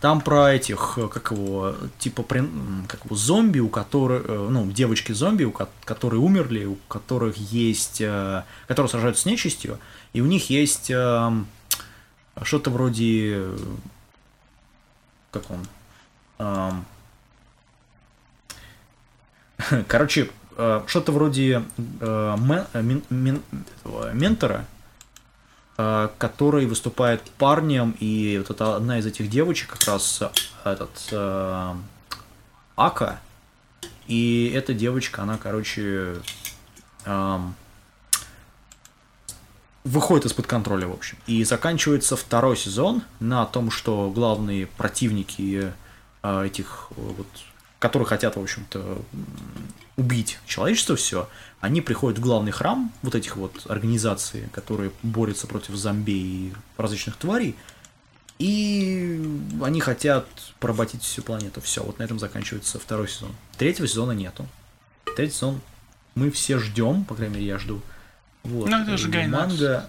там 0.00 0.20
про 0.20 0.52
этих, 0.54 0.98
как 1.12 1.32
его, 1.32 1.74
типа 1.98 2.22
как 2.22 3.04
его 3.04 3.16
зомби, 3.16 3.58
у 3.58 3.68
которых, 3.68 4.24
э, 4.28 4.48
ну 4.50 4.70
девочки 4.70 5.10
зомби, 5.12 5.44
у 5.44 5.50
ко- 5.50 5.68
которые 5.84 6.20
умерли, 6.20 6.64
у 6.64 6.76
которых 6.88 7.36
есть, 7.36 8.00
э, 8.00 8.44
которые 8.68 8.88
сражаются 8.88 9.22
с 9.22 9.26
нечистью, 9.26 9.80
и 10.12 10.20
у 10.20 10.26
них 10.26 10.48
есть 10.48 10.90
эм, 10.90 11.48
что-то 12.42 12.70
вроде, 12.70 13.48
как 15.30 15.44
он, 15.50 16.84
короче, 19.88 20.30
э, 20.56 20.82
что-то 20.86 21.12
вроде 21.12 21.62
э, 22.00 22.36
э, 22.72 22.82
ментора, 24.12 24.66
который 25.76 26.66
выступает 26.66 27.20
парнем, 27.32 27.96
и 27.98 28.38
вот 28.38 28.50
это 28.54 28.76
одна 28.76 29.00
из 29.00 29.06
этих 29.06 29.28
девочек, 29.28 29.70
как 29.70 29.82
раз 29.88 30.22
этот 30.62 31.12
Ака, 32.76 33.18
и 34.06 34.52
эта 34.54 34.72
девочка, 34.72 35.22
она, 35.22 35.36
короче, 35.36 36.18
выходит 39.84 40.26
из-под 40.26 40.46
контроля, 40.46 40.88
в 40.88 40.92
общем. 40.92 41.18
И 41.26 41.44
заканчивается 41.44 42.16
второй 42.16 42.56
сезон 42.56 43.02
на 43.20 43.44
том, 43.44 43.70
что 43.70 44.10
главные 44.10 44.66
противники 44.66 45.72
э, 46.22 46.46
этих 46.46 46.88
э, 46.90 47.00
вот, 47.18 47.26
которые 47.78 48.06
хотят, 48.06 48.36
в 48.36 48.40
общем-то, 48.40 48.98
убить 49.96 50.38
человечество 50.46 50.96
все, 50.96 51.28
они 51.60 51.80
приходят 51.82 52.18
в 52.18 52.22
главный 52.22 52.50
храм 52.50 52.90
вот 53.02 53.14
этих 53.14 53.36
вот 53.36 53.66
организаций, 53.68 54.48
которые 54.52 54.90
борются 55.02 55.46
против 55.46 55.74
зомби 55.74 56.12
и 56.12 56.52
различных 56.78 57.16
тварей, 57.16 57.54
и 58.38 59.22
они 59.62 59.80
хотят 59.80 60.26
поработить 60.58 61.02
всю 61.02 61.22
планету. 61.22 61.60
Все, 61.60 61.82
вот 61.82 61.98
на 61.98 62.02
этом 62.02 62.18
заканчивается 62.18 62.78
второй 62.80 63.08
сезон. 63.08 63.32
Третьего 63.58 63.86
сезона 63.86 64.12
нету. 64.12 64.46
Третий 65.14 65.34
сезон 65.34 65.60
мы 66.14 66.30
все 66.30 66.58
ждем, 66.58 67.04
по 67.04 67.14
крайней 67.14 67.34
мере, 67.34 67.46
я 67.46 67.58
жду. 67.58 67.80
Вот. 68.44 68.68
Ну, 68.68 68.82
это 68.82 68.96
же 68.96 69.08
Гайнакс. 69.08 69.52
Манга... 69.52 69.88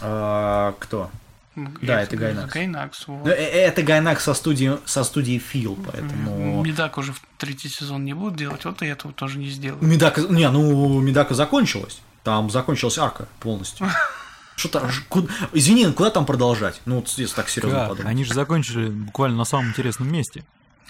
А, 0.00 0.74
кто? 0.80 1.10
Да, 1.54 2.02
это 2.02 2.16
Гайнакс. 2.16 2.52
Гайнакс, 2.52 3.06
вот. 3.08 3.24
Ну, 3.26 3.30
э- 3.30 3.34
э, 3.34 3.66
это 3.66 3.82
Гайнакс 3.82 4.24
со 4.24 4.34
студии, 4.34 4.78
со 4.86 5.04
студии 5.04 5.38
Фил, 5.38 5.78
поэтому... 5.84 6.62
Медаку 6.64 6.96
уже 6.98 7.12
в 7.12 7.22
третий 7.36 7.68
сезон 7.68 8.04
не 8.04 8.14
будут 8.14 8.36
делать, 8.36 8.64
вот 8.64 8.82
и 8.82 8.86
этого 8.86 9.12
тоже 9.12 9.38
не 9.38 9.48
сделают. 9.50 9.82
Медака, 9.82 10.22
не, 10.22 10.48
ну, 10.50 11.00
Медака 11.00 11.34
закончилась. 11.34 12.00
Там 12.24 12.50
закончилась 12.50 12.98
арка 12.98 13.28
полностью. 13.40 13.86
Что 14.56 14.68
там, 14.80 14.90
ж- 14.90 15.02
куда- 15.08 15.32
извини, 15.52 15.92
куда 15.92 16.10
там 16.10 16.24
продолжать? 16.24 16.80
Ну, 16.86 16.96
вот 16.96 17.08
если 17.08 17.34
так 17.34 17.48
серьезно 17.48 17.80
Как? 17.80 17.88
подумать. 17.90 18.10
Они 18.10 18.24
же 18.24 18.32
закончили 18.34 18.88
буквально 18.88 19.36
на 19.36 19.44
самом 19.44 19.68
интересном 19.70 20.10
месте. 20.10 20.44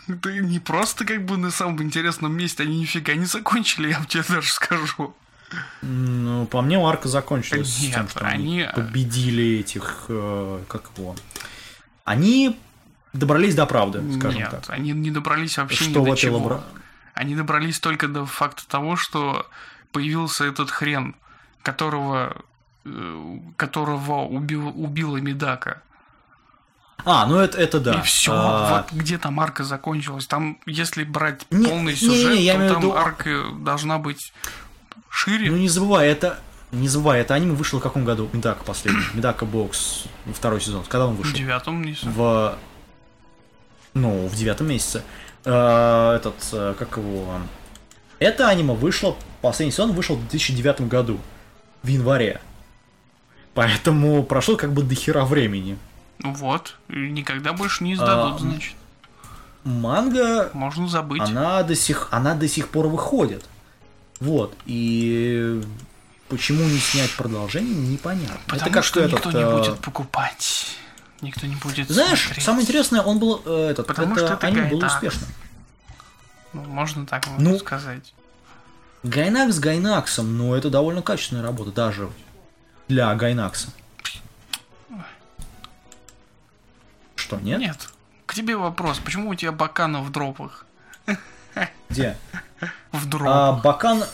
Да 0.09 0.33
не 0.33 0.59
просто 0.59 1.05
как 1.05 1.25
бы 1.25 1.37
на 1.37 1.51
самом 1.51 1.83
интересном 1.83 2.37
месте, 2.37 2.63
они 2.65 2.81
нифига 2.81 3.15
не 3.15 3.25
закончили, 3.27 3.91
я 3.91 4.05
тебе 4.05 4.25
даже 4.29 4.49
скажу. 4.51 5.15
Ну, 5.83 6.47
по 6.47 6.61
мне, 6.63 6.79
арка 6.79 7.09
закончилась 7.09 7.69
с 7.75 7.81
Нет, 7.83 7.95
тем, 7.95 8.09
что 8.09 8.21
они, 8.27 8.35
они, 8.45 8.59
э, 8.61 8.73
победили 8.75 9.59
этих, 9.61 10.05
э, 10.09 10.61
как 10.69 10.91
его... 10.97 11.15
Они 12.05 12.59
добрались 13.13 13.55
до 13.55 13.67
правды, 13.67 14.03
скажем 14.19 14.41
Нет, 14.41 14.51
так. 14.51 14.65
они 14.69 14.93
не 14.93 15.11
добрались 15.11 15.59
вообще 15.59 15.85
Что 15.85 16.01
ни 16.01 16.05
до 16.11 16.17
чего. 16.17 16.39
лабора- 16.39 16.63
Они 17.15 17.35
добрались 17.37 17.79
только 17.81 18.09
до 18.09 18.25
факта 18.27 18.67
того, 18.69 18.97
что 18.97 19.47
появился 19.93 20.45
этот 20.45 20.71
хрен, 20.71 21.15
которого 21.63 22.37
э, 22.85 23.39
которого 23.57 24.23
убил, 24.25 24.69
убила 24.69 25.17
Медака. 25.19 25.83
А, 27.05 27.27
ну 27.27 27.37
это, 27.39 27.59
это 27.59 27.81
да. 27.81 27.95
И 27.95 28.03
все, 28.03 28.33
А, 28.33 28.85
вот 28.89 28.93
где 28.93 29.19
там 29.19 29.39
арка 29.41 29.65
закончилась. 29.65 30.27
Там, 30.27 30.59
если 30.67 31.03
брать 31.05 31.47
Не- 31.51 31.67
полный 31.67 31.93
не- 31.93 31.99
сюжет, 31.99 32.33
не, 32.37 32.43
я 32.45 32.55
то 32.55 32.75
там 32.75 32.83
виду- 32.83 32.97
арка 32.97 33.45
должна 33.59 33.99
быть 33.99 34.33
шире. 35.11 35.51
Ну 35.51 35.57
не 35.57 35.69
забывай, 35.69 36.09
это... 36.09 36.39
Не 36.71 36.89
забывай, 36.89 37.21
это 37.21 37.35
аниме 37.35 37.53
вышло 37.55 37.81
в 37.81 37.83
каком 37.83 38.05
году? 38.05 38.31
Медака 38.33 38.65
последний. 38.65 39.03
Медака 39.15 39.45
Бокс, 39.45 40.05
второй 40.35 40.61
сезон. 40.61 40.85
Когда 40.85 41.07
он 41.07 41.15
в 41.15 41.19
вышел? 41.19 41.37
девятом 41.37 41.83
не 41.83 41.97
в 42.03 42.57
ну 43.95 44.27
в 44.27 44.35
девятом 44.35 44.69
месяце 44.69 45.03
Э, 45.45 46.15
этот 46.17 46.37
э, 46.53 46.75
как 46.79 46.97
его 46.97 47.27
это 48.21 48.49
аниме 48.49 48.75
вышло 48.75 49.17
последний 49.41 49.73
сезон 49.73 49.91
вышел 49.93 50.15
в 50.15 50.21
2009 50.21 50.83
году 50.83 51.19
в 51.83 51.89
январе 51.89 52.41
поэтому 53.53 54.23
прошло 54.23 54.57
как 54.57 54.73
бы 54.73 54.83
до 54.85 54.95
хера 54.95 55.25
времени 55.25 55.77
Ну 56.21 56.33
вот, 56.33 56.77
никогда 56.89 57.53
больше 57.53 57.83
не 57.83 57.95
издадут, 57.95 58.37
А, 58.37 58.39
значит. 58.39 58.75
манга 59.65 60.51
Можно 60.55 60.87
забыть. 60.89 61.21
она 61.23 61.63
до 61.65 61.75
сих 61.75 62.07
она 62.13 62.35
до 62.35 62.47
сих 62.47 62.69
пор 62.69 62.87
выходит 62.87 63.45
вот 64.23 64.57
и 64.67 65.61
почему 66.29 66.65
не 66.65 66.79
снять 66.79 67.11
продолжение 67.17 67.75
непонятно 67.75 68.39
Потому 68.47 68.63
это 68.63 68.71
как 68.71 68.85
что 68.85 69.01
этот, 69.01 69.13
никто 69.15 69.33
не 69.33 69.43
э, 69.43 69.57
будет 69.59 69.81
покупать. 69.81 70.67
Никто 71.21 71.47
не 71.47 71.57
будет 71.57 71.89
знаешь 71.89 72.23
смотреть. 72.25 72.45
самое 72.45 72.63
интересное 72.65 73.03
он 73.03 73.19
был 73.19 73.43
э, 73.45 73.69
этот 73.71 73.87
Потому 73.87 74.15
это 74.15 74.27
что 74.27 74.35
это 74.35 74.47
было 74.53 74.81
Гайдак. 74.81 74.93
успешно 74.95 75.27
Ну, 76.53 76.63
можно 76.63 77.05
так 77.07 77.27
вот 77.27 77.39
Ну, 77.41 77.59
сказать. 77.59 78.15
Гайнакс 79.03 79.59
Гайнаксом, 79.59 80.39
но 80.39 80.55
это 80.57 80.71
довольно 80.71 81.03
качественная 81.03 81.43
работа, 81.43 81.73
даже 81.73 82.09
для 82.89 83.13
Гайнакса. 83.15 83.69
Что, 87.17 87.37
нет? 87.41 87.59
Нет. 87.61 87.89
К 88.27 88.35
тебе 88.35 88.57
вопрос. 88.57 88.99
Почему 88.99 89.31
у 89.31 89.35
тебя 89.35 89.53
Бакана 89.53 90.01
в 90.03 90.11
дропах? 90.13 90.67
Где? 91.89 92.17
В 92.93 93.05
А, 93.05 93.07
дропах. 93.07 93.63
Бакан... 93.63 94.05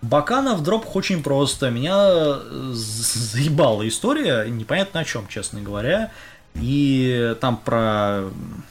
Бакана 0.00 0.54
в 0.54 0.62
дропах 0.62 0.94
очень 0.94 1.22
просто. 1.24 1.70
Меня 1.70 1.96
э, 1.98 2.70
заебала 2.72 3.86
история, 3.88 4.48
непонятно 4.48 5.00
о 5.00 5.04
чем, 5.04 5.26
честно 5.26 5.60
говоря. 5.60 6.12
И 6.54 7.36
там 7.40 7.56
про... 7.56 8.22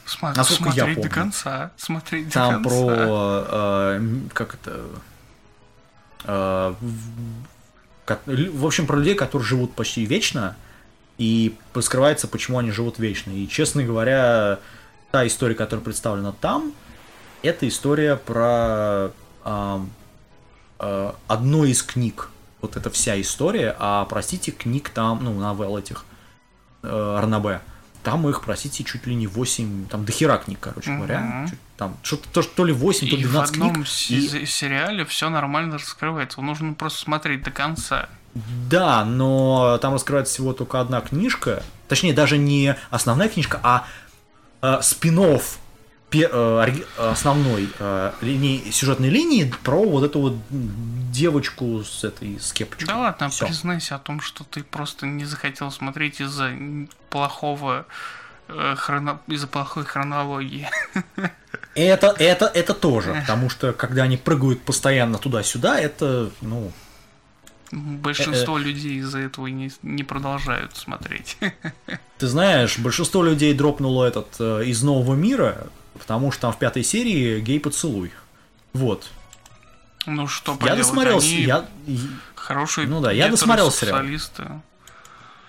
Сма- 0.06 0.34
насколько 0.35 0.69
я 0.69 0.84
смотреть 0.85 0.95
до 0.95 1.02
помню. 1.02 1.10
конца. 1.14 1.72
Смотреть 1.77 2.34
Там 2.34 2.64
до 2.64 2.69
конца. 2.69 2.85
про... 3.06 3.45
э, 3.49 4.19
как 4.34 4.53
это... 4.56 4.81
э, 6.26 6.73
в- 8.26 8.65
общем, 8.65 8.88
про 8.88 8.98
людей, 8.98 9.15
которые 9.15 9.45
живут 9.45 9.73
почти 9.73 10.06
вечно, 10.06 10.56
и 11.18 11.56
скрывается, 11.81 12.27
почему 12.27 12.57
они 12.60 12.72
живут 12.72 12.99
вечно. 12.99 13.31
И, 13.31 13.48
честно 13.48 13.84
говоря, 13.84 14.60
та 15.11 15.27
история, 15.27 15.56
которая 15.56 15.84
представлена 15.84 16.31
там, 16.31 16.72
это 17.44 17.68
история 17.68 18.16
про 18.16 19.12
ам, 19.44 19.90
э, 20.80 21.12
одну 21.28 21.64
из 21.66 21.84
книг. 21.84 22.30
Вот 22.62 22.76
это 22.76 22.90
вся 22.90 23.20
история, 23.22 23.76
а, 23.80 24.06
простите, 24.06 24.52
книг 24.52 24.90
там, 24.90 25.24
ну, 25.24 25.34
новелл 25.40 25.78
этих 25.78 26.06
э, 26.84 27.16
Арнабе. 27.18 27.62
Там 28.04 28.28
их, 28.30 28.42
простите, 28.42 28.84
чуть 28.84 29.06
ли 29.06 29.16
не 29.16 29.28
8, 29.28 29.88
там 29.88 30.06
дохера 30.06 30.38
книг, 30.38 30.60
короче 30.62 30.96
говоря. 30.96 31.20
Мгм. 31.20 31.48
Чуть- 31.50 31.60
Там 31.78 31.96
что-то 32.02 32.28
то, 32.32 32.42
то 32.42 32.66
ли 32.66 32.74
8, 32.74 33.08
то 33.10 33.16
ли 33.16 33.22
И 33.22 33.26
в 33.26 33.30
12 33.32 33.54
одном 33.56 33.74
книг. 33.74 33.86
и- 34.10 34.46
сериале 34.46 35.06
все 35.06 35.30
нормально 35.30 35.76
раскрывается. 35.78 36.42
Нужно 36.42 36.74
просто 36.74 37.00
смотреть 37.00 37.44
до 37.44 37.52
конца. 37.52 38.10
Да, 38.70 39.04
но 39.06 39.78
там 39.82 39.94
раскрывается 39.94 40.34
всего 40.34 40.54
только 40.54 40.80
одна 40.80 41.02
книжка. 41.02 41.62
Точнее, 41.88 42.14
даже 42.14 42.38
не 42.38 42.76
основная 42.90 43.30
книжка, 43.30 43.60
а 43.64 43.86
э, 44.62 44.80
э, 44.80 44.82
ори- 44.82 45.60
основной 46.98 47.70
э, 47.80 48.12
линии, 48.22 48.72
сюжетной 48.72 49.10
линии 49.10 49.52
про 49.64 49.84
вот 49.84 50.04
эту 50.04 50.20
вот 50.20 50.36
девочку 51.12 51.84
с 51.84 52.04
этой 52.04 52.40
с 52.40 52.54
кепочкой. 52.54 52.88
Да 52.88 52.98
ладно, 52.98 53.30
Всё. 53.30 53.46
признайся 53.46 53.96
о 53.96 54.00
том, 54.00 54.22
что 54.22 54.44
ты 54.44 54.64
просто 54.64 55.06
не 55.06 55.26
захотел 55.26 55.72
смотреть 55.72 56.22
из-за 56.22 56.52
плохого 57.10 57.86
э, 58.48 58.76
хроно- 58.78 59.20
из-за 59.28 59.48
плохой 59.48 59.84
хронологии. 59.84 60.70
Это, 61.76 62.16
это, 62.18 62.46
это 62.48 62.74
тоже, 62.74 63.14
потому 63.22 63.52
что 63.52 63.72
когда 63.72 64.02
они 64.04 64.18
прыгают 64.18 64.64
постоянно 64.64 65.20
туда-сюда, 65.20 65.80
это, 65.80 66.32
ну, 66.42 66.72
Большинство 67.72 68.58
людей 68.58 69.00
из-за 69.00 69.20
этого 69.20 69.48
не, 69.48 69.72
не 69.84 70.04
продолжают 70.04 70.76
смотреть. 70.78 71.38
Ты 72.18 72.28
знаешь, 72.28 72.80
большинство 72.80 73.24
людей 73.24 73.54
дропнуло 73.54 74.06
этот 74.06 74.28
э, 74.40 74.64
из 74.66 74.82
нового 74.84 75.16
мира, 75.16 75.68
потому 75.98 76.32
что 76.32 76.41
там 76.44 76.53
в 76.53 76.57
пятой 76.57 76.84
серии 76.84 77.40
гей-поцелуй. 77.41 78.11
Вот. 78.74 79.10
Ну 80.06 80.28
что 80.28 80.53
Я 80.53 80.57
поделать, 80.57 80.80
досмотрел, 80.80 81.18
они 81.19 81.41
я, 81.41 81.65
хорошие 82.36 82.88
Ну 82.88 83.02
да, 83.02 83.11
я 83.11 83.28
досмотрел 83.30 83.72
сериал. 83.72 84.02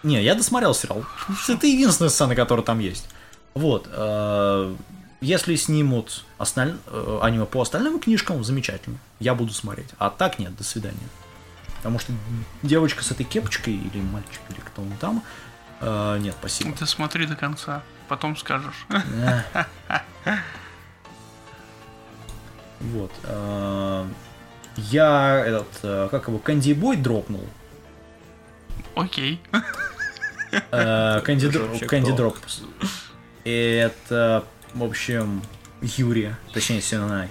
Не, 0.02 0.22
я 0.22 0.34
досмотрел 0.34 0.74
сериал. 0.74 1.04
Это 1.48 1.66
единственная 1.66 2.08
сцена, 2.10 2.34
которая 2.34 2.64
там 2.64 2.78
есть. 2.78 3.08
Вот. 3.54 3.88
э, 3.90 4.76
Если 5.20 5.56
снимут 5.56 6.24
осталь- 6.38 6.78
э, 6.86 7.18
аниме 7.22 7.44
по 7.46 7.60
остальным 7.60 7.98
книжкам, 7.98 8.44
замечательно. 8.44 8.98
Я 9.18 9.34
буду 9.34 9.52
смотреть. 9.52 9.88
А 9.98 10.10
так 10.10 10.38
нет, 10.38 10.56
до 10.56 10.62
свидания. 10.64 11.08
Потому 11.78 11.98
что 11.98 12.12
девочка 12.62 13.02
с 13.04 13.10
этой 13.10 13.24
кепочкой, 13.24 13.74
или 13.74 14.00
мальчик, 14.00 14.40
или 14.50 14.58
кто 14.60 14.82
он 14.82 14.92
там, 15.00 15.22
э, 15.80 16.18
нет, 16.20 16.34
спасибо. 16.38 16.76
Ты 16.76 16.86
смотри 16.86 17.26
до 17.26 17.34
конца, 17.36 17.82
потом 18.08 18.36
скажешь. 18.36 18.86
Вот. 22.80 23.10
э, 23.24 24.06
Я 24.76 25.44
этот, 25.44 25.66
э, 25.82 26.08
как 26.12 26.28
его, 26.28 26.38
Кэнди 26.38 26.74
Бой 26.74 26.96
дропнул. 26.96 27.44
Окей. 28.94 29.40
Э, 30.70 31.20
Кэнди 31.24 31.48
Это 33.44 34.44
в 34.74 34.84
общем, 34.84 35.42
Юрия, 35.80 36.38
точнее, 36.52 36.80
Синай. 36.80 37.30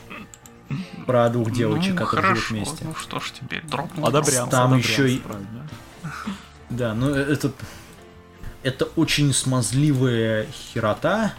Про 1.06 1.30
двух 1.30 1.52
девочек, 1.52 1.94
ну, 1.94 1.98
которые 1.98 2.34
хорошо. 2.34 2.42
живут 2.42 2.68
вместе. 2.68 2.86
Ну 2.86 2.96
что 2.96 3.20
ж 3.22 3.32
теперь, 3.32 3.62
дропнул. 3.64 4.06
Одобрям. 4.06 4.50
Там 4.50 4.74
одобрям, 4.74 4.80
еще 4.80 5.10
и-. 5.10 5.22
Да, 6.70 6.94
ну 6.94 7.10
э, 7.10 7.22
это... 7.34 7.52
Это 8.68 8.84
очень 8.98 9.34
смазливая 9.34 10.46
херота, 10.52 11.34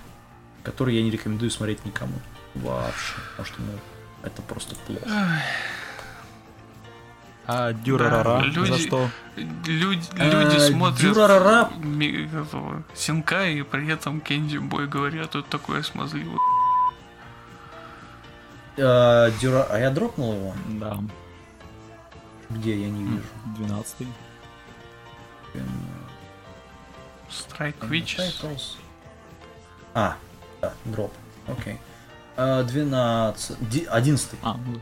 которую 0.62 0.96
я 0.96 1.02
не 1.02 1.10
рекомендую 1.10 1.50
смотреть 1.50 1.84
никому. 1.84 2.14
Вообще. 2.54 3.14
Потому 3.36 3.46
что, 3.46 3.60
ну, 3.62 3.72
это 4.22 4.40
просто 4.42 4.74
плохо. 4.86 5.04
А 7.46 7.72
Дюрарара 7.74 8.40
Да, 8.40 8.40
люди- 8.46 8.72
за 8.72 8.78
что? 8.78 9.10
Люди, 9.66 10.06
Э, 10.18 10.30
люди 10.30 10.58
смотрят 10.58 11.00
Дюрарара. 11.00 11.70
ми- 11.82 12.24
этого, 12.32 12.82
Синка, 12.94 13.46
и 13.46 13.62
при 13.62 13.88
этом 13.92 14.20
Кенди 14.22 14.56
Бой 14.58 14.86
говорят, 14.86 15.30
тут 15.30 15.48
такое 15.48 15.82
смазливое. 15.82 16.38
Э, 18.78 19.30
Дюра... 19.40 19.66
А 19.70 19.78
я 19.78 19.90
дропнул 19.90 20.32
его? 20.34 20.54
Да, 20.80 20.98
Где, 22.50 22.80
я 22.80 22.88
не 22.90 23.04
вижу. 23.04 23.22
12 23.58 24.06
Strike 27.30 27.78
Witches. 27.88 28.76
А, 29.94 30.16
да, 30.60 30.72
дроп. 30.84 31.12
Окей. 31.46 31.78
Э, 32.36 32.62
12... 32.62 33.56
ди- 33.68 33.86
11. 33.90 34.30
А, 34.42 34.56
ну, 34.66 34.80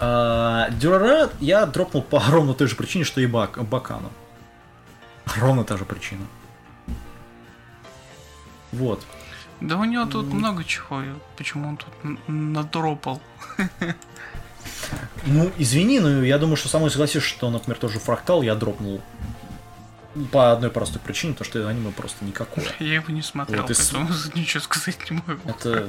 А, 0.00 0.68
Дюрара 0.70 1.30
я 1.40 1.66
дропнул 1.66 2.02
по 2.02 2.20
ровно 2.28 2.54
той 2.54 2.68
же 2.68 2.76
причине, 2.76 3.04
что 3.04 3.20
и 3.20 3.26
Бак, 3.26 3.62
Бакану. 3.68 4.10
Ровно 5.36 5.64
та 5.64 5.76
же 5.76 5.84
причина. 5.84 6.24
Вот. 8.72 9.02
Да 9.60 9.76
у 9.76 9.84
него 9.84 10.04
тут 10.06 10.26
много 10.26 10.62
чего, 10.64 11.02
почему 11.36 11.68
он 11.68 11.76
тут 11.76 11.88
надропал. 12.28 13.20
Ну, 15.26 15.50
извини, 15.58 16.00
но 16.00 16.22
я 16.22 16.38
думаю, 16.38 16.56
что 16.56 16.68
со 16.68 16.78
мной 16.78 16.90
согласишься, 16.90 17.28
что, 17.28 17.50
например, 17.50 17.78
тоже 17.78 17.98
фрактал 17.98 18.42
я 18.42 18.54
дропнул 18.54 19.00
по 20.26 20.52
одной 20.52 20.70
простой 20.70 21.00
причине, 21.00 21.34
потому 21.34 21.50
что 21.50 21.68
аниме 21.68 21.92
просто 21.92 22.24
никакое. 22.24 22.66
Я 22.78 22.94
его 22.94 23.12
не 23.12 23.22
смотрел, 23.22 23.62
Вот 23.62 23.70
и 23.70 23.74
поэтому 23.74 24.08
ничего 24.34 24.62
сказать 24.62 25.10
не 25.10 25.22
могу. 25.26 25.48
Это, 25.48 25.88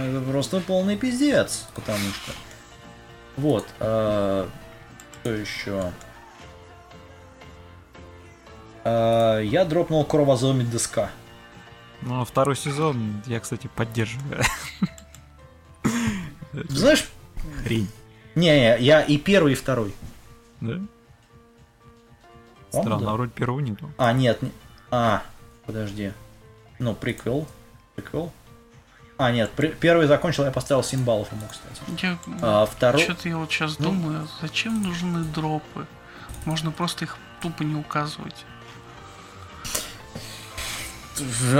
это 0.00 0.20
просто 0.28 0.60
полный 0.60 0.96
пиздец, 0.96 1.66
потому 1.74 1.98
что... 1.98 2.32
Вот, 3.36 3.66
а, 3.80 4.48
что 5.20 5.30
еще? 5.30 5.92
А, 8.84 9.40
я 9.40 9.64
дропнул 9.64 10.04
Кровозоми 10.04 10.64
Деска. 10.64 11.10
ну, 12.02 12.20
а 12.20 12.24
второй 12.24 12.56
сезон 12.56 13.22
я, 13.26 13.40
кстати, 13.40 13.70
поддерживаю. 13.74 14.42
Знаешь, 16.52 17.08
Хрень, 17.64 17.88
не, 18.34 18.46
не, 18.46 18.78
я 18.80 19.02
и 19.02 19.16
первый, 19.16 19.52
и 19.52 19.56
второй. 19.56 19.94
да? 20.60 20.80
По-моему, 22.72 22.90
Странно, 22.96 23.06
да. 23.06 23.12
вроде 23.14 23.30
первого 23.32 23.60
нету. 23.60 23.90
А, 23.98 24.12
нет, 24.12 24.42
не- 24.42 24.52
а, 24.90 25.22
подожди. 25.66 26.12
Ну, 26.78 26.94
приквел, 26.94 27.46
приквел. 27.94 28.32
А, 29.18 29.30
нет, 29.30 29.50
при- 29.52 29.68
первый 29.68 30.06
закончил, 30.06 30.44
я 30.44 30.50
поставил 30.50 30.82
7 30.82 31.04
баллов 31.04 31.30
ему, 31.32 31.42
кстати. 31.50 32.04
Я... 32.04 32.18
А, 32.40 32.66
второй... 32.66 33.02
Что-то 33.02 33.28
я 33.28 33.36
вот 33.36 33.50
сейчас 33.50 33.78
Ну. 33.78 33.86
думаю, 33.90 34.28
зачем 34.40 34.82
нужны 34.82 35.22
дропы? 35.24 35.86
Можно 36.44 36.70
просто 36.72 37.04
их 37.04 37.16
тупо 37.40 37.62
не 37.62 37.76
указывать. 37.76 38.44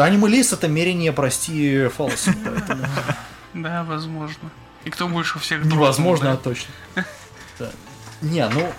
Анималист 0.01 0.55
это 0.55 0.67
мерение, 0.67 1.13
прости, 1.13 1.87
фалоса, 1.89 2.35
поэтому... 2.45 2.85
Да, 3.55 3.85
возможно. 3.85 4.51
И 4.85 4.91
кто 4.91 5.07
больше 5.09 5.39
всех 5.39 5.61
дропнул, 5.61 5.81
Невозможно, 5.85 6.33
а 6.33 6.37
точно. 6.37 6.73
Не, 8.23 8.49
ну, 8.49 8.73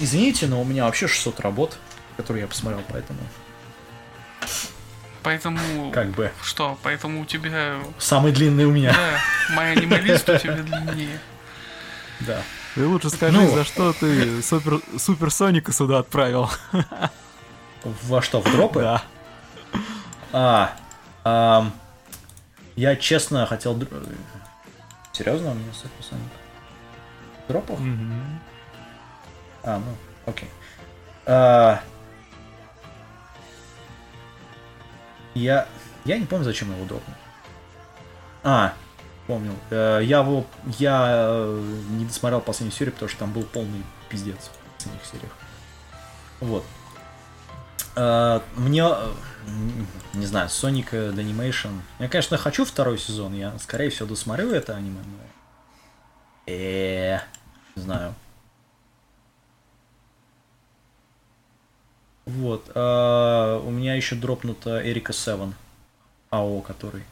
извините, 0.00 0.46
но 0.46 0.60
у 0.60 0.64
меня 0.64 0.84
вообще 0.84 1.06
600 1.08 1.40
работ, 1.40 1.78
которые 2.16 2.42
я 2.42 2.48
посмотрел, 2.48 2.82
поэтому 2.88 3.20
Поэтому... 5.22 5.92
как 5.92 6.08
бы 6.10 6.32
Что? 6.42 6.76
Поэтому 6.82 7.20
у 7.22 7.24
тебя... 7.24 7.76
самый 7.98 8.32
длинный 8.32 8.64
у 8.64 8.72
меня. 8.72 8.92
Да, 8.92 9.54
моя 9.54 9.72
анималист 9.72 10.28
у 10.28 10.36
тебя 10.36 10.56
длиннее. 10.56 11.20
Да. 12.20 12.42
Ты 12.74 12.86
лучше 12.86 13.10
скажи, 13.10 13.38
Ну. 13.38 13.54
за 13.54 13.64
что 13.64 13.92
ты 13.92 14.42
супер, 14.42 14.80
супер 14.98 15.30
Соника 15.30 15.72
сюда 15.72 15.98
отправил. 16.00 16.50
Во 17.84 18.22
что, 18.22 18.40
в 18.40 18.50
дропы? 18.50 18.80
Да. 18.80 19.02
А, 20.32 20.76
ам, 21.24 21.72
я 22.74 22.96
честно 22.96 23.46
хотел... 23.46 23.78
Серьезно, 25.12 25.50
у 25.50 25.54
меня 25.54 25.72
Супер 25.74 26.02
Соник? 26.02 26.22
Дропов? 27.48 27.78
Мгм. 27.78 28.40
А, 29.64 29.78
ну, 29.78 29.96
окей. 30.26 30.48
А, 31.26 31.80
я... 35.34 35.66
Я 36.04 36.18
не 36.18 36.26
помню, 36.26 36.44
зачем 36.44 36.72
его 36.72 36.84
дропнул. 36.84 37.16
А, 38.42 38.74
помнил. 39.26 39.54
Э, 39.70 40.00
Я 40.02 40.18
его... 40.20 40.44
Я 40.78 41.06
э, 41.10 41.76
не 41.90 42.04
досмотрел 42.04 42.40
последнюю 42.40 42.76
серию, 42.76 42.92
потому 42.92 43.08
что 43.08 43.18
там 43.20 43.32
был 43.32 43.44
полный 43.44 43.84
пиздец 44.08 44.36
в 44.36 44.74
последних 44.76 45.04
сериях. 45.04 45.32
Вот. 46.40 46.64
Э, 47.96 48.40
Мне... 48.56 48.88
Не 50.14 50.26
знаю, 50.26 50.48
Sonic 50.48 50.90
Animation... 50.90 51.80
Я, 51.98 52.08
конечно, 52.08 52.36
хочу 52.36 52.64
второй 52.64 52.98
сезон. 52.98 53.34
Я, 53.34 53.56
скорее 53.58 53.90
всего, 53.90 54.08
досмотрю 54.08 54.50
это 54.50 54.74
аниме, 54.74 55.00
но... 55.04 56.52
Э, 56.52 57.20
не 57.76 57.82
знаю. 57.82 58.14
Вот. 62.24 62.70
а, 62.74 63.58
у 63.58 63.70
меня 63.70 63.94
еще 63.94 64.14
дропнута 64.14 64.86
Эрика 64.88 65.12
Севен. 65.12 65.54
АО, 66.30 66.60
который. 66.60 67.02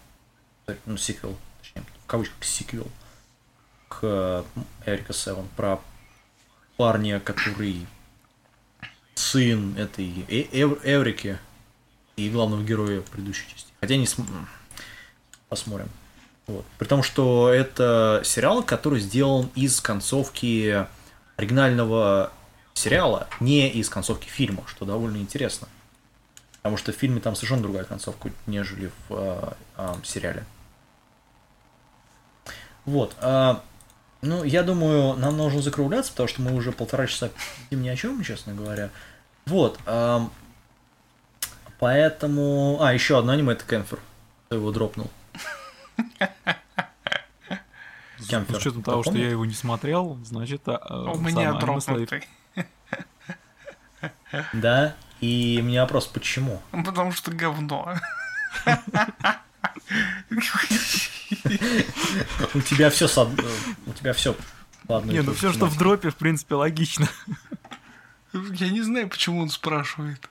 Ну, 0.86 0.96
сиквел. 0.96 1.36
Точнее, 1.60 1.82
в 2.04 2.06
кавычках 2.06 2.44
сиквел. 2.44 2.86
К 3.88 3.98
э, 4.02 4.42
Эрика 4.86 5.12
Севен. 5.12 5.48
Про 5.56 5.80
парня, 6.76 7.18
который 7.20 7.86
сын 9.14 9.76
этой 9.76 10.24
Э- 10.28 10.48
Эв- 10.52 10.80
Эврики 10.84 11.38
и 12.16 12.30
главного 12.30 12.62
героя 12.62 13.00
предыдущей 13.02 13.48
части. 13.48 13.70
Хотя 13.80 13.96
не 13.96 14.06
см- 14.06 14.46
посмотрим. 15.48 15.88
Вот. 16.46 16.64
При 16.78 16.86
том, 16.86 17.02
что 17.02 17.48
это 17.52 18.22
сериал, 18.24 18.62
который 18.62 19.00
сделан 19.00 19.50
из 19.54 19.80
концовки 19.80 20.86
оригинального 21.36 22.32
сериала, 22.80 23.28
не 23.38 23.68
из 23.68 23.88
концовки 23.88 24.28
фильма, 24.28 24.64
что 24.66 24.84
довольно 24.84 25.18
интересно. 25.18 25.68
Потому 26.56 26.76
что 26.76 26.92
в 26.92 26.96
фильме 26.96 27.20
там 27.20 27.34
совершенно 27.34 27.62
другая 27.62 27.84
концовка, 27.84 28.30
нежели 28.46 28.90
в 29.08 29.14
э, 29.14 29.52
э, 29.78 29.94
сериале. 30.04 30.44
Вот. 32.84 33.14
а, 33.20 33.62
ну, 34.20 34.44
я 34.44 34.62
думаю, 34.62 35.16
нам 35.16 35.36
нужно 35.36 35.62
закругляться, 35.62 36.10
потому 36.10 36.28
что 36.28 36.42
мы 36.42 36.54
уже 36.54 36.72
полтора 36.72 37.06
часа 37.06 37.30
ни 37.70 37.88
о 37.88 37.96
чем, 37.96 38.22
честно 38.22 38.52
говоря. 38.54 38.90
Вот. 39.46 39.78
ам, 39.86 40.32
поэтому... 41.78 42.78
А, 42.80 42.92
еще 42.92 43.18
одно 43.18 43.32
аниме, 43.32 43.52
это 43.54 43.64
Кемфер. 43.64 44.00
Кто 44.46 44.56
его 44.56 44.70
дропнул? 44.72 45.10
Кемфер. 48.28 48.56
С 48.56 48.58
учетом 48.58 48.82
того, 48.82 49.02
что 49.02 49.16
я 49.16 49.30
его 49.30 49.46
не 49.46 49.54
смотрел, 49.54 50.18
значит, 50.24 50.68
У 50.68 51.18
меня 51.18 51.54
дропнутый. 51.54 52.22
Да. 54.52 54.94
И 55.20 55.58
у 55.60 55.64
меня 55.64 55.82
вопрос, 55.82 56.06
почему? 56.06 56.62
Потому 56.72 57.12
что 57.12 57.30
говно. 57.30 57.94
У 62.54 62.60
тебя 62.60 62.90
все 62.90 63.06
у 63.86 63.92
тебя 63.92 64.12
все 64.12 64.34
одной 64.88 65.14
Не, 65.14 65.22
ну 65.22 65.34
все, 65.34 65.52
что 65.52 65.66
в 65.66 65.76
дропе, 65.76 66.10
в 66.10 66.16
принципе, 66.16 66.54
логично. 66.54 67.08
Я 68.32 68.70
не 68.70 68.82
знаю, 68.82 69.08
почему 69.08 69.40
он 69.42 69.48
спрашивает. 69.50 70.28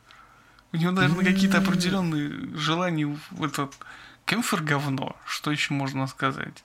У 0.71 0.77
него, 0.77 0.91
наверное, 0.91 1.25
какие-то 1.25 1.59
определенные 1.59 2.57
желания 2.57 3.05
в 3.31 3.43
этот 3.43 3.73
кемфер 4.25 4.61
говно. 4.61 5.15
Что 5.25 5.51
еще 5.51 5.73
можно 5.73 6.07
сказать? 6.07 6.63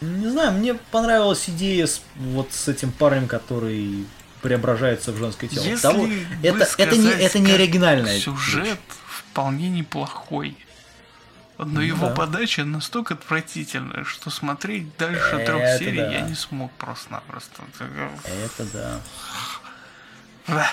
Не 0.00 0.28
знаю, 0.28 0.52
мне 0.52 0.74
понравилась 0.74 1.48
идея 1.48 1.86
с, 1.86 2.02
вот 2.16 2.52
с 2.52 2.68
этим 2.68 2.90
парнем, 2.90 3.28
который 3.28 4.04
преображается 4.42 5.12
в 5.12 5.16
женское 5.18 5.48
тело. 5.48 5.64
Если 5.64 5.82
Того- 5.82 6.06
это, 6.42 6.68
это, 6.78 6.96
не, 6.96 7.08
это 7.10 7.38
не 7.38 7.46
как 7.46 7.54
оригинальная 7.54 8.18
Сюжет 8.18 8.64
вещь. 8.66 8.76
вполне 9.06 9.70
неплохой. 9.70 10.56
Но 11.58 11.64
Ну 11.66 11.80
его 11.80 12.08
да. 12.08 12.14
подача 12.14 12.64
настолько 12.64 13.14
отвратительная, 13.14 14.04
что 14.04 14.30
смотреть 14.30 14.96
дальше 14.96 15.30
трех 15.46 15.60
Это 15.62 15.78
серий 15.78 15.98
да. 15.98 16.10
я 16.12 16.20
не 16.22 16.34
смог 16.34 16.72
просто-напросто. 16.72 17.62
Это 17.78 18.64
да. 18.72 19.00
Ва. 20.48 20.66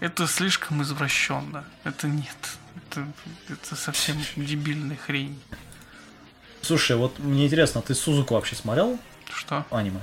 Это 0.00 0.26
слишком 0.26 0.82
извращенно. 0.82 1.64
Это 1.84 2.06
нет. 2.08 2.28
Это, 2.90 3.06
это 3.48 3.74
совсем 3.74 4.18
дебильная 4.36 4.96
хрень. 4.98 5.40
Слушай, 6.60 6.96
вот 6.96 7.18
мне 7.18 7.46
интересно, 7.46 7.80
ты 7.80 7.94
Сузуку 7.94 8.34
вообще 8.34 8.54
смотрел 8.54 8.98
Что? 9.32 9.64
аниме? 9.70 10.00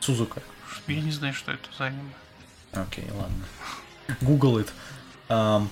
Сузука. 0.00 0.40
Я 0.88 1.00
не 1.02 1.10
знаю, 1.10 1.34
что 1.34 1.52
это 1.52 1.68
за 1.76 1.84
аниме. 1.86 2.12
Окей, 2.72 3.04
ладно. 3.12 3.44
Google 4.22 4.60
it. 4.60 4.68
Ам, 5.28 5.68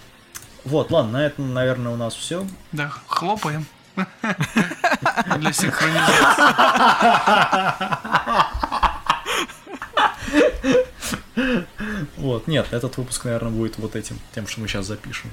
вот, 0.64 0.90
ладно, 0.90 1.12
на 1.12 1.24
этом, 1.24 1.54
наверное, 1.54 1.92
у 1.92 1.96
нас 1.96 2.14
все. 2.14 2.46
Да, 2.72 2.90
хлопаем. 3.06 3.66
Для 5.38 5.52
синхронизации. 5.52 6.42
Вот, 12.16 12.46
нет, 12.46 12.66
этот 12.72 12.96
выпуск, 12.96 13.24
наверное, 13.24 13.52
будет 13.52 13.78
вот 13.78 13.96
этим, 13.96 14.18
тем, 14.34 14.46
что 14.46 14.60
мы 14.60 14.68
сейчас 14.68 14.86
запишем. 14.86 15.30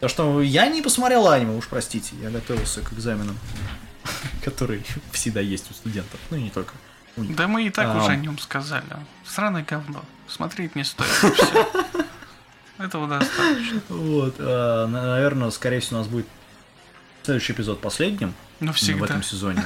то, 0.00 0.08
что 0.08 0.40
я 0.42 0.66
не 0.68 0.82
посмотрел 0.82 1.28
аниме, 1.28 1.56
уж 1.56 1.68
простите, 1.68 2.16
я 2.22 2.30
готовился 2.30 2.80
к 2.80 2.92
экзаменам, 2.92 3.38
которые 4.44 4.82
всегда 5.12 5.40
есть 5.40 5.70
у 5.70 5.74
студентов, 5.74 6.18
ну 6.30 6.38
и 6.38 6.42
не 6.42 6.50
только. 6.50 6.74
Да 7.16 7.46
мы 7.48 7.66
и 7.66 7.70
так 7.70 7.86
А. 7.94 7.98
уже 7.98 8.12
о 8.12 8.16
нем 8.16 8.38
сказали. 8.38 8.84
Сраное 9.24 9.64
говно. 9.68 10.02
Смотреть 10.26 10.74
не 10.74 10.84
стоит. 10.84 11.08
Этого 12.78 13.06
достаточно. 13.06 13.80
Вот, 13.88 14.34
а, 14.38 14.86
на- 14.86 15.06
наверное, 15.10 15.50
скорее 15.50 15.80
всего, 15.80 15.98
у 15.98 16.00
нас 16.00 16.08
будет 16.08 16.26
следующий 17.22 17.52
эпизод 17.52 17.80
последним 17.80 18.34
Но 18.58 18.72
в 18.72 18.76
всегда. 18.76 19.04
этом 19.04 19.22
сезоне. 19.22 19.62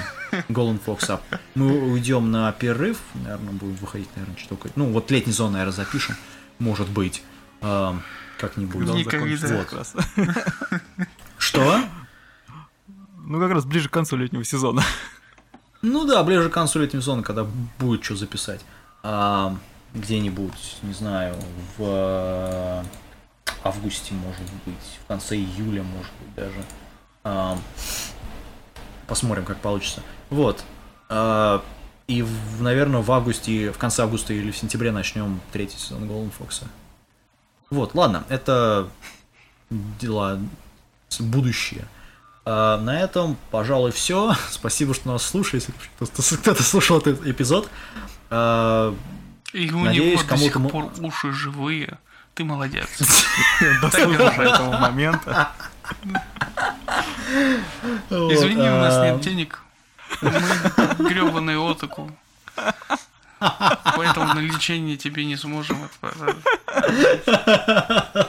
Golden 0.51 0.79
Fox 0.85 1.09
Up. 1.09 1.21
Мы 1.55 1.73
уйдем 1.91 2.31
на 2.31 2.53
перерыв, 2.53 2.99
наверное, 3.15 3.53
будем 3.53 3.77
выходить, 3.77 4.09
наверное, 4.15 4.37
что 4.39 4.57
такое. 4.57 4.73
Ну, 4.77 4.93
вот 4.93 5.11
летний 5.11 5.33
зон, 5.33 5.53
наверное, 5.53 5.73
запишем, 5.73 6.17
может 6.59 6.89
быть, 6.89 7.23
ам, 7.63 8.03
как-нибудь. 8.37 8.87
Никогда. 8.89 9.65
Вот. 10.17 10.37
Что? 11.39 11.81
Ну, 13.25 13.41
как 13.41 13.53
раз 13.53 13.65
ближе 13.65 13.89
к 13.89 13.93
концу 13.93 14.17
летнего 14.17 14.45
сезона. 14.45 14.83
Ну 15.83 16.05
да, 16.07 16.23
ближе 16.25 16.49
к 16.51 16.53
концу 16.53 16.81
летнего 16.81 17.03
сезона, 17.03 17.23
когда 17.23 17.47
будет 17.79 18.05
что 18.05 18.17
записать. 18.17 18.61
А, 19.03 19.57
где-нибудь, 19.95 20.77
не 20.83 20.93
знаю, 20.93 21.37
в 21.77 21.83
э, 21.83 22.83
августе, 23.63 24.13
может 24.15 24.43
быть, 24.67 24.99
в 25.05 25.07
конце 25.07 25.37
июля, 25.37 25.83
может 25.83 26.13
быть, 26.21 26.35
даже. 26.35 26.65
А, 27.25 27.57
посмотрим, 29.07 29.45
как 29.45 29.59
получится. 29.59 30.03
Вот. 30.31 30.65
А, 31.09 31.63
и, 32.09 32.23
в- 32.23 32.61
наверное, 32.63 33.01
в 33.01 33.13
августе, 33.13 33.71
в 33.71 33.79
конце 33.79 34.03
августа 34.03 34.33
или 34.33 34.51
в 34.51 34.57
сентябре 34.57 34.91
начнем 34.91 35.41
третий 35.53 35.79
сезон 35.79 36.05
Golden 36.05 36.33
Fox. 36.39 36.65
Вот, 37.71 37.95
ладно, 37.95 38.25
это 38.29 38.89
дела 39.71 40.41
будущее. 41.21 41.87
А, 42.51 42.79
на 42.79 42.99
этом, 42.99 43.37
пожалуй, 43.51 43.93
все. 43.93 44.35
Спасибо, 44.51 44.95
что 44.95 45.13
нас 45.13 45.23
слушаете. 45.23 45.71
если 46.01 46.37
кто-то- 46.37 46.63
слушал 46.63 46.99
этот 46.99 47.27
эпизод. 47.27 47.69
А, 48.31 48.95
И 49.53 49.71
у 49.71 49.85
Надеюсь, 49.85 50.21
него 50.21 50.29
до 50.31 50.37
сих 50.39 50.71
пор 50.71 50.91
уши 51.01 51.31
живые. 51.33 51.99
Ты 52.35 52.45
молодец. 52.45 52.89
Дослушал 53.83 54.17
до 54.35 54.43
этого 54.43 54.79
момента. 54.79 55.53
Извини, 58.09 58.63
у 58.63 58.79
нас 58.79 58.97
а, 58.97 59.11
нет 59.11 59.21
денег. 59.21 59.61
Мы 60.23 60.31
гребаный 61.11 61.59
отаку. 61.59 62.11
Поэтому 63.39 64.33
на 64.33 64.39
лечение 64.39 64.97
тебе 64.97 65.27
не 65.27 65.37
сможем 65.37 65.85
отправить. 65.85 66.37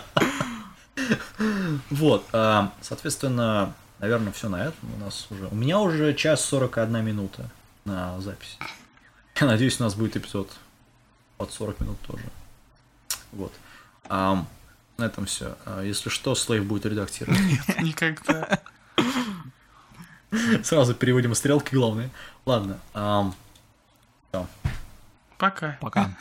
Вот, 1.89 2.25
а, 2.33 2.71
соответственно, 2.81 3.73
наверное, 3.99 4.31
все 4.31 4.49
на 4.49 4.63
этом. 4.65 4.93
У 4.95 4.97
нас 5.03 5.27
уже. 5.29 5.47
У 5.47 5.55
меня 5.55 5.79
уже 5.79 6.13
час 6.13 6.43
41 6.45 7.03
минута 7.03 7.49
на 7.85 8.19
запись. 8.21 8.57
Я 9.39 9.47
надеюсь, 9.47 9.79
у 9.79 9.83
нас 9.83 9.95
будет 9.95 10.17
эпизод 10.17 10.51
под 11.37 11.51
40 11.51 11.79
минут 11.79 11.99
тоже. 12.01 12.23
Вот. 13.31 13.53
А, 14.09 14.45
на 14.97 15.03
этом 15.05 15.25
все. 15.25 15.55
Если 15.83 16.09
что, 16.09 16.35
Слейв 16.35 16.65
будет 16.65 16.85
редактировать. 16.85 17.39
Никогда. 17.81 18.59
Сразу 20.63 20.93
переводим 20.93 21.33
стрелки, 21.35 21.73
главное. 21.73 22.09
Ладно. 22.45 22.79
ам, 22.93 23.35
Пока. 25.37 25.77
Пока. 25.79 26.11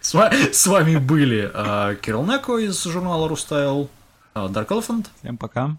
С, 0.00 0.14
ва- 0.14 0.30
с 0.32 0.66
вами 0.66 0.96
были 0.96 1.50
а, 1.52 1.96
Кирилл 1.96 2.24
Неко 2.24 2.58
из 2.58 2.80
журнала 2.84 3.28
Рустайл, 3.28 3.82
а, 3.82 4.01
Dark 4.34 4.68
Elephant 4.68 5.06
Всем 5.20 5.36
пока. 5.36 5.76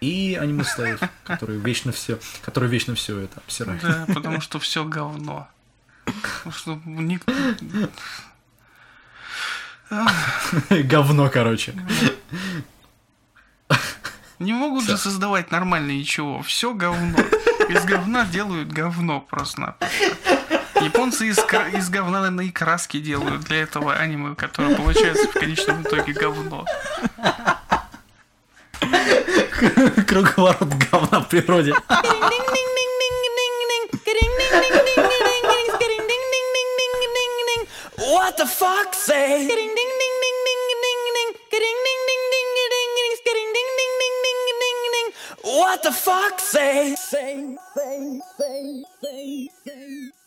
и 0.00 0.36
Аниме 0.40 0.64
Слейв, 0.64 1.00
который 1.24 1.58
вечно 1.58 1.92
все, 1.92 2.18
который 2.42 2.68
вечно 2.68 2.94
все 2.94 3.18
это 3.20 3.38
обсирает. 3.40 3.82
Да, 3.82 4.04
потому 4.14 4.40
что 4.40 4.58
все 4.58 4.84
говно. 4.84 5.48
Потому 6.04 6.52
что 6.52 6.80
ник- 6.84 7.24
Говно, 10.88 11.28
короче. 11.30 11.74
не 14.38 14.52
могут 14.52 14.84
же 14.84 14.96
создавать 14.96 15.50
нормально 15.50 15.90
ничего. 15.92 16.42
Все 16.42 16.74
говно. 16.74 17.18
Из 17.68 17.84
говна 17.84 18.24
делают 18.26 18.72
говно 18.72 19.20
просто-напросто. 19.20 20.41
Японцы 20.84 21.28
из, 21.28 21.38
из 21.38 21.90
говна, 21.90 22.20
наверное, 22.20 22.46
и 22.46 22.50
краски 22.50 22.98
делают 22.98 23.42
для 23.42 23.62
этого 23.62 23.94
аниме, 23.94 24.34
которое 24.34 24.76
получается 24.76 25.28
в 25.28 25.32
конечном 25.32 25.82
итоге 25.82 26.12
говно. 26.12 26.66
Круговорот 30.08 30.74
говна 30.90 31.20
в 31.20 31.28
природе. 31.28 31.72
What 37.98 38.36
the 38.36 38.46
fuck 38.46 38.94
say? 38.94 39.48
What 45.44 45.82
the 45.82 45.92
fuck 45.92 46.40
say? 46.40 46.94
Say, 46.96 47.56
say, 47.74 48.20
say, 48.38 48.84
say, 49.00 49.48
say. 49.64 50.21